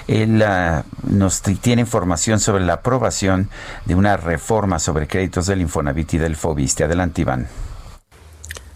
Él 0.07 0.43
ah, 0.43 0.85
nos 1.09 1.43
tiene 1.43 1.83
información 1.83 2.41
sobre 2.41 2.65
la 2.65 2.75
aprobación 2.75 3.49
de 3.85 3.95
una 3.95 4.17
reforma 4.17 4.79
sobre 4.79 5.07
créditos 5.07 5.47
del 5.47 5.61
Infonavit 5.61 6.15
y 6.15 6.19
del 6.19 6.37
Fobiste. 6.37 6.85
Adelante, 6.85 7.23
Iván. 7.23 7.47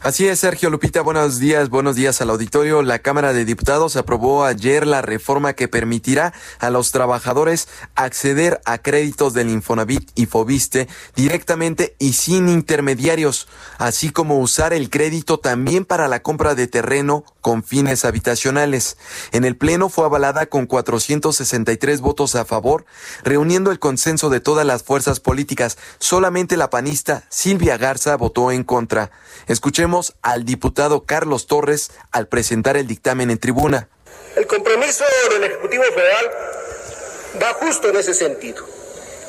Así 0.04 0.26
es, 0.26 0.40
Sergio 0.40 0.68
Lupita, 0.68 1.00
buenos 1.00 1.38
días, 1.38 1.68
buenos 1.68 1.94
días 1.94 2.20
al 2.20 2.30
auditorio. 2.30 2.82
La 2.82 2.98
Cámara 2.98 3.32
de 3.32 3.44
Diputados 3.44 3.94
aprobó 3.94 4.44
ayer 4.44 4.84
la 4.84 5.00
reforma 5.00 5.52
que 5.52 5.68
permitirá 5.68 6.32
a 6.58 6.70
los 6.70 6.90
trabajadores 6.90 7.68
acceder 7.94 8.60
a 8.64 8.78
créditos 8.78 9.32
del 9.32 9.48
Infonavit 9.48 10.10
y 10.16 10.26
Fobiste 10.26 10.88
directamente 11.14 11.94
y 12.00 12.14
sin 12.14 12.48
intermediarios, 12.48 13.46
así 13.78 14.10
como 14.10 14.40
usar 14.40 14.72
el 14.72 14.90
crédito 14.90 15.38
también 15.38 15.84
para 15.84 16.08
la 16.08 16.20
compra 16.20 16.56
de 16.56 16.66
terreno 16.66 17.22
con 17.42 17.62
fines 17.62 18.06
habitacionales. 18.06 18.96
En 19.32 19.44
el 19.44 19.56
Pleno 19.56 19.90
fue 19.90 20.06
avalada 20.06 20.46
con 20.46 20.66
463 20.66 22.00
votos 22.00 22.34
a 22.36 22.46
favor, 22.46 22.86
reuniendo 23.24 23.70
el 23.70 23.78
consenso 23.78 24.30
de 24.30 24.40
todas 24.40 24.64
las 24.64 24.84
fuerzas 24.84 25.20
políticas. 25.20 25.76
Solamente 25.98 26.56
la 26.56 26.70
panista 26.70 27.24
Silvia 27.28 27.76
Garza 27.76 28.16
votó 28.16 28.50
en 28.52 28.64
contra. 28.64 29.10
Escuchemos 29.48 30.14
al 30.22 30.44
diputado 30.44 31.04
Carlos 31.04 31.46
Torres 31.46 31.90
al 32.12 32.28
presentar 32.28 32.78
el 32.78 32.86
dictamen 32.86 33.30
en 33.30 33.38
tribuna. 33.38 33.88
El 34.36 34.46
compromiso 34.46 35.04
del 35.30 35.44
Ejecutivo 35.44 35.82
Federal 35.82 36.30
va 37.42 37.54
justo 37.54 37.88
en 37.88 37.96
ese 37.96 38.14
sentido, 38.14 38.64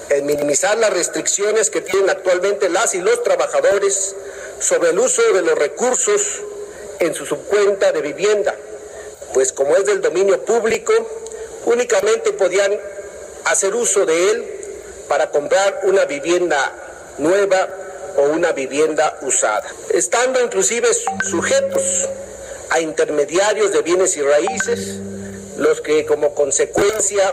en 0.10 0.26
minimizar 0.26 0.78
las 0.78 0.94
restricciones 0.94 1.70
que 1.70 1.82
tienen 1.82 2.10
actualmente 2.10 2.70
las 2.70 2.94
y 2.94 3.02
los 3.02 3.24
trabajadores 3.24 4.16
sobre 4.60 4.92
el 4.92 5.00
uso 5.00 5.22
de 5.34 5.42
los 5.42 5.58
recursos 5.58 6.42
en 7.00 7.14
su 7.14 7.26
subcuenta 7.26 7.92
de 7.92 8.02
vivienda, 8.02 8.56
pues 9.34 9.52
como 9.52 9.76
es 9.76 9.86
del 9.86 10.02
dominio 10.02 10.44
público, 10.46 10.94
únicamente 11.66 12.34
podían 12.34 12.78
hacer 13.46 13.74
uso 13.76 14.06
de 14.06 14.32
él 14.32 14.46
para 15.08 15.30
comprar 15.30 15.82
una 15.84 16.06
vivienda 16.06 16.74
nueva 17.18 17.70
o 18.18 18.24
una 18.24 18.52
vivienda 18.52 19.18
usada, 19.22 19.66
estando 19.90 20.40
inclusive 20.42 20.88
sujetos 21.24 22.08
a 22.70 22.80
intermediarios 22.80 23.72
de 23.72 23.82
bienes 23.82 24.16
y 24.18 24.22
raíces, 24.22 25.00
los 25.58 25.82
que 25.82 26.06
como 26.06 26.34
consecuencia 26.34 27.32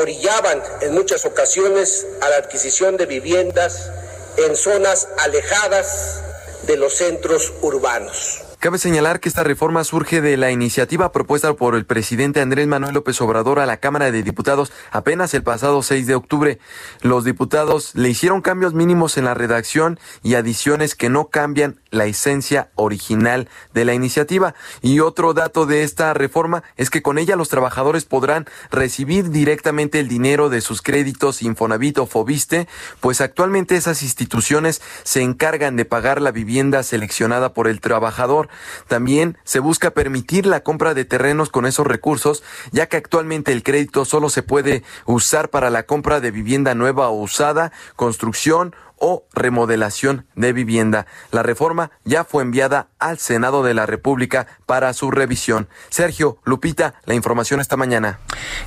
orillaban 0.00 0.62
en 0.80 0.94
muchas 0.94 1.24
ocasiones 1.24 2.06
a 2.20 2.30
la 2.30 2.36
adquisición 2.36 2.96
de 2.96 3.06
viviendas 3.06 3.90
en 4.36 4.56
zonas 4.56 5.08
alejadas 5.18 6.22
de 6.66 6.76
los 6.76 6.94
centros 6.94 7.52
urbanos. 7.62 8.42
Cabe 8.62 8.78
señalar 8.78 9.18
que 9.18 9.28
esta 9.28 9.42
reforma 9.42 9.82
surge 9.82 10.20
de 10.20 10.36
la 10.36 10.52
iniciativa 10.52 11.10
propuesta 11.10 11.52
por 11.54 11.74
el 11.74 11.84
presidente 11.84 12.40
Andrés 12.40 12.68
Manuel 12.68 12.94
López 12.94 13.20
Obrador 13.20 13.58
a 13.58 13.66
la 13.66 13.78
Cámara 13.78 14.12
de 14.12 14.22
Diputados 14.22 14.70
apenas 14.92 15.34
el 15.34 15.42
pasado 15.42 15.82
6 15.82 16.06
de 16.06 16.14
octubre. 16.14 16.60
Los 17.00 17.24
diputados 17.24 17.96
le 17.96 18.08
hicieron 18.08 18.40
cambios 18.40 18.72
mínimos 18.72 19.18
en 19.18 19.24
la 19.24 19.34
redacción 19.34 19.98
y 20.22 20.34
adiciones 20.34 20.94
que 20.94 21.08
no 21.08 21.26
cambian 21.26 21.80
la 21.92 22.06
esencia 22.06 22.70
original 22.74 23.48
de 23.72 23.84
la 23.84 23.94
iniciativa. 23.94 24.56
Y 24.80 24.98
otro 24.98 25.34
dato 25.34 25.66
de 25.66 25.84
esta 25.84 26.12
reforma 26.14 26.64
es 26.76 26.90
que 26.90 27.02
con 27.02 27.18
ella 27.18 27.36
los 27.36 27.48
trabajadores 27.48 28.04
podrán 28.04 28.46
recibir 28.72 29.30
directamente 29.30 30.00
el 30.00 30.08
dinero 30.08 30.48
de 30.48 30.60
sus 30.60 30.82
créditos 30.82 31.42
Infonavit 31.42 31.98
o 31.98 32.06
Fobiste, 32.06 32.66
pues 33.00 33.20
actualmente 33.20 33.76
esas 33.76 34.02
instituciones 34.02 34.82
se 35.04 35.22
encargan 35.22 35.76
de 35.76 35.84
pagar 35.84 36.20
la 36.20 36.32
vivienda 36.32 36.82
seleccionada 36.82 37.52
por 37.52 37.68
el 37.68 37.80
trabajador. 37.80 38.48
También 38.88 39.38
se 39.44 39.60
busca 39.60 39.90
permitir 39.92 40.46
la 40.46 40.62
compra 40.62 40.94
de 40.94 41.04
terrenos 41.04 41.50
con 41.50 41.66
esos 41.66 41.86
recursos, 41.86 42.42
ya 42.72 42.88
que 42.88 42.96
actualmente 42.96 43.52
el 43.52 43.62
crédito 43.62 44.04
solo 44.04 44.30
se 44.30 44.42
puede 44.42 44.82
usar 45.04 45.50
para 45.50 45.70
la 45.70 45.84
compra 45.84 46.20
de 46.20 46.30
vivienda 46.30 46.74
nueva 46.74 47.08
o 47.10 47.20
usada, 47.20 47.72
construcción 47.96 48.74
o 49.04 49.26
remodelación 49.34 50.26
de 50.36 50.52
vivienda. 50.52 51.06
La 51.32 51.42
reforma 51.42 51.90
ya 52.04 52.22
fue 52.22 52.44
enviada 52.44 52.86
al 53.00 53.18
Senado 53.18 53.64
de 53.64 53.74
la 53.74 53.84
República 53.84 54.46
para 54.64 54.92
su 54.92 55.10
revisión. 55.10 55.68
Sergio, 55.90 56.38
Lupita, 56.44 56.94
la 57.04 57.14
información 57.14 57.58
esta 57.58 57.76
mañana. 57.76 58.20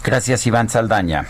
Gracias, 0.04 0.46
Iván 0.46 0.68
Saldaña. 0.68 1.26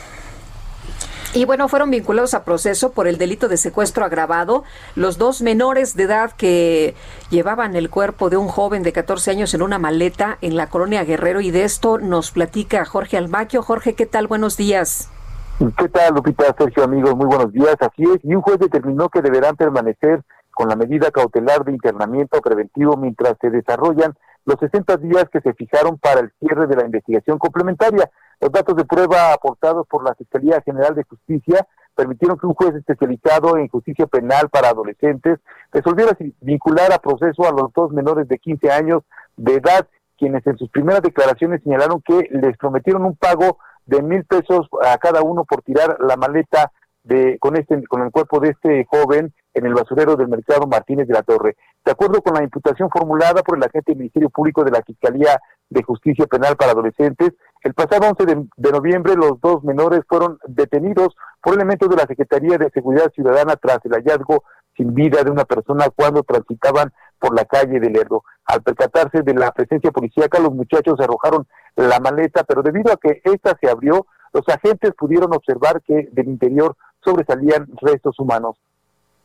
Y 1.36 1.46
bueno, 1.46 1.68
fueron 1.68 1.92
vinculados 1.92 2.34
a 2.34 2.46
proceso 2.46 2.94
por 2.94 3.08
el 3.08 3.20
delito 3.20 3.48
de 3.48 3.58
secuestro 3.58 4.06
agravado 4.06 4.64
los 4.96 5.20
dos 5.20 5.42
menores 5.42 5.96
de 5.96 6.04
edad 6.04 6.32
que 6.32 6.96
llevaban 7.30 7.76
el 7.76 7.92
cuerpo 7.92 8.32
de 8.32 8.38
un 8.38 8.48
joven 8.48 8.82
de 8.82 8.94
14 8.94 9.32
años 9.32 9.54
en 9.54 9.62
una 9.62 9.78
maleta 9.78 10.40
en 10.42 10.56
la 10.56 10.70
colonia 10.70 11.04
Guerrero 11.04 11.42
y 11.42 11.52
de 11.52 11.64
esto 11.64 12.00
nos 12.00 12.32
platica 12.32 12.86
Jorge 12.86 13.18
Almaquio. 13.18 13.62
Jorge, 13.62 13.94
¿qué 13.94 14.08
tal? 14.08 14.26
Buenos 14.26 14.58
días. 14.58 15.10
¿Qué 15.58 15.88
tal, 15.88 16.14
Lupita, 16.14 16.54
Sergio, 16.58 16.84
amigos? 16.84 17.16
Muy 17.16 17.28
buenos 17.28 17.54
días. 17.54 17.78
Así 17.80 18.04
es, 18.04 18.20
y 18.24 18.36
un 18.36 18.42
juez 18.42 18.60
determinó 18.60 19.08
que 19.08 19.22
deberán 19.22 19.56
permanecer 19.56 20.22
con 20.52 20.68
la 20.68 20.76
medida 20.76 21.12
cautelar 21.12 21.64
de 21.64 21.72
internamiento 21.72 22.42
preventivo 22.42 22.98
mientras 22.98 23.38
se 23.40 23.50
desarrollan 23.50 24.14
los 24.44 24.60
60 24.60 24.98
días 24.98 25.30
que 25.32 25.40
se 25.40 25.54
fijaron 25.54 25.98
para 25.98 26.20
el 26.20 26.34
cierre 26.40 26.68
de 26.68 26.76
la 26.76 26.84
investigación 26.84 27.38
complementaria. 27.38 28.12
Los 28.42 28.52
datos 28.52 28.76
de 28.76 28.84
prueba 28.84 29.32
aportados 29.32 29.88
por 29.88 30.04
la 30.04 30.14
Fiscalía 30.16 30.62
General 30.62 30.94
de 30.94 31.04
Justicia 31.04 31.66
permitieron 31.96 32.38
que 32.38 32.48
un 32.48 32.54
juez 32.54 32.76
especializado 32.76 33.58
en 33.58 33.70
justicia 33.70 34.08
penal 34.08 34.50
para 34.50 34.70
adolescentes 34.70 35.40
resolviera 35.72 36.18
vincular 36.42 36.92
a 36.92 37.00
proceso 37.00 37.48
a 37.48 37.54
los 37.54 37.72
dos 37.74 37.94
menores 37.94 38.28
de 38.28 38.40
15 38.40 38.72
años 38.72 39.04
de 39.38 39.54
edad, 39.56 39.88
quienes 40.18 40.46
en 40.48 40.58
sus 40.58 40.70
primeras 40.70 41.02
declaraciones 41.02 41.64
señalaron 41.64 42.02
que 42.02 42.28
les 42.32 42.58
prometieron 42.58 43.06
un 43.06 43.16
pago 43.16 43.58
de 43.86 44.02
mil 44.02 44.26
pesos 44.26 44.68
a 44.84 44.98
cada 44.98 45.22
uno 45.22 45.46
por 45.46 45.62
tirar 45.62 45.98
la 46.00 46.18
maleta 46.18 46.72
de 47.04 47.38
con 47.40 47.56
este 47.56 47.84
con 47.88 48.02
el 48.02 48.12
cuerpo 48.12 48.40
de 48.40 48.50
este 48.50 48.86
joven 48.86 49.34
en 49.54 49.66
el 49.66 49.74
basurero 49.74 50.16
del 50.16 50.28
mercado 50.28 50.68
Martínez 50.68 51.08
de 51.08 51.14
la 51.14 51.24
Torre. 51.24 51.56
De 51.84 51.92
acuerdo 51.92 52.22
con 52.22 52.34
la 52.34 52.44
imputación 52.44 52.90
formulada 52.90 53.42
por 53.44 53.58
el 53.58 53.64
agente 53.64 53.92
del 53.92 54.00
Ministerio 54.00 54.30
Público 54.30 54.64
de 54.64 54.72
la 54.72 54.82
Fiscalía 54.82 55.40
de 55.70 55.84
Justicia 55.84 56.26
Penal 56.26 56.58
para 56.58 56.72
Adolescentes, 56.72 57.32
el 57.62 57.74
pasado 57.74 58.08
11 58.10 58.48
de, 58.58 58.72
noviembre 58.72 59.16
los 59.16 59.40
dos 59.40 59.64
menores 59.64 60.02
fueron 60.08 60.38
detenidos 60.48 61.16
por 61.42 61.54
elementos 61.54 61.90
de 61.90 61.96
la 61.96 62.06
Secretaría 62.08 62.58
de 62.58 62.70
Seguridad 62.72 63.12
Ciudadana 63.14 63.56
tras 63.56 63.80
el 63.86 63.94
hallazgo 63.94 64.44
sin 64.76 64.94
vida 64.94 65.24
de 65.24 65.32
una 65.32 65.46
persona 65.46 65.86
cuando 65.96 66.24
transitaban 66.24 66.92
por 67.18 67.36
la 67.36 67.46
calle 67.46 67.80
de 67.80 67.90
Lerdo. 67.90 68.24
Al 68.46 68.62
percatarse 68.62 69.22
de 69.22 69.34
la 69.34 69.52
presencia 69.52 69.92
policíaca, 69.92 70.40
los 70.40 70.54
muchachos 70.54 71.00
arrojaron 71.00 71.48
la 71.76 72.00
maleta, 72.00 72.44
pero 72.44 72.62
debido 72.62 72.92
a 72.92 72.98
que 72.98 73.22
ésta 73.24 73.58
se 73.62 73.70
abrió, 73.70 74.06
los 74.34 74.48
agentes 74.50 74.94
pudieron 74.98 75.34
observar 75.34 75.82
que 75.82 76.10
del 76.12 76.28
interior 76.28 76.76
sobresalían 77.04 77.68
restos 77.82 78.20
humanos. 78.20 78.58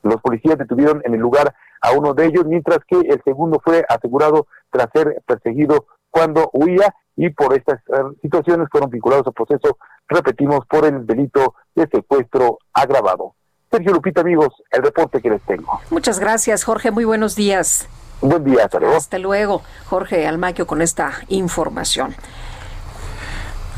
Los 0.03 0.21
policías 0.21 0.57
detuvieron 0.57 1.03
en 1.05 1.15
el 1.15 1.21
lugar 1.21 1.55
a 1.81 1.93
uno 1.93 2.15
de 2.15 2.27
ellos, 2.27 2.47
mientras 2.47 2.79
que 2.87 2.99
el 2.99 3.21
segundo 3.25 3.61
fue 3.63 3.85
asegurado 3.89 4.47
tras 4.71 4.89
ser 4.93 5.23
perseguido 5.27 5.87
cuando 6.11 6.51
huía 6.53 6.95
y 7.17 7.31
por 7.31 7.55
estas 7.55 7.81
eh, 7.89 8.17
situaciones 8.23 8.69
fueron 8.71 8.91
vinculados 8.91 9.27
al 9.27 9.33
proceso, 9.33 9.79
repetimos, 10.09 10.67
por 10.67 10.87
el 10.87 11.07
delito 11.07 11.55
de 11.75 11.87
secuestro 11.87 12.59
agravado. 12.73 13.35
Sergio 13.71 13.93
Lupita, 13.93 14.23
amigos, 14.23 14.49
el 14.71 14.83
reporte 14.83 15.21
que 15.21 15.31
les 15.31 15.43
tengo. 15.43 15.81
Muchas 15.91 16.19
gracias, 16.19 16.65
Jorge. 16.65 16.91
Muy 16.91 17.05
buenos 17.05 17.37
días. 17.37 17.89
Buen 18.21 18.45
día, 18.45 18.65
hasta 18.65 18.79
luego. 18.79 18.97
Hasta 18.97 19.19
luego, 19.19 19.63
Jorge 19.87 20.27
Almaquio, 20.27 20.67
con 20.67 20.83
esta 20.83 21.13
información. 21.29 22.15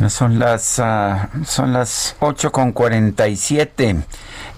Son 0.09 0.39
las, 0.41 0.81
uh, 0.81 1.45
son 1.45 1.73
las 1.73 2.17
8 2.19 2.51
con 2.51 2.73
47. 2.73 4.03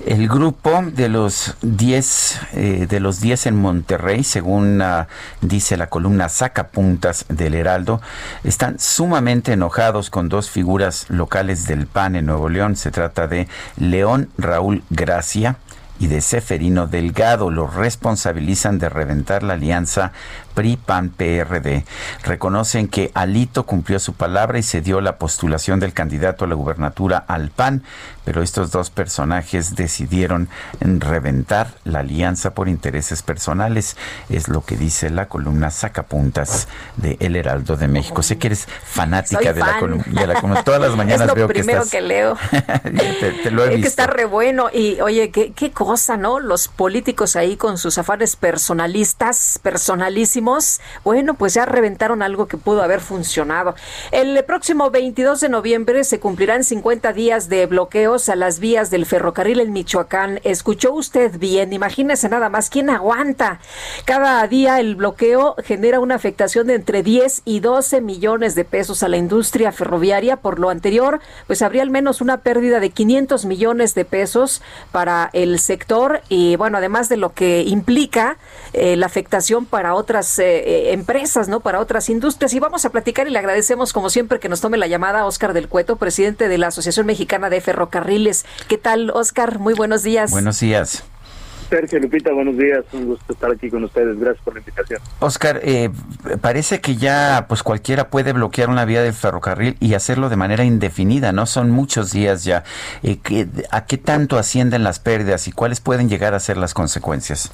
El 0.07 0.29
grupo 0.29 0.83
de 0.87 1.09
los 1.11 1.57
10 1.61 2.41
eh, 2.55 2.87
de 2.89 3.01
los 3.01 3.21
10 3.21 3.47
en 3.47 3.57
Monterrey, 3.57 4.25
según 4.25 4.81
uh, 4.81 5.05
dice 5.43 5.77
la 5.77 5.89
columna 5.89 6.31
Sacapuntas 6.31 7.27
del 7.29 7.55
Heraldo, 7.55 8.01
están 8.43 8.79
sumamente 8.79 9.53
enojados 9.53 10.09
con 10.09 10.31
dos 10.31 10.49
figuras 10.49 11.07
locales 11.11 11.67
del 11.67 11.87
PAN 11.87 12.17
en 12.17 12.27
Nuevo 12.27 12.49
León. 12.49 12.77
Se 12.77 12.91
trata 12.91 13.27
de 13.27 13.47
León 13.77 14.31
Raúl 14.39 14.83
Gracia 14.89 15.57
y 15.99 16.07
de 16.09 16.21
Seferino 16.21 16.87
Delgado. 16.87 17.51
Los 17.51 17.75
responsabilizan 17.75 18.79
de 18.79 18.89
reventar 18.89 19.43
la 19.43 19.55
alianza 19.55 20.13
PRI, 20.55 20.77
PAN, 20.77 21.11
PRD. 21.11 21.85
Reconocen 22.23 22.89
que 22.89 23.11
Alito 23.15 23.65
cumplió 23.65 23.99
su 23.99 24.15
palabra 24.15 24.59
y 24.59 24.63
se 24.63 24.81
dio 24.81 25.01
la 25.01 25.17
postulación 25.19 25.81
del 25.81 25.93
candidato 25.93 26.45
a 26.45 26.49
la 26.49 26.55
gubernatura 26.55 27.25
al 27.27 27.51
PAN, 27.51 27.83
pero 28.25 28.43
estos 28.43 28.71
dos 28.71 28.91
personajes 28.91 29.77
decidieron 29.77 30.49
reventar 30.81 31.75
la 31.85 32.01
alianza 32.01 32.55
por 32.55 32.69
intereses 32.69 33.23
personales, 33.23 33.97
es 34.29 34.49
lo 34.49 34.65
que 34.65 34.77
dice 34.77 35.11
la 35.11 35.27
columna 35.27 35.71
Sacapuntas 35.71 36.69
de 36.97 37.17
El 37.21 37.37
Heraldo 37.37 37.77
de 37.77 37.89
México. 37.89 38.23
Sé 38.23 38.39
que 38.39 38.49
eres 38.49 38.67
fanática 38.85 39.53
de 39.53 39.61
la, 39.61 39.79
columna, 39.79 40.63
Todas 40.65 40.81
las 40.81 40.97
mañanas 40.97 41.29
es 41.29 41.35
veo 41.35 41.49
que 41.49 41.61
estás... 41.61 41.91
que 41.91 42.01
leo. 42.01 42.37
te, 43.43 43.51
lo 43.51 43.65
he 43.65 43.67
es 43.67 43.71
visto. 43.77 43.83
que 43.83 43.89
está 43.89 44.07
re 44.07 44.25
bueno. 44.25 44.69
Y 44.73 45.01
oye, 45.01 45.31
qué, 45.31 45.53
qué 45.53 45.73
cosa, 45.73 46.17
¿no? 46.17 46.41
Los 46.41 46.69
políticos 46.69 47.37
ahí 47.37 47.57
con 47.57 47.79
sus 47.79 47.99
afanes 47.99 48.37
personalistas, 48.37 49.59
personalísimos. 49.63 50.44
Bueno, 51.05 51.35
pues 51.35 51.55
ya 51.55 51.65
reventaron 51.65 52.23
algo 52.23 52.47
que 52.47 52.59
pudo 52.59 52.83
haber 52.83 53.01
funcionado. 53.01 53.75
El 54.11 54.45
próximo 54.45 54.91
22 54.91 55.41
de 55.41 55.49
noviembre 55.49 56.05
se 56.05 56.21
cumplirán 56.21 56.65
50 56.65 57.13
días 57.15 57.49
de 57.49 57.65
bloqueos 57.67 58.29
a 58.29 58.37
las 58.37 58.61
vías 58.61 58.91
del 58.91 59.07
ferrocarril 59.07 59.61
en 59.61 59.73
Michoacán. 59.73 60.41
¿Escuchó 60.45 60.93
usted 60.93 61.39
bien? 61.39 61.73
Imagínese 61.73 62.29
nada 62.29 62.51
más, 62.51 62.69
¿quién 62.69 62.91
aguanta? 62.91 63.61
Cada 64.05 64.47
día 64.47 64.81
el 64.81 64.97
bloqueo 64.97 65.57
genera 65.65 66.01
una 66.01 66.15
afectación 66.15 66.67
de 66.67 66.75
entre 66.75 67.03
10 67.03 67.43
y 67.47 67.61
12 67.61 68.03
millones 68.03 68.55
de 68.55 68.65
pesos 68.65 69.03
a 69.03 69.09
la 69.09 69.17
industria 69.17 69.73
ferroviaria. 69.73 70.37
Por 70.37 70.59
lo 70.59 70.69
anterior, 70.69 71.21
pues 71.47 71.63
habría 71.63 71.83
al 71.83 71.91
menos 71.91 72.21
una 72.21 72.39
pérdida 72.39 72.81
de 72.81 72.91
500 72.91 73.47
millones 73.47 73.95
de 73.95 74.05
pesos 74.05 74.61
para 74.93 75.31
el 75.33 75.59
sector 75.59 76.21
y 76.29 76.57
bueno, 76.57 76.79
además 76.79 77.09
de 77.09 77.17
lo 77.17 77.33
que 77.33 77.63
implica 77.63 78.37
eh, 78.75 78.97
la 78.97 79.07
afectación 79.07 79.67
para 79.67 79.95
otras 79.95 80.39
eh, 80.39 80.45
eh, 80.45 80.93
empresas, 80.93 81.49
¿no? 81.49 81.61
Para 81.61 81.81
otras 81.81 82.09
industrias. 82.11 82.53
Y 82.55 82.61
vamos 82.61 82.85
a 82.85 82.91
platicar 82.91 83.27
y 83.27 83.31
le 83.31 83.39
agradecemos 83.39 83.93
como 83.93 84.11
siempre 84.11 84.41
que 84.41 84.49
nos 84.49 84.61
tome 84.61 84.79
la 84.79 84.87
llamada 84.87 85.25
Oscar 85.27 85.53
del 85.53 85.69
Cueto, 85.69 85.97
presidente 85.97 86.49
de 86.49 86.59
la 86.59 86.67
Asociación 86.69 87.07
Mexicana 87.07 87.51
de 87.51 87.61
Ferrocarriles. 87.61 88.45
¿Qué 88.69 88.79
tal, 88.79 89.11
Oscar? 89.11 89.59
Muy 89.59 89.75
buenos 89.75 90.03
días. 90.03 90.31
Buenos 90.33 90.61
días. 90.61 91.05
Sergio 91.69 91.99
Lupita, 91.99 92.33
buenos 92.33 92.57
días, 92.57 92.85
un 92.93 93.07
gusto 93.07 93.33
estar 93.33 93.51
aquí 93.51 93.71
con 93.71 93.85
ustedes, 93.85 94.19
gracias 94.19 94.45
por 94.45 94.55
la 94.55 94.61
invitación. 94.61 95.01
Oscar, 95.21 95.61
eh, 95.63 95.91
parece 96.41 96.81
que 96.81 96.97
ya 96.97 97.47
pues 97.49 97.63
cualquiera 97.63 98.11
puede 98.11 98.33
bloquear 98.33 98.69
una 98.69 98.85
vía 98.85 99.03
del 99.03 99.15
ferrocarril 99.15 99.77
y 99.81 99.95
hacerlo 99.95 100.29
de 100.29 100.37
manera 100.37 100.65
indefinida, 100.65 101.33
¿no? 101.33 101.47
Son 101.47 101.71
muchos 101.71 102.13
días 102.13 102.45
ya. 102.45 102.65
Eh, 103.03 103.19
¿A 103.71 103.87
qué 103.87 103.99
tanto 103.99 104.39
ascienden 104.39 104.85
las 104.85 105.01
pérdidas 105.01 105.49
y 105.49 105.53
cuáles 105.53 105.81
pueden 105.81 106.09
llegar 106.09 106.35
a 106.35 106.41
ser 106.41 106.59
las 106.59 106.75
consecuencias? 106.75 107.51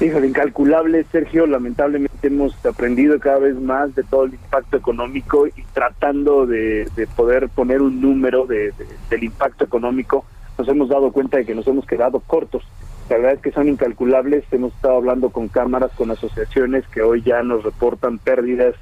Híjole, 0.00 0.26
incalculable, 0.26 1.04
Sergio. 1.10 1.46
Lamentablemente 1.46 2.26
hemos 2.26 2.54
aprendido 2.66 3.18
cada 3.18 3.38
vez 3.38 3.56
más 3.56 3.94
de 3.94 4.02
todo 4.02 4.24
el 4.24 4.34
impacto 4.34 4.76
económico 4.76 5.46
y 5.46 5.62
tratando 5.72 6.46
de, 6.46 6.86
poder 7.16 7.48
poner 7.48 7.80
un 7.80 8.00
número 8.02 8.46
de, 8.46 8.74
del 9.08 9.24
impacto 9.24 9.64
económico, 9.64 10.24
nos 10.58 10.68
hemos 10.68 10.88
dado 10.88 11.12
cuenta 11.12 11.38
de 11.38 11.46
que 11.46 11.54
nos 11.54 11.66
hemos 11.66 11.86
quedado 11.86 12.20
cortos. 12.20 12.62
La 13.08 13.16
verdad 13.16 13.34
es 13.34 13.40
que 13.40 13.52
son 13.52 13.68
incalculables. 13.68 14.44
Hemos 14.50 14.74
estado 14.74 14.96
hablando 14.96 15.30
con 15.30 15.48
cámaras, 15.48 15.92
con 15.92 16.10
asociaciones 16.10 16.86
que 16.88 17.02
hoy 17.02 17.22
ya 17.22 17.42
nos 17.42 17.62
reportan 17.62 18.18
pérdidas, 18.18 18.74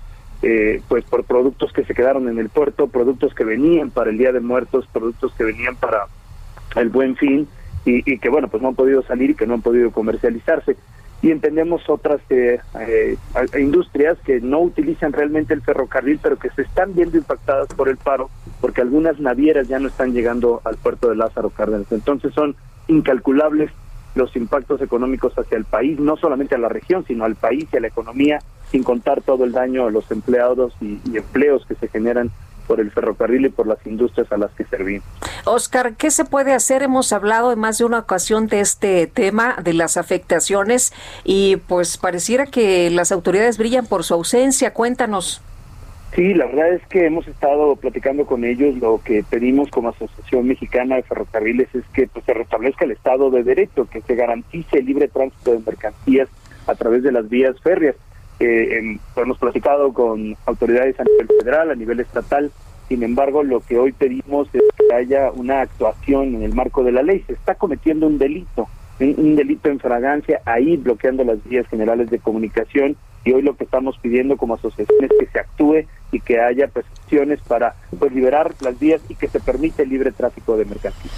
eh, 0.42 0.82
pues 0.88 1.04
por 1.04 1.24
productos 1.24 1.72
que 1.72 1.84
se 1.84 1.94
quedaron 1.94 2.28
en 2.28 2.38
el 2.38 2.48
puerto, 2.48 2.88
productos 2.88 3.34
que 3.34 3.44
venían 3.44 3.90
para 3.90 4.10
el 4.10 4.18
Día 4.18 4.32
de 4.32 4.40
Muertos, 4.40 4.88
productos 4.92 5.32
que 5.34 5.44
venían 5.44 5.76
para 5.76 6.06
el 6.76 6.88
Buen 6.88 7.16
Fin 7.16 7.46
y, 7.84 8.18
que 8.18 8.28
bueno, 8.30 8.48
pues 8.48 8.62
no 8.62 8.70
han 8.70 8.74
podido 8.74 9.02
salir 9.02 9.30
y 9.30 9.34
que 9.34 9.46
no 9.46 9.54
han 9.54 9.62
podido 9.62 9.90
comercializarse. 9.90 10.76
Y 11.22 11.30
entendemos 11.30 11.88
otras 11.88 12.20
eh, 12.28 12.60
eh, 12.78 13.16
industrias 13.58 14.18
que 14.24 14.40
no 14.40 14.60
utilizan 14.60 15.12
realmente 15.12 15.54
el 15.54 15.62
ferrocarril, 15.62 16.20
pero 16.22 16.38
que 16.38 16.50
se 16.50 16.62
están 16.62 16.94
viendo 16.94 17.16
impactadas 17.16 17.68
por 17.68 17.88
el 17.88 17.96
paro, 17.96 18.28
porque 18.60 18.82
algunas 18.82 19.18
navieras 19.20 19.68
ya 19.68 19.78
no 19.78 19.88
están 19.88 20.12
llegando 20.12 20.60
al 20.64 20.76
puerto 20.76 21.08
de 21.08 21.16
Lázaro 21.16 21.50
Cárdenas. 21.50 21.90
Entonces 21.92 22.34
son 22.34 22.56
incalculables 22.88 23.70
los 24.14 24.34
impactos 24.36 24.80
económicos 24.80 25.36
hacia 25.36 25.56
el 25.56 25.64
país, 25.64 25.98
no 25.98 26.16
solamente 26.16 26.54
a 26.54 26.58
la 26.58 26.68
región, 26.68 27.04
sino 27.06 27.24
al 27.24 27.34
país 27.34 27.66
y 27.72 27.76
a 27.76 27.80
la 27.80 27.88
economía, 27.88 28.38
sin 28.70 28.82
contar 28.82 29.22
todo 29.22 29.44
el 29.44 29.52
daño 29.52 29.86
a 29.86 29.90
los 29.90 30.10
empleados 30.10 30.74
y, 30.80 31.00
empleos 31.16 31.66
que 31.66 31.74
se 31.74 31.88
generan 31.88 32.30
por 32.66 32.80
el 32.80 32.90
ferrocarril 32.90 33.46
y 33.46 33.48
por 33.48 33.66
las 33.66 33.84
industrias 33.86 34.30
a 34.32 34.36
las 34.36 34.50
que 34.52 34.64
servimos. 34.64 35.06
Oscar, 35.44 35.94
¿qué 35.94 36.10
se 36.10 36.24
puede 36.24 36.52
hacer? 36.52 36.82
Hemos 36.82 37.12
hablado 37.12 37.52
en 37.52 37.58
más 37.58 37.78
de 37.78 37.84
una 37.84 38.00
ocasión 38.00 38.46
de 38.46 38.60
este 38.60 39.06
tema, 39.06 39.56
de 39.62 39.74
las 39.74 39.96
afectaciones, 39.96 40.92
y 41.24 41.56
pues 41.56 41.98
pareciera 41.98 42.46
que 42.46 42.90
las 42.90 43.12
autoridades 43.12 43.58
brillan 43.58 43.86
por 43.86 44.04
su 44.04 44.14
ausencia. 44.14 44.72
Cuéntanos. 44.72 45.42
Sí, 46.14 46.32
la 46.32 46.46
verdad 46.46 46.74
es 46.74 46.86
que 46.86 47.06
hemos 47.06 47.26
estado 47.26 47.74
platicando 47.74 48.24
con 48.24 48.44
ellos. 48.44 48.76
Lo 48.76 49.00
que 49.04 49.24
pedimos 49.28 49.68
como 49.70 49.88
Asociación 49.88 50.46
Mexicana 50.46 50.94
de 50.94 51.02
Ferrocarriles 51.02 51.74
es 51.74 51.84
que 51.92 52.06
pues, 52.06 52.24
se 52.24 52.34
restablezca 52.34 52.84
el 52.84 52.92
Estado 52.92 53.30
de 53.30 53.42
Derecho, 53.42 53.88
que 53.90 54.00
se 54.00 54.14
garantice 54.14 54.78
el 54.78 54.86
libre 54.86 55.08
tránsito 55.08 55.50
de 55.50 55.58
mercancías 55.58 56.28
a 56.68 56.74
través 56.76 57.02
de 57.02 57.10
las 57.10 57.28
vías 57.28 57.60
férreas. 57.60 57.96
Eh, 58.40 58.98
hemos 59.16 59.38
platicado 59.38 59.92
con 59.92 60.36
autoridades 60.46 60.98
a 60.98 61.04
nivel 61.04 61.28
federal, 61.38 61.70
a 61.70 61.74
nivel 61.74 62.00
estatal. 62.00 62.50
Sin 62.88 63.02
embargo, 63.02 63.42
lo 63.42 63.60
que 63.60 63.78
hoy 63.78 63.92
pedimos 63.92 64.48
es 64.52 64.62
que 64.76 64.94
haya 64.94 65.30
una 65.30 65.62
actuación 65.62 66.34
en 66.34 66.42
el 66.42 66.54
marco 66.54 66.84
de 66.84 66.92
la 66.92 67.02
ley. 67.02 67.24
Se 67.26 67.32
está 67.32 67.54
cometiendo 67.54 68.06
un 68.06 68.18
delito, 68.18 68.68
un 69.00 69.36
delito 69.36 69.68
en 69.68 69.80
fragancia 69.80 70.40
ahí 70.44 70.76
bloqueando 70.76 71.24
las 71.24 71.42
vías 71.44 71.66
generales 71.68 72.10
de 72.10 72.18
comunicación 72.18 72.96
y 73.24 73.32
hoy 73.32 73.42
lo 73.42 73.56
que 73.56 73.64
estamos 73.64 73.98
pidiendo 73.98 74.36
como 74.36 74.54
asociación 74.54 75.04
es 75.04 75.10
que 75.18 75.26
se 75.26 75.38
actúe 75.38 75.86
y 76.12 76.20
que 76.20 76.40
haya 76.40 76.68
presiones 76.68 77.40
para 77.40 77.74
pues 77.98 78.12
liberar 78.12 78.54
las 78.60 78.78
vías 78.78 79.00
y 79.08 79.14
que 79.14 79.28
se 79.28 79.40
permita 79.40 79.82
el 79.82 79.88
libre 79.88 80.12
tráfico 80.12 80.56
de 80.56 80.64
mercancías. 80.64 81.12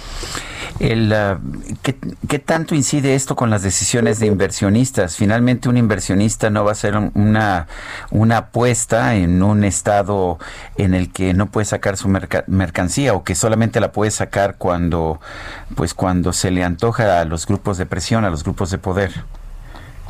El, 0.79 1.11
ah, 1.11 1.39
¿qué, 1.81 2.39
tanto 2.39 2.75
incide 2.75 3.15
esto 3.15 3.35
con 3.35 3.49
las 3.49 3.63
decisiones 3.63 4.19
de 4.19 4.27
inversionistas? 4.27 5.17
Finalmente 5.17 5.69
un 5.69 5.77
inversionista 5.77 6.49
no 6.49 6.63
va 6.63 6.71
a 6.71 6.73
hacer 6.73 6.95
una, 6.95 7.67
una 8.11 8.37
apuesta 8.37 9.15
en 9.15 9.41
un 9.41 9.63
estado 9.63 10.37
en 10.77 10.93
el 10.93 11.11
que 11.11 11.33
no 11.33 11.47
puede 11.47 11.65
sacar 11.65 11.97
su 11.97 12.09
mercancía 12.47 13.13
o 13.13 13.23
que 13.23 13.33
solamente 13.33 13.79
la 13.79 13.91
puede 13.91 14.11
sacar 14.11 14.57
cuando, 14.57 15.19
pues 15.75 15.93
cuando 15.93 16.31
se 16.31 16.51
le 16.51 16.63
antoja 16.63 17.21
a 17.21 17.25
los 17.25 17.47
grupos 17.47 17.77
de 17.77 17.87
presión, 17.87 18.23
a 18.23 18.29
los 18.29 18.43
grupos 18.43 18.69
de 18.69 18.77
poder. 18.77 19.11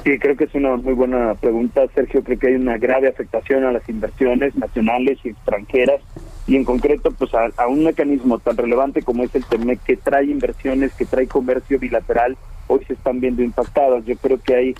Sí, 0.07 0.17
creo 0.19 0.37
que 0.37 0.45
es 0.45 0.55
una 0.55 0.77
muy 0.77 0.93
buena 0.93 1.35
pregunta, 1.35 1.81
Sergio. 1.93 2.23
Creo 2.23 2.39
que 2.39 2.47
hay 2.47 2.55
una 2.55 2.77
grave 2.77 3.09
afectación 3.09 3.65
a 3.65 3.73
las 3.73 3.89
inversiones 3.89 4.55
nacionales 4.55 5.19
y 5.25 5.31
extranjeras 5.31 5.99
y 6.47 6.55
en 6.55 6.63
concreto 6.63 7.11
pues 7.11 7.31
a, 7.33 7.67
un 7.67 7.83
mecanismo 7.83 8.39
tan 8.39 8.55
relevante 8.55 9.01
como 9.01 9.25
es 9.25 9.35
el 9.35 9.43
TEMEC 9.43 9.83
que 9.83 9.97
trae 9.97 10.23
inversiones, 10.27 10.93
que 10.93 11.03
trae 11.03 11.27
comercio 11.27 11.77
bilateral, 11.77 12.37
hoy 12.67 12.85
se 12.85 12.93
están 12.93 13.19
viendo 13.19 13.43
impactadas. 13.43 14.05
Yo 14.05 14.15
creo 14.15 14.39
que 14.41 14.55
hay 14.55 14.75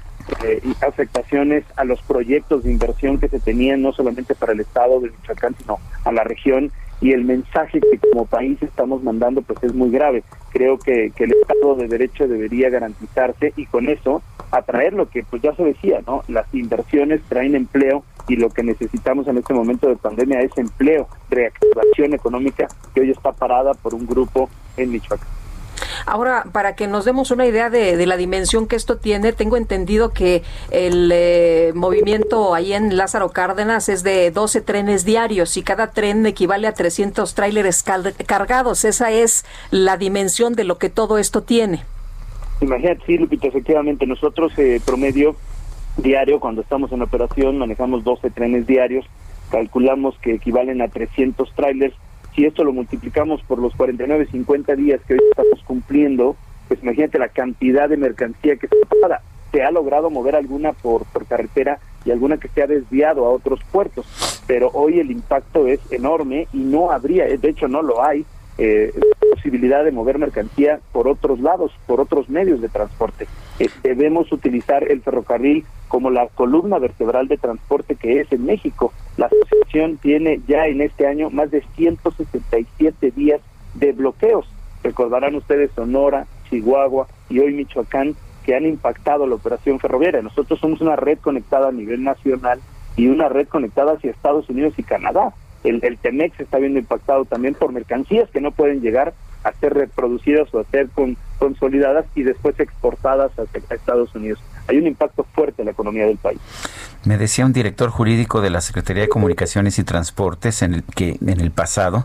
eh, 0.46 0.62
afectaciones 0.80 1.66
a 1.76 1.84
los 1.84 2.02
proyectos 2.04 2.64
de 2.64 2.72
inversión 2.72 3.20
que 3.20 3.28
se 3.28 3.42
tenían 3.42 3.82
no 3.82 3.92
solamente 3.92 4.34
para 4.34 4.54
el 4.54 4.62
estado 4.62 5.02
de 5.02 5.10
Michoacán, 5.10 5.58
sino 5.58 5.78
a 6.06 6.12
la 6.14 6.24
región 6.24 6.72
y 7.02 7.12
el 7.12 7.24
mensaje 7.24 7.80
que 7.80 8.00
como 8.00 8.26
país 8.26 8.62
estamos 8.62 9.04
mandando 9.04 9.42
pues 9.42 9.62
es 9.64 9.74
muy 9.74 9.92
grave. 9.92 10.24
Creo 10.52 10.78
que, 10.78 11.12
que 11.16 11.26
el 11.26 11.34
Estado 11.34 11.76
de 11.76 11.88
Derecho 11.88 12.28
debería 12.28 12.70
garantizarse 12.70 13.54
y 13.56 13.66
con 13.66 13.88
eso 13.90 14.22
atraer 14.52 14.94
lo 14.94 15.10
que 15.10 15.24
pues 15.24 15.42
ya 15.42 15.54
se 15.56 15.64
decía, 15.64 16.02
¿no? 16.08 16.24
Las 16.28 16.54
inversiones 16.54 17.22
traen 17.28 17.56
empleo 17.56 18.04
y 18.28 18.36
lo 18.36 18.50
que 18.50 18.64
necesitamos 18.64 19.28
en 19.28 19.38
este 19.38 19.54
momento 19.54 19.88
de 19.88 19.96
pandemia 19.96 20.42
es 20.42 20.58
empleo, 20.58 21.08
reactivación 21.30 22.14
económica 22.14 22.68
que 22.94 23.02
hoy 23.02 23.12
está 23.12 23.32
parada 23.32 23.74
por 23.74 23.94
un 23.94 24.06
grupo 24.06 24.50
en 24.78 24.92
Michoacán. 24.92 25.37
Ahora, 26.06 26.46
para 26.52 26.76
que 26.76 26.88
nos 26.88 27.06
demos 27.06 27.32
una 27.32 27.46
idea 27.46 27.70
de, 27.70 28.06
la 28.06 28.18
dimensión 28.18 28.68
que 28.68 28.76
esto 28.76 28.98
tiene, 28.98 29.34
tengo 29.34 29.58
entendido 29.58 30.14
que 30.14 30.44
el 30.72 31.12
eh, 31.14 31.72
movimiento 31.76 32.54
ahí 32.54 32.74
en 32.74 32.96
Lázaro 32.96 33.30
Cárdenas 33.30 33.90
es 33.90 34.04
de 34.04 34.32
12 34.32 34.62
trenes 34.62 35.06
diarios 35.06 35.58
y 35.58 35.64
cada 35.64 35.92
tren 35.92 36.26
equivale 36.26 36.68
a 36.68 36.74
300 36.74 37.34
tráileres 37.34 37.84
cargados. 37.84 38.86
Esa 38.86 39.12
es 39.12 39.46
la 39.72 39.98
dimensión 39.98 40.54
de 40.54 40.64
lo 40.64 40.78
que 40.78 40.90
todo 40.90 41.18
esto 41.18 41.44
tiene. 41.44 41.84
Imagínate, 42.62 43.04
sí, 43.06 43.18
Lupita, 43.18 43.48
efectivamente, 43.48 44.06
nosotros 44.08 44.52
eh, 44.58 44.82
promedio 44.84 45.36
diario, 45.98 46.40
cuando 46.40 46.62
estamos 46.62 46.92
en 46.92 47.02
operación, 47.02 47.58
manejamos 47.58 48.04
12 48.04 48.32
trenes 48.32 48.66
diarios, 48.66 49.06
calculamos 49.52 50.18
que 50.20 50.36
equivalen 50.36 50.82
a 50.82 50.88
300 50.88 51.52
trailers. 51.54 51.96
Si 52.38 52.46
esto 52.46 52.64
lo 52.64 52.72
multiplicamos 52.72 53.42
por 53.42 53.58
los 53.58 53.76
49, 53.76 54.28
50 54.32 54.76
días 54.76 55.02
que 55.08 55.16
hoy 55.16 55.20
estamos 55.32 55.60
cumpliendo, 55.64 56.36
pues 56.68 56.84
imagínate 56.84 57.18
la 57.18 57.30
cantidad 57.30 57.90
de 57.90 57.98
mercancía 57.98 58.58
que 58.58 58.68
se 58.68 58.76
para. 59.02 59.22
Se 59.52 59.64
ha 59.64 59.72
logrado 59.72 60.12
mover 60.12 60.36
alguna 60.36 60.74
por, 60.74 61.06
por 61.06 61.26
carretera 61.26 61.80
y 62.06 62.12
alguna 62.12 62.38
que 62.38 62.48
se 62.50 62.62
ha 62.62 62.68
desviado 62.68 63.26
a 63.26 63.30
otros 63.32 63.60
puertos, 63.72 64.06
pero 64.46 64.70
hoy 64.76 65.00
el 65.00 65.10
impacto 65.10 65.66
es 65.66 65.80
enorme 65.92 66.48
y 66.54 66.60
no 66.60 66.92
habría, 66.92 67.26
de 67.26 67.50
hecho 67.50 67.68
no 67.68 67.82
lo 67.82 68.04
hay, 68.04 68.24
eh, 68.58 68.94
posibilidad 69.32 69.84
de 69.84 69.92
mover 69.92 70.18
mercancía 70.18 70.80
por 70.92 71.08
otros 71.08 71.40
lados, 71.40 71.72
por 71.86 72.02
otros 72.02 72.30
medios 72.30 72.62
de 72.62 72.70
transporte. 72.70 73.28
Eh, 73.60 73.70
debemos 73.84 74.32
utilizar 74.32 74.90
el 74.90 75.02
ferrocarril 75.02 75.66
como 75.88 76.10
la 76.10 76.28
columna 76.28 76.80
vertebral 76.80 77.28
de 77.28 77.38
transporte 77.38 77.96
que 77.96 78.22
es 78.22 78.32
en 78.32 78.46
México. 78.46 78.94
La 79.16 79.28
asociación 79.28 79.98
tiene 79.98 80.42
ya 80.48 80.68
en 80.68 80.82
este 80.82 81.08
año 81.08 81.30
más 81.30 81.52
de 81.52 81.64
167 81.76 83.12
días 83.12 83.42
de 83.76 83.92
bloqueos. 83.92 84.48
Recordarán 84.84 85.36
ustedes 85.36 85.72
Sonora, 85.76 86.26
Chihuahua 86.50 87.08
y 87.30 87.40
hoy 87.40 87.54
Michoacán 87.54 88.16
que 88.44 88.56
han 88.56 88.66
impactado 88.66 89.28
la 89.28 89.36
operación 89.36 89.80
ferroviaria. 89.80 90.22
Nosotros 90.22 90.60
somos 90.60 90.80
una 90.80 90.96
red 90.96 91.20
conectada 91.20 91.68
a 91.68 91.72
nivel 91.72 92.04
nacional 92.04 92.62
y 92.96 93.08
una 93.08 93.28
red 93.28 93.48
conectada 93.48 93.94
hacia 93.94 94.12
Estados 94.12 94.50
Unidos 94.50 94.74
y 94.78 94.84
Canadá. 94.84 95.34
El, 95.70 95.80
el 95.84 95.98
Temex 95.98 96.40
está 96.40 96.58
viendo 96.58 96.80
impactado 96.80 97.26
también 97.26 97.54
por 97.54 97.72
mercancías 97.72 98.30
que 98.32 98.42
no 98.42 98.52
pueden 98.52 98.82
llegar 98.82 99.14
a 99.44 99.52
ser 99.54 99.74
reproducidas 99.74 100.54
o 100.54 100.60
a 100.60 100.64
ser 100.66 100.90
con, 100.92 101.18
consolidadas 101.38 102.06
y 102.16 102.24
después 102.24 102.60
exportadas 102.60 103.32
hacia 103.32 103.62
Estados 103.76 104.14
Unidos. 104.16 104.40
Hay 104.68 104.78
un 104.78 104.88
impacto 104.88 105.26
fuerte 105.34 105.62
en 105.62 105.68
la 105.68 105.72
economía 105.72 106.06
del 106.06 106.18
país. 106.18 106.40
Me 107.06 107.18
decía 107.18 107.46
un 107.46 107.54
director 107.54 107.90
jurídico 107.90 108.42
de 108.42 108.50
la 108.50 108.60
Secretaría 108.60 109.04
de 109.04 109.10
Comunicaciones 109.10 109.80
y 109.80 109.84
Transportes 109.86 110.62
en 110.62 110.74
el 110.74 110.84
que 110.84 111.18
en 111.26 111.40
el 111.40 111.52
pasado 111.52 112.04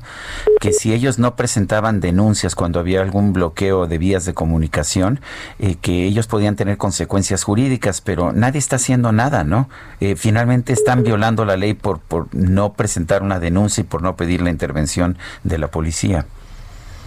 que 0.60 0.72
si 0.72 0.92
ellos 0.92 1.18
no 1.18 1.34
presentaban 1.34 2.00
denuncias 2.00 2.54
cuando 2.54 2.78
había 2.78 3.02
algún 3.02 3.32
bloqueo 3.32 3.88
de 3.88 3.98
vías 3.98 4.24
de 4.26 4.34
comunicación, 4.34 5.20
eh, 5.58 5.74
que 5.80 6.04
ellos 6.04 6.28
podían 6.28 6.54
tener 6.54 6.76
consecuencias 6.76 7.42
jurídicas, 7.42 8.00
pero 8.00 8.32
nadie 8.32 8.58
está 8.58 8.76
haciendo 8.76 9.10
nada, 9.10 9.42
¿no? 9.42 9.68
Eh, 10.00 10.14
finalmente 10.14 10.72
están 10.72 11.02
violando 11.02 11.44
la 11.44 11.56
ley 11.56 11.74
por 11.74 11.98
por 11.98 12.32
no 12.32 12.74
presentar 12.74 13.22
una 13.22 13.40
denuncia 13.40 13.80
y 13.80 13.84
por 13.84 14.02
no 14.02 14.14
pedir 14.16 14.40
la 14.40 14.50
intervención 14.50 15.18
de 15.42 15.58
la 15.58 15.68
policía. 15.68 16.26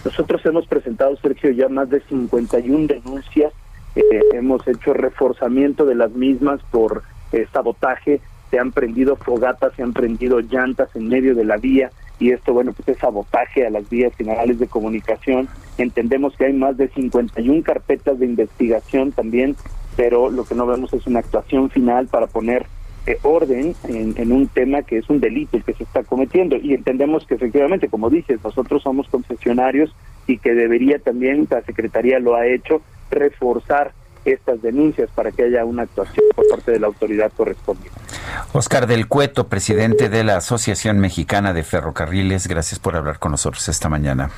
Nosotros 0.06 0.40
hemos 0.46 0.68
presentado, 0.68 1.16
Sergio, 1.16 1.50
ya 1.50 1.68
más 1.68 1.90
de 1.90 1.98
51 1.98 2.86
denuncias, 2.86 3.52
eh, 3.96 4.02
hemos 4.34 4.64
hecho 4.68 4.94
reforzamiento 4.94 5.84
de 5.84 5.96
las 5.96 6.12
mismas 6.12 6.60
por 6.70 7.02
eh, 7.32 7.44
sabotaje, 7.52 8.20
se 8.48 8.60
han 8.60 8.70
prendido 8.70 9.16
fogatas, 9.16 9.72
se 9.74 9.82
han 9.82 9.92
prendido 9.92 10.38
llantas 10.38 10.94
en 10.94 11.08
medio 11.08 11.34
de 11.34 11.44
la 11.44 11.56
vía 11.56 11.90
y 12.20 12.30
esto, 12.30 12.52
bueno, 12.52 12.72
pues 12.72 12.86
es 12.90 12.98
sabotaje 12.98 13.66
a 13.66 13.70
las 13.70 13.90
vías 13.90 14.14
generales 14.14 14.60
de 14.60 14.68
comunicación. 14.68 15.48
Entendemos 15.76 16.36
que 16.36 16.44
hay 16.44 16.52
más 16.52 16.76
de 16.76 16.86
51 16.86 17.64
carpetas 17.64 18.16
de 18.20 18.26
investigación 18.26 19.10
también, 19.10 19.56
pero 19.96 20.30
lo 20.30 20.44
que 20.44 20.54
no 20.54 20.68
vemos 20.68 20.92
es 20.92 21.04
una 21.08 21.18
actuación 21.18 21.68
final 21.68 22.06
para 22.06 22.28
poner 22.28 22.66
eh, 23.06 23.18
orden 23.22 23.74
en, 23.84 24.14
en, 24.16 24.32
un 24.32 24.48
tema 24.48 24.82
que 24.82 24.98
es 24.98 25.08
un 25.08 25.20
delito 25.20 25.56
el 25.56 25.64
que 25.64 25.74
se 25.74 25.84
está 25.84 26.02
cometiendo 26.02 26.56
y 26.56 26.74
entendemos 26.74 27.24
que 27.26 27.34
efectivamente, 27.34 27.88
como 27.88 28.10
dices, 28.10 28.40
nosotros 28.42 28.82
somos 28.82 29.08
concesionarios 29.08 29.94
y 30.26 30.38
que 30.38 30.54
debería 30.54 30.98
también, 30.98 31.46
la 31.48 31.62
Secretaría 31.62 32.18
lo 32.18 32.34
ha 32.34 32.46
hecho, 32.46 32.82
reforzar 33.10 33.92
estas 34.24 34.60
denuncias 34.60 35.08
para 35.14 35.30
que 35.30 35.44
haya 35.44 35.64
una 35.64 35.82
actuación 35.82 36.26
por 36.34 36.48
parte 36.48 36.72
de 36.72 36.80
la 36.80 36.88
autoridad 36.88 37.32
correspondiente. 37.36 37.98
Oscar 38.52 38.86
del 38.86 39.06
Cueto, 39.06 39.48
presidente 39.48 40.08
de 40.08 40.24
la 40.24 40.38
Asociación 40.38 40.98
Mexicana 40.98 41.52
de 41.52 41.62
Ferrocarriles, 41.62 42.48
gracias 42.48 42.80
por 42.80 42.96
hablar 42.96 43.18
con 43.18 43.30
nosotros 43.30 43.68
esta 43.68 43.88
mañana. 43.88 44.30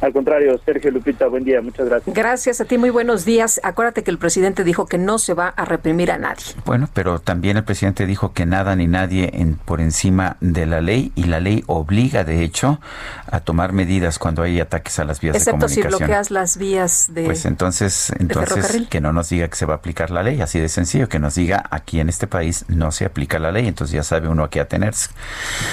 Al 0.00 0.12
contrario, 0.12 0.60
Sergio 0.64 0.92
Lupita, 0.92 1.26
buen 1.26 1.42
día, 1.42 1.60
muchas 1.60 1.88
gracias. 1.88 2.14
Gracias 2.14 2.60
a 2.60 2.64
ti, 2.64 2.78
muy 2.78 2.90
buenos 2.90 3.24
días. 3.24 3.60
Acuérdate 3.64 4.04
que 4.04 4.12
el 4.12 4.18
presidente 4.18 4.62
dijo 4.62 4.86
que 4.86 4.96
no 4.96 5.18
se 5.18 5.34
va 5.34 5.48
a 5.48 5.64
reprimir 5.64 6.12
a 6.12 6.18
nadie. 6.18 6.44
Bueno, 6.64 6.88
pero 6.94 7.18
también 7.18 7.56
el 7.56 7.64
presidente 7.64 8.06
dijo 8.06 8.32
que 8.32 8.46
nada 8.46 8.76
ni 8.76 8.86
nadie 8.86 9.30
en, 9.32 9.56
por 9.56 9.80
encima 9.80 10.36
de 10.40 10.66
la 10.66 10.80
ley 10.80 11.10
y 11.16 11.24
la 11.24 11.40
ley 11.40 11.64
obliga, 11.66 12.22
de 12.22 12.44
hecho, 12.44 12.80
a 13.26 13.40
tomar 13.40 13.72
medidas 13.72 14.20
cuando 14.20 14.42
hay 14.42 14.60
ataques 14.60 15.00
a 15.00 15.04
las 15.04 15.20
vías 15.20 15.34
Excepto 15.34 15.66
de 15.66 15.74
comunicación. 15.74 15.92
si 15.92 15.98
bloqueas 15.98 16.30
las 16.30 16.56
vías 16.58 17.08
de 17.12 17.24
Pues 17.24 17.44
entonces, 17.44 18.12
entonces 18.20 18.86
que 18.88 19.00
no 19.00 19.12
nos 19.12 19.30
diga 19.30 19.48
que 19.48 19.56
se 19.56 19.66
va 19.66 19.74
a 19.74 19.76
aplicar 19.78 20.10
la 20.10 20.22
ley, 20.22 20.40
así 20.40 20.60
de 20.60 20.68
sencillo, 20.68 21.08
que 21.08 21.18
nos 21.18 21.34
diga 21.34 21.64
aquí 21.70 21.98
en 21.98 22.08
este 22.08 22.28
país 22.28 22.64
no 22.68 22.92
se 22.92 23.04
aplica 23.04 23.40
la 23.40 23.50
ley, 23.50 23.66
entonces 23.66 23.94
ya 23.94 24.04
sabe 24.04 24.28
uno 24.28 24.44
a 24.44 24.50
qué 24.50 24.60
atenerse. 24.60 25.10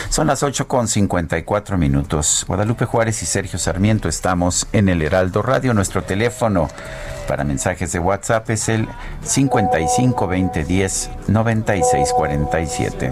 Son 0.09 0.25
las 0.25 0.41
8 0.41 0.67
con 0.67 0.87
54 0.87 1.77
minutos. 1.77 2.43
Guadalupe 2.47 2.85
Juárez 2.85 3.21
y 3.21 3.27
Sergio 3.27 3.59
Sarmiento 3.59 4.09
estamos 4.15 4.67
en 4.71 4.87
el 4.87 5.01
Heraldo 5.01 5.41
Radio. 5.41 5.73
Nuestro 5.73 6.01
teléfono 6.01 6.69
para 7.27 7.43
mensajes 7.43 7.91
de 7.91 7.99
WhatsApp 7.99 8.49
es 8.49 8.69
el 8.69 8.87
55 9.21 10.27
20 10.27 10.63
10 10.63 11.09
96 11.27 12.13
47. 12.15 13.11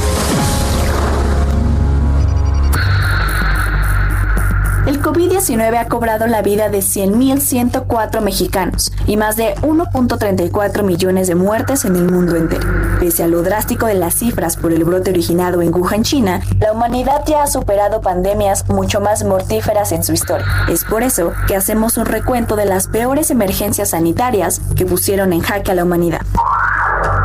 COVID-19 5.41 5.77
ha 5.79 5.87
cobrado 5.87 6.27
la 6.27 6.43
vida 6.43 6.69
de 6.69 6.79
100.104 6.79 8.21
mexicanos 8.21 8.91
y 9.07 9.17
más 9.17 9.37
de 9.37 9.55
1.34 9.61 10.83
millones 10.83 11.27
de 11.27 11.33
muertes 11.33 11.83
en 11.83 11.95
el 11.95 12.11
mundo 12.11 12.35
entero. 12.35 12.67
Pese 12.99 13.23
a 13.23 13.27
lo 13.27 13.41
drástico 13.41 13.87
de 13.87 13.95
las 13.95 14.13
cifras 14.13 14.55
por 14.55 14.71
el 14.71 14.83
brote 14.83 15.09
originado 15.09 15.63
en 15.63 15.73
Wuhan, 15.73 16.03
China, 16.03 16.41
la 16.59 16.73
humanidad 16.73 17.23
ya 17.25 17.41
ha 17.41 17.47
superado 17.47 18.01
pandemias 18.01 18.69
mucho 18.69 19.01
más 19.01 19.23
mortíferas 19.23 19.91
en 19.91 20.03
su 20.03 20.13
historia. 20.13 20.45
Es 20.69 20.83
por 20.83 21.01
eso 21.01 21.33
que 21.47 21.55
hacemos 21.55 21.97
un 21.97 22.05
recuento 22.05 22.55
de 22.55 22.65
las 22.65 22.87
peores 22.87 23.31
emergencias 23.31 23.89
sanitarias 23.89 24.61
que 24.75 24.85
pusieron 24.85 25.33
en 25.33 25.41
jaque 25.41 25.71
a 25.71 25.75
la 25.75 25.85
humanidad. 25.85 26.21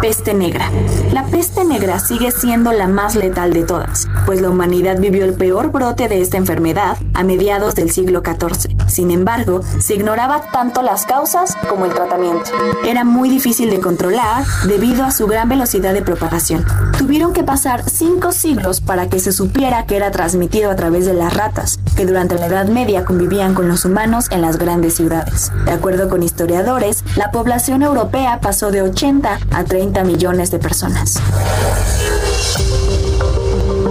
Peste 0.00 0.34
negra. 0.34 0.70
La 1.12 1.24
peste 1.24 1.64
negra 1.64 1.98
sigue 1.98 2.30
siendo 2.30 2.72
la 2.72 2.86
más 2.86 3.14
letal 3.14 3.52
de 3.52 3.64
todas, 3.64 4.06
pues 4.26 4.42
la 4.42 4.50
humanidad 4.50 4.98
vivió 5.00 5.24
el 5.24 5.32
peor 5.32 5.72
brote 5.72 6.08
de 6.08 6.20
esta 6.20 6.36
enfermedad 6.36 6.98
a 7.14 7.24
mediados 7.24 7.74
del 7.74 7.90
siglo 7.90 8.22
XIV. 8.22 8.76
Sin 8.88 9.10
embargo, 9.10 9.62
se 9.80 9.94
ignoraba 9.94 10.42
tanto 10.52 10.82
las 10.82 11.06
causas 11.06 11.56
como 11.68 11.86
el 11.86 11.94
tratamiento. 11.94 12.50
Era 12.84 13.04
muy 13.04 13.30
difícil 13.30 13.70
de 13.70 13.80
controlar 13.80 14.44
debido 14.66 15.04
a 15.04 15.10
su 15.10 15.26
gran 15.26 15.48
velocidad 15.48 15.94
de 15.94 16.02
propagación. 16.02 16.64
Tuvieron 16.98 17.32
que 17.32 17.42
pasar 17.42 17.88
cinco 17.88 18.32
siglos 18.32 18.82
para 18.82 19.08
que 19.08 19.18
se 19.18 19.32
supiera 19.32 19.86
que 19.86 19.96
era 19.96 20.10
transmitido 20.10 20.70
a 20.70 20.76
través 20.76 21.06
de 21.06 21.14
las 21.14 21.34
ratas, 21.34 21.78
que 21.96 22.06
durante 22.06 22.34
la 22.36 22.46
Edad 22.46 22.68
Media 22.68 23.04
convivían 23.04 23.54
con 23.54 23.68
los 23.68 23.84
humanos 23.84 24.26
en 24.30 24.42
las 24.42 24.58
grandes 24.58 24.94
ciudades. 24.94 25.50
De 25.64 25.72
acuerdo 25.72 26.08
con 26.08 26.22
historiadores, 26.22 27.02
la 27.16 27.30
población 27.30 27.82
europea 27.82 28.40
pasó 28.40 28.70
de 28.70 28.82
80 28.82 29.38
a 29.50 29.64
30 29.64 29.85
millones 29.92 30.50
de 30.50 30.58
personas. 30.58 31.20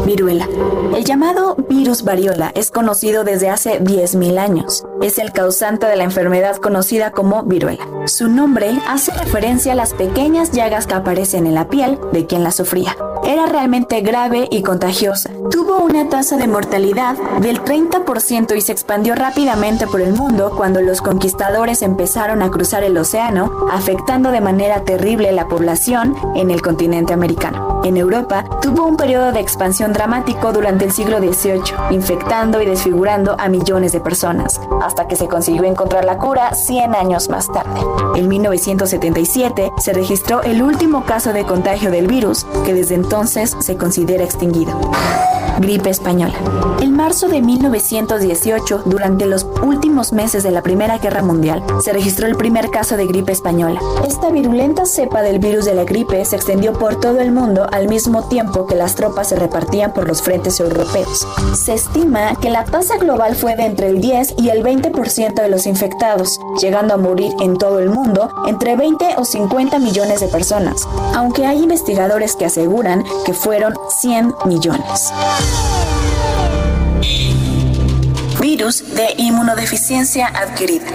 Viruela. 0.06 0.48
El 0.96 1.04
llamado 1.04 1.56
virus 1.68 2.04
variola 2.04 2.52
es 2.56 2.70
conocido 2.70 3.24
desde 3.24 3.50
hace 3.50 3.82
10.000 3.82 4.38
años. 4.38 4.86
Es 5.02 5.18
el 5.18 5.32
causante 5.32 5.88
de 5.88 5.96
la 5.96 6.04
enfermedad 6.04 6.58
conocida 6.58 7.12
como 7.12 7.44
viruela. 7.44 7.88
Su 8.06 8.28
nombre 8.30 8.78
hace 8.88 9.12
referencia 9.14 9.72
a 9.72 9.76
las 9.76 9.94
pequeñas 9.94 10.52
llagas 10.52 10.86
que 10.86 10.94
aparecen 10.94 11.48
en 11.48 11.56
la 11.56 11.70
piel 11.70 11.98
de 12.12 12.26
quien 12.26 12.44
la 12.44 12.52
sufría. 12.52 12.96
Era 13.26 13.48
realmente 13.48 14.02
grave 14.02 14.48
y 14.52 14.62
contagiosa. 14.62 15.32
Tuvo 15.50 15.80
una 15.80 16.10
tasa 16.10 16.38
de 16.38 16.48
mortalidad 16.48 17.18
del 17.42 17.60
30% 17.60 18.56
y 18.56 18.62
se 18.62 18.72
expandió 18.72 19.16
rápidamente 19.16 19.88
por 19.88 20.02
el 20.02 20.14
mundo 20.14 20.54
cuando 20.56 20.80
los 20.82 21.02
conquistadores 21.02 21.82
empezaron 21.82 22.44
a 22.44 22.52
cruzar 22.52 22.84
el 22.84 22.96
océano, 22.96 23.68
afectando 23.72 24.30
de 24.30 24.42
manera 24.42 24.84
terrible 24.84 25.32
la 25.32 25.48
población 25.48 26.16
en 26.36 26.52
el 26.52 26.62
continente 26.62 27.14
americano. 27.14 27.82
En 27.84 27.98
Europa, 27.98 28.46
tuvo 28.62 28.86
un 28.86 28.96
periodo 28.96 29.32
de 29.32 29.40
expansión 29.40 29.92
dramático 29.92 30.52
durante 30.54 30.86
el 30.86 30.92
siglo 30.92 31.18
XVIII, 31.18 31.62
infectando 31.92 32.62
y 32.62 32.66
desfigurando 32.66 33.36
a 33.40 33.50
millones 33.50 33.92
de 33.92 34.02
personas, 34.02 34.60
hasta 34.82 35.08
que 35.08 35.16
se 35.16 35.28
consiguió 35.28 35.64
encontrar 35.64 36.06
la 36.06 36.18
cura 36.18 36.54
100 36.54 36.96
años 36.96 37.30
más 37.30 37.52
tarde. 37.52 37.80
En 38.16 38.28
1977 38.28 39.72
se 39.78 39.94
registró 39.94 40.44
el 40.44 40.62
último 40.62 41.06
caso 41.06 41.34
de 41.34 41.46
contagio 41.46 41.92
del 41.92 42.08
virus, 42.08 42.46
que 42.66 42.74
desde 42.74 42.96
entonces 42.96 43.15
se 43.24 43.78
considera 43.78 44.24
extinguido. 44.24 44.78
Gripe 45.60 45.90
española. 45.90 46.34
En 46.82 46.92
marzo 46.92 47.30
de 47.30 47.42
1918, 47.42 48.84
durante 48.86 49.26
los 49.26 49.48
últimos 49.64 50.12
meses 50.12 50.44
de 50.44 50.52
la 50.52 50.62
Primera 50.62 50.98
Guerra 50.98 51.22
Mundial, 51.22 51.64
se 51.82 51.94
registró 51.94 52.28
el 52.28 52.36
primer 52.36 52.70
caso 52.72 52.98
de 52.98 53.08
gripe 53.08 53.32
española. 53.32 53.80
Esta 54.06 54.30
virulenta 54.32 54.86
cepa 54.86 55.22
del 55.22 55.40
virus 55.40 55.64
de 55.64 55.74
la 55.74 55.86
gripe 55.86 56.26
se 56.26 56.36
extendió 56.36 56.74
por 56.74 57.00
todo 57.00 57.22
el 57.22 57.32
mundo 57.32 57.68
al 57.72 57.88
mismo 57.88 58.28
tiempo 58.28 58.68
que 58.68 58.76
las 58.76 58.96
tropas 58.96 59.30
se 59.30 59.38
repartían 59.38 59.94
por 59.94 60.10
los 60.10 60.22
frentes 60.22 60.60
europeos. 60.60 61.26
Se 61.54 61.74
estima 61.74 62.36
que 62.36 62.50
la 62.50 62.66
tasa 62.66 62.98
global 62.98 63.36
fue 63.36 63.56
de 63.56 63.66
entre 63.66 63.88
el 63.88 64.02
10 64.02 64.36
y 64.38 64.50
el 64.50 64.62
20% 64.62 65.36
de 65.36 65.50
los 65.50 65.68
infectados, 65.68 66.38
llegando 66.62 66.94
a 66.94 66.98
morir 66.98 67.32
en 67.40 67.58
todo 67.58 67.80
el 67.80 67.90
mundo 67.90 68.30
entre 68.46 68.76
20 68.76 69.16
o 69.18 69.24
50 69.24 69.80
millones 69.80 70.20
de 70.20 70.28
personas, 70.28 70.86
aunque 71.14 71.46
hay 71.46 71.64
investigadores 71.64 72.36
que 72.36 72.46
aseguran 72.46 73.05
que 73.26 73.34
fueron 73.34 73.74
100 73.90 74.36
millones. 74.46 75.12
Virus 78.46 78.84
de 78.94 79.08
inmunodeficiencia 79.18 80.28
adquirida. 80.28 80.86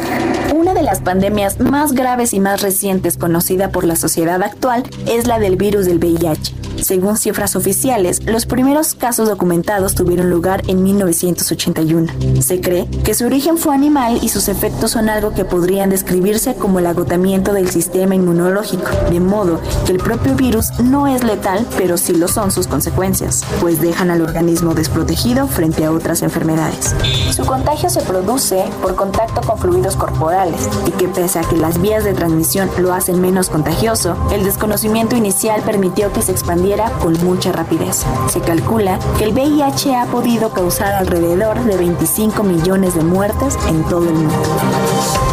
Una 0.54 0.72
de 0.72 0.84
las 0.84 1.00
pandemias 1.00 1.58
más 1.58 1.94
graves 1.94 2.32
y 2.32 2.38
más 2.38 2.62
recientes 2.62 3.16
conocida 3.16 3.72
por 3.72 3.82
la 3.82 3.96
sociedad 3.96 4.40
actual 4.44 4.84
es 5.08 5.26
la 5.26 5.40
del 5.40 5.56
virus 5.56 5.86
del 5.86 5.98
VIH. 5.98 6.60
Según 6.82 7.18
cifras 7.18 7.56
oficiales, 7.56 8.24
los 8.24 8.46
primeros 8.46 8.94
casos 8.94 9.28
documentados 9.28 9.94
tuvieron 9.94 10.30
lugar 10.30 10.62
en 10.66 10.82
1981. 10.82 12.12
Se 12.40 12.60
cree 12.60 12.88
que 13.04 13.14
su 13.14 13.26
origen 13.26 13.58
fue 13.58 13.74
animal 13.74 14.18
y 14.22 14.28
sus 14.28 14.48
efectos 14.48 14.92
son 14.92 15.08
algo 15.10 15.34
que 15.34 15.44
podrían 15.44 15.90
describirse 15.90 16.54
como 16.54 16.78
el 16.78 16.86
agotamiento 16.86 17.52
del 17.52 17.70
sistema 17.70 18.14
inmunológico, 18.14 18.90
de 19.10 19.20
modo 19.20 19.60
que 19.84 19.92
el 19.92 19.98
propio 19.98 20.34
virus 20.34 20.70
no 20.80 21.06
es 21.06 21.22
letal, 21.22 21.66
pero 21.76 21.98
sí 21.98 22.14
lo 22.14 22.28
son 22.28 22.50
sus 22.50 22.66
consecuencias, 22.66 23.44
pues 23.60 23.80
dejan 23.80 24.10
al 24.10 24.22
organismo 24.22 24.74
desprotegido 24.74 25.48
frente 25.48 25.84
a 25.84 25.92
otras 25.92 26.22
enfermedades. 26.22 26.94
Su 27.40 27.46
contagio 27.46 27.88
se 27.88 28.02
produce 28.02 28.66
por 28.82 28.94
contacto 28.94 29.40
con 29.40 29.56
fluidos 29.56 29.96
corporales 29.96 30.68
y 30.86 30.90
que 30.90 31.08
pese 31.08 31.38
a 31.38 31.42
que 31.42 31.56
las 31.56 31.80
vías 31.80 32.04
de 32.04 32.12
transmisión 32.12 32.68
lo 32.76 32.92
hacen 32.92 33.18
menos 33.18 33.48
contagioso, 33.48 34.14
el 34.30 34.44
desconocimiento 34.44 35.16
inicial 35.16 35.62
permitió 35.62 36.12
que 36.12 36.20
se 36.20 36.32
expandiera 36.32 36.90
con 37.00 37.14
mucha 37.24 37.50
rapidez. 37.50 38.04
Se 38.28 38.42
calcula 38.42 38.98
que 39.16 39.24
el 39.24 39.32
VIH 39.32 39.96
ha 39.96 40.04
podido 40.04 40.50
causar 40.50 40.92
alrededor 40.92 41.58
de 41.64 41.78
25 41.78 42.42
millones 42.42 42.94
de 42.94 43.04
muertes 43.04 43.56
en 43.68 43.84
todo 43.84 44.06
el 44.06 44.16
mundo. 44.16 45.29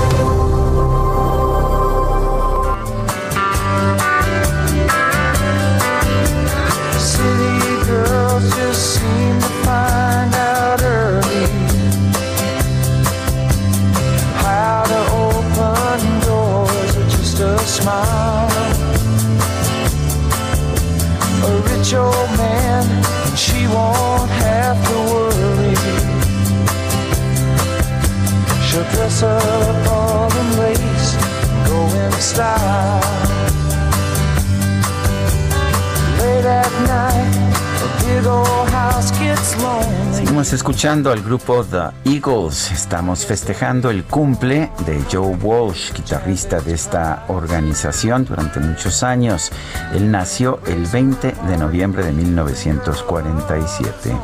Escuchando 40.78 41.12
al 41.12 41.24
grupo 41.24 41.64
The 41.64 41.90
Eagles. 42.06 42.72
Estamos 42.72 43.26
festejando 43.26 43.90
el 43.90 44.04
cumple 44.04 44.70
de 44.86 45.02
Joe 45.12 45.36
Walsh, 45.38 45.92
guitarrista 45.92 46.62
de 46.62 46.76
esta 46.76 47.26
organización 47.30 48.26
durante 48.26 48.60
muchos 48.60 49.02
años. 49.02 49.52
Él 49.96 50.12
nació 50.12 50.60
el 50.68 50.86
20 50.86 51.32
de 51.32 51.58
noviembre 51.58 52.06
de 52.06 52.12
1947. 52.12 54.16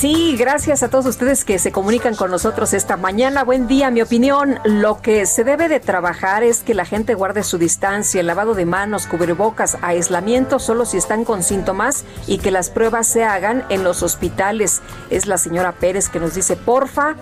Sí, 0.00 0.34
gracias 0.38 0.82
a 0.82 0.88
todos 0.88 1.04
ustedes 1.04 1.44
que 1.44 1.58
se 1.58 1.72
comunican 1.72 2.16
con 2.16 2.30
nosotros 2.30 2.72
esta 2.72 2.96
mañana. 2.96 3.44
Buen 3.44 3.66
día, 3.66 3.90
mi 3.90 4.00
opinión. 4.00 4.58
Lo 4.64 5.02
que 5.02 5.26
se 5.26 5.44
debe 5.44 5.68
de 5.68 5.78
trabajar 5.78 6.42
es 6.42 6.62
que 6.62 6.72
la 6.72 6.86
gente 6.86 7.12
guarde 7.12 7.42
su 7.42 7.58
distancia, 7.58 8.22
el 8.22 8.26
lavado 8.26 8.54
de 8.54 8.64
manos, 8.64 9.06
cubrebocas, 9.06 9.76
aislamiento 9.82 10.58
solo 10.58 10.86
si 10.86 10.96
están 10.96 11.26
con 11.26 11.42
síntomas 11.42 12.06
y 12.26 12.38
que 12.38 12.50
las 12.50 12.70
pruebas 12.70 13.08
se 13.08 13.24
hagan 13.24 13.66
en 13.68 13.84
los 13.84 14.02
hospitales. 14.02 14.80
Es 15.10 15.26
la 15.26 15.36
señora 15.36 15.72
Pérez 15.72 16.08
que 16.08 16.18
nos 16.18 16.34
dice, 16.34 16.56
porfa, 16.56 17.14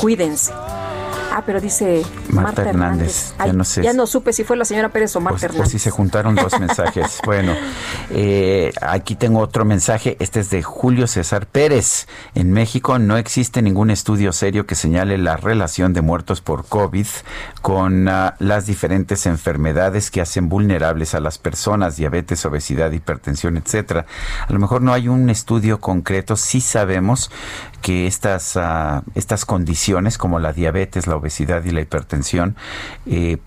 cuídense. 0.00 0.50
Ah, 1.30 1.42
pero 1.44 1.60
dice 1.60 2.04
Marta 2.32 2.62
Marta, 2.62 2.70
Hernández, 2.70 3.32
Hernández. 3.38 3.46
ya 3.46 3.52
no 3.52 3.64
sé 3.64 3.82
ya 3.82 3.92
no 3.92 4.06
supe 4.06 4.32
si 4.32 4.42
fue 4.44 4.56
la 4.56 4.64
señora 4.64 4.88
Pérez 4.88 5.14
o 5.16 5.20
Marta 5.20 5.34
Pues, 5.34 5.42
pues 5.42 5.52
Hernández. 5.54 5.72
sí, 5.72 5.78
se 5.78 5.90
juntaron 5.90 6.34
dos 6.34 6.58
mensajes. 6.60 7.20
Bueno, 7.26 7.54
eh, 8.10 8.72
aquí 8.80 9.16
tengo 9.16 9.40
otro 9.40 9.64
mensaje. 9.64 10.16
Este 10.18 10.40
es 10.40 10.48
de 10.50 10.62
Julio 10.62 11.06
César 11.06 11.46
Pérez. 11.46 12.06
En 12.34 12.50
México 12.52 12.98
no 12.98 13.16
existe 13.18 13.60
ningún 13.60 13.90
estudio 13.90 14.32
serio 14.32 14.66
que 14.66 14.74
señale 14.74 15.18
la 15.18 15.36
relación 15.36 15.92
de 15.92 16.00
muertos 16.00 16.40
por 16.40 16.64
COVID 16.66 17.06
con 17.60 18.08
ah, 18.08 18.34
las 18.38 18.64
diferentes 18.66 19.26
enfermedades 19.26 20.10
que 20.10 20.20
hacen 20.22 20.48
vulnerables 20.48 21.14
a 21.14 21.20
las 21.20 21.36
personas, 21.38 21.96
diabetes, 21.96 22.44
obesidad, 22.46 22.90
hipertensión, 22.92 23.58
etcétera. 23.58 24.06
A 24.48 24.52
lo 24.52 24.58
mejor 24.58 24.80
no 24.80 24.92
hay 24.94 25.08
un 25.08 25.28
estudio 25.28 25.80
concreto. 25.80 26.36
Sí 26.36 26.60
sabemos 26.62 27.30
que 27.82 28.06
estas, 28.06 28.56
ah, 28.56 29.02
estas 29.14 29.44
condiciones 29.44 30.16
como 30.16 30.38
la 30.38 30.52
diabetes, 30.52 31.06
la 31.06 31.16
obesidad 31.16 31.62
y 31.64 31.70
la 31.72 31.80
hipertensión 31.82 32.21
eh, 33.06 33.38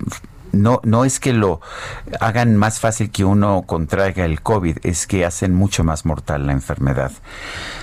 no, 0.56 0.82
no 0.84 1.06
es 1.06 1.20
que 1.20 1.34
lo 1.34 1.62
hagan 2.20 2.56
más 2.56 2.80
fácil 2.80 3.12
que 3.12 3.26
uno 3.26 3.64
contraiga 3.66 4.26
el 4.26 4.42
COVID, 4.42 4.78
es 4.84 5.08
que 5.08 5.26
hacen 5.26 5.54
mucho 5.54 5.84
más 5.84 6.06
mortal 6.06 6.48
la 6.48 6.54
enfermedad. 6.54 7.12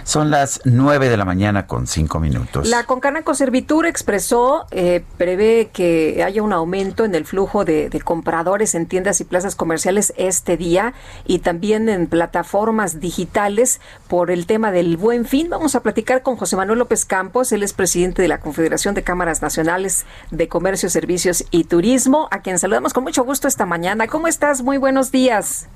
Son 0.04 0.30
las 0.30 0.60
9 0.64 1.08
de 1.08 1.16
la 1.16 1.24
mañana 1.24 1.66
con 1.66 1.86
5 1.86 2.18
minutos. 2.18 2.68
La 2.68 2.84
Concanaco 2.84 3.34
Servitur 3.34 3.86
expresó, 3.86 4.66
eh, 4.70 5.04
prevé 5.16 5.70
que 5.72 6.22
haya 6.24 6.42
un 6.42 6.52
aumento 6.52 7.04
en 7.04 7.14
el 7.14 7.24
flujo 7.24 7.64
de, 7.64 7.88
de 7.88 8.00
compradores 8.00 8.74
en 8.74 8.86
tiendas 8.86 9.20
y 9.20 9.24
plazas 9.24 9.54
comerciales 9.54 10.12
este 10.16 10.56
día 10.56 10.94
y 11.26 11.40
también 11.40 11.88
en 11.88 12.06
plataformas 12.06 13.00
digitales 13.00 13.80
por 14.08 14.30
el 14.30 14.46
tema 14.46 14.72
del 14.72 14.96
buen 14.96 15.24
fin. 15.24 15.48
Vamos 15.50 15.74
a 15.74 15.80
platicar 15.80 16.22
con 16.22 16.36
José 16.36 16.56
Manuel 16.56 16.78
López 16.78 17.04
Campos, 17.04 17.52
él 17.52 17.62
es 17.62 17.72
presidente 17.72 18.22
de 18.22 18.28
la 18.28 18.40
Confederación 18.40 18.94
de 18.94 19.02
Cámaras 19.02 19.42
Nacionales 19.42 20.04
de 20.30 20.48
Comercio, 20.48 20.88
Servicios 20.90 21.44
y 21.50 21.64
Turismo, 21.64 22.28
a 22.30 22.40
quien 22.40 22.58
saludamos 22.62 22.92
con 22.92 23.02
mucho 23.02 23.24
gusto 23.24 23.48
esta 23.48 23.66
mañana. 23.66 24.06
¿Cómo 24.06 24.28
estás? 24.28 24.62
Muy 24.62 24.78
buenos 24.78 25.10
días. 25.10 25.68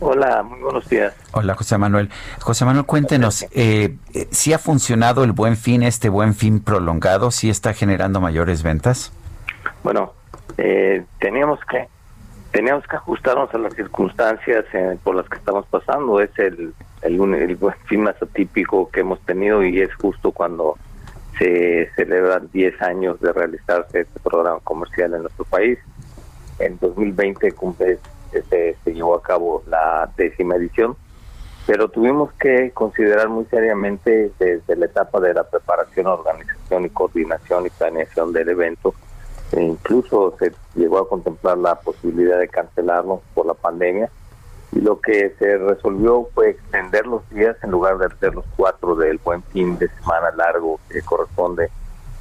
Hola, 0.00 0.42
muy 0.42 0.60
buenos 0.60 0.86
días. 0.90 1.14
Hola, 1.32 1.54
José 1.54 1.78
Manuel. 1.78 2.10
José 2.38 2.66
Manuel, 2.66 2.84
cuéntenos, 2.84 3.44
eh, 3.52 3.96
eh, 4.12 4.28
¿sí 4.30 4.52
ha 4.52 4.58
funcionado 4.58 5.24
el 5.24 5.32
buen 5.32 5.56
fin, 5.56 5.82
este 5.82 6.10
buen 6.10 6.34
fin 6.34 6.60
prolongado? 6.60 7.30
¿Sí 7.30 7.48
está 7.48 7.72
generando 7.72 8.20
mayores 8.20 8.62
ventas? 8.62 9.10
Bueno, 9.82 10.12
eh, 10.58 11.04
teníamos 11.18 11.60
que 11.64 11.88
teníamos 12.52 12.86
que 12.86 12.96
ajustarnos 12.96 13.52
a 13.54 13.58
las 13.58 13.72
circunstancias 13.74 14.66
eh, 14.74 14.98
por 15.02 15.14
las 15.16 15.26
que 15.30 15.38
estamos 15.38 15.64
pasando. 15.70 16.20
Es 16.20 16.38
el, 16.38 16.74
el, 17.00 17.20
un- 17.20 17.34
el 17.34 17.56
buen 17.56 17.74
fin 17.86 18.02
más 18.02 18.16
atípico 18.20 18.90
que 18.90 19.00
hemos 19.00 19.18
tenido 19.22 19.64
y 19.64 19.80
es 19.80 19.94
justo 19.94 20.30
cuando 20.30 20.76
se 21.38 21.90
celebran 21.96 22.50
10 22.52 22.82
años 22.82 23.18
de 23.22 23.32
realizarse 23.32 24.02
este 24.02 24.20
programa 24.20 24.60
comercial 24.62 25.14
en 25.14 25.22
nuestro 25.22 25.46
país. 25.46 25.78
En 26.58 26.78
2020 26.78 27.52
cumple, 27.52 27.98
se, 28.30 28.76
se 28.84 28.92
llevó 28.92 29.14
a 29.14 29.22
cabo 29.22 29.62
la 29.66 30.10
décima 30.16 30.56
edición, 30.56 30.96
pero 31.66 31.88
tuvimos 31.88 32.32
que 32.34 32.70
considerar 32.72 33.28
muy 33.28 33.46
seriamente 33.46 34.30
desde 34.38 34.76
la 34.76 34.86
etapa 34.86 35.18
de 35.20 35.32
la 35.32 35.44
preparación, 35.44 36.06
organización 36.06 36.84
y 36.84 36.90
coordinación 36.90 37.66
y 37.66 37.70
planeación 37.70 38.32
del 38.32 38.50
evento. 38.50 38.94
E 39.52 39.62
incluso 39.62 40.36
se 40.38 40.52
llegó 40.74 40.98
a 40.98 41.08
contemplar 41.08 41.56
la 41.58 41.76
posibilidad 41.76 42.38
de 42.38 42.48
cancelarlo 42.48 43.22
por 43.34 43.46
la 43.46 43.54
pandemia. 43.54 44.10
Y 44.72 44.80
lo 44.80 45.00
que 45.00 45.34
se 45.38 45.56
resolvió 45.56 46.28
fue 46.34 46.50
extender 46.50 47.06
los 47.06 47.28
días 47.30 47.56
en 47.62 47.70
lugar 47.70 47.96
de 47.98 48.06
hacer 48.06 48.34
los 48.34 48.44
cuatro 48.56 48.94
del 48.96 49.18
buen 49.18 49.42
fin 49.44 49.78
de 49.78 49.88
semana 49.88 50.32
largo 50.36 50.80
que 50.90 51.00
corresponde 51.02 51.70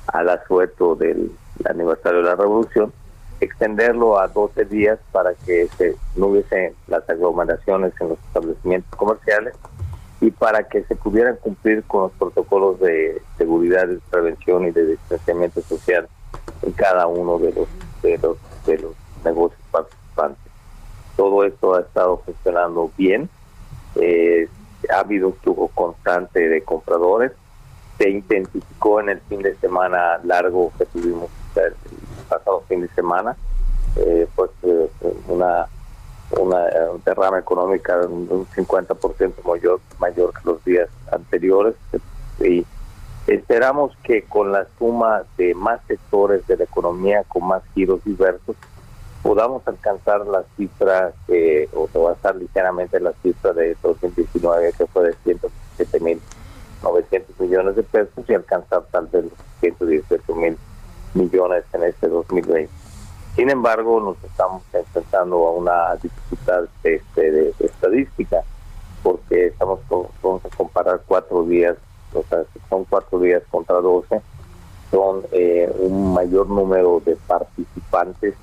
al 0.07 0.29
asueto 0.29 0.95
del 0.95 1.31
aniversario 1.65 2.19
de 2.19 2.25
la 2.25 2.35
revolución, 2.35 2.93
extenderlo 3.39 4.19
a 4.19 4.27
12 4.27 4.65
días 4.65 4.99
para 5.11 5.33
que 5.33 5.67
se, 5.77 5.95
no 6.15 6.27
hubiese 6.27 6.73
las 6.87 7.07
aglomeraciones 7.09 7.93
en 7.99 8.09
los 8.09 8.19
establecimientos 8.19 8.97
comerciales 8.97 9.53
y 10.21 10.31
para 10.31 10.67
que 10.67 10.83
se 10.83 10.95
pudieran 10.95 11.35
cumplir 11.37 11.83
con 11.83 12.03
los 12.03 12.11
protocolos 12.13 12.79
de 12.79 13.21
seguridad, 13.37 13.87
de 13.87 13.99
prevención 14.09 14.65
y 14.67 14.71
de 14.71 14.85
distanciamiento 14.87 15.61
social 15.61 16.07
en 16.61 16.71
cada 16.71 17.07
uno 17.07 17.37
de 17.39 17.51
los 17.51 17.67
de 18.01 18.17
los, 18.17 18.37
de 18.65 18.77
los 18.77 18.93
negocios 19.23 19.59
participantes. 19.71 20.51
Todo 21.15 21.43
esto 21.43 21.75
ha 21.75 21.81
estado 21.81 22.17
funcionando 22.25 22.91
bien. 22.97 23.29
Eh, 23.95 24.47
ha 24.93 24.99
habido 24.99 25.31
flujo 25.33 25.69
constante 25.69 26.49
de 26.49 26.61
compradores. 26.63 27.31
Se 27.97 28.09
intensificó 28.09 28.99
en 28.99 29.09
el 29.09 29.19
fin 29.21 29.41
de 29.41 29.55
semana 29.55 30.19
largo 30.23 30.71
que 30.77 30.85
tuvimos 30.85 31.29
pasado 32.23 32.63
fin 32.67 32.81
de 32.81 32.87
semana. 32.89 33.35
Eh, 33.95 34.27
pues 34.35 34.49
eh, 34.63 34.89
una 35.27 35.67
una 36.39 36.67
eh, 36.67 36.87
derrama 37.05 37.39
económica 37.39 37.97
de 37.99 38.07
un 38.07 38.47
50% 38.47 39.33
mayor, 39.45 39.79
mayor 39.99 40.33
que 40.33 40.39
los 40.45 40.63
días 40.63 40.89
anteriores 41.11 41.75
y 42.39 42.65
esperamos 43.27 43.95
que 44.03 44.23
con 44.23 44.51
la 44.51 44.67
suma 44.77 45.23
de 45.37 45.53
más 45.53 45.79
sectores 45.87 46.45
de 46.47 46.57
la 46.57 46.63
economía 46.63 47.23
con 47.27 47.47
más 47.47 47.63
giros 47.73 48.03
diversos 48.03 48.55
podamos 49.21 49.65
alcanzar 49.67 50.25
la 50.27 50.43
cifra 50.57 51.13
que, 51.27 51.69
o 51.73 52.11
estar 52.11 52.35
ligeramente 52.35 52.99
la 52.99 53.13
cifra 53.21 53.53
de 53.53 53.77
2019 53.81 54.73
que 54.77 54.85
fue 54.87 55.07
de 55.07 55.15
107 55.23 55.99
mil 55.99 56.21
900 56.81 57.39
millones 57.39 57.75
de 57.75 57.83
pesos 57.83 58.25
y 58.27 58.33
alcanzar 58.33 58.83
tal 58.91 59.07
vez 59.07 59.25
118 59.61 60.35
mil 60.35 60.57
millones 61.15 61.63
en 61.73 61.83
este 61.83 62.07
2020. 62.07 62.69
Sin 63.35 63.49
embargo, 63.49 63.99
nos 63.99 64.23
estamos 64.23 64.61
enfrentando 64.73 65.47
a 65.47 65.51
una 65.51 65.95
dificultad 65.95 66.65
este, 66.83 67.31
de, 67.31 67.53
estadística, 67.59 68.43
porque 69.01 69.47
estamos 69.47 69.79
vamos 70.21 70.45
a 70.45 70.55
comparar 70.55 71.01
cuatro 71.07 71.43
días, 71.43 71.75
o 72.13 72.23
sea, 72.29 72.43
son 72.69 72.85
cuatro 72.85 73.19
días 73.19 73.41
contra 73.49 73.77
doce, 73.77 74.21
son 74.91 75.23
eh, 75.31 75.71
un 75.79 76.13
mayor 76.13 76.47
número 76.47 77.01
de 77.03 77.15
participantes. 77.27 78.35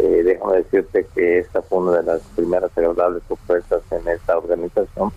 Eh, 0.00 0.22
déjame 0.24 0.56
decirte 0.56 1.06
que 1.14 1.40
esta 1.40 1.60
fue 1.60 1.78
una 1.78 1.98
de 1.98 2.04
las 2.04 2.22
primeras 2.34 2.70
agradables 2.76 3.22
ofertas 3.28 3.82
en 3.90 4.08
esta 4.08 4.38
organización. 4.38 5.12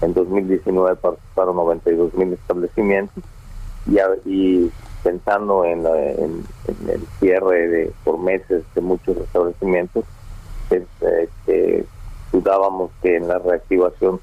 En 0.00 0.14
2019 0.14 0.94
participaron 0.96 1.56
92 1.56 2.14
mil 2.14 2.32
establecimientos 2.32 3.24
y, 3.86 3.98
y 4.30 4.72
pensando 5.02 5.64
en, 5.64 5.86
el 5.86 7.06
cierre 7.20 7.68
de 7.68 7.92
por 8.04 8.18
meses 8.18 8.64
de 8.74 8.80
muchos 8.80 9.16
establecimientos, 9.16 10.04
este, 10.70 11.86
dudábamos 12.32 12.90
que 13.02 13.16
en 13.16 13.28
la 13.28 13.38
reactivación 13.38 14.20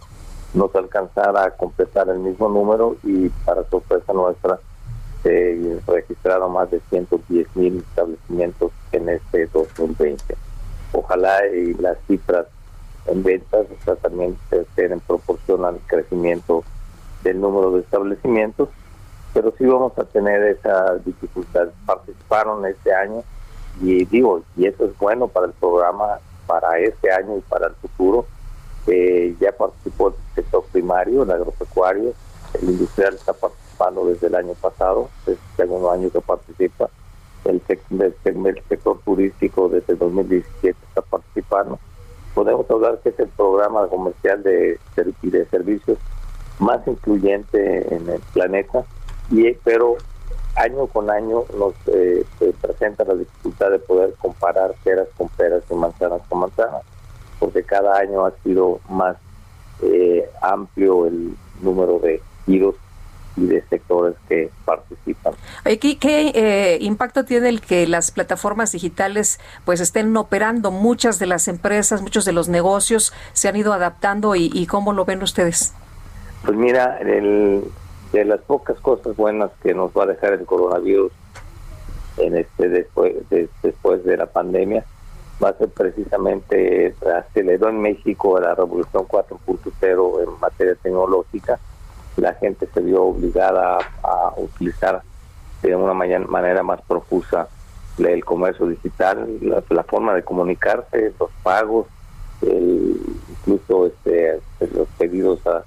nos 0.54 0.76
alcanzara 0.76 1.46
a 1.46 1.52
completar 1.52 2.10
el 2.10 2.20
mismo 2.20 2.50
número 2.50 2.96
y 3.04 3.30
para 3.46 3.64
sorpresa 3.70 4.14
nuestra 4.14 4.60
se 5.24 5.80
registraron 5.88 6.52
más 6.52 6.70
de 6.70 6.82
110 6.90 7.56
mil 7.56 7.78
establecimientos 7.78 8.72
en 8.92 9.08
este 9.08 9.48
2020. 9.48 10.36
Ojalá 10.92 11.48
y 11.48 11.74
las 11.76 11.98
cifras 12.08 12.46
en 13.08 13.24
ventas 13.24 13.66
también 14.02 14.38
estén 14.52 14.92
en 14.92 15.00
proporción 15.00 15.64
al 15.66 15.80
crecimiento 15.88 16.64
del 17.24 17.40
número 17.40 17.72
de 17.72 17.80
establecimientos 17.82 18.70
pero 19.34 19.54
sí 19.58 19.66
vamos 19.66 19.98
a 19.98 20.04
tener 20.04 20.44
esa 20.44 20.96
dificultad. 20.98 21.70
Participaron 21.86 22.66
este 22.66 22.94
año 22.94 23.24
y 23.82 24.06
digo, 24.06 24.44
y 24.56 24.68
eso 24.68 24.86
es 24.86 24.98
bueno 25.00 25.28
para 25.28 25.48
el 25.48 25.54
programa, 25.54 26.20
para 26.46 26.78
este 26.80 27.12
año 27.12 27.38
y 27.38 27.42
para 27.42 27.68
el 27.68 27.74
futuro. 27.76 28.26
Eh, 28.86 29.36
ya 29.40 29.52
participó 29.54 30.10
el 30.10 30.16
sector 30.36 30.64
primario, 30.72 31.24
el 31.24 31.32
agropecuario, 31.32 32.14
el 32.62 32.70
industrial 32.70 33.16
está 33.16 33.34
participando 33.34 34.06
desde 34.06 34.28
el 34.28 34.36
año 34.36 34.54
pasado, 34.54 35.10
es 35.26 35.30
el 35.30 35.38
segundo 35.56 35.92
año 35.92 36.10
que 36.12 36.22
participa. 36.22 36.90
El, 37.46 37.62
el 37.68 38.64
sector 38.70 39.00
turístico 39.04 39.68
desde 39.68 39.94
el 39.94 40.00
2017 40.00 40.78
está 40.88 41.02
participando. 41.02 41.80
Podemos 42.34 42.70
hablar 42.70 43.00
que 43.04 43.10
es 43.10 43.20
el 43.20 43.28
programa 43.30 43.88
comercial 43.88 44.44
de, 44.44 44.80
de 44.96 45.46
servicios 45.48 45.98
más 46.60 46.88
incluyente 46.88 47.94
en 47.94 48.10
el 48.10 48.22
planeta 48.34 48.86
y 49.32 49.52
pero 49.64 49.98
año 50.56 50.88
con 50.88 51.10
año 51.10 51.44
nos 51.58 51.74
eh, 51.88 52.26
presenta 52.62 53.04
la 53.04 53.16
dificultad 53.16 53.72
de 53.72 53.80
poder 53.80 54.14
comparar 54.20 54.74
peras 54.84 55.08
con 55.18 55.30
peras 55.30 55.64
y 55.70 55.74
manzanas 55.74 56.22
con 56.30 56.40
manzanas, 56.40 56.84
porque 57.40 57.64
cada 57.64 57.98
año 57.98 58.26
ha 58.26 58.32
sido 58.44 58.80
más 58.90 59.18
eh, 59.82 60.30
amplio 60.42 61.08
el 61.08 61.36
número 61.62 62.00
de 62.00 62.22
giros 62.46 62.76
y 63.36 63.48
de 63.48 63.64
sectores 63.68 64.16
que 64.30 64.52
participan. 64.64 65.34
¿qué, 65.64 65.98
eh, 66.36 66.78
impacto 66.82 67.26
tiene 67.26 67.50
el 67.50 67.62
que 67.62 67.88
las 67.88 68.12
plataformas 68.12 68.72
digitales 68.72 69.40
pues 69.66 69.80
estén 69.80 70.16
operando? 70.16 70.70
Muchas 70.70 71.18
de 71.18 71.26
las 71.26 71.48
empresas, 71.48 72.04
muchos 72.04 72.26
de 72.26 72.32
los 72.32 72.48
negocios 72.48 73.12
se 73.34 73.48
han 73.48 73.56
ido 73.56 73.74
adaptando 73.74 74.36
y, 74.36 74.52
y 74.54 74.68
¿cómo 74.68 74.94
lo 74.94 75.04
ven 75.06 75.24
ustedes? 75.24 75.74
Pues 76.46 76.56
mira, 76.56 77.00
el, 77.00 77.64
de 78.14 78.26
las 78.26 78.42
pocas 78.42 78.80
cosas 78.80 79.16
buenas 79.18 79.52
que 79.62 79.74
nos 79.74 79.92
va 79.92 80.04
a 80.04 80.08
dejar 80.08 80.34
el 80.34 80.46
coronavirus 80.46 81.12
en 82.18 82.38
este 82.38 82.70
después 82.70 83.28
de, 83.30 83.50
después 83.64 84.06
de 84.06 84.18
la 84.18 84.28
pandemia 84.28 84.86
va 85.44 85.50
a 85.50 85.58
ser 85.58 85.70
precisamente 85.70 86.96
aceleró 87.18 87.70
en 87.70 87.82
México 87.82 88.40
la 88.40 88.56
revolución 88.56 89.08
4.0 89.08 90.24
en 90.24 90.40
materia 90.40 90.76
tecnológica. 90.76 91.60
La 92.18 92.34
gente 92.36 92.68
se 92.74 92.80
vio 92.82 93.04
obligada 93.04 93.80
a, 94.04 94.34
utilizar 94.38 95.02
de 95.62 95.76
una 95.76 95.94
manera 95.94 96.64
más 96.64 96.82
profusa 96.82 97.48
el 97.98 98.24
comercio 98.24 98.68
digital 98.68 99.28
la, 99.42 99.84
forma 99.84 100.14
de 100.14 100.24
comunicarse 100.24 101.14
los 101.20 101.30
pagos 101.44 101.88
incluso 102.42 103.86
este 103.86 104.42
los 104.74 104.88
pedidos 104.98 105.46
a 105.46 105.64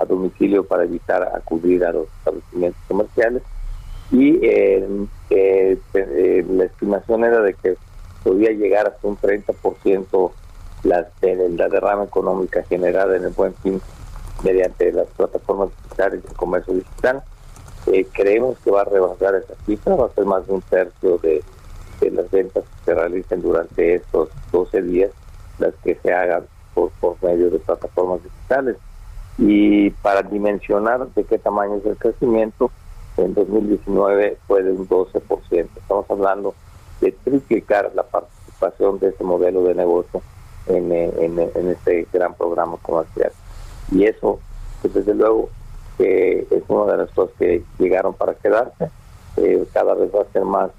a 0.00 0.04
domicilio 0.04 0.64
para 0.64 0.84
evitar 0.84 1.22
acudir 1.34 1.84
a 1.84 1.92
los 1.92 2.06
establecimientos 2.18 2.80
comerciales 2.88 3.42
y 4.12 4.44
eh, 4.44 5.06
eh, 5.30 5.78
eh, 5.94 6.46
la 6.48 6.64
estimación 6.64 7.24
era 7.24 7.40
de 7.40 7.54
que 7.54 7.76
podía 8.24 8.50
llegar 8.50 8.88
hasta 8.88 9.06
un 9.06 9.16
30% 9.16 10.32
la, 10.82 11.06
la 11.22 11.68
derrama 11.68 12.04
económica 12.04 12.62
generada 12.64 13.16
en 13.16 13.24
el 13.24 13.30
buen 13.30 13.54
fin 13.56 13.80
mediante 14.42 14.92
las 14.92 15.06
plataformas 15.08 15.68
digitales 15.84 16.22
de 16.24 16.34
comercio 16.34 16.74
digital. 16.74 17.22
creemos 18.12 18.58
que 18.64 18.70
va 18.70 18.80
a 18.82 18.84
rebasar 18.84 19.34
esa 19.36 19.54
cifra, 19.66 19.94
va 19.94 20.06
a 20.06 20.14
ser 20.14 20.24
más 20.24 20.46
de 20.46 20.54
un 20.54 20.62
tercio 20.62 21.18
de, 21.18 21.42
de 22.00 22.10
las 22.10 22.30
ventas 22.30 22.64
que 22.64 22.84
se 22.86 22.94
realicen 22.94 23.42
durante 23.42 23.96
estos 23.96 24.30
12 24.50 24.82
días, 24.82 25.10
las 25.58 25.74
que 25.84 25.94
se 26.02 26.12
hagan 26.12 26.44
por, 26.74 26.90
por 27.00 27.22
medio 27.22 27.50
de 27.50 27.58
plataformas 27.58 28.22
digitales. 28.24 28.76
Y 29.40 29.88
para 29.88 30.22
dimensionar 30.22 31.08
de 31.14 31.24
qué 31.24 31.38
tamaño 31.38 31.76
es 31.76 31.86
el 31.86 31.96
crecimiento, 31.96 32.70
en 33.16 33.32
2019 33.32 34.36
fue 34.46 34.62
de 34.62 34.72
un 34.72 34.86
12%. 34.86 35.68
Estamos 35.76 36.04
hablando 36.10 36.54
de 37.00 37.12
triplicar 37.12 37.90
la 37.94 38.02
participación 38.02 38.98
de 38.98 39.08
ese 39.08 39.24
modelo 39.24 39.64
de 39.64 39.74
negocio 39.74 40.20
en, 40.66 40.92
este 41.70 42.06
gran 42.12 42.34
programa 42.34 42.76
comercial. 42.82 43.32
Y 43.90 44.04
eso, 44.04 44.38
pues 44.82 44.92
desde 44.92 45.14
luego, 45.14 45.48
que 45.96 46.46
es 46.50 46.62
una 46.68 46.92
de 46.92 46.98
las 46.98 47.10
cosas 47.12 47.34
que 47.38 47.64
llegaron 47.78 48.12
para 48.12 48.34
quedarse. 48.34 48.90
Eh, 49.38 49.66
cada 49.72 49.94
vez 49.94 50.14
va 50.14 50.20
a 50.20 50.32
ser 50.32 50.44
más, 50.44 50.70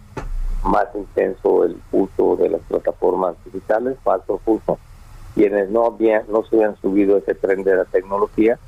más 0.63 0.85
intenso 0.93 1.63
el 1.63 1.81
uso 1.91 2.35
de 2.35 2.49
las 2.49 2.61
plataformas 2.61 3.33
digitales, 3.43 3.97
más 4.05 4.21
profuso 4.21 4.77
quienes 5.35 5.69
no 5.69 5.85
habían, 5.85 6.23
no 6.29 6.43
se 6.43 6.55
habían 6.55 6.75
subido 6.81 7.17
ese 7.17 7.35
tren 7.35 7.63
de 7.63 7.75
la 7.75 7.85
tecnología 7.85 8.59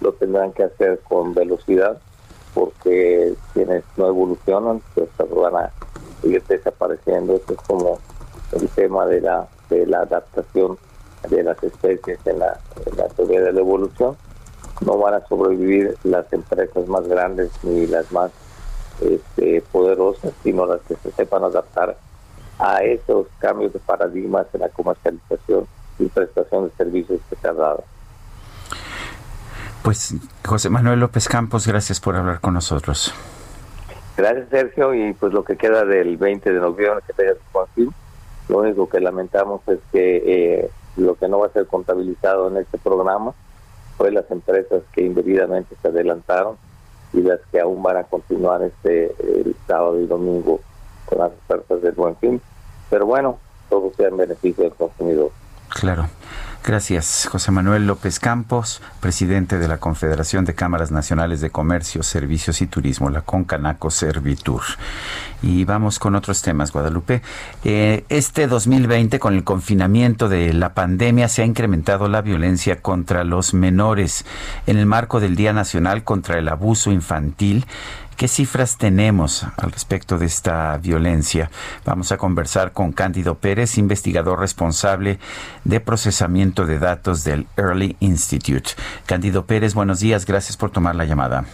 lo 0.00 0.12
tendrán 0.14 0.52
que 0.52 0.64
hacer 0.64 1.00
con 1.00 1.34
velocidad 1.34 2.00
porque 2.54 3.34
quienes 3.52 3.84
no 3.96 4.08
evolucionan 4.08 4.82
pues 4.94 5.08
van 5.18 5.56
a 5.56 5.72
ir 6.22 6.42
desapareciendo. 6.44 7.36
Eso 7.36 7.52
es 7.52 7.58
como 7.66 7.98
el 8.52 8.68
tema 8.70 9.06
de 9.06 9.20
la 9.20 9.48
de 9.68 9.86
la 9.86 10.00
adaptación 10.00 10.78
de 11.28 11.44
las 11.44 11.62
especies 11.62 12.18
en 12.24 12.40
la, 12.40 12.58
en 12.86 12.96
la 12.96 13.08
teoría 13.08 13.40
de 13.42 13.52
la 13.52 13.60
evolución. 13.60 14.16
No 14.80 14.98
van 14.98 15.14
a 15.14 15.26
sobrevivir 15.28 15.96
las 16.02 16.32
empresas 16.32 16.88
más 16.88 17.06
grandes 17.06 17.50
ni 17.62 17.86
las 17.86 18.10
más 18.10 18.32
este, 19.00 19.62
poderosas 19.70 20.32
sino 20.42 20.66
las 20.66 20.80
que 20.82 20.96
se 20.96 21.10
sepan 21.12 21.44
adaptar 21.44 21.96
a 22.58 22.82
esos 22.82 23.26
cambios 23.38 23.72
de 23.72 23.78
paradigmas 23.78 24.46
en 24.52 24.60
la 24.60 24.68
comercialización 24.70 25.66
y 26.00 26.08
prestación 26.08 26.68
de 26.68 26.70
servicios 26.76 27.20
que 27.28 27.36
se 27.36 27.48
ha 27.48 27.52
dado. 27.52 27.84
Pues 29.82 30.14
José 30.44 30.68
Manuel 30.68 31.00
López 31.00 31.28
Campos, 31.28 31.66
gracias 31.66 32.00
por 32.00 32.16
hablar 32.16 32.40
con 32.40 32.54
nosotros. 32.54 33.14
Gracias, 34.16 34.48
Sergio. 34.50 34.94
Y 34.94 35.14
pues 35.14 35.32
lo 35.32 35.44
que 35.44 35.56
queda 35.56 35.84
del 35.84 36.16
20 36.16 36.52
de 36.52 36.60
noviembre, 36.60 37.02
que 37.06 37.12
tenga 37.14 37.32
su 37.32 37.92
lo 38.50 38.58
único 38.58 38.88
que 38.88 38.98
lamentamos 38.98 39.60
es 39.68 39.78
que 39.92 40.22
eh, 40.26 40.70
lo 40.96 41.14
que 41.14 41.28
no 41.28 41.38
va 41.38 41.46
a 41.46 41.52
ser 41.52 41.68
contabilizado 41.68 42.48
en 42.48 42.56
este 42.56 42.78
programa 42.78 43.32
fue 43.96 44.10
las 44.10 44.28
empresas 44.28 44.82
que 44.92 45.02
indebidamente 45.02 45.76
se 45.80 45.86
adelantaron 45.86 46.56
y 47.12 47.22
las 47.22 47.38
que 47.52 47.60
aún 47.60 47.80
van 47.80 47.98
a 47.98 48.04
continuar 48.04 48.62
este 48.62 49.14
el 49.22 49.54
sábado 49.68 50.00
y 50.00 50.06
domingo 50.06 50.60
con 51.06 51.18
las 51.18 51.30
ofertas 51.30 51.80
del 51.80 51.92
buen 51.92 52.16
fin. 52.16 52.40
Pero 52.90 53.06
bueno, 53.06 53.38
todo 53.68 53.92
sea 53.96 54.08
en 54.08 54.16
beneficio 54.16 54.64
del 54.64 54.74
consumidor. 54.74 55.30
Claro. 55.70 56.08
Gracias, 56.62 57.26
José 57.32 57.52
Manuel 57.52 57.86
López 57.86 58.20
Campos, 58.20 58.82
presidente 59.00 59.58
de 59.58 59.66
la 59.66 59.78
Confederación 59.78 60.44
de 60.44 60.54
Cámaras 60.54 60.90
Nacionales 60.90 61.40
de 61.40 61.48
Comercio, 61.48 62.02
Servicios 62.02 62.60
y 62.60 62.66
Turismo, 62.66 63.08
la 63.08 63.22
Concanaco 63.22 63.90
Servitur. 63.90 64.60
Y 65.40 65.64
vamos 65.64 65.98
con 65.98 66.14
otros 66.16 66.42
temas, 66.42 66.70
Guadalupe. 66.70 67.22
Eh, 67.64 68.04
este 68.10 68.46
2020, 68.46 69.18
con 69.18 69.34
el 69.34 69.42
confinamiento 69.42 70.28
de 70.28 70.52
la 70.52 70.74
pandemia, 70.74 71.28
se 71.28 71.40
ha 71.40 71.46
incrementado 71.46 72.08
la 72.08 72.20
violencia 72.20 72.82
contra 72.82 73.24
los 73.24 73.54
menores. 73.54 74.26
En 74.66 74.76
el 74.76 74.84
marco 74.84 75.18
del 75.18 75.36
Día 75.36 75.54
Nacional 75.54 76.04
contra 76.04 76.38
el 76.38 76.48
Abuso 76.48 76.92
Infantil, 76.92 77.64
¿Qué 78.20 78.28
cifras 78.28 78.76
tenemos 78.76 79.46
al 79.56 79.72
respecto 79.72 80.18
de 80.18 80.26
esta 80.26 80.76
violencia? 80.76 81.50
Vamos 81.86 82.12
a 82.12 82.18
conversar 82.18 82.72
con 82.72 82.92
Cándido 82.92 83.36
Pérez, 83.36 83.78
investigador 83.78 84.40
responsable 84.40 85.18
de 85.64 85.80
procesamiento 85.80 86.66
de 86.66 86.78
datos 86.78 87.24
del 87.24 87.46
Early 87.56 87.96
Institute. 88.00 88.72
Cándido 89.06 89.46
Pérez, 89.46 89.72
buenos 89.72 90.00
días, 90.00 90.26
gracias 90.26 90.58
por 90.58 90.68
tomar 90.68 90.96
la 90.96 91.06
llamada. 91.06 91.46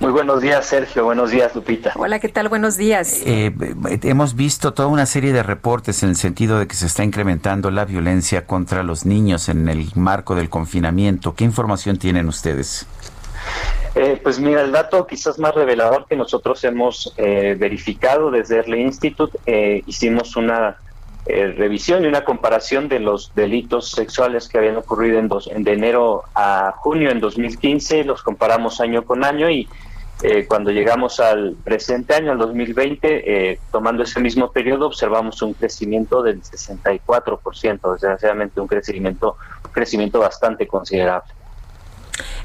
Muy 0.00 0.12
buenos 0.12 0.40
días, 0.40 0.64
Sergio. 0.64 1.04
Buenos 1.04 1.30
días, 1.30 1.54
Lupita. 1.54 1.92
Hola, 1.94 2.20
¿qué 2.20 2.30
tal? 2.30 2.48
Buenos 2.48 2.78
días. 2.78 3.20
Eh, 3.26 3.54
hemos 4.02 4.36
visto 4.36 4.72
toda 4.72 4.88
una 4.88 5.04
serie 5.04 5.34
de 5.34 5.42
reportes 5.42 6.02
en 6.04 6.08
el 6.08 6.16
sentido 6.16 6.58
de 6.58 6.66
que 6.66 6.74
se 6.74 6.86
está 6.86 7.04
incrementando 7.04 7.70
la 7.70 7.84
violencia 7.84 8.46
contra 8.46 8.82
los 8.82 9.04
niños 9.04 9.50
en 9.50 9.68
el 9.68 9.92
marco 9.94 10.36
del 10.36 10.48
confinamiento. 10.48 11.34
¿Qué 11.34 11.44
información 11.44 11.98
tienen 11.98 12.28
ustedes? 12.28 12.86
Eh, 13.94 14.18
pues 14.20 14.40
mira, 14.40 14.62
el 14.62 14.72
dato 14.72 15.06
quizás 15.06 15.38
más 15.38 15.54
revelador 15.54 16.06
que 16.06 16.16
nosotros 16.16 16.64
hemos 16.64 17.14
eh, 17.16 17.54
verificado 17.56 18.30
desde 18.30 18.56
Early 18.56 18.80
Institute, 18.80 19.38
eh, 19.46 19.82
hicimos 19.86 20.36
una 20.36 20.78
revisión 21.26 22.04
y 22.04 22.06
una 22.06 22.22
comparación 22.22 22.86
de 22.86 23.00
los 23.00 23.34
delitos 23.34 23.92
sexuales 23.92 24.46
que 24.46 24.58
habían 24.58 24.76
ocurrido 24.76 25.18
en 25.18 25.26
dos, 25.26 25.46
en 25.46 25.64
de 25.64 25.72
enero 25.72 26.24
a 26.34 26.74
junio 26.76 27.10
en 27.10 27.18
2015, 27.18 28.04
los 28.04 28.22
comparamos 28.22 28.78
año 28.82 29.06
con 29.06 29.24
año 29.24 29.48
y 29.48 29.66
cuando 30.48 30.70
llegamos 30.70 31.20
al 31.20 31.56
presente 31.64 32.14
año, 32.14 32.32
al 32.32 32.36
2020, 32.36 33.58
tomando 33.72 34.02
ese 34.02 34.20
mismo 34.20 34.52
periodo, 34.52 34.86
observamos 34.86 35.40
un 35.40 35.54
crecimiento 35.54 36.22
del 36.22 36.42
64%, 36.42 37.92
desgraciadamente 37.94 38.60
un 38.60 38.68
crecimiento, 38.68 39.38
un 39.64 39.72
crecimiento 39.72 40.18
bastante 40.18 40.66
considerable. 40.66 41.32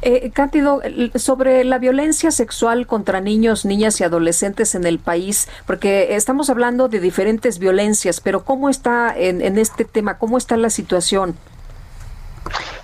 Eh, 0.02 0.32
Cándido, 0.32 0.82
sobre 1.16 1.64
la 1.64 1.78
violencia 1.78 2.32
sexual 2.32 2.88
contra 2.88 3.22
niños, 3.22 3.66
niñas 3.66 4.00
y 4.00 4.04
adolescentes 4.04 4.76
en 4.76 4.86
el 4.86 5.00
país, 5.00 5.50
porque 5.66 6.16
estamos 6.16 6.50
hablando 6.50 6.88
de 6.88 7.00
diferentes 7.00 7.60
violencias, 7.60 8.22
pero 8.22 8.44
¿cómo 8.44 8.70
está 8.70 9.14
en, 9.16 9.58
este 9.58 9.86
tema? 9.86 10.18
¿Cómo 10.18 10.38
está 10.38 10.56
la 10.58 10.70
situación? 10.70 11.36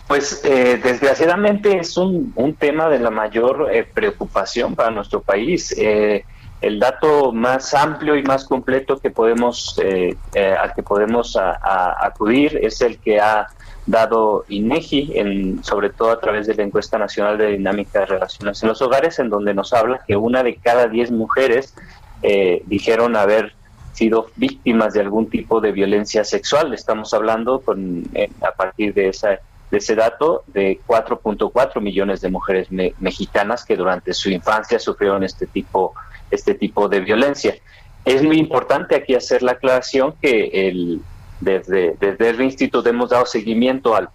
Pues 0.08 0.42
eh, 0.44 0.80
desgraciadamente 0.84 1.78
es 1.78 1.98
un, 1.98 2.34
tema 2.60 2.90
de 2.90 3.00
la 3.00 3.10
mayor 3.10 3.70
eh, 3.72 3.84
preocupación 3.92 4.76
para 4.76 4.92
nuestro 4.92 5.22
país. 5.22 5.74
Eh, 5.78 6.26
el 6.62 6.80
dato 6.80 7.32
más 7.32 7.74
amplio 7.74 8.16
y 8.16 8.24
más 8.24 8.46
completo 8.46 8.98
que 8.98 9.10
podemos 9.10 9.78
al 9.78 10.74
que 10.74 10.84
podemos 10.84 11.38
acudir 11.38 12.58
es 12.62 12.82
el 12.82 12.98
que 12.98 13.20
ha 13.20 13.48
dado 13.86 14.46
INEGI, 14.50 15.12
en, 15.16 15.64
sobre 15.64 15.90
todo 15.90 16.12
a 16.12 16.20
través 16.20 16.48
de 16.48 16.56
la 16.56 16.64
encuesta 16.64 16.98
nacional 16.98 17.38
de 17.38 17.52
dinámica 17.52 18.00
de 18.00 18.06
relaciones 18.08 18.62
en 18.64 18.70
los 18.70 18.82
hogares, 18.82 19.20
en 19.20 19.30
donde 19.30 19.54
nos 19.54 19.74
habla 19.74 20.02
que 20.08 20.16
una 20.16 20.44
de 20.44 20.56
cada 20.56 20.88
diez 20.88 21.12
mujeres 21.12 21.76
eh, 22.24 22.64
dijeron 22.66 23.16
haber 23.16 23.54
sido 23.94 24.28
víctimas 24.36 24.94
de 24.94 25.02
algún 25.02 25.30
tipo 25.30 25.62
de 25.62 25.72
violencia 25.72 26.24
sexual. 26.24 26.74
Estamos 26.74 27.14
hablando 27.14 27.62
con, 27.62 28.04
a 28.42 28.52
partir 28.52 28.94
de, 28.94 29.10
esa, 29.10 29.40
de 29.72 29.78
ese 29.78 29.96
dato 29.96 30.44
de 30.48 30.80
4.4 30.86 31.80
millones 31.80 32.22
de 32.22 32.30
mujeres 32.30 32.68
mexicanas 33.00 33.64
que 33.64 33.78
durante 33.78 34.14
su 34.14 34.30
infancia 34.30 34.80
sufrieron 34.80 35.24
este 35.24 35.48
tipo, 35.48 35.94
este 36.30 36.56
tipo 36.56 36.90
de 36.90 37.00
violencia. 37.00 37.56
Es 38.04 38.22
muy 38.22 38.38
importante 38.38 38.96
aquí 38.96 39.16
hacer 39.16 39.42
la 39.42 39.54
aclaración 39.54 40.14
que 40.22 40.68
el, 40.68 41.02
desde, 41.46 41.96
desde 42.00 42.30
el 42.30 42.42
instituto 42.42 42.90
hemos 42.90 43.12
dado 43.12 43.26
seguimiento 43.26 43.96
al, 43.96 44.10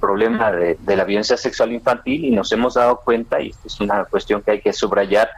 problema 0.00 0.50
de, 0.50 0.78
la 0.86 1.04
violencia 1.04 1.36
sexual 1.36 1.72
infantil 1.72 2.24
y 2.24 2.30
nos 2.30 2.50
hemos 2.52 2.72
dado 2.72 3.02
cuenta, 3.04 3.38
y 3.42 3.52
es 3.66 3.80
una 3.80 4.06
cuestión 4.06 4.40
que 4.40 4.52
hay 4.52 4.60
que 4.62 4.72
subrayar, 4.72 5.28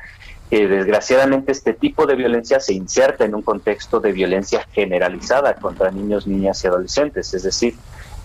que 0.49 0.69
desgraciadamente 0.69 1.51
este 1.51 1.75
tipo 1.75 2.07
de 2.07 2.15
violencia 2.15 2.61
se 2.61 2.73
inserta 2.73 3.25
en 3.25 3.35
un 3.35 3.43
contexto 3.43 3.99
de 3.99 4.13
violencia 4.13 4.65
generalizada 4.73 5.55
contra 5.55 5.91
niños, 5.91 6.29
niñas 6.29 6.63
y 6.63 6.69
adolescentes. 6.69 7.35
Es 7.35 7.43
decir, 7.43 7.75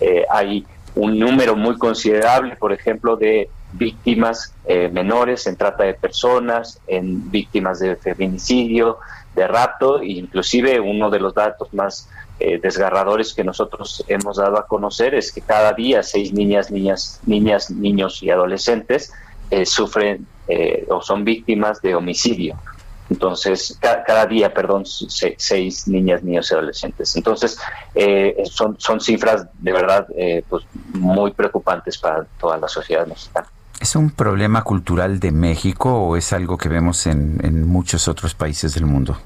eh, 0.00 0.24
hay 0.30 0.64
un 0.94 1.18
número 1.18 1.56
muy 1.56 1.76
considerable, 1.76 2.54
por 2.54 2.72
ejemplo, 2.72 3.16
de 3.16 3.50
víctimas 3.72 4.54
eh, 4.64 4.88
menores 4.92 5.48
en 5.48 5.56
trata 5.56 5.82
de 5.82 5.94
personas, 5.94 6.80
en 6.86 7.28
víctimas 7.32 7.80
de 7.80 7.96
feminicidio, 7.96 8.98
de 9.34 9.48
rapto, 9.48 10.00
e 10.00 10.06
inclusive 10.06 10.78
uno 10.78 11.10
de 11.10 11.18
los 11.18 11.34
datos 11.34 11.74
más 11.74 12.08
eh, 12.40 12.60
desgarradores 12.62 13.34
que 13.34 13.42
nosotros 13.42 14.04
hemos 14.06 14.36
dado 14.36 14.58
a 14.58 14.66
conocer 14.66 15.14
es 15.14 15.32
que 15.32 15.40
cada 15.40 15.72
día 15.72 16.04
seis 16.04 16.32
niñas, 16.32 16.70
niñas, 16.70 17.20
niñas, 17.26 17.68
niños 17.70 18.22
y 18.22 18.30
adolescentes 18.30 19.12
eh, 19.50 19.66
sufren 19.66 20.24
eh, 20.46 20.86
o 20.88 21.02
son 21.02 21.24
víctimas 21.24 21.82
de 21.82 21.96
homicidio. 21.96 22.56
Entonces, 23.10 23.76
cada, 23.80 24.26
día, 24.26 24.52
perdón, 24.52 24.84
seis 24.84 25.88
niñas, 25.88 26.22
niños 26.22 26.50
y 26.50 26.54
adolescentes. 26.54 27.16
Entonces, 27.16 27.58
son, 28.50 28.76
son 28.78 29.00
cifras 29.00 29.46
de 29.58 29.72
verdad 29.72 30.06
pues, 30.46 30.66
muy 30.92 31.30
preocupantes 31.30 31.96
para 31.96 32.26
toda 32.38 32.58
la 32.58 32.68
sociedad 32.68 33.06
mexicana. 33.06 33.48
¿Es 33.80 33.96
un 33.96 34.10
problema 34.10 34.62
cultural 34.62 35.20
de 35.20 35.32
México 35.32 35.90
o 35.90 36.16
es 36.16 36.34
algo 36.34 36.58
que 36.58 36.68
vemos 36.68 37.06
en 37.06 37.66
muchos 37.66 38.08
otros 38.08 38.34
países 38.34 38.74
del 38.74 38.84
mundo? 38.84 39.16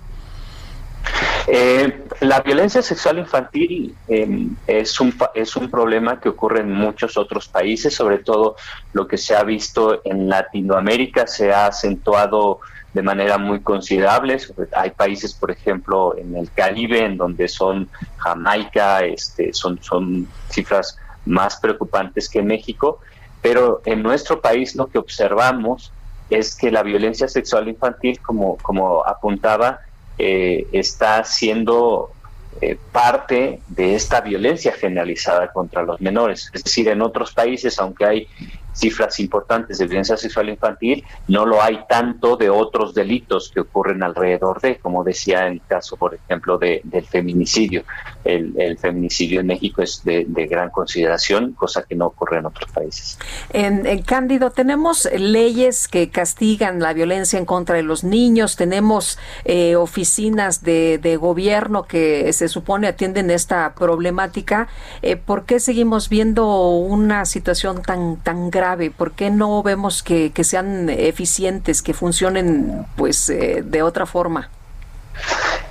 Eh, 1.48 2.04
la 2.20 2.40
violencia 2.40 2.82
sexual 2.82 3.18
infantil 3.18 3.96
em, 4.06 4.54
es, 4.66 5.00
un, 5.00 5.14
es 5.34 5.56
un 5.56 5.70
problema 5.70 6.20
que 6.20 6.28
ocurre 6.28 6.60
en 6.60 6.72
muchos 6.72 7.16
otros 7.16 7.48
países, 7.48 7.94
sobre 7.94 8.18
todo 8.18 8.56
lo 8.92 9.08
que 9.08 9.18
se 9.18 9.34
ha 9.34 9.42
visto 9.42 10.00
en 10.04 10.28
Latinoamérica 10.28 11.26
se 11.26 11.52
ha 11.52 11.66
acentuado 11.66 12.60
de 12.94 13.02
manera 13.02 13.38
muy 13.38 13.60
considerable. 13.60 14.38
Hay 14.76 14.90
países, 14.90 15.32
por 15.32 15.50
ejemplo, 15.50 16.16
en 16.16 16.36
el 16.36 16.50
Caribe, 16.52 17.04
en 17.04 17.16
donde 17.16 17.48
son 17.48 17.88
Jamaica, 18.18 19.04
este, 19.04 19.52
son, 19.52 19.82
son 19.82 20.28
cifras 20.48 20.96
más 21.24 21.56
preocupantes 21.56 22.28
que 22.28 22.42
México, 22.42 23.00
pero 23.40 23.80
en 23.84 24.02
nuestro 24.02 24.40
país 24.40 24.76
lo 24.76 24.86
que 24.86 24.98
observamos 24.98 25.92
es 26.30 26.54
que 26.54 26.70
la 26.70 26.82
violencia 26.82 27.28
sexual 27.28 27.68
infantil, 27.68 28.20
como, 28.20 28.56
como 28.58 29.04
apuntaba, 29.04 29.80
eh, 30.24 30.68
está 30.70 31.24
siendo 31.24 32.12
eh, 32.60 32.78
parte 32.92 33.60
de 33.66 33.96
esta 33.96 34.20
violencia 34.20 34.70
generalizada 34.70 35.48
contra 35.48 35.82
los 35.82 36.00
menores. 36.00 36.48
Es 36.54 36.62
decir, 36.62 36.86
en 36.86 37.02
otros 37.02 37.32
países, 37.32 37.76
aunque 37.80 38.04
hay 38.04 38.28
cifras 38.72 39.20
importantes 39.20 39.78
de 39.78 39.86
violencia 39.86 40.16
sexual 40.16 40.48
infantil, 40.48 41.04
no 41.28 41.46
lo 41.46 41.62
hay 41.62 41.80
tanto 41.88 42.36
de 42.36 42.50
otros 42.50 42.94
delitos 42.94 43.50
que 43.52 43.60
ocurren 43.60 44.02
alrededor 44.02 44.60
de, 44.60 44.76
como 44.78 45.04
decía 45.04 45.46
en 45.46 45.54
el 45.54 45.62
caso, 45.66 45.96
por 45.96 46.14
ejemplo, 46.14 46.58
de, 46.58 46.80
del 46.84 47.04
feminicidio. 47.04 47.84
El, 48.24 48.78
feminicidio 48.78 49.40
en 49.40 49.46
México 49.46 49.82
es 49.82 50.02
de, 50.04 50.24
gran 50.46 50.70
consideración, 50.70 51.52
cosa 51.52 51.82
que 51.82 51.94
no 51.94 52.06
ocurre 52.06 52.38
en 52.38 52.46
otros 52.46 52.70
países. 52.70 53.18
En, 53.52 54.02
Cándido, 54.02 54.50
tenemos 54.50 55.08
leyes 55.12 55.88
que 55.88 56.10
castigan 56.10 56.80
la 56.80 56.92
violencia 56.92 57.38
en 57.38 57.44
contra 57.44 57.76
de 57.76 57.82
los 57.82 58.04
niños, 58.04 58.56
tenemos 58.56 59.18
eh, 59.44 59.76
oficinas 59.76 60.62
de, 60.62 61.18
gobierno 61.20 61.84
que 61.84 62.32
se 62.32 62.48
supone 62.48 62.88
atienden 62.88 63.30
esta 63.30 63.74
problemática. 63.74 64.68
Eh, 65.02 65.16
¿Por 65.16 65.44
qué 65.44 65.60
seguimos 65.60 66.08
viendo 66.08 66.70
una 66.70 67.26
situación 67.26 67.82
tan, 67.82 68.16
tan 68.16 68.50
grave? 68.50 68.61
¿Por 68.96 69.12
qué 69.12 69.30
no 69.30 69.62
vemos 69.62 70.02
que, 70.02 70.32
sean 70.44 70.88
eficientes, 70.88 71.82
que 71.82 71.94
funcionen 71.94 72.86
pues 72.96 73.28
eh, 73.28 73.62
de 73.64 73.82
otra 73.82 74.06
forma? 74.06 74.50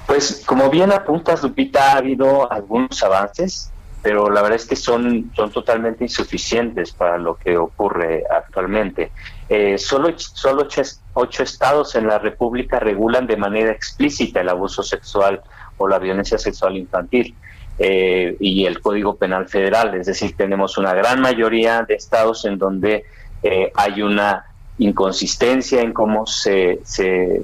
Pues 0.07 0.43
como 0.45 0.69
bien 0.69 0.91
apuntas, 0.91 1.41
Lupita, 1.41 1.93
ha 1.93 1.97
habido 1.97 2.51
algunos 2.51 3.01
avances. 3.01 3.71
pero 4.01 4.29
la 4.29 4.41
verdad 4.41 4.55
es 4.57 4.65
que 4.65 4.75
son, 4.75 5.31
son 5.35 5.51
totalmente 5.51 6.03
insuficientes 6.03 6.91
para 6.91 7.17
lo 7.17 7.35
que 7.35 7.55
ocurre 7.55 8.23
actualmente. 8.29 9.11
Eh, 9.47 9.77
solo 9.77 10.17
solo 10.17 10.67
ocho, 11.13 11.43
estados 11.43 11.95
en 11.95 12.07
la 12.07 12.19
República 12.19 12.79
regulan 12.79 13.27
de 13.27 13.37
manera 13.37 13.71
explícita 13.71 14.41
el 14.41 14.49
abuso 14.49 14.81
sexual 14.81 15.41
o 15.77 15.87
la 15.87 15.99
violencia 15.99 16.37
sexual 16.37 16.77
infantil. 16.77 17.35
Eh, 17.79 18.35
y 18.39 18.65
el 18.65 18.79
Código 18.79 19.15
Penal 19.15 19.47
Federal, 19.47 19.95
es 19.95 20.05
decir, 20.05 20.35
tenemos 20.35 20.77
una 20.77 20.93
gran 20.93 21.19
mayoría 21.19 21.81
de 21.81 21.95
estados 21.95 22.45
en 22.45 22.57
donde 22.59 23.05
eh, 23.41 23.71
hay 23.73 24.01
una 24.01 24.45
inconsistencia 24.77 25.81
en 25.81 25.93
cómo 25.93 26.25
se, 26.27 26.79
se 26.83 27.41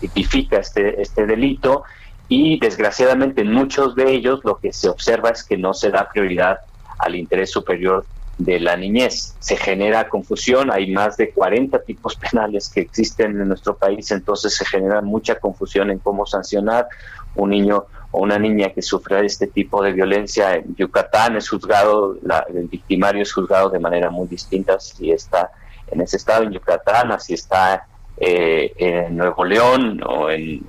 tipifica 0.00 0.58
este, 0.58 1.00
este 1.00 1.26
delito 1.26 1.84
y 2.28 2.58
desgraciadamente 2.58 3.40
en 3.40 3.52
muchos 3.52 3.94
de 3.94 4.12
ellos 4.12 4.40
lo 4.44 4.58
que 4.58 4.72
se 4.72 4.88
observa 4.88 5.30
es 5.30 5.42
que 5.42 5.56
no 5.56 5.72
se 5.72 5.90
da 5.90 6.08
prioridad 6.08 6.58
al 6.98 7.16
interés 7.16 7.50
superior 7.50 8.04
de 8.36 8.60
la 8.60 8.76
niñez. 8.76 9.34
Se 9.40 9.56
genera 9.56 10.08
confusión, 10.08 10.70
hay 10.70 10.92
más 10.92 11.16
de 11.16 11.30
40 11.30 11.82
tipos 11.82 12.16
penales 12.30 12.68
que 12.68 12.80
existen 12.80 13.40
en 13.40 13.48
nuestro 13.48 13.76
país, 13.76 14.10
entonces 14.10 14.54
se 14.54 14.64
genera 14.64 15.00
mucha 15.00 15.36
confusión 15.36 15.90
en 15.90 15.98
cómo 15.98 16.26
sancionar 16.26 16.86
un 17.34 17.50
niño 17.50 17.86
o 18.10 18.20
una 18.22 18.38
niña 18.38 18.70
que 18.70 18.82
sufre 18.82 19.24
este 19.24 19.46
tipo 19.46 19.82
de 19.82 19.92
violencia. 19.92 20.54
En 20.54 20.74
Yucatán 20.76 21.36
es 21.36 21.48
juzgado, 21.48 22.16
el 22.48 22.68
victimario 22.68 23.22
es 23.22 23.32
juzgado 23.32 23.70
de 23.70 23.78
manera 23.78 24.10
muy 24.10 24.26
distinta 24.28 24.78
si 24.80 25.10
está 25.10 25.50
en 25.90 26.00
ese 26.00 26.16
estado, 26.16 26.44
en 26.44 26.52
Yucatán, 26.52 27.12
así 27.12 27.34
está 27.34 27.86
eh, 28.18 28.72
en 28.76 29.16
Nuevo 29.16 29.44
León 29.44 30.02
o 30.06 30.30
en 30.30 30.62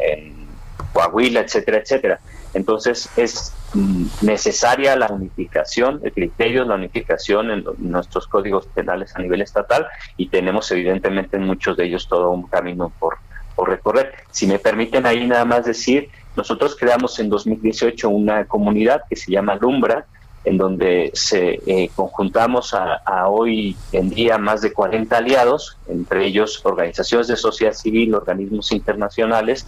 Coahuila, 0.94 1.42
etcétera, 1.42 1.78
etcétera. 1.78 2.20
Entonces 2.54 3.10
es 3.16 3.54
mm, 3.74 4.06
necesaria 4.22 4.96
la 4.96 5.08
unificación 5.08 6.02
de 6.02 6.12
criterios, 6.12 6.68
la 6.68 6.76
unificación 6.76 7.52
en 7.52 7.66
nuestros 7.78 8.28
códigos 8.28 8.66
penales 8.68 9.16
a 9.16 9.20
nivel 9.20 9.42
estatal 9.42 9.88
y 10.18 10.28
tenemos 10.28 10.72
evidentemente 10.72 11.38
en 11.38 11.44
muchos 11.44 11.78
de 11.78 11.86
ellos 11.86 12.08
todo 12.08 12.32
un 12.32 12.48
camino 12.48 12.92
por, 13.00 13.18
por 13.56 13.70
recorrer. 13.70 14.14
Si 14.32 14.48
me 14.48 14.60
permiten 14.60 15.06
ahí 15.06 15.28
nada 15.28 15.46
más 15.46 15.66
decir, 15.66 16.10
nosotros 16.36 16.76
creamos 16.80 17.20
en 17.20 17.30
2018 17.30 18.10
una 18.10 18.46
comunidad 18.46 19.04
que 19.10 19.16
se 19.16 19.32
llama 19.32 19.56
Lumbra, 19.56 20.06
en 20.46 20.58
donde 20.58 21.12
se 21.14 21.60
eh, 21.66 21.92
conjuntamos 21.96 22.74
a, 22.74 23.28
hoy 23.28 23.76
en 23.92 24.10
día 24.10 24.38
más 24.38 24.62
de 24.62 24.72
40 24.72 25.18
aliados, 25.18 25.78
entre 25.88 26.26
ellos 26.26 26.62
organizaciones 26.64 27.28
de 27.28 27.36
sociedad 27.36 27.74
civil, 27.74 28.16
organismos 28.16 28.72
internacionales, 28.72 29.68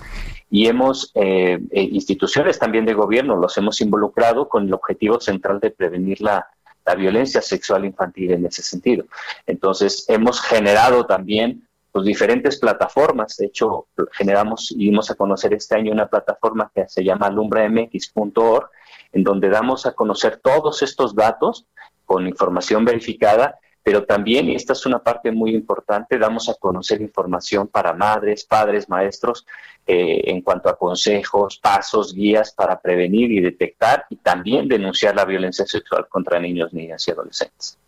y 0.50 0.68
hemos, 0.68 1.12
eh, 1.16 1.60
eh, 1.72 1.82
instituciones 1.84 2.58
también 2.58 2.86
de 2.86 2.94
gobierno, 2.94 3.36
los 3.36 3.58
hemos 3.58 3.82
involucrado 3.82 4.48
con 4.48 4.68
el 4.68 4.74
objetivo 4.74 5.20
central 5.20 5.60
de 5.60 5.72
prevenir 5.72 6.22
la, 6.22 6.48
la 6.86 6.96
violencia 6.96 7.42
sexual 7.42 7.86
infantil 7.86 8.32
en 8.32 8.46
ese 8.46 8.64
sentido. 8.64 9.06
Entonces, 9.46 10.06
hemos 10.08 10.42
generado 10.42 11.06
también 11.06 11.68
pues, 11.92 12.06
diferentes 12.06 12.60
plataformas. 12.60 13.38
De 13.38 13.48
hecho, 13.48 13.88
generamos 14.12 14.72
y 14.72 14.86
dimos 14.86 15.12
a 15.12 15.16
conocer 15.16 15.54
este 15.54 15.76
año 15.76 15.92
una 15.92 16.08
plataforma 16.08 16.72
que 16.74 16.88
se 16.88 17.04
llama 17.04 17.28
alumbramx.org, 17.28 18.70
en 19.14 19.24
donde 19.24 19.50
damos 19.50 19.86
a 19.86 19.94
conocer 19.94 20.38
todos 20.38 20.82
estos 20.82 21.16
datos 21.16 21.66
con 22.06 22.28
información 22.28 22.86
verificada 22.86 23.60
pero 23.84 24.06
también, 24.06 24.50
y 24.50 24.56
esta 24.56 24.74
es 24.74 24.86
una 24.86 25.00
parte 25.00 25.32
muy 25.32 25.56
importante, 25.56 26.20
damos 26.20 26.50
a 26.50 26.54
conocer 26.56 27.02
información 27.02 27.68
para 27.68 27.94
madres, 27.94 28.46
padres, 28.46 28.88
maestros 28.88 29.46
eh, 29.88 30.22
en 30.26 30.42
cuanto 30.42 30.70
a 30.70 30.78
consejos, 30.78 31.58
pasos, 31.58 32.14
guías 32.14 32.54
para 32.54 32.80
prevenir 32.80 33.32
y 33.32 33.40
detectar 33.40 34.06
y 34.10 34.18
también 34.18 34.68
denunciar 34.68 35.16
la 35.16 35.26
violencia 35.26 35.66
sexual 35.66 36.08
contra 36.08 36.40
niños, 36.40 36.74
niñas 36.74 37.08
y 37.08 37.12
adolescentes. 37.12 37.81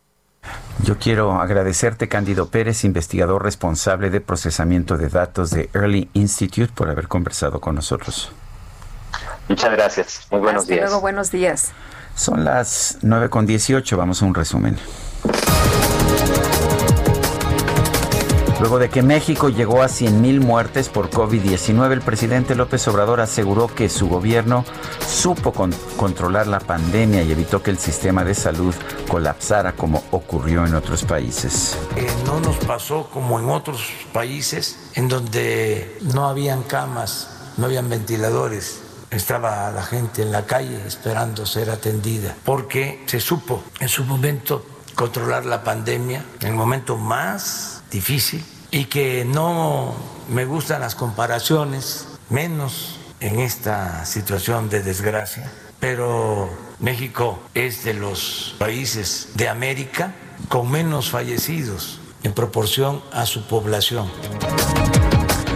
Yo 0.84 0.98
quiero 0.98 1.40
agradecerte, 1.40 2.08
Cándido 2.08 2.50
Pérez, 2.50 2.84
investigador 2.84 3.44
responsable 3.44 4.10
de 4.10 4.22
procesamiento 4.22 4.98
de 4.98 5.10
datos 5.10 5.52
de 5.52 5.70
Early 5.74 6.10
Institute, 6.14 6.72
por 6.74 6.90
haber 6.90 7.08
conversado 7.08 7.62
con 7.62 7.76
nosotros. 7.76 8.32
Muchas 9.48 9.72
gracias. 9.72 10.28
Muy 10.32 10.42
buenos 10.42 10.64
Hasta 10.64 10.74
días. 10.74 10.86
Luego, 10.90 11.02
buenos 11.02 11.32
días. 11.32 11.72
Son 12.16 12.44
las 12.44 12.98
9 13.02 13.30
con 13.30 13.46
18. 13.46 13.98
Vamos 13.98 14.22
a 14.22 14.26
un 14.26 14.34
resumen. 14.34 14.78
Luego 18.64 18.80
de 18.80 18.90
que 18.90 19.02
México 19.02 19.50
llegó 19.50 19.82
a 19.82 19.88
100.000 19.88 20.40
muertes 20.40 20.88
por 20.88 21.10
COVID-19, 21.10 21.92
el 21.92 22.02
presidente 22.02 22.56
López 22.56 22.88
Obrador 22.88 23.20
aseguró 23.20 23.68
que 23.68 23.90
su 23.90 24.08
gobierno 24.08 24.64
supo 25.06 25.52
controlar 25.98 26.48
la 26.48 26.62
pandemia 26.62 27.24
y 27.24 27.34
evitó 27.34 27.62
que 27.62 27.72
el 27.72 27.78
sistema 27.78 28.24
de 28.24 28.34
salud 28.34 28.74
colapsara 29.10 29.74
como 29.74 30.06
ocurrió 30.12 30.66
en 30.66 30.76
otros 30.76 31.04
países. 31.04 31.78
Eh, 31.98 32.08
no 32.26 32.40
nos 32.40 32.56
pasó 32.60 33.10
como 33.12 33.38
en 33.38 33.50
otros 33.50 33.86
países 34.14 34.80
en 34.94 35.10
donde 35.10 35.98
no 36.14 36.30
habían 36.30 36.64
camas, 36.64 37.52
no 37.58 37.66
habían 37.66 37.90
ventiladores. 37.90 38.80
Estaba 39.12 39.70
la 39.72 39.84
gente 39.84 40.22
en 40.22 40.32
la 40.32 40.46
calle 40.46 40.88
esperando 40.88 41.46
ser 41.46 41.70
atendida, 41.70 42.34
porque 42.46 43.04
se 43.08 43.20
supo 43.20 43.62
en 43.82 43.90
su 43.90 44.06
momento 44.06 44.66
controlar 44.96 45.46
la 45.46 45.66
pandemia, 45.66 46.24
en 46.40 46.48
el 46.48 46.54
momento 46.54 46.96
más 46.96 47.84
difícil, 47.92 48.44
y 48.74 48.86
que 48.86 49.24
no 49.24 49.94
me 50.30 50.46
gustan 50.46 50.82
las 50.82 50.96
comparaciones, 50.96 52.08
menos 52.32 52.98
en 53.20 53.40
esta 53.40 54.04
situación 54.06 54.68
de 54.68 54.82
desgracia, 54.82 55.50
pero 55.80 56.50
México 56.80 57.40
es 57.54 57.84
de 57.84 57.94
los 57.94 58.56
países 58.58 59.30
de 59.36 59.48
América 59.48 60.16
con 60.50 60.72
menos 60.72 61.12
fallecidos 61.12 62.00
en 62.24 62.34
proporción 62.34 63.04
a 63.12 63.28
su 63.28 63.46
población. 63.46 64.10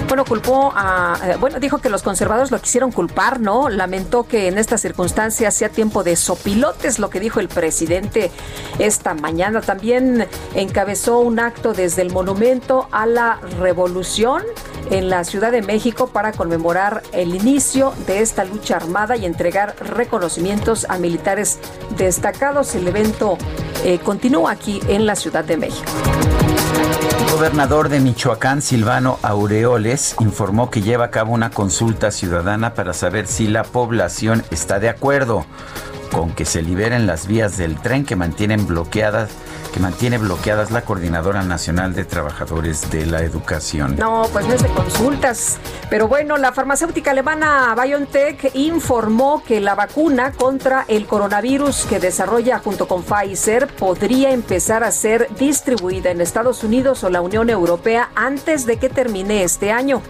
Bueno, 0.08 0.24
culpó 0.24 0.72
a, 0.74 1.20
eh, 1.22 1.36
bueno, 1.38 1.60
dijo 1.60 1.80
que 1.80 1.90
los 1.90 2.02
conservadores 2.02 2.50
lo 2.50 2.62
quisieron 2.62 2.94
culpar, 2.94 3.42
¿no? 3.42 3.68
Lamentó 3.68 4.24
que 4.24 4.48
en 4.48 4.58
estas 4.58 4.80
circunstancias 4.80 5.54
sea 5.54 5.68
tiempo 5.68 6.04
de 6.04 6.16
sopilotes, 6.16 6.98
lo 6.98 7.10
que 7.10 7.20
dijo 7.20 7.42
el 7.42 7.50
presidente 7.50 8.32
esta 8.80 9.14
mañana. 9.14 9.60
También 9.60 10.26
encabezó 10.56 11.20
un 11.20 11.40
acto 11.40 11.74
desde 11.74 12.04
el 12.04 12.12
Monumento 12.12 12.88
a 12.92 13.06
la 13.06 13.40
Revolución 13.60 14.44
en 14.92 15.10
la 15.10 15.26
Ciudad 15.26 15.52
de 15.52 15.62
México 15.62 16.08
para 16.08 16.32
conmemorar 16.32 17.04
el 17.12 17.36
inicio 17.36 17.94
de 18.06 18.22
esta 18.22 18.46
lucha 18.46 18.78
armada 18.78 19.18
y 19.18 19.26
entregar 19.26 19.76
reconocimientos 19.82 20.86
a 20.88 20.98
militares 20.98 21.60
destacados. 21.98 22.76
El 22.76 22.88
evento 22.88 23.38
eh, 23.84 24.00
continúa 24.00 24.52
aquí 24.52 24.80
en 24.88 25.06
la 25.06 25.18
Ciudad 25.18 25.44
de 25.44 25.58
México. 25.58 25.92
Gobernador 27.38 27.90
de 27.90 28.00
Michoacán, 28.00 28.64
Silvano 28.64 29.20
Aureoles, 29.22 30.16
informó 30.20 30.72
que 30.72 30.82
lleva 30.82 31.06
a 31.06 31.12
cabo 31.12 31.34
una 31.34 31.52
consulta 31.52 32.10
ciudadana 32.10 32.74
para 32.74 32.94
saber 32.94 33.28
si 33.28 33.48
la 33.48 33.62
población 33.62 34.44
está 34.50 34.80
de 34.80 34.90
acuerdo 34.90 35.46
con 36.12 36.32
que 36.32 36.46
se 36.46 36.62
liberen 36.62 37.08
las 37.08 37.28
vías 37.28 37.58
del 37.58 37.80
tren 37.80 38.06
que 38.06 38.16
mantienen 38.16 38.66
bloqueadas 38.68 39.30
que 39.68 39.80
mantiene 39.80 40.18
bloqueadas 40.18 40.72
la 40.72 40.82
Coordinadora 40.82 41.44
Nacional 41.44 41.94
de 41.94 42.06
Trabajadores 42.06 42.90
de 42.90 43.06
la 43.06 43.22
Educación. 43.22 43.96
No, 43.98 44.28
pues 44.32 44.48
no 44.48 44.54
es 44.54 44.64
de 44.64 44.70
consultas. 44.70 45.58
Pero 45.90 46.08
bueno, 46.08 46.38
la 46.38 46.52
farmacéutica 46.52 47.12
alemana 47.12 47.76
BioNTech 47.76 48.56
informó 48.56 49.44
que 49.46 49.60
la 49.60 49.76
vacuna 49.76 50.32
contra 50.32 50.86
el 50.88 51.06
coronavirus 51.06 51.86
que 51.86 52.00
desarrolla 52.00 52.60
junto 52.60 52.88
con 52.88 53.04
Pfizer 53.04 53.68
podría 53.68 54.32
empezar 54.32 54.84
a 54.84 54.92
ser 54.92 55.30
distribuida 55.38 56.12
en 56.12 56.22
Estados 56.22 56.64
Unidos 56.64 57.04
o 57.04 57.10
la 57.10 57.22
Unión 57.22 57.50
Europea 57.50 58.10
antes 58.16 58.66
de 58.66 58.78
que 58.78 58.90
termine 58.90 59.44
este 59.44 59.72
año. 59.72 60.02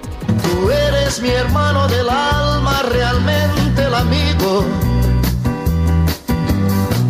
Tú 0.44 0.72
eres 0.72 1.22
mi 1.22 1.30
hermano 1.30 1.88
del 1.88 2.10
alma, 2.10 2.84
realmente 2.84 3.84
el 3.84 3.94
amigo. 3.94 4.66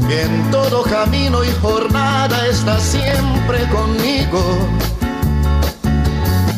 En 0.09 0.51
todo 0.51 0.83
camino 0.83 1.43
y 1.43 1.51
jornada 1.61 2.47
estás 2.47 2.81
siempre 2.81 3.67
conmigo. 3.69 4.41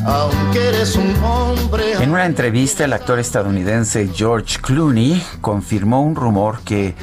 Aunque 0.05 0.69
eres 0.69 0.95
un 0.95 1.15
hombre. 1.23 1.93
En 2.01 2.11
una 2.11 2.25
entrevista, 2.25 2.85
el 2.85 2.93
actor 2.93 3.19
estadounidense 3.19 4.09
George 4.13 4.59
Clooney 4.61 5.21
confirmó 5.41 6.01
un 6.01 6.15
rumor 6.15 6.61
que 6.63 6.95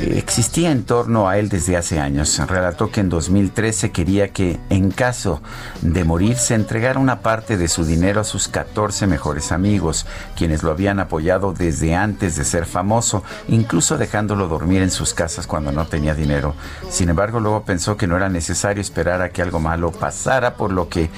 eh, 0.00 0.14
existía 0.16 0.70
en 0.70 0.84
torno 0.84 1.28
a 1.28 1.38
él 1.38 1.48
desde 1.48 1.76
hace 1.76 1.98
años. 1.98 2.40
Relató 2.46 2.90
que 2.90 3.00
en 3.00 3.08
2013 3.08 3.90
quería 3.90 4.28
que, 4.28 4.58
en 4.70 4.90
caso 4.90 5.40
de 5.80 6.04
morir, 6.04 6.36
se 6.36 6.54
entregara 6.54 6.98
una 6.98 7.20
parte 7.20 7.56
de 7.56 7.68
su 7.68 7.84
dinero 7.84 8.20
a 8.20 8.24
sus 8.24 8.48
14 8.48 9.06
mejores 9.06 9.52
amigos, 9.52 10.06
quienes 10.36 10.62
lo 10.62 10.70
habían 10.70 11.00
apoyado 11.00 11.52
desde 11.52 11.94
antes 11.94 12.36
de 12.36 12.44
ser 12.44 12.66
famoso, 12.66 13.22
incluso 13.48 13.98
dejándolo 13.98 14.48
dormir 14.48 14.82
en 14.82 14.90
sus 14.90 15.14
casas 15.14 15.46
cuando 15.46 15.72
no 15.72 15.86
tenía 15.86 16.14
dinero. 16.14 16.54
Sin 16.90 17.08
embargo, 17.08 17.40
luego 17.40 17.62
pensó 17.62 17.96
que 17.96 18.06
no 18.06 18.16
era 18.16 18.28
necesario 18.28 18.80
esperar 18.80 19.22
a 19.22 19.30
que 19.30 19.42
algo 19.42 19.60
malo 19.60 19.90
pasara, 19.92 20.54
por 20.54 20.72
lo 20.72 20.88
que 20.88 21.10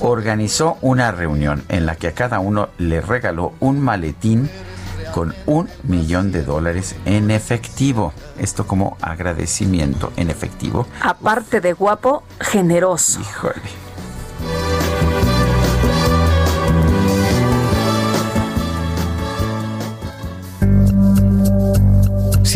organizó 0.00 0.71
una 0.80 1.12
reunión 1.12 1.64
en 1.68 1.86
la 1.86 1.96
que 1.96 2.08
a 2.08 2.12
cada 2.12 2.38
uno 2.38 2.68
le 2.78 3.00
regaló 3.00 3.52
un 3.60 3.80
maletín 3.80 4.50
con 5.12 5.34
un 5.46 5.68
millón 5.82 6.32
de 6.32 6.42
dólares 6.42 6.96
en 7.04 7.30
efectivo. 7.30 8.12
Esto 8.38 8.66
como 8.66 8.96
agradecimiento 9.00 10.12
en 10.16 10.30
efectivo. 10.30 10.86
Aparte 11.02 11.60
de 11.60 11.72
guapo, 11.74 12.22
generoso. 12.40 13.20
Híjole. 13.20 13.82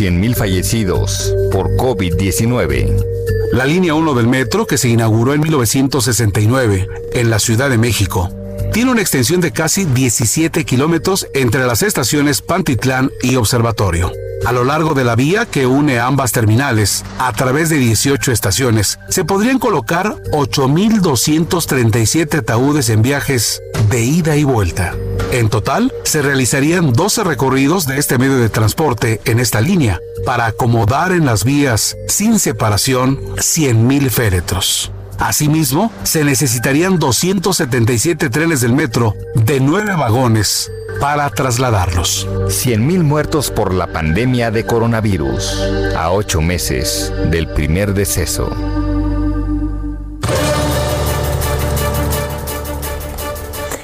mil 0.05 0.35
fallecidos 0.35 1.33
por 1.51 1.75
COVID-19. 1.75 3.03
La 3.51 3.65
línea 3.65 3.93
1 3.93 4.13
del 4.13 4.27
metro, 4.27 4.67
que 4.67 4.77
se 4.77 4.89
inauguró 4.89 5.33
en 5.33 5.41
1969 5.41 6.87
en 7.13 7.29
la 7.29 7.39
Ciudad 7.39 7.69
de 7.69 7.77
México, 7.77 8.29
tiene 8.73 8.91
una 8.91 9.01
extensión 9.01 9.41
de 9.41 9.51
casi 9.51 9.85
17 9.85 10.65
kilómetros 10.65 11.27
entre 11.33 11.65
las 11.65 11.81
estaciones 11.81 12.41
Pantitlán 12.41 13.11
y 13.21 13.35
Observatorio. 13.35 14.11
A 14.45 14.51
lo 14.51 14.63
largo 14.63 14.93
de 14.93 15.03
la 15.03 15.15
vía 15.15 15.45
que 15.45 15.65
une 15.65 15.99
ambas 15.99 16.31
terminales, 16.31 17.03
a 17.19 17.33
través 17.33 17.69
de 17.69 17.77
18 17.77 18.31
estaciones, 18.31 18.99
se 19.09 19.25
podrían 19.25 19.59
colocar 19.59 20.15
8.237 20.31 22.39
ataúdes 22.39 22.89
en 22.89 23.01
viajes 23.01 23.61
de 23.89 24.03
ida 24.03 24.35
y 24.35 24.43
vuelta. 24.43 24.93
En 25.31 25.49
total, 25.49 25.91
se 26.03 26.21
realizarían 26.21 26.93
12 26.93 27.23
recorridos 27.23 27.87
de 27.87 27.97
este 27.97 28.17
medio 28.17 28.37
de 28.37 28.49
transporte 28.49 29.19
en 29.25 29.39
esta 29.39 29.59
línea 29.59 29.99
para 30.25 30.45
acomodar 30.45 31.11
en 31.11 31.25
las 31.25 31.43
vías 31.43 31.97
sin 32.07 32.39
separación 32.39 33.19
100.000 33.35 34.09
féretros. 34.09 34.91
Asimismo, 35.19 35.91
se 36.03 36.23
necesitarían 36.23 36.99
277 36.99 38.29
trenes 38.29 38.61
del 38.61 38.73
metro 38.73 39.15
de 39.35 39.59
9 39.59 39.95
vagones 39.95 40.71
para 40.99 41.29
trasladarlos. 41.29 42.27
100.000 42.27 43.03
muertos 43.03 43.51
por 43.51 43.73
la 43.73 43.87
pandemia 43.87 44.51
de 44.51 44.65
coronavirus, 44.65 45.93
a 45.95 46.11
ocho 46.11 46.41
meses 46.41 47.13
del 47.29 47.47
primer 47.53 47.93
deceso. 47.93 48.49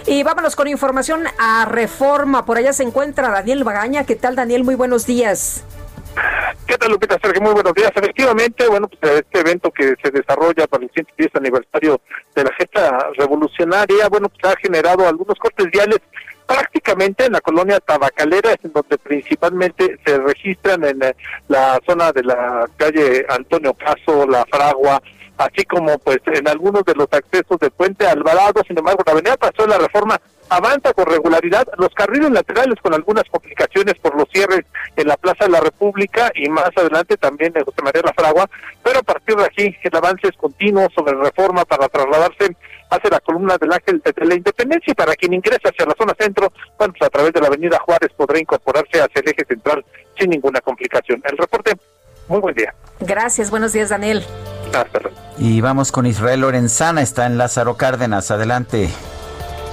Y 0.06 0.22
vámonos 0.22 0.56
con 0.56 0.68
información 0.68 1.24
a 1.40 1.66
Reforma. 1.66 2.46
Por 2.46 2.58
allá 2.58 2.74
se 2.74 2.84
encuentra 2.84 3.30
Daniel 3.30 3.64
Bagaña. 3.64 4.06
¿Qué 4.06 4.16
tal, 4.16 4.36
Daniel? 4.36 4.64
Muy 4.64 4.76
buenos 4.76 5.06
días. 5.06 5.64
¿Qué 6.68 6.78
tal, 6.78 6.92
Lupita 6.92 7.18
Sergio? 7.22 7.42
Muy 7.42 7.54
buenos 7.54 7.74
días. 7.74 7.92
Efectivamente, 7.96 8.68
bueno, 8.68 8.88
pues 8.88 9.12
este 9.12 9.40
evento 9.40 9.72
que 9.72 9.96
se 10.04 10.12
desarrolla 10.12 10.68
para 10.68 10.84
el 10.84 10.92
110 10.94 11.32
aniversario 11.36 12.00
de 12.36 12.44
la 12.44 12.52
gesta 12.58 13.10
revolucionaria, 13.18 14.08
bueno, 14.10 14.30
pues 14.30 14.54
ha 14.54 14.58
generado 14.60 15.08
algunos 15.08 15.38
cortes 15.40 15.68
viales 15.72 16.00
prácticamente 16.54 17.26
en 17.26 17.34
la 17.34 17.42
colonia 17.42 17.80
tabacalera, 17.80 18.52
es 18.52 18.64
en 18.64 18.74
donde 18.74 18.98
principalmente 19.00 19.98
se 20.06 20.20
registran 20.20 20.84
en 20.84 21.02
eh, 21.02 21.16
la 21.48 21.80
zona 21.88 22.12
de 22.12 22.24
la 22.24 22.68
calle 22.78 23.26
Antonio 23.28 23.74
Caso, 23.74 24.28
La 24.28 24.46
Fragua, 24.46 25.02
así 25.38 25.64
como 25.66 25.98
pues 25.98 26.20
en 26.28 26.48
algunos 26.48 26.86
de 26.86 26.94
los 26.94 27.08
accesos 27.12 27.58
de 27.60 27.72
Puente 27.72 28.06
Alvarado, 28.06 28.62
sin 28.68 28.78
embargo, 28.78 29.02
la 29.04 29.14
avenida 29.14 29.38
Pasó 29.38 29.64
de 29.64 29.70
la 29.70 29.80
Reforma 29.80 30.22
avanza 30.50 30.94
con 30.94 31.08
regularidad, 31.08 31.68
los 31.80 31.90
carriles 31.96 32.30
laterales 32.30 32.80
con 32.82 32.94
algunas 32.94 33.24
complicaciones 33.32 33.96
por 33.96 34.16
los 34.16 34.28
cierres 34.32 34.66
en 34.96 35.08
la 35.08 35.18
Plaza 35.18 35.46
de 35.46 35.52
la 35.52 35.62
República 35.62 36.32
y 36.36 36.50
más 36.50 36.70
adelante 36.76 37.18
también 37.18 37.54
en 37.56 37.66
José 37.66 37.82
María 37.82 38.04
La 38.06 38.14
Fragua, 38.14 38.48
pero 38.84 39.00
a 39.00 39.04
partir 39.04 39.36
de 39.36 39.46
aquí 39.46 39.76
el 39.82 39.96
avance 39.96 40.28
es 40.28 40.38
continuo 40.38 40.88
sobre 40.94 41.16
reforma 41.16 41.66
para 41.66 41.88
trasladarse 41.88 42.56
hacia 42.96 43.10
la 43.10 43.20
columna 43.20 43.58
del 43.58 43.72
Ángel 43.74 44.02
de 44.04 44.26
la 44.26 44.36
Independencia 44.36 44.92
y 44.92 44.96
para 44.96 45.16
quien 45.16 45.34
ingresa 45.34 45.70
hacia 45.70 45.86
la 45.86 45.96
zona 45.98 46.14
centro, 46.20 46.52
bueno, 46.78 46.94
pues 46.98 47.08
a 47.08 47.10
través 47.10 47.34
de 47.34 47.42
la 47.42 47.48
avenida 47.48 47.80
Juárez 47.80 48.12
podrá 48.16 48.40
incorporarse 48.40 49.02
hacia 49.02 49.22
el 49.22 49.30
eje 49.30 49.46
central 49.48 49.84
sin 50.18 50.30
ninguna 50.30 50.62
complicación. 50.62 51.22
El 51.26 51.38
reporte, 51.38 51.74
muy 52.28 52.40
buen 52.40 52.56
día. 52.56 52.74
Gracias, 53.00 53.50
buenos 53.50 53.74
días, 53.74 53.90
Daniel. 53.90 54.24
Hasta 54.74 55.00
luego. 55.00 55.18
Y 55.38 55.62
vamos 55.62 55.92
con 55.92 56.06
Israel 56.06 56.42
Lorenzana, 56.42 57.02
está 57.02 57.26
en 57.26 57.38
Lázaro 57.38 57.76
Cárdenas. 57.76 58.32
Adelante. 58.32 58.90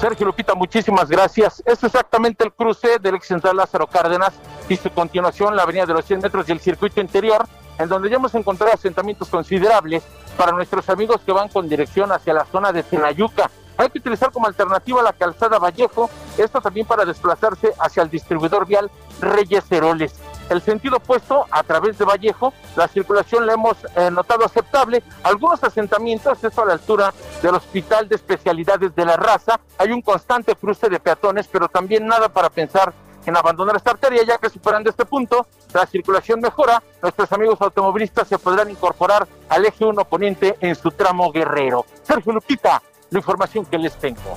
Sergio 0.01 0.27
Lupita, 0.27 0.55
muchísimas 0.55 1.11
gracias. 1.11 1.63
Es 1.67 1.85
exactamente 1.85 2.43
el 2.43 2.53
cruce 2.53 2.99
del 3.03 3.17
ex 3.17 3.27
central 3.27 3.57
Lázaro 3.57 3.87
Cárdenas 3.87 4.33
y 4.67 4.77
su 4.77 4.91
continuación 4.91 5.55
la 5.55 5.65
avenida 5.65 5.85
de 5.85 5.93
los 5.93 6.07
100 6.07 6.21
metros 6.21 6.49
y 6.49 6.53
el 6.53 6.61
circuito 6.61 7.03
interior, 7.03 7.47
en 7.81 7.89
donde 7.89 8.11
ya 8.11 8.17
hemos 8.17 8.35
encontrado 8.35 8.75
asentamientos 8.75 9.29
considerables 9.29 10.03
para 10.37 10.53
nuestros 10.53 10.89
amigos 10.91 11.21
que 11.25 11.33
van 11.33 11.49
con 11.49 11.69
dirección 11.69 12.13
hacia 12.13 12.35
la 12.35 12.45
zona 12.45 12.73
de 12.73 12.83
Tenayuca. 12.83 13.51
Hay 13.79 13.89
que 13.89 13.99
utilizar 13.99 14.31
como 14.31 14.47
alternativa 14.47 15.03
la 15.03 15.15
calzada 15.15 15.59
Vallejo, 15.59 16.11
esto 16.37 16.61
también 16.61 16.87
para 16.87 17.07
desplazarse 17.07 17.73
hacia 17.79 18.03
el 18.03 18.11
distribuidor 18.11 18.67
vial 18.67 18.91
Reyes 19.23 19.65
Heroles. 19.73 20.15
El 20.51 20.61
sentido 20.61 20.99
opuesto, 20.99 21.47
a 21.51 21.63
través 21.63 21.97
de 21.97 22.05
Vallejo, 22.05 22.53
la 22.77 22.89
circulación 22.89 23.47
la 23.47 23.55
hemos 23.55 23.77
eh, 23.97 24.11
notado 24.11 24.45
aceptable. 24.45 25.03
Algunos 25.23 25.65
asentamientos, 25.65 26.45
esto 26.45 26.63
a 26.63 26.67
la 26.67 26.73
altura 26.75 27.15
del 27.41 27.55
Hospital 27.55 28.09
de 28.09 28.17
Especialidades 28.17 28.95
de 28.95 29.05
la 29.07 29.17
Raza, 29.17 29.61
hay 29.79 29.93
un 29.93 30.03
constante 30.03 30.55
cruce 30.57 30.91
de 30.91 31.01
peatones, 31.01 31.49
pero 31.51 31.69
también 31.69 32.07
nada 32.07 32.29
para 32.29 32.51
pensar 32.51 32.93
en 33.27 33.37
abandonar 33.37 33.77
esta 33.77 33.91
arteria, 33.91 34.23
ya 34.25 34.39
que 34.39 34.49
superando 34.49 34.91
este 34.91 35.05
punto, 35.05 35.47
la 35.73 35.87
circulación 35.87 36.41
mejora, 36.41 36.83
nuestros 37.03 37.31
amigos 37.33 37.61
automovilistas 37.61 38.29
se 38.29 38.39
podrán 38.39 38.71
incorporar 38.71 39.27
al 39.49 39.65
eje 39.65 39.85
1 39.85 40.05
poniente 40.05 40.57
en 40.61 40.75
su 40.75 40.91
tramo 40.91 41.31
guerrero. 41.33 41.85
Sergio 42.03 42.33
Lupita, 42.33 42.83
la 43.11 43.19
información 43.19 43.65
que 43.67 43.79
les 43.79 43.95
tengo. 43.97 44.37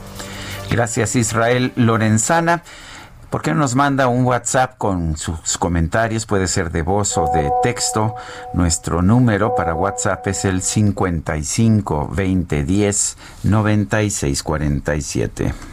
Gracias, 0.69 1.15
Israel 1.15 1.72
Lorenzana. 1.76 2.64
¿Por 3.34 3.41
qué 3.41 3.51
no 3.51 3.61
nos 3.61 3.73
manda 3.73 4.07
un 4.07 4.26
WhatsApp 4.26 4.77
con 4.77 5.18
sus 5.18 5.57
comentarios? 5.57 6.27
Puede 6.27 6.47
ser 6.47 6.69
de 6.69 6.84
voz 6.84 7.18
o 7.18 7.31
de 7.34 7.51
texto. 7.64 8.14
Nuestro 8.53 9.01
número 9.01 9.55
para 9.55 9.73
WhatsApp 9.73 10.27
es 10.27 10.45
el 10.45 10.61
55 10.61 12.10
20 12.14 12.64
10 12.64 13.18
96 13.41 14.43
47. 14.43 15.72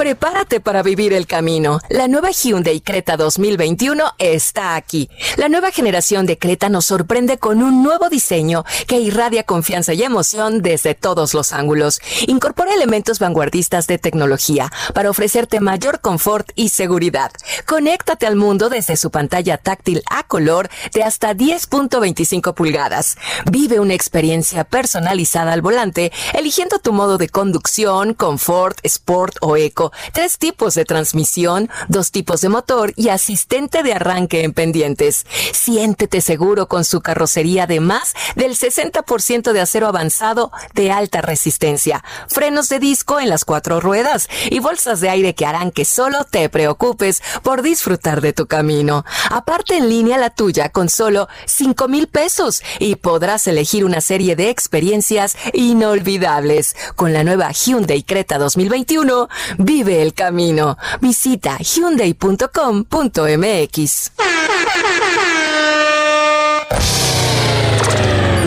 Prepárate 0.00 0.60
para 0.60 0.82
vivir 0.82 1.12
el 1.12 1.26
camino. 1.26 1.78
La 1.90 2.08
nueva 2.08 2.30
Hyundai 2.30 2.80
Creta 2.80 3.18
2021 3.18 4.02
está 4.16 4.74
aquí. 4.74 5.10
La 5.36 5.50
nueva 5.50 5.72
generación 5.72 6.24
de 6.24 6.38
Creta 6.38 6.70
nos 6.70 6.86
sorprende 6.86 7.36
con 7.36 7.62
un 7.62 7.82
nuevo 7.82 8.08
diseño 8.08 8.64
que 8.86 8.98
irradia 8.98 9.42
confianza 9.42 9.92
y 9.92 10.02
emoción 10.02 10.62
desde 10.62 10.94
todos 10.94 11.34
los 11.34 11.52
ángulos. 11.52 12.00
Incorpora 12.28 12.72
elementos 12.72 13.18
vanguardistas 13.18 13.86
de 13.88 13.98
tecnología 13.98 14.72
para 14.94 15.10
ofrecerte 15.10 15.60
mayor 15.60 16.00
confort 16.00 16.48
y 16.54 16.70
seguridad. 16.70 17.30
Conéctate 17.66 18.26
al 18.26 18.36
mundo 18.36 18.70
desde 18.70 18.96
su 18.96 19.10
pantalla 19.10 19.58
táctil 19.58 20.02
a 20.08 20.22
color 20.22 20.70
de 20.94 21.02
hasta 21.02 21.34
10.25 21.34 22.54
pulgadas. 22.54 23.18
Vive 23.52 23.80
una 23.80 23.92
experiencia 23.92 24.64
personalizada 24.64 25.52
al 25.52 25.60
volante, 25.60 26.10
eligiendo 26.32 26.78
tu 26.78 26.94
modo 26.94 27.18
de 27.18 27.28
conducción, 27.28 28.14
confort, 28.14 28.78
sport 28.82 29.36
o 29.42 29.58
eco 29.58 29.89
tres 30.12 30.38
tipos 30.38 30.74
de 30.74 30.84
transmisión, 30.84 31.70
dos 31.88 32.10
tipos 32.10 32.40
de 32.40 32.48
motor 32.48 32.92
y 32.96 33.08
asistente 33.08 33.82
de 33.82 33.94
arranque 33.94 34.44
en 34.44 34.52
pendientes. 34.52 35.26
Siéntete 35.52 36.20
seguro 36.20 36.68
con 36.68 36.84
su 36.84 37.00
carrocería 37.00 37.66
de 37.66 37.80
más 37.80 38.14
del 38.36 38.56
60% 38.56 39.52
de 39.52 39.60
acero 39.60 39.86
avanzado 39.86 40.52
de 40.74 40.90
alta 40.90 41.20
resistencia, 41.20 42.04
frenos 42.28 42.68
de 42.68 42.78
disco 42.78 43.20
en 43.20 43.28
las 43.28 43.44
cuatro 43.44 43.80
ruedas 43.80 44.28
y 44.50 44.58
bolsas 44.58 45.00
de 45.00 45.10
aire 45.10 45.34
que 45.34 45.46
harán 45.46 45.70
que 45.70 45.84
solo 45.84 46.24
te 46.24 46.48
preocupes 46.48 47.22
por 47.42 47.62
disfrutar 47.62 48.20
de 48.20 48.32
tu 48.32 48.46
camino. 48.46 49.04
Aparte 49.30 49.76
en 49.76 49.88
línea 49.88 50.18
la 50.18 50.30
tuya 50.30 50.70
con 50.70 50.88
solo 50.88 51.28
5 51.46 51.88
mil 51.88 52.06
pesos 52.08 52.62
y 52.78 52.96
podrás 52.96 53.46
elegir 53.46 53.84
una 53.84 54.00
serie 54.00 54.36
de 54.36 54.50
experiencias 54.50 55.36
inolvidables. 55.52 56.76
Con 56.96 57.12
la 57.12 57.24
nueva 57.24 57.50
Hyundai 57.52 58.02
Creta 58.02 58.38
2021, 58.38 59.28
vive 59.58 59.79
el 59.88 60.14
camino. 60.14 60.78
Visita 61.00 61.58
hyundai.com.mx. 61.58 64.12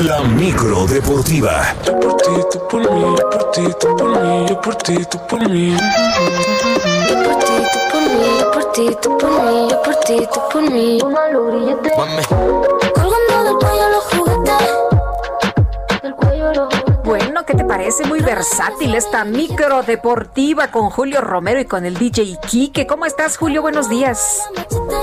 La 0.03 0.21
micro 0.21 0.85
deportiva. 0.85 1.73
Bueno, 17.33 17.47
¿qué 17.47 17.55
te 17.55 17.65
parece? 17.65 18.05
Muy 18.05 18.19
versátil 18.19 18.93
esta 18.93 19.25
micro 19.25 19.81
deportiva 19.81 20.67
con 20.67 20.91
Julio 20.91 21.19
Romero 21.19 21.59
y 21.59 21.65
con 21.65 21.83
el 21.83 21.95
DJ 21.95 22.37
Kike. 22.47 22.85
¿Cómo 22.85 23.07
estás, 23.07 23.37
Julio? 23.37 23.63
Buenos 23.63 23.89
días. 23.89 24.47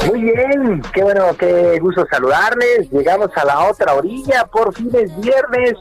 Muy 0.07 0.23
bien, 0.23 0.81
qué 0.94 1.02
bueno, 1.02 1.24
qué 1.36 1.81
gusto 1.81 2.07
saludarles. 2.09 2.89
Llegamos 2.93 3.31
a 3.35 3.44
la 3.44 3.69
otra 3.69 3.94
orilla, 3.94 4.44
por 4.44 4.73
fin 4.73 4.93
es 4.94 5.20
viernes 5.20 5.74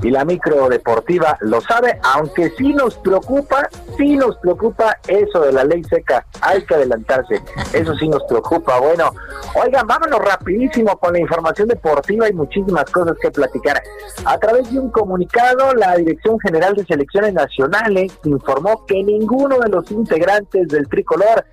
y 0.00 0.10
la 0.10 0.24
micro 0.24 0.68
deportiva 0.68 1.36
lo 1.40 1.60
sabe, 1.60 1.98
aunque 2.14 2.50
sí 2.50 2.72
nos 2.72 2.94
preocupa, 2.98 3.68
sí 3.96 4.16
nos 4.16 4.36
preocupa 4.38 4.98
eso 5.08 5.40
de 5.40 5.52
la 5.52 5.64
ley 5.64 5.82
seca. 5.84 6.26
Hay 6.40 6.62
que 6.62 6.74
adelantarse, 6.74 7.42
eso 7.72 7.94
sí 7.96 8.08
nos 8.08 8.22
preocupa. 8.24 8.78
Bueno, 8.78 9.10
oigan, 9.54 9.86
vámonos 9.86 10.20
rapidísimo 10.20 10.96
con 10.98 11.12
la 11.12 11.20
información 11.20 11.68
deportiva 11.68 12.28
y 12.28 12.32
muchísimas 12.32 12.84
cosas 12.90 13.16
que 13.20 13.30
platicar. 13.30 13.82
A 14.24 14.38
través 14.38 14.72
de 14.72 14.78
un 14.78 14.90
comunicado, 14.90 15.74
la 15.74 15.96
Dirección 15.96 16.38
General 16.40 16.74
de 16.74 16.84
Selecciones 16.84 17.34
Nacionales 17.34 18.12
informó 18.24 18.84
que 18.86 19.02
ninguno 19.02 19.58
de 19.58 19.68
los 19.68 19.90
integrantes 19.90 20.68
del 20.68 20.88
tricolor 20.88 21.44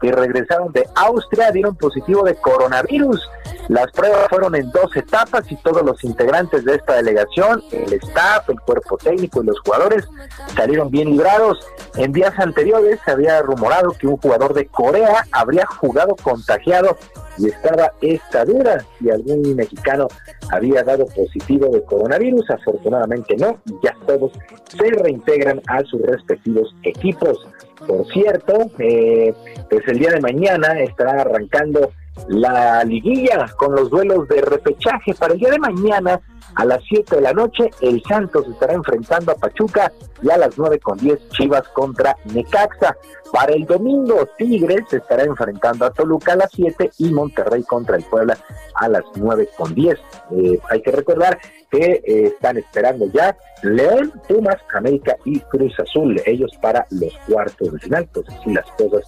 que 0.00 0.12
regresaron 0.12 0.72
de 0.72 0.88
Austria 0.94 1.50
dieron 1.50 1.76
positivo 1.76 2.24
de 2.24 2.34
coronavirus. 2.36 3.28
Las 3.68 3.90
pruebas 3.92 4.26
fueron 4.28 4.56
en 4.56 4.70
dos 4.70 4.96
etapas 4.96 5.50
y 5.50 5.56
todos 5.56 5.82
los 5.84 6.02
integrantes 6.02 6.64
de 6.64 6.74
esta 6.74 6.94
delegación, 6.94 7.62
el 7.70 7.92
staff, 7.92 8.48
el 8.48 8.60
cuerpo 8.60 8.96
técnico 8.96 9.42
y 9.42 9.46
los 9.46 9.60
jugadores 9.60 10.08
salieron 10.56 10.90
bien 10.90 11.10
librados. 11.10 11.64
En 11.94 12.12
días 12.12 12.36
anteriores 12.38 12.98
se 13.04 13.10
había 13.12 13.40
rumorado 13.42 13.92
que 13.92 14.06
un 14.06 14.16
jugador 14.16 14.54
de 14.54 14.66
Corea 14.66 15.24
habría 15.32 15.66
jugado 15.66 16.16
contagiado 16.16 16.96
y 17.38 17.48
estaba 17.48 17.92
esta 18.00 18.44
duda 18.44 18.84
si 18.98 19.10
algún 19.10 19.54
mexicano 19.54 20.08
había 20.50 20.82
dado 20.82 21.06
positivo 21.06 21.68
de 21.68 21.82
coronavirus. 21.84 22.50
Afortunadamente 22.50 23.36
no, 23.36 23.58
y 23.66 23.74
ya 23.82 23.94
todos 24.06 24.32
se 24.68 24.90
reintegran 24.90 25.60
a 25.68 25.82
sus 25.84 26.02
respectivos 26.02 26.74
equipos. 26.82 27.38
Por 27.86 28.06
cierto, 28.12 28.70
eh, 28.78 29.34
pues 29.68 29.86
el 29.88 29.98
día 29.98 30.10
de 30.10 30.20
mañana 30.20 30.80
estará 30.80 31.22
arrancando 31.22 31.92
la 32.28 32.84
liguilla 32.84 33.46
con 33.56 33.74
los 33.74 33.90
duelos 33.90 34.28
de 34.28 34.42
repechaje. 34.42 35.14
Para 35.14 35.34
el 35.34 35.40
día 35.40 35.50
de 35.50 35.58
mañana, 35.58 36.20
a 36.54 36.64
las 36.64 36.82
7 36.88 37.16
de 37.16 37.22
la 37.22 37.32
noche, 37.32 37.70
el 37.80 38.02
Santos 38.02 38.46
estará 38.48 38.74
enfrentando 38.74 39.32
a 39.32 39.36
Pachuca 39.36 39.92
y 40.22 40.30
a 40.30 40.36
las 40.36 40.58
9 40.58 40.78
con 40.80 40.98
10 40.98 41.28
Chivas 41.30 41.66
contra 41.68 42.16
Necaxa. 42.24 42.96
Para 43.32 43.52
el 43.52 43.64
domingo, 43.64 44.26
Tigres 44.36 44.82
se 44.88 44.96
estará 44.96 45.22
enfrentando 45.22 45.86
a 45.86 45.90
Toluca 45.90 46.32
a 46.32 46.36
las 46.36 46.50
7 46.52 46.90
y 46.98 47.10
Monterrey 47.10 47.62
contra 47.62 47.96
el 47.96 48.02
Puebla 48.04 48.36
a 48.74 48.88
las 48.88 49.04
9 49.14 49.48
con 49.56 49.74
10. 49.74 49.98
Eh, 50.32 50.58
hay 50.68 50.82
que 50.82 50.90
recordar 50.90 51.38
que 51.70 52.02
eh, 52.04 52.24
están 52.24 52.56
esperando 52.56 53.06
ya 53.12 53.36
León, 53.62 54.12
Pumas, 54.26 54.56
América 54.74 55.16
y 55.24 55.38
Cruz 55.40 55.78
Azul, 55.78 56.20
ellos 56.26 56.50
para 56.60 56.86
los 56.90 57.16
cuartos 57.28 57.72
de 57.72 57.78
final, 57.78 58.08
pues 58.12 58.26
así 58.28 58.52
las 58.52 58.66
cosas. 58.72 59.04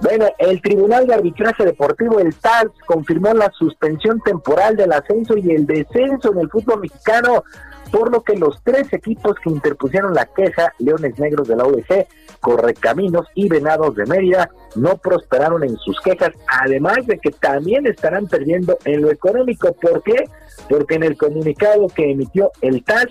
Bueno, 0.00 0.26
el 0.38 0.60
Tribunal 0.62 1.06
de 1.06 1.14
Arbitraje 1.14 1.64
Deportivo, 1.64 2.20
el 2.20 2.34
TAS, 2.36 2.66
confirmó 2.86 3.32
la 3.34 3.50
suspensión 3.58 4.20
temporal 4.20 4.76
del 4.76 4.92
ascenso 4.92 5.36
y 5.36 5.50
el 5.50 5.66
descenso 5.66 6.32
en 6.32 6.40
el 6.40 6.50
fútbol 6.50 6.80
mexicano 6.80 7.42
por 7.90 8.10
lo 8.10 8.22
que 8.22 8.36
los 8.36 8.62
tres 8.62 8.92
equipos 8.92 9.36
que 9.42 9.50
interpusieron 9.50 10.14
la 10.14 10.26
queja, 10.26 10.72
Leones 10.78 11.18
Negros 11.18 11.48
de 11.48 11.56
la 11.56 11.66
UDG, 11.66 12.06
Correcaminos 12.40 13.26
y 13.34 13.48
Venados 13.48 13.94
de 13.94 14.06
Mérida, 14.06 14.50
no 14.76 14.96
prosperaron 14.96 15.62
en 15.64 15.76
sus 15.78 16.00
quejas, 16.00 16.30
además 16.46 17.06
de 17.06 17.18
que 17.18 17.30
también 17.30 17.86
estarán 17.86 18.26
perdiendo 18.26 18.76
en 18.84 19.02
lo 19.02 19.10
económico. 19.10 19.72
¿Por 19.72 20.02
qué? 20.02 20.24
Porque 20.68 20.96
en 20.96 21.04
el 21.04 21.16
comunicado 21.16 21.86
que 21.88 22.10
emitió 22.10 22.50
el 22.60 22.82
TAS 22.84 23.06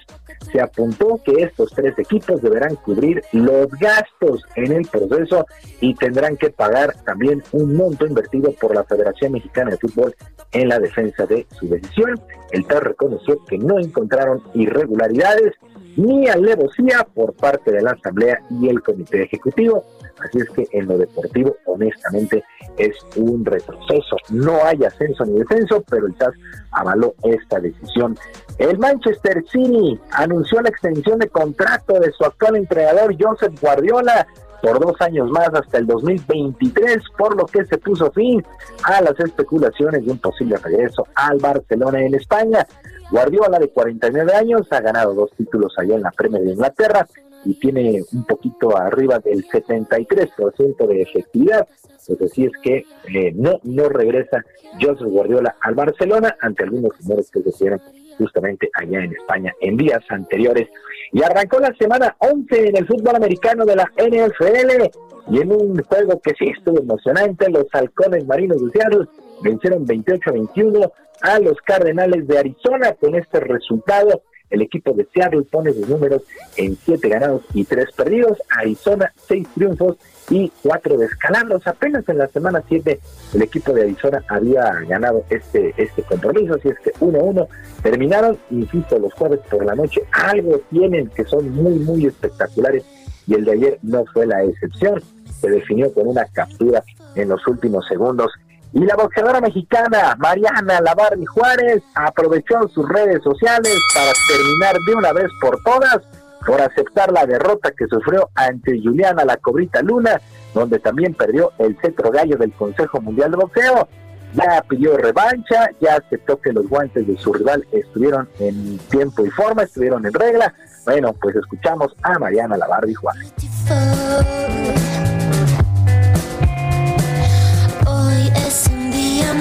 se 0.52 0.62
apuntó 0.62 1.20
que 1.24 1.44
estos 1.44 1.72
tres 1.74 1.98
equipos 1.98 2.42
deberán 2.42 2.76
cubrir 2.76 3.22
los 3.32 3.68
gastos 3.80 4.44
en 4.56 4.72
el 4.72 4.88
proceso 4.88 5.46
y 5.82 5.96
tendrán 5.96 6.38
que 6.38 6.50
pagar 6.50 6.96
también 7.06 7.44
un 7.52 7.76
monto 7.76 8.06
invertido 8.06 8.52
por 8.54 8.76
la 8.76 8.84
Federación 8.84 9.34
Mexicana 9.34 9.72
de 9.72 9.78
Fútbol 9.78 10.16
en 10.52 10.70
la 10.70 10.80
defensa 10.80 11.26
de 11.26 11.46
su 11.60 11.68
decisión. 11.68 12.20
El 12.52 12.66
TAS 12.66 12.84
reconoció 12.84 13.44
que 13.46 13.58
no 13.58 13.80
encontraron 13.80 14.42
irregularidades 14.54 15.54
ni 15.96 16.28
alevosía 16.28 17.08
por 17.14 17.34
parte 17.34 17.72
de 17.72 17.82
la 17.82 17.92
Asamblea 17.92 18.40
y 18.50 18.70
el 18.70 18.82
Comité 18.82 19.24
Ejecutivo. 19.24 19.84
Así 20.20 20.40
es 20.40 20.50
que 20.52 20.68
en 20.72 20.88
lo 20.88 20.98
deportivo, 20.98 21.56
honestamente, 21.66 22.44
es 22.78 22.96
un 23.16 23.44
retroceso. 23.44 24.16
No 24.30 24.64
hay 24.64 24.84
ascenso 24.84 25.26
ni 25.26 25.40
descenso, 25.40 25.84
pero 25.90 26.08
el 26.08 26.16
SAS 26.18 26.34
avaló 26.72 27.16
esta 27.24 27.60
decisión. 27.60 28.18
El 28.58 28.78
Manchester 28.78 29.44
City 29.50 30.00
anunció 30.12 30.62
la 30.62 30.70
extensión 30.70 31.20
de 31.20 31.28
contrato 31.30 32.00
de 32.00 32.12
su 32.12 32.24
actual 32.24 32.58
entrenador 32.58 33.16
Joseph 33.20 33.60
Guardiola 33.60 34.28
por 34.64 34.80
dos 34.80 34.96
años 35.02 35.30
más 35.30 35.50
hasta 35.54 35.78
el 35.78 35.86
2023, 35.86 36.98
por 37.18 37.36
lo 37.36 37.46
que 37.46 37.66
se 37.66 37.78
puso 37.78 38.10
fin 38.14 38.42
a 38.84 39.02
las 39.02 39.20
especulaciones 39.20 40.06
de 40.06 40.12
un 40.14 40.20
posible 40.20 40.56
regreso 40.56 41.06
al 41.16 41.38
Barcelona 41.40 42.02
en 42.02 42.16
España. 42.16 42.66
Guardiola, 43.12 43.60
de 43.60 43.68
49 43.68 44.34
años, 44.34 44.62
ha 44.72 44.80
ganado 44.80 45.14
dos 45.14 45.32
títulos 45.36 45.74
allá 45.78 45.96
en 45.96 46.04
la 46.04 46.12
Premier 46.12 46.44
de 46.44 46.52
Inglaterra 46.54 47.06
y 47.44 47.56
tiene 47.56 48.04
un 48.14 48.24
poquito 48.24 48.78
arriba 48.78 49.20
del 49.20 49.46
73% 49.46 50.88
de 50.88 51.02
efectividad. 51.02 51.68
Pues 52.08 52.22
así 52.22 52.46
es 52.46 52.54
que 52.62 52.86
eh, 53.14 53.34
no, 53.36 53.60
no 53.64 53.90
regresa 53.90 54.46
Joseph 54.82 55.10
Guardiola 55.10 55.58
al 55.60 55.76
Barcelona 55.76 56.38
ante 56.40 56.64
algunos 56.64 56.98
rumores 57.00 57.30
que 57.30 57.42
se 57.52 57.66
dieron 57.66 57.82
justamente 58.18 58.70
allá 58.74 59.04
en 59.04 59.14
España 59.14 59.54
en 59.62 59.78
días 59.78 60.02
anteriores. 60.10 60.70
Y 61.12 61.24
arrancó 61.24 61.60
la 61.60 61.74
semana 61.80 62.16
11 62.20 62.70
en 62.70 62.78
el 62.78 62.88
fútbol 62.88 63.16
americano 63.16 63.66
de 63.66 63.76
la 63.76 63.92
NFL 63.98 64.90
y 65.32 65.40
en 65.40 65.52
un 65.52 65.82
juego 65.84 66.20
que 66.22 66.34
sí 66.38 66.46
estuvo 66.50 66.80
emocionante, 66.80 67.50
los 67.50 67.66
halcones 67.72 68.26
marinos 68.28 68.62
de 68.62 68.72
Seattle 68.72 69.08
vencieron 69.42 69.86
28 69.86 70.30
a 70.30 70.34
21 70.34 70.92
a 71.22 71.40
los 71.40 71.58
Cardenales 71.62 72.28
de 72.28 72.40
Arizona 72.40 72.94
con 72.94 73.16
este 73.16 73.40
resultado. 73.40 74.24
El 74.50 74.62
equipo 74.62 74.94
de 74.94 75.08
Seattle 75.14 75.44
pone 75.44 75.74
sus 75.74 75.88
números 75.90 76.22
en 76.58 76.78
7 76.86 77.10
ganados 77.10 77.42
y 77.54 77.64
3 77.64 77.92
perdidos. 77.92 78.38
Arizona 78.50 79.12
6 79.28 79.48
triunfos 79.56 79.98
y 80.30 80.52
4 80.62 80.98
descalabros. 80.98 81.66
Apenas 81.66 82.08
en 82.08 82.20
la 82.20 82.28
semana 82.28 82.64
7 82.68 83.00
el 83.34 83.42
equipo 83.42 83.74
de 83.74 83.84
Arizona 83.84 84.24
había 84.28 84.72
ganado 84.88 85.26
este, 85.30 85.74
este 85.78 86.04
compromiso, 86.04 86.56
así 86.56 86.70
es 86.70 86.80
que 86.80 86.94
1-1 86.94 87.48
terminaron, 87.82 88.38
insisto, 88.52 89.00
los 89.00 89.14
jueves 89.14 89.40
por 89.50 89.66
la 89.66 89.76
noche. 89.76 90.02
Algo 90.12 90.62
tienen 90.70 91.10
que 91.10 91.26
son 91.26 91.50
muy, 91.50 91.80
muy 91.80 92.06
espectaculares 92.06 92.84
y 93.28 93.36
el 93.36 93.46
de 93.46 93.52
ayer 93.54 93.80
no 93.82 94.06
fue 94.06 94.26
la 94.26 94.44
excepción. 94.44 95.02
Se 95.40 95.50
definió 95.50 95.92
con 95.94 96.08
una 96.08 96.26
captura 96.26 96.84
en 97.16 97.30
los 97.30 97.46
últimos 97.48 97.88
segundos 97.88 98.32
y 98.74 98.80
la 98.80 98.96
boxeadora 98.96 99.40
mexicana 99.40 100.16
Mariana 100.18 100.82
Lavarri 100.82 101.26
Juárez 101.26 101.84
aprovechó 101.96 102.68
sus 102.70 102.88
redes 102.90 103.22
sociales 103.24 103.78
para 103.94 104.12
terminar 104.28 104.76
de 104.88 104.96
una 104.96 105.14
vez 105.14 105.32
por 105.40 105.62
todas 105.64 106.02
por 106.46 106.62
aceptar 106.62 107.12
la 107.12 107.26
derrota 107.26 107.72
que 107.72 107.88
sufrió 107.88 108.30
ante 108.36 108.80
Juliana 108.82 109.24
La 109.24 109.38
Cobrita 109.38 109.82
Luna, 109.82 110.20
donde 110.54 110.80
también 110.80 111.14
perdió 111.14 111.52
el 111.58 111.78
cetro 111.82 112.12
gallo 112.12 112.36
del 112.36 112.52
Consejo 112.52 113.00
Mundial 113.00 113.32
de 113.32 113.38
Boxeo. 113.38 113.88
Ya 114.34 114.64
pidió 114.68 114.98
revancha, 114.98 115.70
ya 115.80 115.96
aceptó 115.96 116.42
que 116.42 116.52
los 116.52 116.68
guantes 116.68 117.08
de 117.08 117.16
su 117.18 117.32
rival 117.32 117.66
estuvieron 117.72 118.28
en 118.40 118.78
tiempo 118.90 119.26
y 119.26 119.30
forma, 119.30 119.64
estuvieron 119.64 120.06
en 120.06 120.14
regla. 120.14 120.54
Bueno, 120.86 121.14
pues 121.14 121.36
escuchamos 121.36 121.96
a 122.02 122.18
Mariana 122.18 122.58
Lavarri 122.58 122.94
Juárez. 122.94 123.34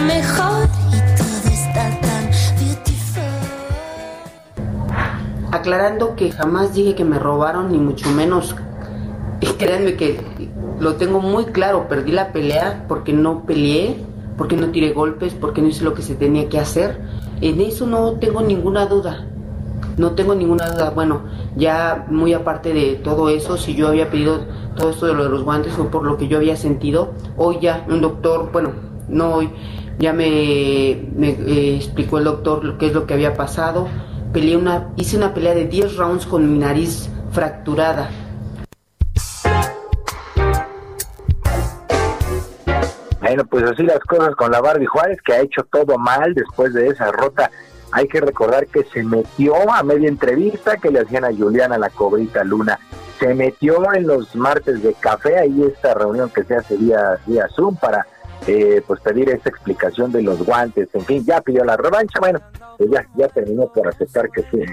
Mejor 0.07 0.69
y 0.93 0.97
está 1.53 2.01
tan. 2.01 2.23
Aclarando 5.53 6.17
que 6.17 6.33
jamás 6.33 6.73
dije 6.75 6.95
que 6.95 7.05
me 7.05 7.19
robaron, 7.19 7.71
ni 7.73 7.79
mucho 7.79 8.09
menos. 8.11 8.57
Y 9.41 9.47
créanme 9.47 9.97
que 9.97 10.21
lo 10.81 10.97
tengo 10.97 11.21
muy 11.21 11.45
claro, 11.47 11.89
perdí 11.89 12.13
la 12.13 12.33
pelea 12.33 12.87
porque 12.89 13.13
no 13.13 13.45
peleé, 13.45 13.97
porque 14.39 14.57
no 14.57 14.71
tiré 14.71 14.93
golpes, 14.93 15.35
porque 15.35 15.61
no 15.61 15.69
hice 15.69 15.85
lo 15.85 15.95
que 15.95 16.03
se 16.03 16.15
tenía 16.15 16.49
que 16.49 16.59
hacer. 16.59 17.01
En 17.41 17.61
eso 17.61 17.87
no 17.87 18.15
tengo 18.15 18.41
ninguna 18.41 18.87
duda. 18.87 19.27
No 19.97 20.13
tengo 20.13 20.35
ninguna 20.35 20.69
duda. 20.71 20.91
Bueno, 20.91 21.23
ya 21.57 22.07
muy 22.09 22.33
aparte 22.33 22.73
de 22.73 22.95
todo 22.97 23.29
eso, 23.29 23.57
si 23.57 23.75
yo 23.75 23.89
había 23.89 24.11
pedido 24.11 24.41
todo 24.77 24.91
esto 24.91 25.07
de 25.07 25.15
lo 25.15 25.25
de 25.25 25.31
los 25.31 25.43
guantes 25.45 25.73
fue 25.75 25.91
por 25.91 26.05
lo 26.05 26.17
que 26.17 26.29
yo 26.29 26.39
había 26.39 26.57
sentido. 26.57 27.13
Hoy 27.37 27.59
ya 27.61 27.85
un 27.89 28.01
doctor, 28.01 28.51
bueno, 28.53 28.73
no 29.09 29.35
hoy, 29.35 29.51
ya 29.99 30.13
me, 30.13 30.27
eh, 30.91 31.77
explicó 31.77 32.19
el 32.19 32.25
doctor 32.25 32.65
lo- 32.65 32.79
qué 32.79 32.87
es 32.87 32.93
lo 32.95 33.07
que 33.07 33.15
había 33.15 33.35
pasado. 33.35 33.87
Peleé 34.33 34.57
una, 34.57 34.89
hice 34.97 35.17
una 35.19 35.35
pelea 35.35 35.55
de 35.55 35.67
10 35.67 35.97
rounds 35.97 36.25
con 36.27 36.51
mi 36.51 36.59
nariz 36.59 37.11
fracturada. 37.33 38.11
Bueno, 43.21 43.45
pues 43.47 43.65
así 43.65 43.83
las 43.85 44.01
cosas 44.01 44.35
con 44.37 44.51
la 44.51 44.61
Barbie 44.61 44.87
Juárez, 44.87 45.19
que 45.25 45.33
ha 45.33 45.41
hecho 45.41 45.63
todo 45.71 45.97
mal 45.97 46.35
después 46.35 46.75
de 46.75 46.89
esa 46.89 47.07
derrota. 47.07 47.51
Hay 47.93 48.09
que 48.09 48.21
recordar 48.21 48.67
que 48.67 48.85
se 48.85 49.03
metió 49.03 49.71
a 49.71 49.83
media 49.83 50.09
entrevista 50.09 50.77
que 50.79 50.91
le 50.91 51.01
hacían 51.01 51.25
a 51.25 51.33
Juliana 51.33 51.79
la 51.79 51.91
cobrita 51.91 52.43
Luna. 52.43 52.79
Se 53.21 53.35
metió 53.35 53.93
en 53.95 54.07
los 54.07 54.35
martes 54.35 54.83
de 54.83 54.95
café, 54.95 55.39
ahí 55.39 55.63
esta 55.63 55.95
reunión 55.95 56.31
que 56.31 56.43
se 56.45 56.57
hace 56.57 56.77
vía, 56.77 57.19
vía 57.27 57.47
Zoom 57.55 57.77
para 57.77 58.07
eh, 58.47 58.83
pues 58.87 59.01
pedir 59.01 59.29
esta 59.31 59.51
explicación 59.51 60.11
de 60.11 60.23
los 60.23 60.45
guantes. 60.45 60.89
En 60.95 61.05
fin, 61.05 61.25
ya 61.25 61.41
pidió 61.41 61.65
la 61.65 61.77
revancha. 61.77 62.19
Bueno, 62.19 62.41
pues 62.79 62.91
ya, 62.91 63.29
terminó 63.29 63.71
por 63.73 63.87
aceptar 63.87 64.29
que 64.31 64.43
fue, 64.43 64.67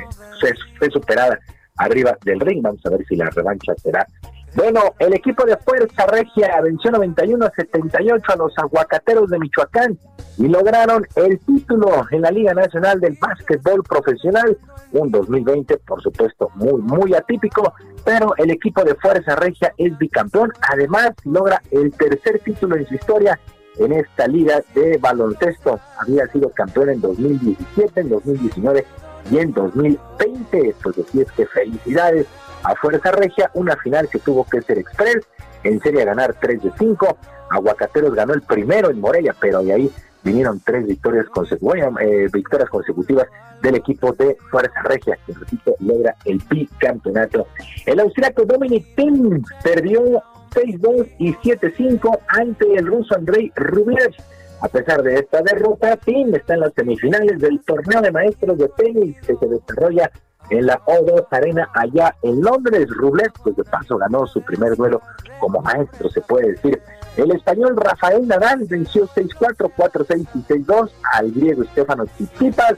fue 0.80 0.90
superada 0.90 1.38
arriba 1.78 2.18
del 2.24 2.40
ring. 2.40 2.64
Vamos 2.64 2.84
a 2.86 2.90
ver 2.90 3.06
si 3.06 3.16
la 3.16 3.30
revancha 3.30 3.74
será 3.76 4.08
bueno, 4.56 4.96
el 4.98 5.14
equipo 5.14 5.46
de 5.46 5.58
Fuerza 5.58 6.08
Regia 6.08 6.60
venció 6.62 6.92
91 6.92 7.46
a 7.46 7.52
78 7.52 8.24
a 8.34 8.36
los 8.36 8.58
aguacateros 8.58 9.30
de 9.30 9.40
Michoacán 9.40 9.98
y 10.40 10.48
lograron 10.48 11.06
el 11.16 11.38
título 11.40 12.08
en 12.12 12.22
la 12.22 12.32
Liga 12.32 12.54
Nacional 12.54 13.02
del 13.02 13.18
Básquetbol 13.20 13.84
Profesional. 13.84 14.58
Un 14.94 15.12
2020, 15.12 15.78
por 15.80 16.02
supuesto, 16.02 16.50
muy, 16.56 16.82
muy 16.82 17.14
atípico, 17.14 17.74
pero 18.06 18.34
el 18.38 18.50
equipo 18.50 18.84
de 18.86 18.96
Fuerza 18.96 19.36
Regia 19.36 19.74
es 19.78 19.98
bicampeón. 19.98 20.54
Además, 20.62 21.12
logra 21.26 21.62
el 21.72 21.92
tercer 21.92 22.40
título 22.40 22.78
en 22.78 22.88
su 22.88 22.96
historia 22.96 23.38
en 23.80 23.92
esta 23.92 24.28
liga 24.28 24.62
de 24.74 24.98
baloncesto. 24.98 25.78
Había 26.00 26.26
sido 26.28 26.50
campeón 26.52 26.90
en 26.90 27.02
2017, 27.02 28.00
en 28.00 28.10
2019 28.10 28.86
y 29.32 29.38
en 29.40 29.52
2020. 29.52 30.76
Pues 30.82 30.98
es 31.00 31.32
que 31.34 31.46
felicidades 31.48 32.28
a 32.64 32.76
Fuerza 32.76 33.12
Regia, 33.12 33.52
una 33.56 33.76
final 33.76 34.08
que 34.08 34.20
tuvo 34.20 34.46
que 34.46 34.62
ser 34.62 34.78
express, 34.78 35.28
en 35.64 35.82
serie 35.82 36.04
a 36.04 36.06
ganar 36.06 36.34
3 36.40 36.64
de 36.64 36.72
5, 36.80 37.18
Aguacateros 37.50 38.14
ganó 38.14 38.34
el 38.34 38.42
primero 38.42 38.90
en 38.90 39.02
Morelia, 39.02 39.36
pero 39.40 39.62
de 39.64 39.74
ahí 39.74 39.92
vinieron 40.24 40.60
tres 40.60 40.86
victorias 40.86 41.28
consecutivas, 41.28 41.94
eh, 42.02 42.28
victorias 42.32 42.70
consecutivas 42.70 43.28
del 43.62 43.76
equipo 43.76 44.14
de 44.14 44.38
Fuerza 44.50 44.82
Regia, 44.84 45.18
que 45.26 45.34
repito, 45.34 45.76
logra 45.80 46.16
el 46.26 46.42
bicampeonato. 46.50 47.48
El 47.86 48.00
austriaco 48.00 48.46
Dominic 48.46 48.96
Thiem 48.96 49.44
perdió 49.64 50.22
6-2 50.52 51.08
y 51.20 51.34
7-5 51.34 52.20
ante 52.28 52.74
el 52.76 52.88
ruso 52.88 53.16
Andrei 53.16 53.52
Rublev. 53.56 54.14
A 54.62 54.68
pesar 54.68 55.02
de 55.04 55.16
esta 55.16 55.42
derrota, 55.42 55.96
Thiem 55.98 56.36
está 56.36 56.56
en 56.56 56.62
las 56.62 56.74
semifinales 56.74 57.40
del 57.40 57.60
torneo 57.62 58.02
de 58.02 58.12
maestros 58.12 58.58
de 58.58 58.70
tenis 58.70 59.16
que 59.26 59.36
se 59.36 59.48
desarrolla 59.48 60.12
en 60.50 60.66
la 60.66 60.80
O2 60.86 61.28
Arena 61.32 61.70
allá 61.74 62.16
en 62.24 62.42
Londres. 62.42 62.88
Rublev, 62.90 63.32
pues 63.44 63.56
de 63.56 63.64
paso 63.64 63.98
ganó 63.98 64.26
su 64.28 64.42
primer 64.42 64.76
duelo 64.76 65.02
como 65.40 65.62
maestro, 65.62 66.10
se 66.10 66.22
puede 66.22 66.52
decir. 66.52 66.82
El 67.20 67.32
español 67.32 67.76
Rafael 67.76 68.26
Nadal 68.26 68.64
venció 68.70 69.06
6-4, 69.06 69.74
4-6 69.76 70.28
y 70.36 70.40
6-2 70.64 70.90
al 71.12 71.32
griego 71.32 71.66
Stefano 71.66 72.06
Tsitsipas 72.06 72.76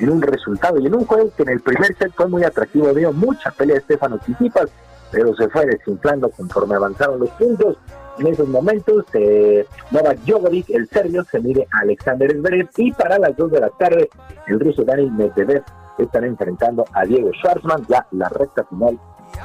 en 0.00 0.08
un 0.08 0.22
resultado 0.22 0.80
y 0.80 0.86
en 0.86 0.94
un 0.94 1.04
juego 1.04 1.30
que 1.36 1.42
en 1.42 1.50
el 1.50 1.60
primer 1.60 1.94
set 1.98 2.10
fue 2.14 2.26
muy 2.26 2.44
atractivo. 2.44 2.94
Dio 2.94 3.12
mucha 3.12 3.50
pelea 3.50 3.78
Stefano 3.80 4.16
Tsitsipas, 4.16 4.70
pero 5.10 5.34
se 5.34 5.50
fue 5.50 5.66
desinflando 5.66 6.30
conforme 6.30 6.76
avanzaron 6.76 7.20
los 7.20 7.28
puntos. 7.32 7.76
En 8.18 8.28
esos 8.28 8.48
momentos, 8.48 9.04
eh, 9.12 9.66
Novak 9.90 10.18
Djokovic, 10.20 10.70
el 10.70 10.88
serbio, 10.88 11.22
se 11.24 11.40
mide 11.40 11.68
a 11.70 11.80
Alexander 11.80 12.32
Zverev 12.32 12.70
y 12.78 12.90
para 12.92 13.18
las 13.18 13.36
2 13.36 13.50
de 13.50 13.60
la 13.60 13.68
tarde, 13.68 14.08
el 14.46 14.60
ruso 14.60 14.82
Daniel 14.84 15.12
Medvedev 15.12 15.62
están 15.98 16.24
enfrentando 16.24 16.86
a 16.94 17.04
Diego 17.04 17.30
Schwartzman, 17.34 17.84
ya 17.86 18.06
la 18.12 18.30
recta 18.30 18.64
final 18.64 18.98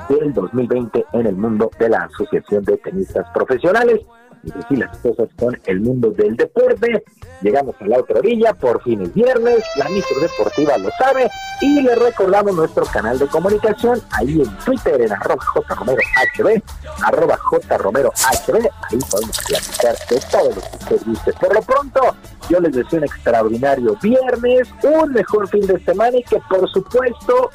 del 0.08 0.34
2020 0.34 1.06
en 1.12 1.28
el 1.28 1.36
mundo 1.36 1.70
de 1.78 1.90
la 1.90 2.04
Asociación 2.04 2.64
de 2.64 2.78
Tenistas 2.78 3.28
Profesionales. 3.34 4.00
Y 4.44 4.52
así 4.58 4.76
las 4.76 4.98
cosas 4.98 5.28
con 5.38 5.60
el 5.66 5.82
mundo 5.82 6.12
del 6.12 6.36
deporte. 6.36 7.04
Llegamos 7.42 7.76
a 7.80 7.86
la 7.86 8.00
otra 8.00 8.20
orilla, 8.20 8.54
por 8.54 8.82
fin 8.84 9.02
es 9.02 9.14
viernes, 9.14 9.64
la 9.78 9.88
micro 9.90 10.20
deportiva 10.20 10.78
lo 10.78 10.90
sabe, 10.92 11.30
y 11.62 11.82
le 11.82 11.96
recordamos 11.96 12.54
nuestro 12.54 12.86
canal 12.86 13.18
de 13.18 13.28
comunicación, 13.28 14.02
ahí 14.12 14.42
en 14.42 14.58
Twitter, 14.66 15.02
en 15.02 15.12
arroba 15.12 15.38
jromerohb, 15.40 16.62
arroba 17.02 17.38
jromerohb, 17.38 18.14
ahí 18.28 19.00
podemos 19.10 19.40
platicar 19.48 19.96
de 20.10 20.20
todo 20.32 20.50
lo 20.50 20.62
que 20.62 20.96
usted 20.96 21.08
guste. 21.08 21.34
Por 21.34 21.54
lo 21.54 21.62
pronto, 21.62 22.02
yo 22.50 22.60
les 22.60 22.74
deseo 22.74 23.00
un 23.00 23.06
extraordinario 23.06 23.98
viernes, 24.02 24.68
un 24.84 25.14
mejor 25.14 25.48
fin 25.48 25.66
de 25.66 25.80
semana 25.86 26.18
y 26.18 26.24
que 26.24 26.40
por 26.50 26.70
supuesto 26.70 27.52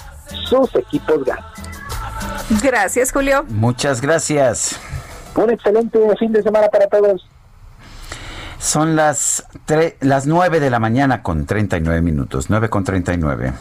sus 0.49 0.75
equipos 0.77 1.25
ganen. 1.25 1.45
Gracias, 2.63 3.13
Julio. 3.13 3.45
Muchas 3.49 4.01
gracias. 4.01 4.79
Un 5.37 5.51
excelente 5.51 5.99
fin 6.19 6.33
de 6.33 6.43
semana 6.43 6.69
para 6.69 6.87
todos. 6.87 7.29
Son 8.59 8.97
las, 8.97 9.47
las 10.01 10.27
9 10.27 10.61
de 10.61 10.71
la 10.71 10.79
mañana 10.79 11.23
con 11.23 11.45
39 11.45 12.01
minutos. 12.01 12.47
9 12.49 12.71
con 12.71 12.85
39. 12.85 13.53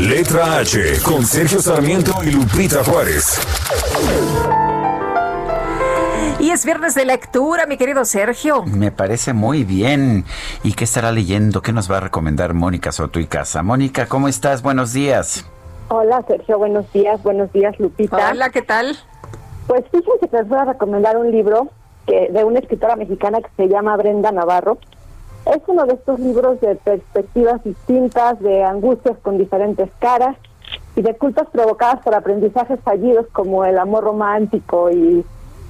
Letra 0.00 0.56
H 0.58 1.00
con 1.04 1.24
Sergio 1.24 1.60
Sarmiento 1.60 2.12
y 2.24 2.32
Lupita 2.32 2.82
Juárez. 2.82 3.40
Y 6.40 6.50
es 6.50 6.64
viernes 6.64 6.94
de 6.94 7.04
lectura, 7.04 7.66
mi 7.66 7.76
querido 7.76 8.04
Sergio. 8.04 8.64
Me 8.64 8.90
parece 8.90 9.32
muy 9.32 9.64
bien. 9.64 10.24
¿Y 10.62 10.72
qué 10.72 10.84
estará 10.84 11.12
leyendo? 11.12 11.62
¿Qué 11.62 11.72
nos 11.72 11.90
va 11.90 11.98
a 11.98 12.00
recomendar 12.00 12.54
Mónica 12.54 12.90
Soto 12.90 13.20
y 13.20 13.26
Casa? 13.26 13.62
Mónica, 13.62 14.06
¿cómo 14.06 14.28
estás? 14.28 14.62
Buenos 14.62 14.92
días. 14.92 15.46
Hola 15.88 16.24
Sergio, 16.26 16.58
buenos 16.58 16.90
días, 16.92 17.22
buenos 17.22 17.52
días 17.52 17.78
Lupita. 17.78 18.30
Hola, 18.30 18.50
¿qué 18.50 18.62
tal? 18.62 18.98
Pues 19.66 19.84
fíjense 19.90 20.28
que 20.28 20.36
les 20.36 20.48
voy 20.48 20.58
a 20.58 20.64
recomendar 20.66 21.16
un 21.16 21.30
libro 21.30 21.68
que 22.06 22.28
de 22.30 22.44
una 22.44 22.58
escritora 22.58 22.96
mexicana 22.96 23.40
que 23.40 23.50
se 23.56 23.68
llama 23.68 23.96
Brenda 23.96 24.30
Navarro. 24.30 24.78
Es 25.46 25.60
uno 25.66 25.86
de 25.86 25.94
estos 25.94 26.20
libros 26.20 26.60
de 26.60 26.74
perspectivas 26.76 27.62
distintas, 27.64 28.38
de 28.40 28.62
angustias 28.62 29.16
con 29.22 29.38
diferentes 29.38 29.90
caras 29.98 30.36
y 30.96 31.02
de 31.02 31.14
culpas 31.16 31.48
provocadas 31.50 32.02
por 32.02 32.14
aprendizajes 32.14 32.78
fallidos 32.80 33.26
como 33.32 33.64
el 33.64 33.78
amor 33.78 34.04
romántico 34.04 34.90
y 34.90 35.24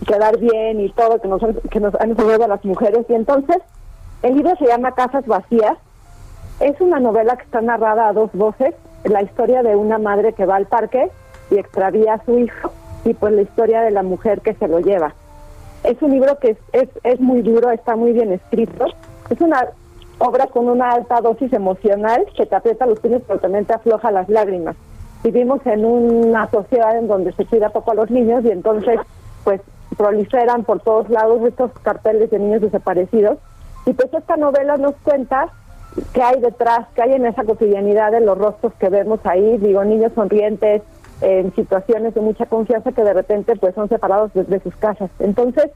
quedar 0.06 0.38
bien 0.38 0.80
y 0.80 0.90
todo 0.90 1.20
que 1.20 1.28
nos, 1.28 1.40
que 1.70 1.80
nos 1.80 1.94
han 1.96 2.10
enseñado 2.10 2.44
a 2.44 2.48
las 2.48 2.64
mujeres. 2.64 3.06
Y 3.08 3.14
entonces, 3.14 3.58
el 4.22 4.34
libro 4.36 4.54
se 4.56 4.66
llama 4.66 4.92
Casas 4.92 5.26
Vacías. 5.26 5.78
Es 6.60 6.80
una 6.80 6.98
novela 6.98 7.36
que 7.36 7.44
está 7.44 7.60
narrada 7.60 8.08
a 8.08 8.12
dos 8.12 8.30
voces, 8.32 8.74
la 9.04 9.22
historia 9.22 9.62
de 9.62 9.76
una 9.76 9.98
madre 9.98 10.32
que 10.32 10.46
va 10.46 10.56
al 10.56 10.66
parque 10.66 11.10
y 11.50 11.58
extravía 11.58 12.14
a 12.14 12.24
su 12.24 12.38
hijo 12.38 12.72
y 13.04 13.14
pues 13.14 13.32
la 13.32 13.42
historia 13.42 13.82
de 13.82 13.90
la 13.90 14.02
mujer 14.02 14.40
que 14.40 14.54
se 14.54 14.68
lo 14.68 14.80
lleva. 14.80 15.14
Es 15.82 16.00
un 16.00 16.12
libro 16.12 16.38
que 16.38 16.50
es, 16.50 16.58
es, 16.72 16.88
es 17.02 17.20
muy 17.20 17.42
duro, 17.42 17.70
está 17.70 17.94
muy 17.96 18.12
bien 18.12 18.32
escrito. 18.32 18.86
Es 19.28 19.40
una 19.40 19.68
obra 20.18 20.46
con 20.46 20.68
una 20.68 20.92
alta 20.92 21.20
dosis 21.20 21.52
emocional 21.52 22.24
que 22.36 22.46
te 22.46 22.54
aprieta 22.54 22.86
los 22.86 23.00
puños 23.00 23.22
pero 23.26 23.40
también 23.40 23.64
te 23.64 23.74
afloja 23.74 24.10
las 24.10 24.28
lágrimas. 24.28 24.76
Vivimos 25.22 25.64
en 25.66 25.84
una 25.84 26.50
sociedad 26.50 26.96
en 26.98 27.08
donde 27.08 27.32
se 27.32 27.46
cuida 27.46 27.70
poco 27.70 27.90
a 27.90 27.94
los 27.94 28.10
niños 28.10 28.44
y 28.44 28.50
entonces 28.50 28.98
pues 29.42 29.60
proliferan 29.96 30.64
por 30.64 30.80
todos 30.80 31.08
lados 31.10 31.42
estos 31.46 31.70
carteles 31.82 32.30
de 32.30 32.38
niños 32.38 32.62
desaparecidos. 32.62 33.38
Y 33.86 33.92
pues 33.92 34.12
esta 34.12 34.36
novela 34.36 34.76
nos 34.76 34.94
cuenta 34.96 35.48
qué 36.12 36.22
hay 36.22 36.40
detrás, 36.40 36.86
qué 36.94 37.02
hay 37.02 37.12
en 37.12 37.26
esa 37.26 37.44
cotidianidad 37.44 38.12
de 38.12 38.20
los 38.20 38.36
rostros 38.36 38.72
que 38.74 38.88
vemos 38.88 39.20
ahí, 39.24 39.58
digo, 39.58 39.84
niños 39.84 40.12
sonrientes, 40.14 40.82
en 41.24 41.54
situaciones 41.54 42.14
de 42.14 42.20
mucha 42.20 42.46
confianza 42.46 42.92
que 42.92 43.02
de 43.02 43.14
repente 43.14 43.56
pues 43.56 43.74
son 43.74 43.88
separados 43.88 44.32
de, 44.34 44.60
sus 44.60 44.76
casas. 44.76 45.10
Entonces, 45.18 45.70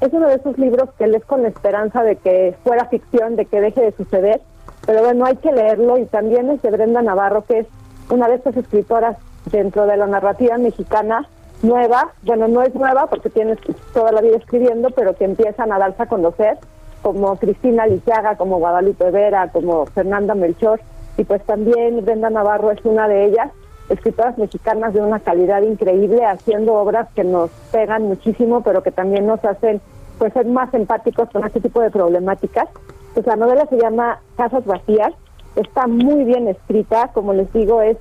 es 0.00 0.12
uno 0.12 0.28
de 0.28 0.36
esos 0.36 0.58
libros 0.58 0.88
que 0.98 1.06
lees 1.06 1.24
con 1.24 1.42
la 1.42 1.48
esperanza 1.48 2.02
de 2.02 2.16
que 2.16 2.54
fuera 2.64 2.86
ficción, 2.86 3.36
de 3.36 3.44
que 3.44 3.60
deje 3.60 3.80
de 3.82 3.92
suceder, 3.92 4.40
pero 4.86 5.02
bueno, 5.02 5.26
hay 5.26 5.36
que 5.36 5.52
leerlo. 5.52 5.98
Y 5.98 6.06
también 6.06 6.50
es 6.50 6.62
de 6.62 6.70
Brenda 6.70 7.02
Navarro, 7.02 7.44
que 7.44 7.60
es 7.60 7.66
una 8.10 8.28
de 8.28 8.36
estas 8.36 8.56
escritoras 8.56 9.16
dentro 9.50 9.86
de 9.86 9.96
la 9.96 10.06
narrativa 10.06 10.56
mexicana 10.58 11.28
nueva, 11.62 12.12
bueno, 12.22 12.48
no 12.48 12.62
es 12.62 12.74
nueva 12.74 13.06
porque 13.06 13.30
tienes 13.30 13.58
toda 13.92 14.12
la 14.12 14.20
vida 14.20 14.36
escribiendo, 14.36 14.90
pero 14.90 15.14
que 15.14 15.24
empiezan 15.24 15.72
a 15.72 15.78
darse 15.78 16.02
a 16.02 16.06
conocer 16.06 16.58
como 17.02 17.36
Cristina 17.36 17.86
Lizaga, 17.86 18.36
como 18.36 18.58
Guadalupe 18.58 19.10
Vera, 19.10 19.50
como 19.52 19.86
Fernanda 19.86 20.34
Melchor, 20.34 20.80
y 21.16 21.24
pues 21.24 21.42
también 21.44 22.04
Brenda 22.04 22.30
Navarro 22.30 22.70
es 22.70 22.84
una 22.84 23.08
de 23.08 23.26
ellas, 23.26 23.50
escritoras 23.88 24.38
mexicanas 24.38 24.94
de 24.94 25.00
una 25.00 25.20
calidad 25.20 25.62
increíble, 25.62 26.24
haciendo 26.24 26.74
obras 26.74 27.08
que 27.14 27.24
nos 27.24 27.50
pegan 27.70 28.02
muchísimo, 28.04 28.62
pero 28.62 28.82
que 28.82 28.90
también 28.90 29.26
nos 29.26 29.44
hacen 29.44 29.80
pues 30.18 30.32
ser 30.32 30.46
más 30.46 30.72
empáticos 30.74 31.28
con 31.30 31.44
este 31.44 31.60
tipo 31.60 31.80
de 31.80 31.90
problemáticas. 31.90 32.68
Pues 33.12 33.26
la 33.26 33.36
novela 33.36 33.66
se 33.66 33.78
llama 33.78 34.20
Casas 34.36 34.64
Vacías, 34.64 35.12
está 35.56 35.86
muy 35.86 36.24
bien 36.24 36.48
escrita, 36.48 37.10
como 37.12 37.32
les 37.32 37.52
digo, 37.52 37.82
es 37.82 37.96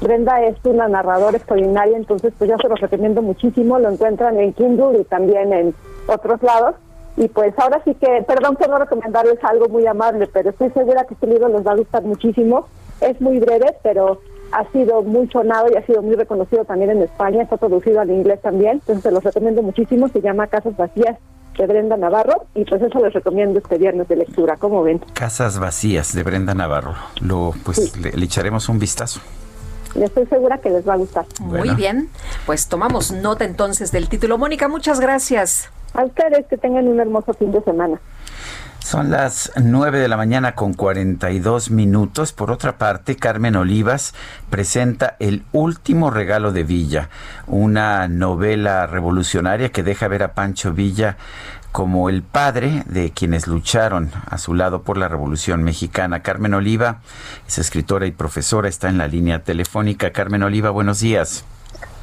Brenda 0.00 0.42
es 0.42 0.56
una 0.64 0.88
narradora 0.88 1.38
extraordinaria, 1.38 1.96
entonces 1.96 2.32
pues 2.36 2.50
yo 2.50 2.56
se 2.58 2.68
los 2.68 2.80
recomiendo 2.80 3.22
muchísimo, 3.22 3.78
lo 3.78 3.90
encuentran 3.90 4.38
en 4.38 4.52
Kindle 4.52 5.00
y 5.00 5.04
también 5.04 5.52
en 5.52 5.74
otros 6.06 6.42
lados. 6.42 6.74
Y 7.16 7.28
pues 7.28 7.58
ahora 7.58 7.80
sí 7.82 7.94
que, 7.94 8.22
perdón 8.28 8.56
por 8.56 8.68
no 8.68 8.78
recomendarles 8.78 9.42
algo 9.42 9.68
muy 9.68 9.86
amable, 9.86 10.28
pero 10.30 10.50
estoy 10.50 10.70
segura 10.70 11.04
que 11.04 11.14
este 11.14 11.26
libro 11.26 11.48
les 11.48 11.66
va 11.66 11.72
a 11.72 11.76
gustar 11.76 12.02
muchísimo. 12.02 12.66
Es 13.00 13.18
muy 13.22 13.38
breve, 13.38 13.74
pero 13.82 14.20
ha 14.52 14.64
sido 14.72 15.02
muy 15.02 15.28
sonado 15.28 15.66
y 15.72 15.76
ha 15.76 15.84
sido 15.86 16.02
muy 16.02 16.14
reconocido 16.16 16.64
también 16.64 16.90
en 16.90 17.02
España, 17.02 17.42
está 17.42 17.56
traducido 17.56 18.00
al 18.00 18.10
inglés 18.10 18.40
también, 18.42 18.72
entonces 18.74 19.02
se 19.04 19.10
los 19.10 19.22
recomiendo 19.24 19.62
muchísimo, 19.62 20.08
se 20.08 20.20
llama 20.20 20.46
Casas 20.46 20.76
Vacías 20.76 21.16
de 21.58 21.66
Brenda 21.66 21.96
Navarro 21.96 22.46
y 22.54 22.64
pues 22.64 22.82
eso 22.82 22.98
les 23.02 23.12
recomiendo 23.14 23.58
este 23.58 23.78
viernes 23.78 24.08
de 24.08 24.16
lectura, 24.16 24.56
¿cómo 24.56 24.82
ven? 24.82 24.98
Casas 25.14 25.58
vacías 25.58 26.14
de 26.14 26.22
Brenda 26.22 26.54
Navarro. 26.54 26.94
Lo, 27.20 27.52
pues 27.64 27.96
le, 27.98 28.12
le 28.12 28.24
echaremos 28.26 28.68
un 28.68 28.78
vistazo. 28.78 29.20
Estoy 29.94 30.26
segura 30.26 30.58
que 30.58 30.68
les 30.68 30.86
va 30.86 30.92
a 30.92 30.96
gustar. 30.96 31.24
Muy 31.40 31.58
Bueno. 31.60 31.74
bien, 31.74 32.10
pues 32.44 32.68
tomamos 32.68 33.10
nota 33.12 33.44
entonces 33.46 33.90
del 33.92 34.10
título. 34.10 34.36
Mónica, 34.36 34.68
muchas 34.68 35.00
gracias. 35.00 35.70
A 35.94 36.04
ustedes 36.04 36.44
que 36.48 36.58
tengan 36.58 36.86
un 36.88 37.00
hermoso 37.00 37.32
fin 37.32 37.50
de 37.52 37.62
semana. 37.62 37.98
Son 38.86 39.10
las 39.10 39.50
9 39.56 39.98
de 39.98 40.06
la 40.06 40.16
mañana 40.16 40.54
con 40.54 40.72
42 40.72 41.72
minutos. 41.72 42.32
Por 42.32 42.52
otra 42.52 42.78
parte, 42.78 43.16
Carmen 43.16 43.56
Olivas 43.56 44.14
presenta 44.48 45.16
El 45.18 45.42
último 45.50 46.08
regalo 46.12 46.52
de 46.52 46.62
Villa, 46.62 47.10
una 47.48 48.06
novela 48.06 48.86
revolucionaria 48.86 49.70
que 49.70 49.82
deja 49.82 50.06
ver 50.06 50.22
a 50.22 50.34
Pancho 50.34 50.72
Villa 50.72 51.16
como 51.72 52.08
el 52.08 52.22
padre 52.22 52.84
de 52.86 53.10
quienes 53.10 53.48
lucharon 53.48 54.12
a 54.24 54.38
su 54.38 54.54
lado 54.54 54.82
por 54.82 54.98
la 54.98 55.08
Revolución 55.08 55.64
Mexicana. 55.64 56.22
Carmen 56.22 56.54
Oliva 56.54 57.00
es 57.48 57.58
escritora 57.58 58.06
y 58.06 58.12
profesora, 58.12 58.68
está 58.68 58.88
en 58.88 58.98
la 58.98 59.08
línea 59.08 59.42
telefónica. 59.42 60.12
Carmen 60.12 60.44
Oliva, 60.44 60.70
buenos 60.70 61.00
días. 61.00 61.44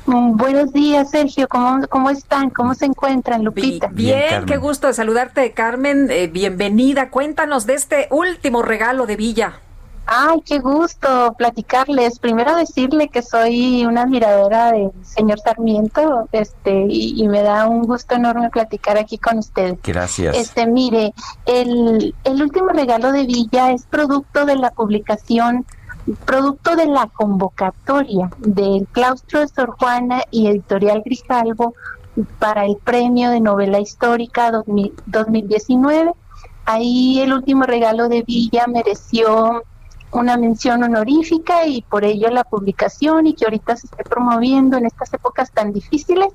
Mm, 0.06 0.36
Buenos 0.36 0.74
días, 0.74 1.12
Sergio. 1.12 1.48
¿Cómo, 1.48 1.88
¿Cómo 1.88 2.10
están? 2.10 2.50
¿Cómo 2.50 2.74
se 2.74 2.86
encuentran, 2.86 3.44
Lupita? 3.44 3.88
Bien, 3.88 4.46
qué 4.46 4.58
gusto 4.58 4.88
de 4.88 4.94
saludarte, 4.94 5.52
Carmen. 5.54 6.10
Eh, 6.12 6.28
bienvenida. 6.28 7.10
Cuéntanos 7.10 7.66
de 7.66 7.76
este 7.76 8.08
último 8.12 8.62
regalo 8.62 9.06
de 9.06 9.16
Villa. 9.16 9.60
Ay, 10.06 10.42
qué 10.46 10.60
gusto 10.60 11.34
platicarles. 11.38 12.20
Primero 12.20 12.58
decirle 12.58 13.08
que 13.08 13.22
soy 13.22 13.86
una 13.86 14.02
admiradora 14.02 14.74
del 14.74 14.92
señor 15.02 15.40
Sarmiento, 15.40 16.28
este, 16.34 16.88
y, 16.90 17.24
y 17.24 17.28
me 17.30 17.42
da 17.42 17.68
un 17.70 17.84
gusto 17.84 18.16
enorme 18.16 18.50
platicar 18.50 18.98
aquí 18.98 19.18
con 19.18 19.38
ustedes. 19.38 19.78
Gracias. 19.82 20.36
Este, 20.36 20.68
mire, 20.68 21.14
el, 21.46 22.14
el 22.26 22.42
último 22.42 22.68
regalo 22.68 23.14
de 23.14 23.24
Villa 23.26 23.72
es 23.72 23.84
producto 23.86 24.46
de 24.46 24.58
la 24.58 24.72
publicación, 24.72 25.66
producto 26.26 26.76
de 26.76 26.86
la 26.88 27.08
convocatoria 27.08 28.30
del 28.40 28.88
Claustro 28.92 29.40
de 29.40 29.48
Sor 29.48 29.76
Juana 29.80 30.22
y 30.32 30.48
Editorial 30.48 31.02
Grijalvo 31.06 31.74
para 32.40 32.66
el 32.66 32.78
Premio 32.78 33.30
de 33.32 33.40
Novela 33.40 33.80
Histórica 33.80 34.52
2000 34.52 34.94
2019. 35.06 36.12
Ahí 36.66 37.20
el 37.22 37.34
último 37.34 37.64
regalo 37.64 38.08
de 38.10 38.24
Villa 38.24 38.66
mereció 38.68 39.64
una 40.12 40.38
mención 40.38 40.84
honorífica 40.84 41.66
y 41.66 41.82
por 41.82 42.04
ello 42.06 42.30
la 42.30 42.44
publicación 42.44 43.26
y 43.28 43.34
que 43.34 43.46
ahorita 43.46 43.76
se 43.78 43.88
esté 43.88 44.04
promoviendo 44.04 44.78
en 44.78 44.86
estas 44.86 45.12
épocas 45.14 45.52
tan 45.52 45.74
difíciles, 45.74 46.28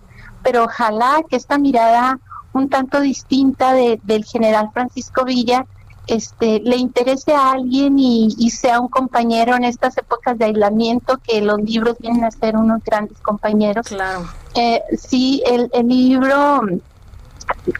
pero 0.43 0.65
ojalá 0.65 1.23
que 1.29 1.37
esta 1.37 1.59
mirada 1.59 2.19
un 2.53 2.69
tanto 2.69 3.01
distinta 3.01 3.73
de- 3.73 4.01
del 4.03 4.25
general 4.25 4.71
Francisco 4.73 5.25
Villa 5.25 5.65
este, 6.09 6.61
le 6.61 6.77
interese 6.77 7.33
a 7.33 7.53
alguien 7.53 7.99
y, 7.99 8.35
y 8.39 8.51
sea 8.51 8.81
un 8.81 8.89
compañero 8.89 9.55
en 9.55 9.65
estas 9.65 9.97
épocas 9.99 10.37
de 10.39 10.47
aislamiento 10.47 11.19
que 11.19 11.41
los 11.41 11.61
libros 11.61 11.97
vienen 11.99 12.25
a 12.25 12.31
ser 12.31 12.57
unos 12.57 12.83
grandes 12.83 13.19
compañeros. 13.19 13.87
Claro. 13.87 14.27
Eh, 14.55 14.83
sí, 14.99 15.43
el, 15.47 15.71
el 15.73 15.87
libro 15.87 16.63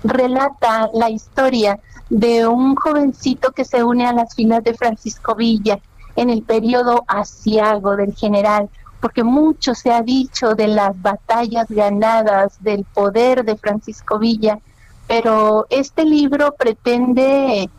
relata 0.05 0.91
la 0.95 1.11
historia 1.11 1.81
de 2.11 2.47
un 2.47 2.75
jovencito 2.75 3.53
que 3.53 3.65
se 3.65 3.83
une 3.83 4.07
a 4.07 4.13
las 4.13 4.35
filas 4.35 4.63
de 4.63 4.75
Francisco 4.75 5.35
Villa 5.35 5.79
en 6.17 6.31
el 6.31 6.43
periodo 6.43 7.05
asiago 7.07 7.97
del 7.97 8.15
general, 8.15 8.69
porque 9.01 9.25
mucho 9.25 9.75
se 9.75 9.93
ha 9.93 10.03
dicho 10.03 10.55
de 10.55 10.69
las 10.69 11.01
batallas 11.01 11.67
ganadas, 11.69 12.63
del 12.63 12.85
poder 12.85 13.45
de 13.45 13.57
Francisco 13.57 14.19
Villa, 14.19 14.59
pero 15.07 15.67
este 15.71 16.05
libro 16.05 16.55
pretende 16.59 17.71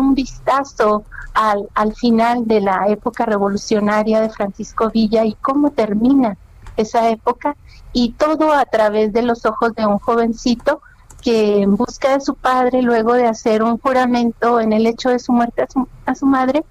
un 0.00 0.14
vistazo 0.14 1.04
al, 1.34 1.68
al 1.74 1.94
final 1.94 2.46
de 2.46 2.60
la 2.60 2.86
época 2.88 3.26
revolucionaria 3.26 4.20
de 4.20 4.30
Francisco 4.30 4.90
Villa 4.90 5.24
y 5.24 5.34
cómo 5.34 5.70
termina 5.70 6.36
esa 6.76 7.08
época 7.10 7.56
y 7.92 8.12
todo 8.12 8.52
a 8.52 8.64
través 8.64 9.12
de 9.12 9.22
los 9.22 9.46
ojos 9.46 9.74
de 9.74 9.86
un 9.86 9.98
jovencito 9.98 10.80
que 11.22 11.62
en 11.62 11.76
busca 11.76 12.12
de 12.12 12.20
su 12.20 12.34
padre, 12.34 12.82
luego 12.82 13.14
de 13.14 13.26
hacer 13.26 13.62
un 13.62 13.78
juramento 13.78 14.60
en 14.60 14.72
el 14.72 14.86
hecho 14.86 15.08
de 15.08 15.18
su 15.18 15.32
muerte 15.32 15.62
a 15.62 15.66
su, 15.70 15.88
a 16.04 16.14
su 16.14 16.26
madre, 16.26 16.64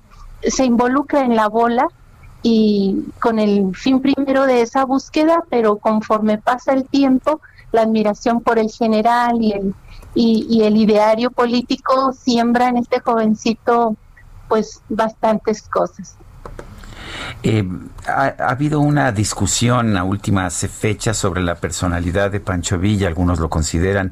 se 0.43 0.65
involucra 0.65 1.21
en 1.21 1.35
la 1.35 1.47
bola 1.47 1.87
y 2.43 3.05
con 3.19 3.39
el 3.39 3.75
fin 3.75 4.01
primero 4.01 4.45
de 4.45 4.61
esa 4.61 4.85
búsqueda, 4.85 5.43
pero 5.49 5.77
conforme 5.77 6.37
pasa 6.37 6.73
el 6.73 6.85
tiempo, 6.85 7.39
la 7.71 7.81
admiración 7.81 8.41
por 8.41 8.59
el 8.59 8.69
general 8.69 9.41
y 9.41 9.53
el, 9.53 9.73
y, 10.15 10.45
y 10.49 10.63
el 10.63 10.77
ideario 10.77 11.31
político 11.31 12.13
siembra 12.13 12.69
en 12.69 12.77
este 12.77 12.99
jovencito 12.99 13.95
pues 14.47 14.81
bastantes 14.89 15.63
cosas. 15.63 16.15
Eh, 17.43 17.63
ha, 18.07 18.33
ha 18.39 18.49
habido 18.49 18.79
una 18.79 19.11
discusión 19.11 19.97
a 19.97 20.03
últimas 20.03 20.55
fechas 20.67 21.17
sobre 21.17 21.41
la 21.41 21.55
personalidad 21.55 22.31
de 22.31 22.39
Pancho 22.39 22.79
Villa. 22.79 23.07
Algunos 23.07 23.39
lo 23.39 23.49
consideran 23.49 24.11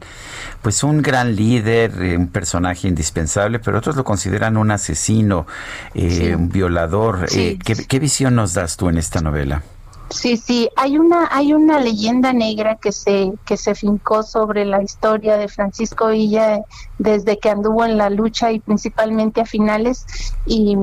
pues 0.62 0.84
un 0.84 1.02
gran 1.02 1.36
líder, 1.36 1.92
eh, 2.02 2.18
un 2.18 2.28
personaje 2.28 2.88
indispensable, 2.88 3.60
pero 3.60 3.78
otros 3.78 3.96
lo 3.96 4.04
consideran 4.04 4.58
un 4.58 4.72
asesino, 4.72 5.48
eh, 5.94 6.10
Sí. 6.12 6.34
un 6.34 6.50
violador. 6.50 7.30
Sí. 7.30 7.58
¿qué, 7.64 7.76
qué 7.76 8.00
visión 8.00 8.36
nos 8.36 8.54
das 8.54 8.78
tú 8.78 8.90
en 8.90 8.98
esta 8.98 9.22
novela? 9.22 9.64
Sí, 10.12 10.36
sí, 10.36 10.70
hay 10.76 10.98
una 10.98 11.30
hay 11.32 11.54
una 11.54 11.80
leyenda 11.80 12.34
negra 12.34 12.76
que 12.76 12.92
se 12.92 13.32
que 13.46 13.56
se 13.56 13.76
fincó 13.76 14.24
sobre 14.24 14.66
la 14.66 14.84
historia 14.84 15.38
de 15.38 15.48
Francisco 15.48 16.08
Villa 16.08 16.60
desde 17.00 17.40
que 17.40 17.50
anduvo 17.50 17.86
en 17.86 17.98
la 17.98 18.10
lucha 18.10 18.52
y 18.52 18.60
principalmente 18.60 19.40
a 19.40 19.46
finales 19.46 20.06
y 20.46 20.76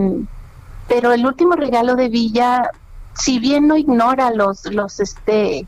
pero 0.89 1.13
el 1.13 1.27
último 1.27 1.57
regalo 1.57 1.95
de 1.95 2.09
Villa 2.09 2.71
si 3.15 3.39
bien 3.39 3.69
no 3.69 3.77
ignora 3.77 4.31
los 4.31 4.65
los 4.73 4.99
este 4.99 5.67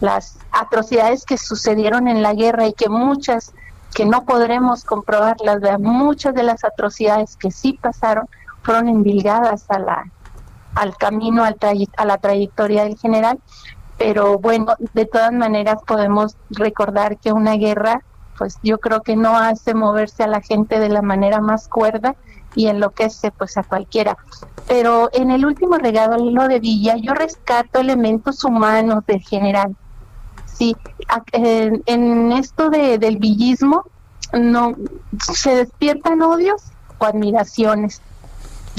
las 0.00 0.38
atrocidades 0.52 1.24
que 1.24 1.38
sucedieron 1.38 2.06
en 2.06 2.22
la 2.22 2.34
guerra 2.34 2.66
y 2.66 2.74
que 2.74 2.90
muchas 2.90 3.52
que 3.94 4.04
no 4.04 4.24
podremos 4.24 4.84
comprobarlas, 4.84 5.80
muchas 5.80 6.34
de 6.34 6.42
las 6.42 6.64
atrocidades 6.64 7.36
que 7.36 7.50
sí 7.50 7.78
pasaron 7.80 8.28
fueron 8.62 8.88
endilgadas 8.88 9.64
a 9.68 9.78
la 9.78 10.10
al 10.80 10.96
camino, 10.96 11.44
al 11.44 11.56
a 11.96 12.04
la 12.06 12.16
trayectoria 12.16 12.84
del 12.84 12.96
general, 12.96 13.38
pero 13.98 14.38
bueno, 14.38 14.74
de 14.94 15.04
todas 15.04 15.30
maneras 15.30 15.76
podemos 15.86 16.34
recordar 16.48 17.18
que 17.18 17.34
una 17.34 17.56
guerra, 17.56 18.02
pues 18.38 18.56
yo 18.62 18.78
creo 18.78 19.02
que 19.02 19.14
no 19.14 19.36
hace 19.36 19.74
moverse 19.74 20.22
a 20.22 20.26
la 20.26 20.40
gente 20.40 20.80
de 20.80 20.88
la 20.88 21.02
manera 21.02 21.42
más 21.42 21.68
cuerda 21.68 22.16
y 22.54 22.68
enloquece 22.68 23.30
pues 23.30 23.58
a 23.58 23.62
cualquiera. 23.62 24.16
Pero 24.66 25.10
en 25.12 25.30
el 25.30 25.44
último 25.44 25.76
regalo 25.76 26.48
de 26.48 26.60
Villa 26.60 26.96
yo 26.96 27.12
rescato 27.12 27.78
elementos 27.78 28.42
humanos 28.42 29.04
del 29.06 29.20
general. 29.20 29.76
Sí, 30.46 30.74
en, 31.32 31.82
en 31.84 32.32
esto 32.32 32.70
de, 32.70 32.96
del 32.96 33.18
villismo 33.18 33.84
no 34.32 34.76
se 35.20 35.56
despiertan 35.56 36.22
odios 36.22 36.62
o 36.98 37.04
admiraciones 37.04 38.00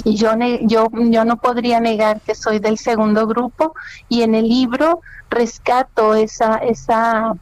y 0.04 0.16
yo 0.16 0.32
yo 0.62 0.88
yo 0.92 1.26
no 1.26 1.38
podría 1.38 1.80
negar 1.80 2.22
que 2.22 2.36
soy 2.36 2.60
del 2.60 2.78
segundo 2.78 3.28
grupo 3.28 3.74
y 4.10 4.24
en 4.24 4.36
el 4.36 4.48
libro 4.48 5.02
rescato 5.30 6.16
esa 6.16 6.56
esa 6.58 7.34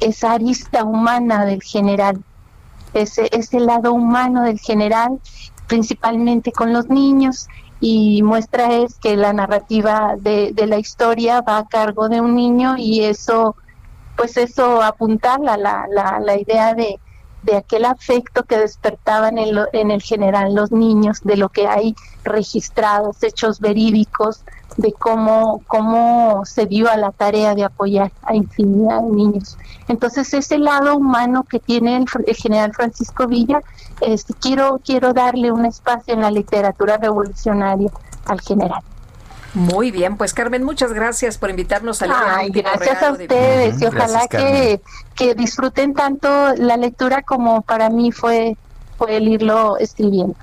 esa 0.00 0.32
arista 0.32 0.84
humana 0.84 1.44
del 1.44 1.62
general 1.62 2.22
ese 2.94 3.28
ese 3.32 3.60
lado 3.60 3.92
humano 3.92 4.42
del 4.42 4.58
general 4.58 5.20
principalmente 5.66 6.52
con 6.52 6.72
los 6.72 6.88
niños 6.88 7.46
y 7.80 8.22
muestra 8.22 8.72
es 8.74 8.96
que 8.98 9.16
la 9.16 9.32
narrativa 9.32 10.14
de, 10.18 10.52
de 10.54 10.66
la 10.66 10.78
historia 10.78 11.42
va 11.42 11.58
a 11.58 11.66
cargo 11.66 12.08
de 12.08 12.20
un 12.20 12.34
niño 12.34 12.76
y 12.78 13.04
eso 13.04 13.56
pues 14.16 14.36
eso 14.38 14.82
apuntala 14.82 15.56
la, 15.58 15.86
la, 15.90 16.18
la 16.20 16.36
idea 16.38 16.74
de, 16.74 16.98
de 17.42 17.56
aquel 17.56 17.84
afecto 17.84 18.42
que 18.42 18.58
despertaban 18.58 19.38
en, 19.38 19.54
lo- 19.54 19.68
en 19.72 19.90
el 19.90 20.02
general 20.02 20.54
los 20.54 20.72
niños, 20.72 21.20
de 21.22 21.36
lo 21.36 21.48
que 21.48 21.66
hay 21.68 21.94
registrados, 22.24 23.22
hechos 23.22 23.60
verídicos, 23.60 24.42
de 24.76 24.92
cómo, 24.92 25.62
cómo 25.68 26.44
se 26.44 26.66
dio 26.66 26.90
a 26.90 26.96
la 26.96 27.12
tarea 27.12 27.54
de 27.54 27.64
apoyar 27.64 28.10
a 28.22 28.34
infinidad 28.34 29.00
de 29.02 29.10
niños. 29.10 29.56
Entonces, 29.88 30.34
ese 30.34 30.58
lado 30.58 30.96
humano 30.96 31.44
que 31.48 31.60
tiene 31.60 31.96
el, 31.96 32.06
general 32.36 32.72
Francisco 32.74 33.26
Villa, 33.26 33.60
este, 34.00 34.34
quiero, 34.34 34.80
quiero 34.84 35.12
darle 35.12 35.50
un 35.52 35.64
espacio 35.64 36.12
en 36.14 36.20
la 36.20 36.30
literatura 36.30 36.98
revolucionaria 36.98 37.90
al 38.26 38.40
general. 38.40 38.82
Muy 39.56 39.90
bien, 39.90 40.18
pues 40.18 40.34
Carmen, 40.34 40.62
muchas 40.64 40.92
gracias 40.92 41.38
por 41.38 41.48
invitarnos 41.48 42.02
a 42.02 42.06
leer 42.08 42.18
Ay, 42.28 42.50
gracias 42.50 43.02
a 43.02 43.12
de- 43.12 43.22
ustedes 43.24 43.80
y 43.80 43.86
ojalá 43.86 44.26
gracias, 44.28 44.28
que, 44.28 44.80
que 45.14 45.34
disfruten 45.34 45.94
tanto 45.94 46.28
la 46.58 46.76
lectura 46.76 47.22
como 47.22 47.62
para 47.62 47.88
mí 47.88 48.12
fue, 48.12 48.54
fue 48.98 49.16
el 49.16 49.28
irlo 49.28 49.78
escribiendo. 49.78 50.34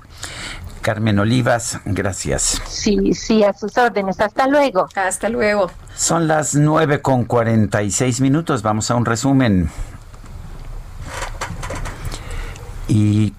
Carmen 0.82 1.16
Olivas, 1.20 1.78
gracias. 1.84 2.60
Sí, 2.66 3.14
sí, 3.14 3.44
a 3.44 3.52
sus 3.52 3.78
órdenes. 3.78 4.20
Hasta 4.20 4.48
luego. 4.48 4.88
Hasta 4.96 5.28
luego. 5.28 5.70
Son 5.94 6.26
las 6.26 6.56
9 6.56 7.00
con 7.00 7.24
46 7.24 8.20
minutos. 8.20 8.62
Vamos 8.62 8.90
a 8.90 8.96
un 8.96 9.04
resumen. 9.04 9.70
Y. 12.88 13.32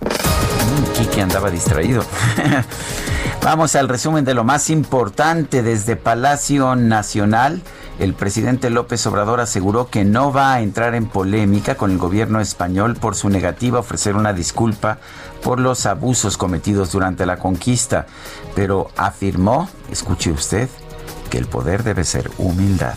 Mm, 0.00 0.92
Quique 0.94 1.20
andaba 1.20 1.50
distraído. 1.50 2.04
Vamos 3.44 3.74
al 3.74 3.88
resumen 3.88 4.24
de 4.24 4.34
lo 4.34 4.44
más 4.44 4.70
importante 4.70 5.64
desde 5.64 5.96
Palacio 5.96 6.76
Nacional. 6.76 7.60
El 7.98 8.14
presidente 8.14 8.70
López 8.70 9.04
Obrador 9.08 9.40
aseguró 9.40 9.88
que 9.88 10.04
no 10.04 10.32
va 10.32 10.54
a 10.54 10.60
entrar 10.60 10.94
en 10.94 11.06
polémica 11.06 11.74
con 11.74 11.90
el 11.90 11.98
gobierno 11.98 12.40
español 12.40 12.94
por 12.94 13.16
su 13.16 13.28
negativa 13.30 13.78
a 13.78 13.80
ofrecer 13.80 14.14
una 14.14 14.32
disculpa 14.32 14.98
por 15.42 15.58
los 15.58 15.86
abusos 15.86 16.36
cometidos 16.36 16.92
durante 16.92 17.26
la 17.26 17.38
conquista, 17.38 18.06
pero 18.54 18.92
afirmó, 18.96 19.68
escuche 19.90 20.30
usted, 20.30 20.68
que 21.28 21.38
el 21.38 21.46
poder 21.46 21.82
debe 21.82 22.04
ser 22.04 22.30
humildad. 22.38 22.94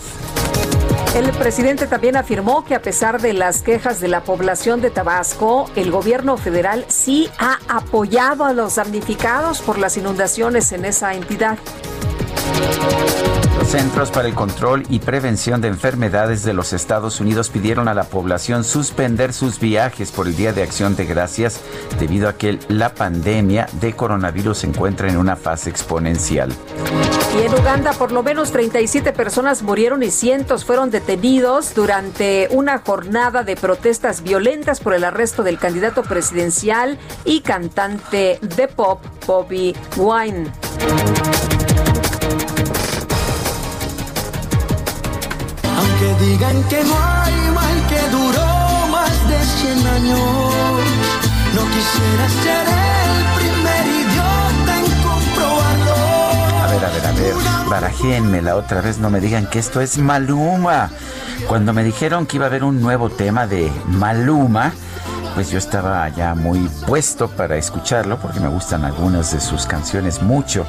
El 1.13 1.31
presidente 1.31 1.87
también 1.87 2.17
afirmó 2.17 2.65
que 2.65 2.75
a 2.75 2.81
pesar 2.81 3.21
de 3.21 3.33
las 3.33 3.61
quejas 3.61 3.99
de 3.99 4.07
la 4.07 4.23
población 4.23 4.81
de 4.81 4.89
Tabasco, 4.89 5.69
el 5.75 5.91
gobierno 5.91 6.37
federal 6.37 6.85
sí 6.87 7.29
ha 7.37 7.59
apoyado 7.67 8.45
a 8.45 8.53
los 8.53 8.75
damnificados 8.75 9.61
por 9.61 9.77
las 9.77 9.97
inundaciones 9.97 10.71
en 10.71 10.85
esa 10.85 11.13
entidad. 11.13 11.57
Los 13.57 13.69
Centros 13.69 14.11
para 14.11 14.27
el 14.27 14.33
Control 14.33 14.83
y 14.89 14.99
Prevención 14.99 15.61
de 15.61 15.69
Enfermedades 15.69 16.43
de 16.43 16.53
los 16.53 16.73
Estados 16.73 17.19
Unidos 17.19 17.49
pidieron 17.49 17.87
a 17.87 17.93
la 17.93 18.03
población 18.03 18.63
suspender 18.63 19.33
sus 19.33 19.59
viajes 19.59 20.11
por 20.11 20.27
el 20.27 20.35
Día 20.35 20.53
de 20.53 20.63
Acción 20.63 20.95
de 20.95 21.05
Gracias 21.05 21.61
debido 21.97 22.27
a 22.27 22.33
que 22.33 22.59
la 22.67 22.93
pandemia 22.93 23.67
de 23.79 23.93
coronavirus 23.93 24.59
se 24.59 24.67
encuentra 24.67 25.09
en 25.09 25.17
una 25.17 25.35
fase 25.35 25.69
exponencial. 25.69 26.53
Y 27.35 27.41
en 27.43 27.53
Uganda, 27.53 27.91
por 27.91 28.13
lo 28.13 28.23
menos 28.23 28.51
37 28.51 29.11
personas 29.11 29.61
murieron 29.61 30.03
y 30.03 30.11
cientos 30.11 30.63
fueron 30.63 30.89
detenidos 30.89 31.75
durante 31.75 32.47
una 32.51 32.79
jornada 32.79 33.43
de 33.43 33.57
protestas 33.57 34.23
violentas 34.23 34.79
por 34.79 34.93
el 34.93 35.03
arresto 35.03 35.43
del 35.43 35.59
candidato 35.59 36.03
presidencial 36.03 36.97
y 37.25 37.41
cantante 37.41 38.39
de 38.41 38.67
pop, 38.69 39.03
Bobby 39.27 39.75
Wine. 39.97 40.49
Aunque 45.77 46.25
digan 46.25 46.63
que 46.69 46.83
no 46.85 46.95
hay 46.95 47.51
mal 47.53 47.87
que 47.89 48.09
duró 48.11 48.87
más 48.91 49.29
de 49.29 49.43
100 49.43 49.87
años, 49.87 50.19
no 51.53 51.61
quisiera 51.67 52.29
ser 52.43 52.94
ver, 57.25 57.33
a 57.33 57.37
ver, 57.37 57.47
a 57.47 57.59
ver, 57.59 57.69
barajéenme 57.69 58.41
la 58.41 58.55
otra 58.55 58.81
vez, 58.81 58.99
no 58.99 59.09
me 59.09 59.19
digan 59.19 59.47
que 59.47 59.59
esto 59.59 59.81
es 59.81 59.97
Maluma. 59.97 60.89
Cuando 61.47 61.73
me 61.73 61.83
dijeron 61.83 62.25
que 62.25 62.37
iba 62.37 62.45
a 62.45 62.49
haber 62.49 62.63
un 62.63 62.81
nuevo 62.81 63.09
tema 63.09 63.47
de 63.47 63.71
Maluma, 63.87 64.73
pues 65.33 65.49
yo 65.49 65.57
estaba 65.57 66.07
ya 66.09 66.33
muy 66.33 66.69
puesto 66.87 67.27
para 67.27 67.57
escucharlo 67.57 68.17
porque 68.19 68.39
me 68.39 68.47
gustan 68.47 68.85
algunas 68.85 69.33
de 69.33 69.41
sus 69.41 69.65
canciones 69.65 70.21
mucho. 70.21 70.65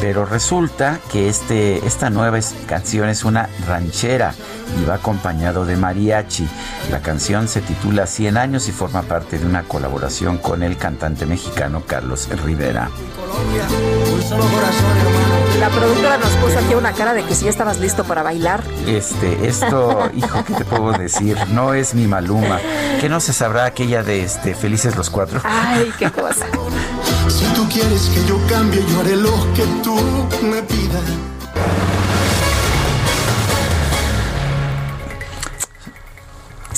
Pero 0.00 0.24
resulta 0.24 0.98
que 1.10 1.28
este, 1.28 1.84
esta 1.86 2.10
nueva 2.10 2.38
canción 2.66 3.08
es 3.08 3.24
una 3.24 3.48
ranchera 3.66 4.34
y 4.80 4.84
va 4.84 4.94
acompañado 4.94 5.66
de 5.66 5.76
mariachi. 5.76 6.48
La 6.90 7.00
canción 7.00 7.48
se 7.48 7.60
titula 7.60 8.06
100 8.06 8.36
años 8.36 8.68
y 8.68 8.72
forma 8.72 9.02
parte 9.02 9.38
de 9.38 9.46
una 9.46 9.64
colaboración 9.64 10.38
con 10.38 10.62
el 10.62 10.76
cantante 10.76 11.26
mexicano 11.26 11.82
Carlos 11.86 12.28
Rivera. 12.44 12.88
Un 12.90 14.22
solo 14.22 14.44
corazón, 14.44 14.96
hermano. 14.98 15.40
La 15.60 15.68
productora 15.68 16.16
nos 16.16 16.30
puso 16.30 16.58
aquí 16.58 16.74
una 16.74 16.92
cara 16.92 17.12
de 17.12 17.22
que 17.24 17.34
si 17.34 17.44
ya 17.44 17.50
estabas 17.50 17.78
listo 17.80 18.04
para 18.04 18.22
bailar. 18.22 18.62
Este, 18.86 19.46
esto, 19.46 20.10
hijo, 20.14 20.44
¿qué 20.46 20.54
te 20.54 20.64
puedo 20.64 20.92
decir? 20.92 21.36
No 21.48 21.74
es 21.74 21.94
mi 21.94 22.06
Maluma. 22.06 22.58
Que 23.00 23.08
no 23.08 23.20
se 23.20 23.32
sabrá 23.32 23.66
aquella 23.66 24.02
de 24.02 24.22
este 24.22 24.54
Felices 24.54 24.96
los 24.96 25.10
Cuatro. 25.10 25.40
Ay, 25.44 25.92
qué 25.98 26.10
cosa. 26.10 26.46
Si 27.30 27.44
tú 27.54 27.66
quieres 27.68 28.10
que 28.12 28.24
yo 28.26 28.38
cambie, 28.48 28.82
yo 28.90 29.00
haré 29.00 29.16
lo 29.16 29.32
que 29.54 29.64
tú 29.82 29.94
me 30.42 30.62
pidas. 30.62 31.04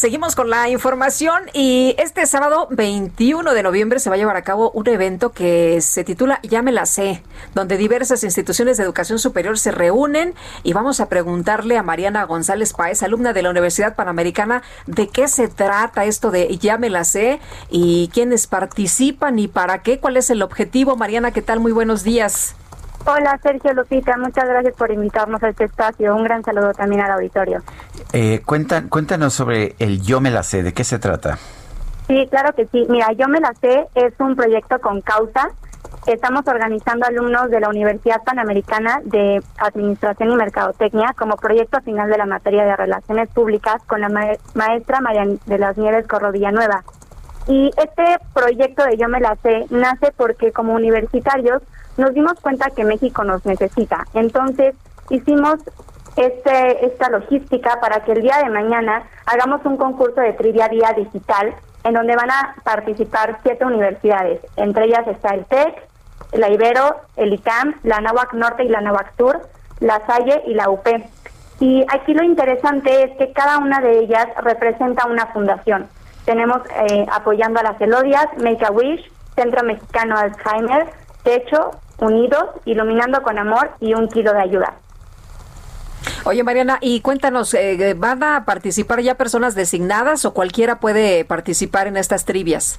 Seguimos 0.03 0.35
con 0.35 0.51
la 0.51 0.69
información 0.69 1.45
y 1.53 1.95
este 1.97 2.27
sábado 2.27 2.67
21 2.73 3.55
de 3.55 3.63
noviembre 3.63 4.01
se 4.01 4.11
va 4.11 4.17
a 4.17 4.19
llevar 4.19 4.35
a 4.37 4.43
cabo 4.43 4.73
un 4.73 4.89
evento 4.89 5.31
que 5.31 5.81
se 5.81 6.03
titula 6.03 6.41
Ya 6.43 6.61
me 6.61 6.73
la 6.73 6.87
sé, 6.87 7.23
donde 7.55 7.77
diversas 7.77 8.25
instituciones 8.25 8.77
de 8.77 8.83
educación 8.83 9.21
superior 9.21 9.61
se 9.61 9.71
reúnen 9.71 10.35
y 10.65 10.73
vamos 10.73 10.99
a 10.99 11.09
preguntarle 11.09 11.79
a 11.79 11.85
Mariana 11.85 12.25
González 12.25 12.73
Páez, 12.73 13.05
alumna 13.05 13.33
de 13.33 13.43
la 13.43 13.51
Universidad 13.51 13.95
Panamericana, 13.95 14.65
de 14.89 15.07
qué 15.07 15.29
se 15.29 15.47
trata 15.47 16.05
esto 16.05 16.33
de 16.33 16.59
Ya 16.59 16.79
me 16.79 16.91
la 16.91 17.05
sé 17.05 17.39
y 17.71 18.11
quiénes 18.13 18.49
participan 18.49 19.39
y 19.39 19.47
para 19.47 19.83
qué, 19.83 20.01
cuál 20.01 20.17
es 20.17 20.31
el 20.31 20.43
objetivo. 20.43 20.97
Mariana, 20.97 21.31
¿qué 21.31 21.43
tal? 21.43 21.61
Muy 21.61 21.71
buenos 21.71 22.03
días. 22.03 22.57
Hola 23.05 23.39
Sergio 23.43 23.73
Lupita, 23.75 24.17
muchas 24.17 24.49
gracias 24.49 24.75
por 24.77 24.93
invitarnos 24.93 25.43
a 25.43 25.49
este 25.49 25.65
espacio. 25.65 26.15
Un 26.15 26.23
gran 26.25 26.45
saludo 26.45 26.73
también 26.73 27.03
al 27.03 27.11
auditorio. 27.13 27.61
Eh, 28.13 28.43
cuentan, 28.47 28.89
cuéntanos 28.89 29.35
sobre 29.35 29.75
el 29.81 30.01
Yo 30.03 30.21
me 30.21 30.31
la 30.31 30.43
sé, 30.45 30.63
¿de 30.63 30.73
qué 30.73 30.85
se 30.85 30.99
trata? 31.01 31.37
Sí, 32.07 32.29
claro 32.31 32.55
que 32.55 32.67
sí. 32.67 32.87
Mira, 32.89 33.13
Yo 33.13 33.27
me 33.29 33.41
la 33.41 33.53
sé 33.61 33.87
es 33.95 34.15
un 34.21 34.37
proyecto 34.37 34.81
con 34.81 35.01
causa. 35.01 35.49
Estamos 36.07 36.47
organizando 36.47 37.07
alumnos 37.07 37.51
de 37.51 37.61
la 37.61 37.69
Universidad 37.69 38.23
Panamericana 38.25 39.01
de 39.05 39.43
Administración 39.59 40.31
y 40.31 40.37
Mercadotecnia 40.37 41.13
como 41.19 41.37
proyecto 41.37 41.81
final 41.81 42.09
de 42.09 42.19
la 42.19 42.27
materia 42.27 42.65
de 42.65 42.77
Relaciones 42.77 43.29
Públicas 43.31 43.83
con 43.87 44.01
la 44.01 44.09
ma- 44.09 44.33
maestra 44.55 45.01
María 45.01 45.25
de 45.47 45.59
las 45.59 45.77
Nieves 45.77 46.07
Corro 46.07 46.31
Villanueva. 46.33 46.83
Y 47.49 47.71
este 47.77 48.05
proyecto 48.33 48.85
de 48.85 48.97
Yo 48.97 49.09
me 49.09 49.21
la 49.21 49.37
sé 49.43 49.67
nace 49.71 50.13
porque 50.17 50.53
como 50.53 50.75
universitarios 50.75 51.63
nos 51.97 52.15
dimos 52.15 52.35
cuenta 52.41 52.71
que 52.71 52.85
México 52.85 53.25
nos 53.25 53.45
necesita. 53.45 54.05
Entonces 54.15 54.75
hicimos 55.11 55.57
este, 56.17 56.87
esta 56.87 57.09
logística 57.11 57.81
para 57.81 58.05
que 58.05 58.13
el 58.13 58.23
día 58.23 58.39
de 58.39 58.51
mañana 58.51 59.05
hagamos 59.27 59.65
un 59.65 59.77
concurso 59.77 60.21
de 60.21 60.33
trivia 60.35 60.69
vía 60.69 60.93
digital 60.97 61.55
en 61.85 61.95
donde 61.95 62.17
van 62.17 62.31
a 62.31 62.55
participar 62.63 63.39
siete 63.43 63.65
universidades. 63.65 64.41
Entre 64.57 64.87
ellas 64.87 65.07
está 65.09 65.35
el 65.35 65.45
TEC, 65.47 65.89
la 66.33 66.51
Ibero, 66.51 66.97
el 67.17 67.33
ICAM, 67.35 67.75
la 67.83 68.01
Nahuac 68.01 68.33
Norte 68.35 68.65
y 68.65 68.69
la 68.69 68.81
Nahuac 68.81 69.17
Sur, 69.17 69.41
la 69.81 70.05
Salle 70.07 70.43
y 70.47 70.55
la 70.55 70.71
UP. 70.71 70.87
Y 71.61 71.85
aquí 71.93 72.15
lo 72.15 72.25
interesante 72.25 73.05
es 73.05 73.17
que 73.19 73.33
cada 73.33 73.59
una 73.59 73.81
de 73.81 74.01
ellas 74.01 74.27
representa 74.43 75.07
una 75.07 75.27
fundación. 75.27 75.89
Tenemos 76.25 76.61
eh, 76.89 77.07
apoyando 77.13 77.61
a 77.61 77.63
las 77.65 77.81
Elodias, 77.81 78.27
Make 78.39 78.65
a 78.65 78.71
Wish, 78.71 79.11
Centro 79.35 79.65
Mexicano 79.65 80.17
Alzheimer, 80.17 80.87
Techo, 81.23 81.71
Unidos, 81.99 82.45
Iluminando 82.65 83.23
con 83.23 83.39
Amor 83.39 83.71
y 83.81 83.95
Un 83.95 84.09
Kilo 84.09 84.33
de 84.33 84.41
Ayuda. 84.41 84.75
Oye, 86.25 86.45
Mariana, 86.45 86.79
y 86.81 87.01
cuéntanos, 87.01 87.53
eh, 87.55 87.95
¿van 87.97 88.23
a 88.23 88.45
participar 88.45 89.01
ya 89.01 89.17
personas 89.17 89.55
designadas 89.55 90.25
o 90.25 90.35
cualquiera 90.35 90.79
puede 90.79 91.25
participar 91.25 91.89
en 91.89 91.97
estas 91.97 92.25
trivias? 92.25 92.79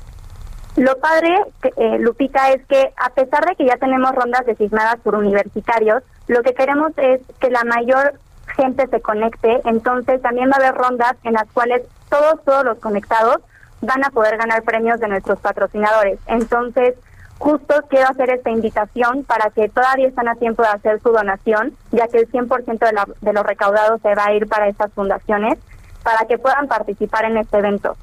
Lo 0.75 0.97
padre, 0.97 1.29
eh, 1.77 1.99
Lupita, 1.99 2.51
es 2.51 2.65
que 2.65 2.93
a 2.97 3.09
pesar 3.09 3.45
de 3.45 3.55
que 3.55 3.65
ya 3.65 3.77
tenemos 3.77 4.15
rondas 4.15 4.45
designadas 4.45 4.95
por 5.03 5.15
universitarios, 5.15 6.03
lo 6.27 6.41
que 6.41 6.53
queremos 6.53 6.91
es 6.97 7.21
que 7.39 7.51
la 7.51 7.63
mayor 7.63 8.13
gente 8.55 8.87
se 8.87 9.01
conecte, 9.01 9.61
entonces 9.65 10.21
también 10.21 10.49
va 10.49 10.53
a 10.53 10.67
haber 10.67 10.75
rondas 10.75 11.15
en 11.23 11.33
las 11.33 11.47
cuales 11.51 11.83
todos, 12.09 12.43
todos 12.43 12.63
los 12.63 12.79
conectados 12.79 13.37
van 13.81 14.03
a 14.03 14.09
poder 14.09 14.37
ganar 14.37 14.63
premios 14.63 14.99
de 14.99 15.09
nuestros 15.09 15.39
patrocinadores. 15.39 16.19
Entonces, 16.27 16.95
justo 17.43 17.75
quiero 17.89 18.07
hacer 18.07 18.29
esta 18.29 18.49
invitación 18.51 19.25
para 19.25 19.49
que 19.49 19.67
todavía 19.67 20.07
están 20.07 20.29
a 20.29 20.35
tiempo 20.35 20.63
de 20.63 20.69
hacer 20.69 21.01
su 21.01 21.09
donación, 21.09 21.73
ya 21.91 22.07
que 22.07 22.19
el 22.19 22.31
100% 22.31 22.79
de, 22.79 22.93
la, 22.93 23.05
de 23.19 23.33
los 23.33 23.45
recaudados 23.45 24.01
se 24.01 24.15
va 24.15 24.27
a 24.27 24.33
ir 24.33 24.47
para 24.47 24.69
estas 24.69 24.93
fundaciones, 24.93 25.59
para 26.03 26.25
que 26.25 26.37
puedan 26.37 26.69
participar 26.69 27.25
en 27.25 27.35
este 27.35 27.57
evento. 27.57 27.97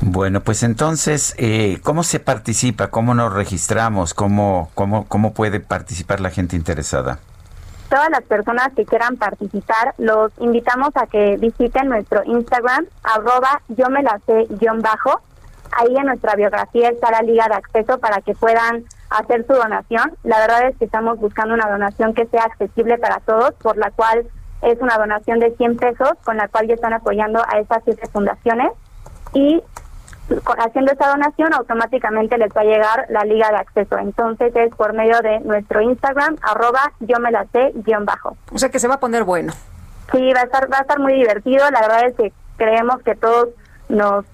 Bueno, 0.00 0.40
pues 0.40 0.62
entonces, 0.62 1.34
eh, 1.36 1.80
¿cómo 1.82 2.02
se 2.02 2.18
participa? 2.18 2.88
¿Cómo 2.88 3.14
nos 3.14 3.30
registramos? 3.30 4.14
¿Cómo, 4.14 4.70
cómo, 4.74 5.06
¿Cómo 5.06 5.34
puede 5.34 5.60
participar 5.60 6.20
la 6.20 6.30
gente 6.30 6.56
interesada? 6.56 7.18
Todas 7.90 8.08
las 8.08 8.22
personas 8.22 8.70
que 8.74 8.86
quieran 8.86 9.18
participar, 9.18 9.94
los 9.98 10.32
invitamos 10.40 10.96
a 10.96 11.06
que 11.06 11.36
visiten 11.36 11.90
nuestro 11.90 12.24
Instagram, 12.24 12.86
arroba 13.02 13.60
yo 13.68 13.90
me 13.90 14.02
la 14.02 14.18
sé 14.26 14.46
guion 14.48 14.80
bajo. 14.80 15.20
Ahí 15.72 15.96
en 15.96 16.06
nuestra 16.06 16.34
biografía 16.36 16.90
está 16.90 17.10
la 17.10 17.22
liga 17.22 17.46
de 17.48 17.54
acceso 17.54 17.98
para 17.98 18.20
que 18.20 18.34
puedan 18.34 18.84
hacer 19.10 19.46
su 19.46 19.54
donación. 19.54 20.12
La 20.22 20.38
verdad 20.38 20.68
es 20.68 20.76
que 20.76 20.84
estamos 20.84 21.18
buscando 21.18 21.54
una 21.54 21.68
donación 21.68 22.14
que 22.14 22.26
sea 22.26 22.44
accesible 22.44 22.98
para 22.98 23.20
todos, 23.20 23.54
por 23.54 23.76
la 23.76 23.90
cual 23.90 24.26
es 24.62 24.80
una 24.80 24.96
donación 24.96 25.40
de 25.40 25.54
100 25.56 25.76
pesos, 25.76 26.12
con 26.24 26.36
la 26.36 26.48
cual 26.48 26.66
ya 26.66 26.74
están 26.74 26.92
apoyando 26.92 27.42
a 27.48 27.58
estas 27.58 27.82
siete 27.84 28.06
fundaciones. 28.08 28.70
Y 29.32 29.62
haciendo 30.58 30.92
esa 30.92 31.08
donación 31.08 31.52
automáticamente 31.52 32.38
les 32.38 32.50
va 32.50 32.62
a 32.62 32.64
llegar 32.64 33.06
la 33.10 33.24
liga 33.24 33.50
de 33.50 33.56
acceso. 33.56 33.98
Entonces 33.98 34.54
es 34.56 34.74
por 34.74 34.94
medio 34.94 35.18
de 35.20 35.40
nuestro 35.40 35.80
Instagram, 35.82 36.36
arroba 36.42 36.92
yo 37.00 37.18
me 37.20 37.30
la 37.30 37.44
sé, 37.46 37.72
guion 37.74 38.04
bajo. 38.04 38.36
O 38.52 38.58
sea 38.58 38.70
que 38.70 38.78
se 38.78 38.88
va 38.88 38.94
a 38.94 39.00
poner 39.00 39.24
bueno. 39.24 39.52
Sí, 40.12 40.32
va 40.32 40.40
a 40.40 40.44
estar, 40.44 40.72
va 40.72 40.78
a 40.78 40.82
estar 40.82 40.98
muy 40.98 41.14
divertido. 41.14 41.70
La 41.70 41.80
verdad 41.80 42.06
es 42.06 42.14
que 42.14 42.32
creemos 42.56 43.02
que 43.02 43.14
todos 43.14 43.48
nos 43.88 44.24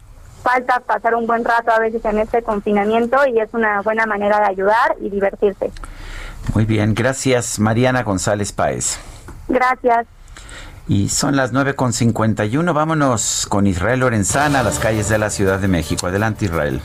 falta 0.42 0.80
pasar 0.80 1.14
un 1.14 1.26
buen 1.26 1.44
rato 1.44 1.70
a 1.70 1.78
veces 1.78 2.04
en 2.04 2.18
este 2.18 2.42
confinamiento 2.42 3.18
y 3.26 3.40
es 3.40 3.52
una 3.52 3.82
buena 3.82 4.06
manera 4.06 4.38
de 4.40 4.46
ayudar 4.46 4.96
y 5.00 5.10
divertirse. 5.10 5.70
Muy 6.54 6.64
bien, 6.64 6.94
gracias 6.94 7.58
Mariana 7.58 8.02
González 8.02 8.52
Páez. 8.52 8.98
Gracias. 9.48 10.06
Y 10.88 11.08
son 11.08 11.36
las 11.36 11.52
9.51. 11.52 12.74
Vámonos 12.74 13.46
con 13.48 13.66
Israel 13.66 14.00
Lorenzana 14.00 14.60
a 14.60 14.62
las 14.62 14.80
calles 14.80 15.08
de 15.08 15.18
la 15.18 15.30
Ciudad 15.30 15.60
de 15.60 15.68
México. 15.68 16.08
Adelante, 16.08 16.46
Israel. 16.46 16.80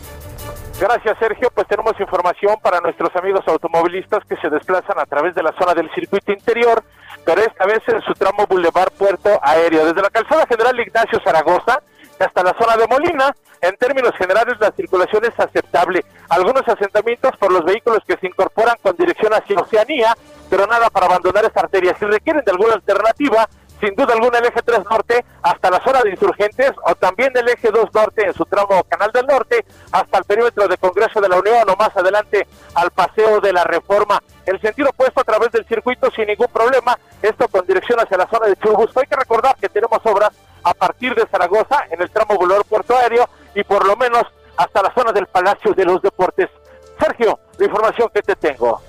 Gracias, 0.80 1.17
Sergio. 1.17 1.50
Pues 1.51 1.67
tenemos 1.67 2.00
información 2.00 2.56
para 2.61 2.82
nuestros 2.82 3.16
amigos 3.16 3.42
automovilistas 3.48 4.24
que 4.25 4.35
se 4.38 4.50
desplazan 4.50 5.00
a 5.00 5.06
través 5.06 5.34
de 5.34 5.42
la 5.42 5.53
zona 5.58 5.74
del 5.74 5.90
circuito 5.95 6.34
interior, 6.34 6.84
pero 7.25 7.42
esta 7.42 7.66
vez 7.66 7.82
en 7.88 8.01
su 8.01 8.14
tramo 8.14 8.45
Boulevard 8.48 8.92
Puerto 8.92 9.40
Aéreo. 9.42 9.85
Desde 9.85 10.01
la 10.01 10.09
calzada 10.09 10.45
general 10.45 10.80
Ignacio 10.80 11.19
Zaragoza 11.24 11.82
hasta 12.19 12.43
la 12.43 12.53
zona 12.59 12.77
de 12.77 12.88
Molina, 12.88 13.35
en 13.61 13.75
términos 13.77 14.14
generales 14.17 14.56
la 14.59 14.72
circulación 14.72 15.25
es 15.25 15.40
aceptable. 15.40 16.06
Algunos 16.30 16.67
asentamientos 16.67 17.32
por 17.38 17.51
los 17.51 17.64
vehículos 17.66 18.00
que 18.08 18.17
se 18.17 18.27
incorporan 18.27 18.75
con 18.82 18.95
dirección 18.95 19.34
hacia 19.34 19.59
Oceanía, 19.59 20.16
pero 20.50 20.67
nada 20.67 20.90
para 20.90 21.08
abandonar 21.08 21.45
esta 21.45 21.61
arteria. 21.61 21.95
Si 21.98 22.06
requieren 22.06 22.43
de 22.45 22.51
alguna 22.51 22.75
alternativa, 22.75 23.48
sin 23.80 23.93
duda 23.95 24.14
alguna 24.14 24.40
el 24.40 24.45
eje 24.45 24.61
3 24.61 24.80
norte 24.90 25.25
hasta 25.42 25.69
la 25.69 25.84
zona 25.84 26.01
de 26.01 26.11
insurgentes 26.11 26.72
o 26.84 26.95
también 26.95 27.32
el 27.35 27.48
eje 27.50 27.69
2 27.72 27.93
norte 27.93 28.25
en 28.25 28.34
su 28.34 28.45
tramo 28.45 28.84
Canal 28.85 29.11
del 29.11 29.25
Norte 29.25 29.66
hasta 29.92 30.17
el 30.17 30.24
perímetro 30.24 30.67
de 30.67 30.77
Congreso 30.77 31.19
de 31.19 31.30
la 31.30 31.38
Unión 31.38 31.69
o 31.69 31.75
más 31.75 31.95
adelante 31.95 32.48
al 32.75 32.92
Paseo 32.92 33.42
de 33.42 33.53
la 33.53 33.64
Reforma. 33.64 34.22
El 34.45 34.61
sentido 34.61 34.90
opuesto 34.90 35.22
a 35.22 35.24
través 35.24 35.51
del 35.51 35.66
circuito 35.66 36.09
sin 36.11 36.27
ningún 36.27 36.48
problema, 36.48 36.98
esto 37.22 37.48
con 37.48 37.66
dirección 37.66 38.00
hacia 38.00 38.17
la 38.17 38.27
zona 38.27 38.48
de 38.48 38.56
Churubusco. 38.56 39.01
Hay 39.01 39.08
que 39.08 39.16
recordar 39.16 39.56
que 39.58 39.69
tenemos 39.69 40.00
obras 40.03 40.30
a 40.64 40.74
partir 40.74 41.14
de 41.14 41.27
Zaragoza 41.27 41.85
en 41.90 42.01
el 42.01 42.09
tramo 42.09 42.35
Boulevard 42.35 42.66
Puerto 42.66 42.95
Aéreo 42.95 43.30
y 43.56 43.64
por 43.64 43.85
lo 43.88 43.95
menos 43.95 44.24
hasta 44.58 44.84
la 44.84 44.93
zona 44.93 45.11
del 45.11 45.25
Palacio 45.27 45.74
de 45.74 45.85
los 45.85 46.01
Deportes. 46.01 46.50
Sergio, 47.00 47.40
la 47.58 47.66
información 47.66 48.09
que 48.14 48.22
te 48.22 48.35
tengo. 48.35 48.82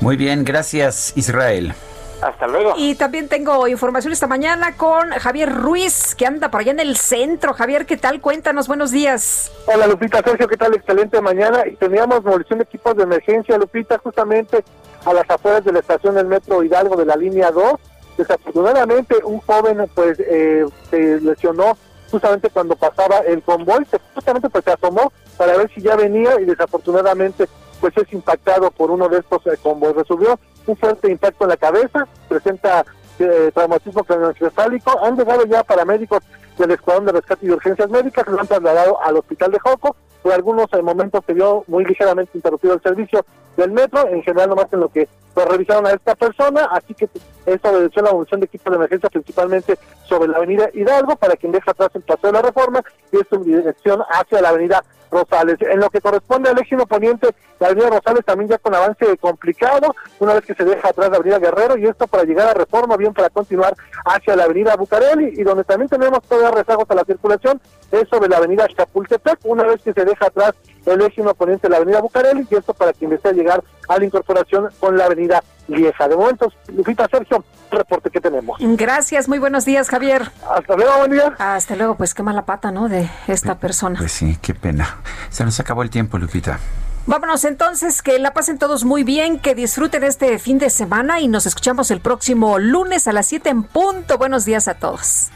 Muy 0.00 0.16
bien, 0.16 0.44
gracias 0.44 1.12
Israel. 1.16 1.74
Hasta 2.22 2.46
luego. 2.46 2.74
Y 2.76 2.96
también 2.96 3.28
tengo 3.28 3.66
información 3.66 4.12
esta 4.12 4.26
mañana 4.26 4.76
con 4.76 5.10
Javier 5.10 5.54
Ruiz, 5.54 6.14
que 6.14 6.26
anda 6.26 6.50
por 6.50 6.60
allá 6.60 6.72
en 6.72 6.80
el 6.80 6.96
centro. 6.96 7.54
Javier, 7.54 7.86
¿qué 7.86 7.96
tal? 7.96 8.20
Cuéntanos, 8.20 8.68
buenos 8.68 8.90
días. 8.90 9.50
Hola 9.66 9.86
Lupita, 9.86 10.22
Sergio, 10.22 10.46
¿qué 10.46 10.56
tal? 10.56 10.74
Excelente 10.74 11.20
mañana. 11.22 11.66
Y 11.66 11.76
teníamos 11.76 12.22
movilización 12.22 12.58
de 12.58 12.64
equipos 12.64 12.94
de 12.96 13.04
emergencia, 13.04 13.56
Lupita, 13.56 13.98
justamente 13.98 14.62
a 15.06 15.14
las 15.14 15.28
afueras 15.30 15.64
de 15.64 15.72
la 15.72 15.78
estación 15.78 16.14
del 16.14 16.26
Metro 16.26 16.62
Hidalgo 16.62 16.94
de 16.96 17.06
la 17.06 17.16
línea 17.16 17.50
2. 17.50 17.72
Desafortunadamente, 18.18 19.16
un 19.24 19.40
joven 19.40 19.90
pues 19.94 20.20
eh, 20.20 20.66
se 20.90 21.20
lesionó 21.22 21.78
justamente 22.10 22.50
cuando 22.50 22.76
pasaba 22.76 23.18
el 23.18 23.42
convoy, 23.42 23.86
justamente 24.14 24.48
pues 24.50 24.64
se 24.64 24.72
asomó 24.72 25.12
para 25.36 25.56
ver 25.56 25.70
si 25.74 25.80
ya 25.80 25.96
venía 25.96 26.40
y 26.40 26.44
desafortunadamente 26.44 27.48
pues 27.80 27.96
es 27.96 28.12
impactado 28.12 28.70
por 28.70 28.90
uno 28.90 29.08
de 29.08 29.18
estos 29.18 29.46
eh, 29.46 29.56
convoys. 29.62 29.96
Resolvió 29.96 30.38
un 30.66 30.76
fuerte 30.76 31.10
impacto 31.10 31.44
en 31.44 31.50
la 31.50 31.56
cabeza, 31.56 32.06
presenta 32.28 32.84
eh, 33.18 33.50
traumatismo 33.54 34.04
craneoencefálico. 34.04 35.02
Han 35.02 35.16
llegado 35.16 35.44
ya 35.46 35.64
paramédicos 35.64 36.20
del 36.58 36.72
Escuadrón 36.72 37.06
de 37.06 37.12
Rescate 37.12 37.46
y 37.46 37.48
de 37.48 37.54
Urgencias 37.54 37.90
Médicas, 37.90 38.26
lo 38.26 38.40
han 38.40 38.46
trasladado 38.46 39.02
al 39.02 39.16
hospital 39.16 39.52
de 39.52 39.58
Joco. 39.58 39.96
Por 40.22 40.32
algunos 40.32 40.66
eh, 40.72 40.82
momentos 40.82 41.22
se 41.26 41.32
vio 41.32 41.64
muy 41.66 41.84
ligeramente 41.84 42.32
interrumpido 42.34 42.74
el 42.74 42.82
servicio 42.82 43.24
del 43.60 43.72
metro, 43.72 44.08
en 44.08 44.22
general 44.22 44.50
nomás 44.50 44.72
en 44.72 44.80
lo 44.80 44.88
que 44.88 45.08
pues, 45.34 45.46
revisaron 45.46 45.86
a 45.86 45.92
esta 45.92 46.14
persona, 46.14 46.68
así 46.72 46.94
que 46.94 47.08
esto 47.46 47.70
obedeció 47.70 48.02
la 48.02 48.10
evolución 48.10 48.40
de 48.40 48.46
equipos 48.46 48.70
de 48.70 48.76
emergencia 48.76 49.08
principalmente 49.10 49.78
sobre 50.04 50.28
la 50.28 50.38
avenida 50.38 50.68
Hidalgo, 50.72 51.16
para 51.16 51.36
quien 51.36 51.52
deja 51.52 51.70
atrás 51.70 51.90
el 51.94 52.02
paseo 52.02 52.32
de 52.32 52.38
la 52.38 52.42
reforma, 52.42 52.82
y 53.12 53.18
esto 53.18 53.36
en 53.36 53.44
dirección 53.44 54.02
hacia 54.10 54.40
la 54.40 54.48
avenida 54.48 54.82
Rosales. 55.10 55.56
En 55.60 55.80
lo 55.80 55.90
que 55.90 56.00
corresponde 56.00 56.50
al 56.50 56.58
eje 56.58 56.76
poniente, 56.86 57.34
la 57.58 57.66
avenida 57.66 57.90
Rosales 57.90 58.24
también 58.24 58.48
ya 58.48 58.58
con 58.58 58.74
avance 58.74 59.04
complicado, 59.18 59.94
una 60.20 60.34
vez 60.34 60.44
que 60.44 60.54
se 60.54 60.64
deja 60.64 60.88
atrás 60.88 61.10
la 61.10 61.16
avenida 61.16 61.38
Guerrero, 61.38 61.76
y 61.76 61.86
esto 61.86 62.06
para 62.06 62.24
llegar 62.24 62.48
a 62.48 62.54
Reforma, 62.54 62.96
bien 62.96 63.12
para 63.12 63.28
continuar 63.28 63.74
hacia 64.04 64.36
la 64.36 64.44
avenida 64.44 64.76
Bucareli, 64.76 65.40
y 65.40 65.42
donde 65.42 65.64
también 65.64 65.88
tenemos 65.88 66.22
todavía 66.22 66.50
rezagos 66.52 66.88
a 66.88 66.94
la 66.94 67.04
circulación, 67.04 67.60
es 67.90 68.08
sobre 68.08 68.28
la 68.28 68.36
avenida 68.36 68.68
Chapultepec, 68.68 69.40
una 69.44 69.64
vez 69.64 69.82
que 69.82 69.92
se 69.92 70.04
deja 70.04 70.26
atrás 70.26 70.54
el 70.86 71.02
eje 71.02 71.22
poniente 71.34 71.68
de 71.68 71.70
la 71.70 71.76
avenida 71.78 72.00
Bucareli, 72.00 72.46
y 72.50 72.54
esto 72.54 72.74
para 72.74 72.92
quien 72.92 73.10
desea 73.10 73.32
llegar 73.32 73.62
a 73.88 73.98
la 73.98 74.04
incorporación 74.04 74.68
con 74.78 74.96
la 74.96 75.06
avenida 75.06 75.42
Lieja. 75.68 76.08
De 76.08 76.16
momento, 76.16 76.52
Lupita 76.74 77.06
Sergio, 77.10 77.44
reporte 77.70 78.10
que 78.10 78.20
tenemos. 78.20 78.58
Gracias, 78.60 79.28
muy 79.28 79.38
buenos 79.38 79.64
días, 79.64 79.88
Javier. 79.88 80.30
Hasta 80.48 80.76
luego, 80.76 80.98
buen 80.98 81.12
día. 81.12 81.34
Hasta 81.38 81.76
luego, 81.76 81.96
pues 81.96 82.14
qué 82.14 82.22
mala 82.22 82.44
pata, 82.44 82.70
¿no? 82.72 82.88
De 82.88 83.08
esta 83.28 83.56
persona. 83.56 83.98
Pues 83.98 84.12
sí, 84.12 84.38
qué 84.42 84.54
pena. 84.54 84.98
Se 85.30 85.44
nos 85.44 85.60
acabó 85.60 85.82
el 85.82 85.90
tiempo, 85.90 86.18
Lupita. 86.18 86.58
Vámonos 87.06 87.44
entonces, 87.44 88.02
que 88.02 88.18
la 88.18 88.32
pasen 88.32 88.58
todos 88.58 88.84
muy 88.84 89.04
bien, 89.04 89.40
que 89.40 89.54
disfruten 89.54 90.04
este 90.04 90.38
fin 90.38 90.58
de 90.58 90.70
semana 90.70 91.20
y 91.20 91.28
nos 91.28 91.46
escuchamos 91.46 91.90
el 91.90 92.00
próximo 92.00 92.58
lunes 92.58 93.08
a 93.08 93.12
las 93.12 93.26
7 93.26 93.48
en 93.48 93.62
punto. 93.62 94.18
Buenos 94.18 94.44
días 94.44 94.68
a 94.68 94.74
todos. 94.74 95.30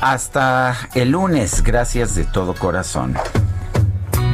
Hasta 0.00 0.76
el 0.94 1.12
lunes, 1.12 1.62
gracias 1.62 2.14
de 2.14 2.24
todo 2.24 2.54
corazón. 2.54 3.16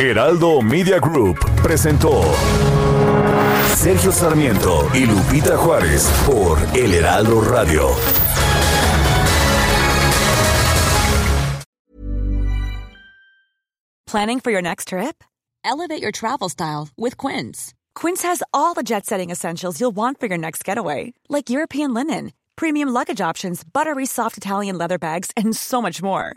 Heraldo 0.00 0.62
Media 0.62 1.00
Group 1.00 1.40
presentó 1.60 2.22
Sergio 3.74 4.12
Sarmiento 4.12 4.88
y 4.94 5.04
Lupita 5.04 5.56
Juárez 5.56 6.08
por 6.24 6.56
El 6.72 6.94
Heraldo 6.94 7.40
Radio. 7.40 7.88
Planning 14.06 14.38
for 14.38 14.52
your 14.52 14.62
next 14.62 14.88
trip? 14.88 15.24
Elevate 15.64 16.00
your 16.00 16.12
travel 16.12 16.48
style 16.48 16.90
with 16.96 17.16
Quince. 17.16 17.74
Quince 17.96 18.22
has 18.22 18.40
all 18.54 18.74
the 18.74 18.84
jet 18.84 19.04
setting 19.04 19.30
essentials 19.30 19.80
you'll 19.80 19.90
want 19.90 20.20
for 20.20 20.26
your 20.26 20.38
next 20.38 20.64
getaway, 20.64 21.12
like 21.28 21.50
European 21.50 21.92
linen, 21.92 22.30
premium 22.54 22.90
luggage 22.90 23.20
options, 23.20 23.64
buttery 23.64 24.06
soft 24.06 24.36
Italian 24.36 24.78
leather 24.78 24.98
bags, 24.98 25.32
and 25.36 25.56
so 25.56 25.82
much 25.82 26.00
more. 26.00 26.36